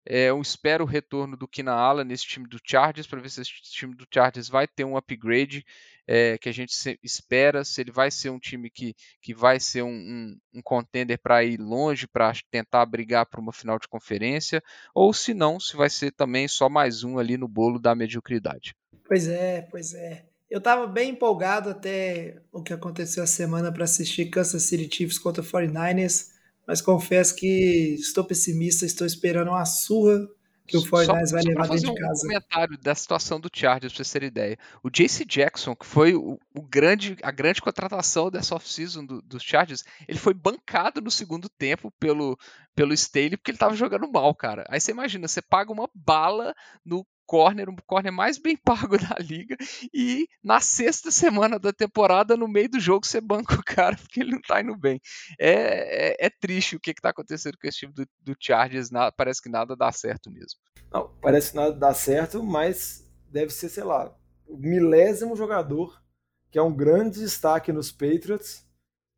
É, 0.06 0.30
eu 0.30 0.40
espero 0.40 0.84
o 0.84 0.86
retorno 0.86 1.36
do 1.36 1.48
Kina 1.48 1.72
Allen 1.72 2.06
nesse 2.06 2.24
time 2.24 2.48
do 2.48 2.58
Chargers 2.64 3.06
para 3.06 3.20
ver 3.20 3.28
se 3.28 3.42
esse 3.42 3.52
time 3.72 3.94
do 3.94 4.06
Chargers 4.12 4.48
vai 4.48 4.66
ter 4.66 4.84
um 4.84 4.96
upgrade 4.96 5.62
é, 6.06 6.38
que 6.38 6.48
a 6.48 6.52
gente 6.52 6.72
espera, 7.02 7.62
se 7.62 7.82
ele 7.82 7.90
vai 7.90 8.10
ser 8.10 8.30
um 8.30 8.38
time 8.38 8.70
que, 8.70 8.94
que 9.20 9.34
vai 9.34 9.60
ser 9.60 9.82
um, 9.82 9.90
um, 9.90 10.38
um 10.54 10.62
contender 10.62 11.18
para 11.20 11.44
ir 11.44 11.58
longe, 11.58 12.08
para 12.08 12.32
tentar 12.50 12.86
brigar 12.86 13.26
para 13.26 13.40
uma 13.40 13.52
final 13.52 13.78
de 13.78 13.86
conferência, 13.86 14.62
ou 14.94 15.12
se 15.12 15.34
não, 15.34 15.60
se 15.60 15.76
vai 15.76 15.90
ser 15.90 16.12
também 16.12 16.48
só 16.48 16.70
mais 16.70 17.04
um 17.04 17.18
ali 17.18 17.36
no 17.36 17.46
bolo 17.46 17.78
da 17.78 17.94
mediocridade. 17.94 18.74
Pois 19.06 19.28
é, 19.28 19.60
pois 19.70 19.92
é. 19.92 20.24
Eu 20.50 20.58
estava 20.58 20.86
bem 20.86 21.10
empolgado 21.10 21.68
até 21.68 22.40
o 22.50 22.62
que 22.62 22.72
aconteceu 22.72 23.22
a 23.22 23.26
semana 23.26 23.70
para 23.70 23.84
assistir 23.84 24.26
Kansas 24.26 24.62
City 24.62 24.88
Chiefs 24.94 25.18
contra 25.18 25.42
49ers, 25.42 26.30
mas 26.66 26.80
confesso 26.80 27.34
que 27.34 27.94
estou 27.98 28.24
pessimista, 28.24 28.86
estou 28.86 29.06
esperando 29.06 29.48
uma 29.48 29.66
surra 29.66 30.26
que 30.68 30.76
o 30.76 30.82
49ers 30.82 31.32
vai 31.32 31.42
levar 31.42 31.68
dentro 31.68 31.94
de 31.94 32.00
casa. 32.00 32.26
um 32.26 32.28
comentário 32.28 32.78
da 32.78 32.94
situação 32.94 33.40
do 33.40 33.48
Chargers, 33.52 33.92
para 33.92 33.96
vocês 34.04 34.12
terem 34.12 34.28
ideia. 34.28 34.58
O 34.82 34.90
JC 34.90 35.24
Jackson, 35.24 35.74
que 35.74 35.86
foi 35.86 36.14
o, 36.14 36.38
o 36.54 36.62
grande, 36.62 37.16
a 37.22 37.30
grande 37.30 37.62
contratação 37.62 38.30
dessa 38.30 38.54
off-season 38.54 39.04
do, 39.04 39.22
dos 39.22 39.42
Chargers, 39.42 39.82
ele 40.06 40.18
foi 40.18 40.34
bancado 40.34 41.00
no 41.00 41.10
segundo 41.10 41.48
tempo 41.48 41.90
pelo, 41.98 42.38
pelo 42.74 42.92
Staley 42.92 43.36
porque 43.36 43.50
ele 43.50 43.56
estava 43.56 43.74
jogando 43.74 44.10
mal, 44.12 44.34
cara. 44.34 44.66
Aí 44.68 44.78
você 44.78 44.90
imagina, 44.90 45.26
você 45.26 45.40
paga 45.40 45.72
uma 45.72 45.88
bala 45.94 46.54
no 46.84 47.06
corner, 47.28 47.68
um 47.68 47.76
corner 47.86 48.10
mais 48.10 48.38
bem 48.38 48.56
pago 48.64 48.96
da 48.96 49.14
liga, 49.20 49.54
e 49.92 50.26
na 50.42 50.60
sexta 50.60 51.10
semana 51.10 51.58
da 51.58 51.72
temporada, 51.72 52.36
no 52.36 52.48
meio 52.48 52.70
do 52.70 52.80
jogo, 52.80 53.06
você 53.06 53.20
banca 53.20 53.54
o 53.54 53.62
cara 53.62 53.96
porque 54.00 54.20
ele 54.20 54.32
não 54.32 54.40
tá 54.40 54.62
indo 54.62 54.74
bem. 54.74 54.98
É, 55.38 56.24
é, 56.24 56.26
é 56.26 56.30
triste 56.30 56.74
o 56.74 56.80
que, 56.80 56.94
que 56.94 57.02
tá 57.02 57.10
acontecendo 57.10 57.58
com 57.60 57.68
esse 57.68 57.80
time 57.80 57.92
do, 57.92 58.06
do 58.20 58.34
Chargers, 58.40 58.90
na, 58.90 59.12
parece 59.12 59.42
que 59.42 59.50
nada 59.50 59.76
dá 59.76 59.92
certo 59.92 60.30
mesmo. 60.30 60.58
Não, 60.90 61.14
parece 61.20 61.54
nada 61.54 61.72
dá 61.72 61.92
certo, 61.92 62.42
mas 62.42 63.06
deve 63.30 63.52
ser, 63.52 63.68
sei 63.68 63.84
lá, 63.84 64.16
o 64.46 64.56
milésimo 64.56 65.36
jogador, 65.36 66.02
que 66.50 66.58
é 66.58 66.62
um 66.62 66.74
grande 66.74 67.20
destaque 67.20 67.70
nos 67.70 67.92
Patriots, 67.92 68.66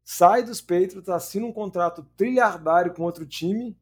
sai 0.04 0.42
dos 0.42 0.60
Patriots, 0.60 1.08
assina 1.08 1.46
um 1.46 1.52
contrato 1.52 2.02
trilhardário 2.16 2.92
com 2.92 3.04
outro 3.04 3.24
time 3.24 3.78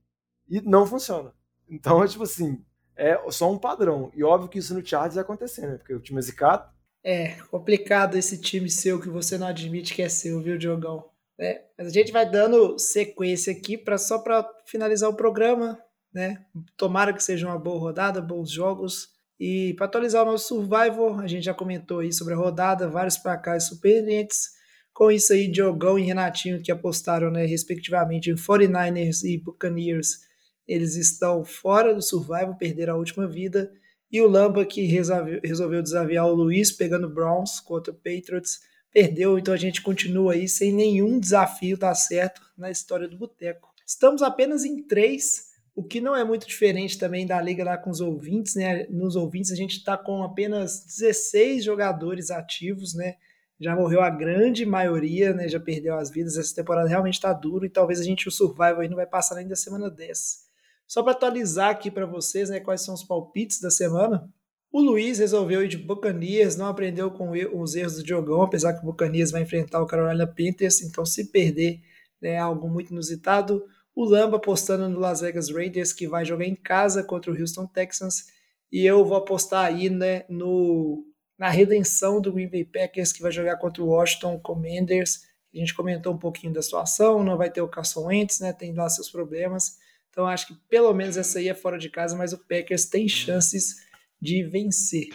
e 0.46 0.60
não 0.60 0.86
funciona. 0.86 1.32
Então 1.66 2.04
é 2.04 2.06
tipo 2.08 2.24
assim, 2.24 2.62
é 2.98 3.18
só 3.30 3.50
um 3.50 3.56
padrão. 3.56 4.10
E 4.14 4.24
óbvio 4.24 4.50
que 4.50 4.58
isso 4.58 4.74
no 4.74 4.84
Chargers 4.84 5.14
vai 5.14 5.22
acontecer, 5.22 5.66
né? 5.66 5.76
Porque 5.78 5.94
o 5.94 6.00
time 6.00 6.18
é 6.18 6.22
zicado. 6.22 6.68
É, 7.04 7.36
complicado 7.50 8.18
esse 8.18 8.38
time 8.40 8.68
seu 8.68 9.00
que 9.00 9.08
você 9.08 9.38
não 9.38 9.46
admite 9.46 9.94
que 9.94 10.02
é 10.02 10.08
seu, 10.08 10.42
viu, 10.42 10.58
Diogão? 10.58 11.08
É, 11.40 11.62
mas 11.78 11.86
a 11.86 11.90
gente 11.90 12.10
vai 12.10 12.28
dando 12.28 12.76
sequência 12.76 13.52
aqui 13.52 13.78
para 13.78 13.96
só 13.96 14.18
para 14.18 14.44
finalizar 14.66 15.08
o 15.08 15.14
programa, 15.14 15.78
né? 16.12 16.44
Tomara 16.76 17.12
que 17.12 17.22
seja 17.22 17.46
uma 17.46 17.58
boa 17.58 17.78
rodada, 17.78 18.20
bons 18.20 18.50
jogos. 18.50 19.10
E 19.38 19.74
para 19.74 19.86
atualizar 19.86 20.24
o 20.24 20.32
nosso 20.32 20.48
Survival, 20.48 21.20
a 21.20 21.28
gente 21.28 21.44
já 21.44 21.54
comentou 21.54 22.00
aí 22.00 22.12
sobre 22.12 22.34
a 22.34 22.36
rodada, 22.36 22.90
vários 22.90 23.16
placares 23.16 23.68
surpreendentes. 23.68 24.58
Com 24.92 25.12
isso 25.12 25.32
aí, 25.32 25.46
Diogão 25.46 25.96
e 25.96 26.02
Renatinho 26.02 26.60
que 26.60 26.72
apostaram, 26.72 27.30
né, 27.30 27.46
respectivamente, 27.46 28.30
em 28.30 28.34
49ers 28.34 29.22
e 29.22 29.38
Buccaneers 29.38 30.27
eles 30.68 30.94
estão 30.96 31.44
fora 31.44 31.94
do 31.94 32.02
survival, 32.02 32.54
perderam 32.56 32.94
a 32.94 32.98
última 32.98 33.26
vida. 33.26 33.72
E 34.12 34.20
o 34.20 34.28
Lamba, 34.28 34.64
que 34.66 34.82
resolveu, 34.84 35.82
desafiar 35.82 36.26
o 36.26 36.34
Luiz, 36.34 36.70
pegando 36.70 37.08
Browns 37.08 37.58
contra 37.58 37.92
o 37.92 37.96
Patriots, 37.96 38.60
perdeu. 38.92 39.38
Então 39.38 39.54
a 39.54 39.58
gente 39.58 39.82
continua 39.82 40.34
aí 40.34 40.46
sem 40.46 40.72
nenhum 40.72 41.18
desafio, 41.18 41.78
tá 41.78 41.94
certo, 41.94 42.42
na 42.56 42.70
história 42.70 43.08
do 43.08 43.16
Boteco. 43.16 43.68
Estamos 43.86 44.22
apenas 44.22 44.64
em 44.64 44.82
três, 44.82 45.48
o 45.74 45.82
que 45.82 46.00
não 46.00 46.14
é 46.14 46.24
muito 46.24 46.46
diferente 46.46 46.98
também 46.98 47.26
da 47.26 47.40
liga 47.40 47.64
lá 47.64 47.78
com 47.78 47.90
os 47.90 48.00
ouvintes, 48.00 48.54
né? 48.54 48.86
Nos 48.90 49.16
ouvintes 49.16 49.50
a 49.52 49.56
gente 49.56 49.78
está 49.78 49.96
com 49.96 50.22
apenas 50.22 50.84
16 50.84 51.64
jogadores 51.64 52.30
ativos, 52.30 52.94
né? 52.94 53.14
Já 53.60 53.74
morreu 53.74 54.02
a 54.02 54.10
grande 54.10 54.64
maioria, 54.64 55.32
né? 55.32 55.48
Já 55.48 55.58
perdeu 55.58 55.96
as 55.96 56.10
vidas. 56.10 56.36
Essa 56.36 56.54
temporada 56.54 56.88
realmente 56.88 57.14
está 57.14 57.32
duro 57.32 57.64
e 57.64 57.70
talvez 57.70 58.00
a 58.00 58.04
gente 58.04 58.28
o 58.28 58.30
survival 58.30 58.80
aí 58.80 58.88
não 58.88 58.96
vai 58.96 59.06
passar 59.06 59.34
nem 59.36 59.48
da 59.48 59.56
semana 59.56 59.90
10. 59.90 60.47
Só 60.88 61.02
para 61.02 61.12
atualizar 61.12 61.68
aqui 61.68 61.90
para 61.90 62.06
vocês, 62.06 62.48
né, 62.48 62.58
quais 62.58 62.80
são 62.80 62.94
os 62.94 63.04
palpites 63.04 63.60
da 63.60 63.70
semana. 63.70 64.26
O 64.72 64.80
Luiz 64.80 65.18
resolveu 65.18 65.62
ir 65.62 65.68
de 65.68 65.76
Buccaneers, 65.76 66.56
não 66.56 66.66
aprendeu 66.66 67.10
com 67.10 67.30
os 67.30 67.74
erros 67.74 67.96
do 67.96 68.02
Diogão, 68.02 68.42
apesar 68.42 68.72
que 68.72 68.80
o 68.80 68.86
Buccaneers 68.86 69.30
vai 69.30 69.42
enfrentar 69.42 69.82
o 69.82 69.86
Carolina 69.86 70.26
Panthers, 70.26 70.80
então 70.80 71.04
se 71.04 71.30
perder 71.30 71.80
né, 72.20 72.30
é 72.30 72.38
algo 72.38 72.68
muito 72.68 72.90
inusitado. 72.90 73.64
o 73.94 74.04
Lamba 74.04 74.38
apostando 74.38 74.88
no 74.88 74.98
Las 74.98 75.20
Vegas 75.20 75.50
Raiders, 75.50 75.92
que 75.92 76.06
vai 76.06 76.24
jogar 76.24 76.44
em 76.44 76.54
casa 76.54 77.02
contra 77.02 77.30
o 77.30 77.38
Houston 77.38 77.66
Texans, 77.66 78.26
e 78.72 78.84
eu 78.84 79.04
vou 79.04 79.16
apostar 79.16 79.66
aí 79.66 79.90
né, 79.90 80.24
no, 80.28 81.04
na 81.38 81.48
redenção 81.48 82.20
do 82.20 82.32
Green 82.32 82.48
Bay 82.48 82.64
Packers, 82.64 83.12
que 83.12 83.22
vai 83.22 83.32
jogar 83.32 83.56
contra 83.56 83.82
o 83.82 83.88
Washington 83.88 84.38
Commanders. 84.38 85.22
A 85.54 85.58
gente 85.58 85.74
comentou 85.74 86.12
um 86.14 86.18
pouquinho 86.18 86.52
da 86.52 86.62
situação, 86.62 87.24
não 87.24 87.36
vai 87.36 87.50
ter 87.50 87.62
o 87.62 87.68
Carson 87.68 88.06
Wentz, 88.06 88.40
né, 88.40 88.52
tem 88.52 88.74
lá 88.74 88.88
seus 88.88 89.10
problemas, 89.10 89.78
então 90.10 90.26
acho 90.26 90.48
que 90.48 90.54
pelo 90.68 90.92
menos 90.92 91.16
essa 91.16 91.38
aí 91.38 91.48
é 91.48 91.54
fora 91.54 91.78
de 91.78 91.90
casa, 91.90 92.16
mas 92.16 92.32
o 92.32 92.38
Packers 92.38 92.86
tem 92.86 93.08
chances 93.08 93.76
de 94.20 94.42
vencer. 94.42 95.08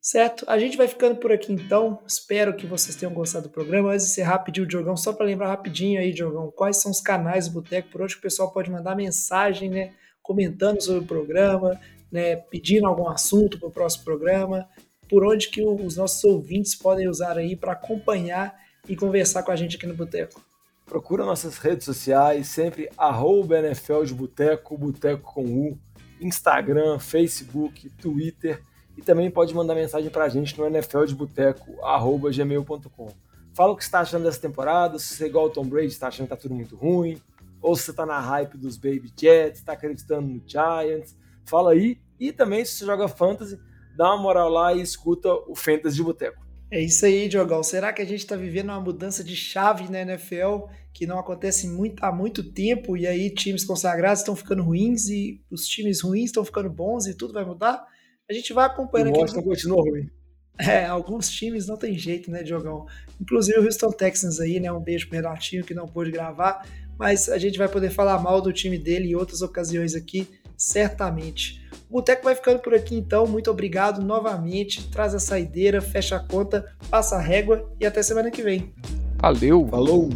Certo? 0.00 0.44
A 0.48 0.58
gente 0.58 0.76
vai 0.76 0.88
ficando 0.88 1.16
por 1.16 1.32
aqui 1.32 1.52
então. 1.52 2.00
Espero 2.06 2.56
que 2.56 2.66
vocês 2.66 2.96
tenham 2.96 3.12
gostado 3.12 3.48
do 3.48 3.52
programa. 3.52 3.90
Antes 3.90 4.06
de 4.06 4.12
encerrar, 4.12 4.38
pedir 4.38 4.62
o 4.62 4.66
Diogão, 4.66 4.96
só 4.96 5.12
para 5.12 5.26
lembrar 5.26 5.48
rapidinho 5.48 6.00
aí, 6.00 6.12
Diogão, 6.12 6.50
quais 6.50 6.80
são 6.80 6.90
os 6.90 7.00
canais 7.00 7.48
do 7.48 7.54
Boteco 7.54 7.90
por 7.90 8.02
onde 8.02 8.16
o 8.16 8.20
pessoal 8.20 8.52
pode 8.52 8.70
mandar 8.70 8.96
mensagem, 8.96 9.68
né? 9.68 9.92
Comentando 10.22 10.80
sobre 10.80 11.02
o 11.02 11.06
programa, 11.06 11.78
né? 12.10 12.36
Pedindo 12.36 12.86
algum 12.86 13.08
assunto 13.08 13.58
para 13.58 13.68
o 13.68 13.72
próximo 13.72 14.04
programa, 14.04 14.68
por 15.08 15.24
onde 15.24 15.48
que 15.48 15.62
os 15.62 15.96
nossos 15.96 16.22
ouvintes 16.24 16.74
podem 16.74 17.08
usar 17.08 17.36
aí 17.36 17.56
para 17.56 17.72
acompanhar 17.72 18.56
e 18.88 18.96
conversar 18.96 19.42
com 19.42 19.50
a 19.50 19.56
gente 19.56 19.76
aqui 19.76 19.86
no 19.86 19.94
Boteco. 19.94 20.47
Procura 20.88 21.24
nossas 21.26 21.58
redes 21.58 21.84
sociais, 21.84 22.48
sempre 22.48 22.88
arroba 22.96 23.58
NFL 23.58 24.04
de 24.04 24.14
Boteco, 24.14 24.78
Boteco 24.78 25.34
com 25.34 25.44
U, 25.44 25.78
Instagram, 26.18 26.98
Facebook, 26.98 27.90
Twitter 27.90 28.62
e 28.96 29.02
também 29.02 29.30
pode 29.30 29.54
mandar 29.54 29.74
mensagem 29.74 30.08
para 30.08 30.24
a 30.24 30.30
gente 30.30 30.58
no 30.58 30.66
nfldeboteco.gmail.com. 30.66 33.08
Fala 33.52 33.72
o 33.72 33.76
que 33.76 33.82
está 33.82 34.00
achando 34.00 34.24
dessa 34.24 34.40
temporada, 34.40 34.98
se 34.98 35.14
você 35.14 35.24
é 35.24 35.26
igual 35.26 35.44
o 35.44 35.50
Tom 35.50 35.66
Brady 35.66 35.88
está 35.88 36.08
achando 36.08 36.26
que 36.26 36.34
tá 36.34 36.40
tudo 36.40 36.54
muito 36.54 36.74
ruim, 36.74 37.20
ou 37.60 37.76
se 37.76 37.82
você 37.82 37.90
está 37.90 38.06
na 38.06 38.18
hype 38.18 38.56
dos 38.56 38.78
Baby 38.78 39.12
Jets, 39.14 39.58
está 39.58 39.74
acreditando 39.74 40.26
no 40.26 40.42
Giants, 40.46 41.14
fala 41.44 41.72
aí. 41.72 42.00
E 42.18 42.32
também 42.32 42.64
se 42.64 42.72
você 42.72 42.86
joga 42.86 43.08
Fantasy, 43.08 43.60
dá 43.94 44.14
uma 44.14 44.22
moral 44.22 44.48
lá 44.48 44.72
e 44.72 44.80
escuta 44.80 45.34
o 45.46 45.54
Fantasy 45.54 45.96
de 45.96 46.02
Boteco. 46.02 46.47
É 46.70 46.80
isso 46.80 47.06
aí, 47.06 47.28
Diogão. 47.28 47.62
Será 47.62 47.92
que 47.92 48.02
a 48.02 48.04
gente 48.04 48.20
está 48.20 48.36
vivendo 48.36 48.68
uma 48.68 48.80
mudança 48.80 49.24
de 49.24 49.34
chave 49.34 49.90
na 49.90 50.02
NFL 50.02 50.66
que 50.92 51.06
não 51.06 51.18
acontece 51.18 51.66
muito, 51.66 52.04
há 52.04 52.12
muito 52.12 52.42
tempo 52.42 52.96
e 52.96 53.06
aí 53.06 53.30
times 53.30 53.64
consagrados 53.64 54.20
estão 54.20 54.36
ficando 54.36 54.62
ruins 54.62 55.08
e 55.08 55.40
os 55.50 55.66
times 55.66 56.02
ruins 56.02 56.26
estão 56.26 56.44
ficando 56.44 56.68
bons 56.68 57.06
e 57.06 57.14
tudo 57.14 57.32
vai 57.32 57.44
mudar? 57.44 57.86
A 58.28 58.32
gente 58.32 58.52
vai 58.52 58.66
acompanhando 58.66 59.16
o 59.16 59.20
Washington 59.20 59.42
continua 59.42 59.82
ruim. 59.82 60.10
É, 60.58 60.86
alguns 60.86 61.30
times 61.30 61.68
não 61.68 61.76
tem 61.76 61.96
jeito, 61.96 62.30
né, 62.30 62.42
Diogão? 62.42 62.84
Inclusive 63.20 63.60
o 63.60 63.64
Houston 63.64 63.92
Texans 63.92 64.40
aí, 64.40 64.58
né? 64.58 64.70
Um 64.72 64.80
beijo 64.80 65.08
pro 65.08 65.16
Renatinho 65.16 65.64
que 65.64 65.72
não 65.72 65.86
pôde 65.86 66.10
gravar, 66.10 66.66
mas 66.98 67.28
a 67.28 67.38
gente 67.38 67.56
vai 67.56 67.68
poder 67.68 67.90
falar 67.90 68.18
mal 68.18 68.42
do 68.42 68.52
time 68.52 68.76
dele 68.76 69.12
em 69.12 69.14
outras 69.14 69.40
ocasiões 69.40 69.94
aqui, 69.94 70.28
certamente. 70.56 71.67
O 71.90 71.94
Boteco 71.94 72.24
vai 72.24 72.34
ficando 72.34 72.58
por 72.58 72.74
aqui 72.74 72.96
então. 72.96 73.26
Muito 73.26 73.50
obrigado 73.50 74.02
novamente. 74.02 74.88
Traz 74.90 75.14
a 75.14 75.18
saideira, 75.18 75.80
fecha 75.80 76.16
a 76.16 76.20
conta, 76.20 76.66
passa 76.90 77.16
a 77.16 77.20
régua 77.20 77.70
e 77.80 77.86
até 77.86 78.02
semana 78.02 78.30
que 78.30 78.42
vem. 78.42 78.72
Valeu! 79.20 79.66
Falou! 79.68 80.10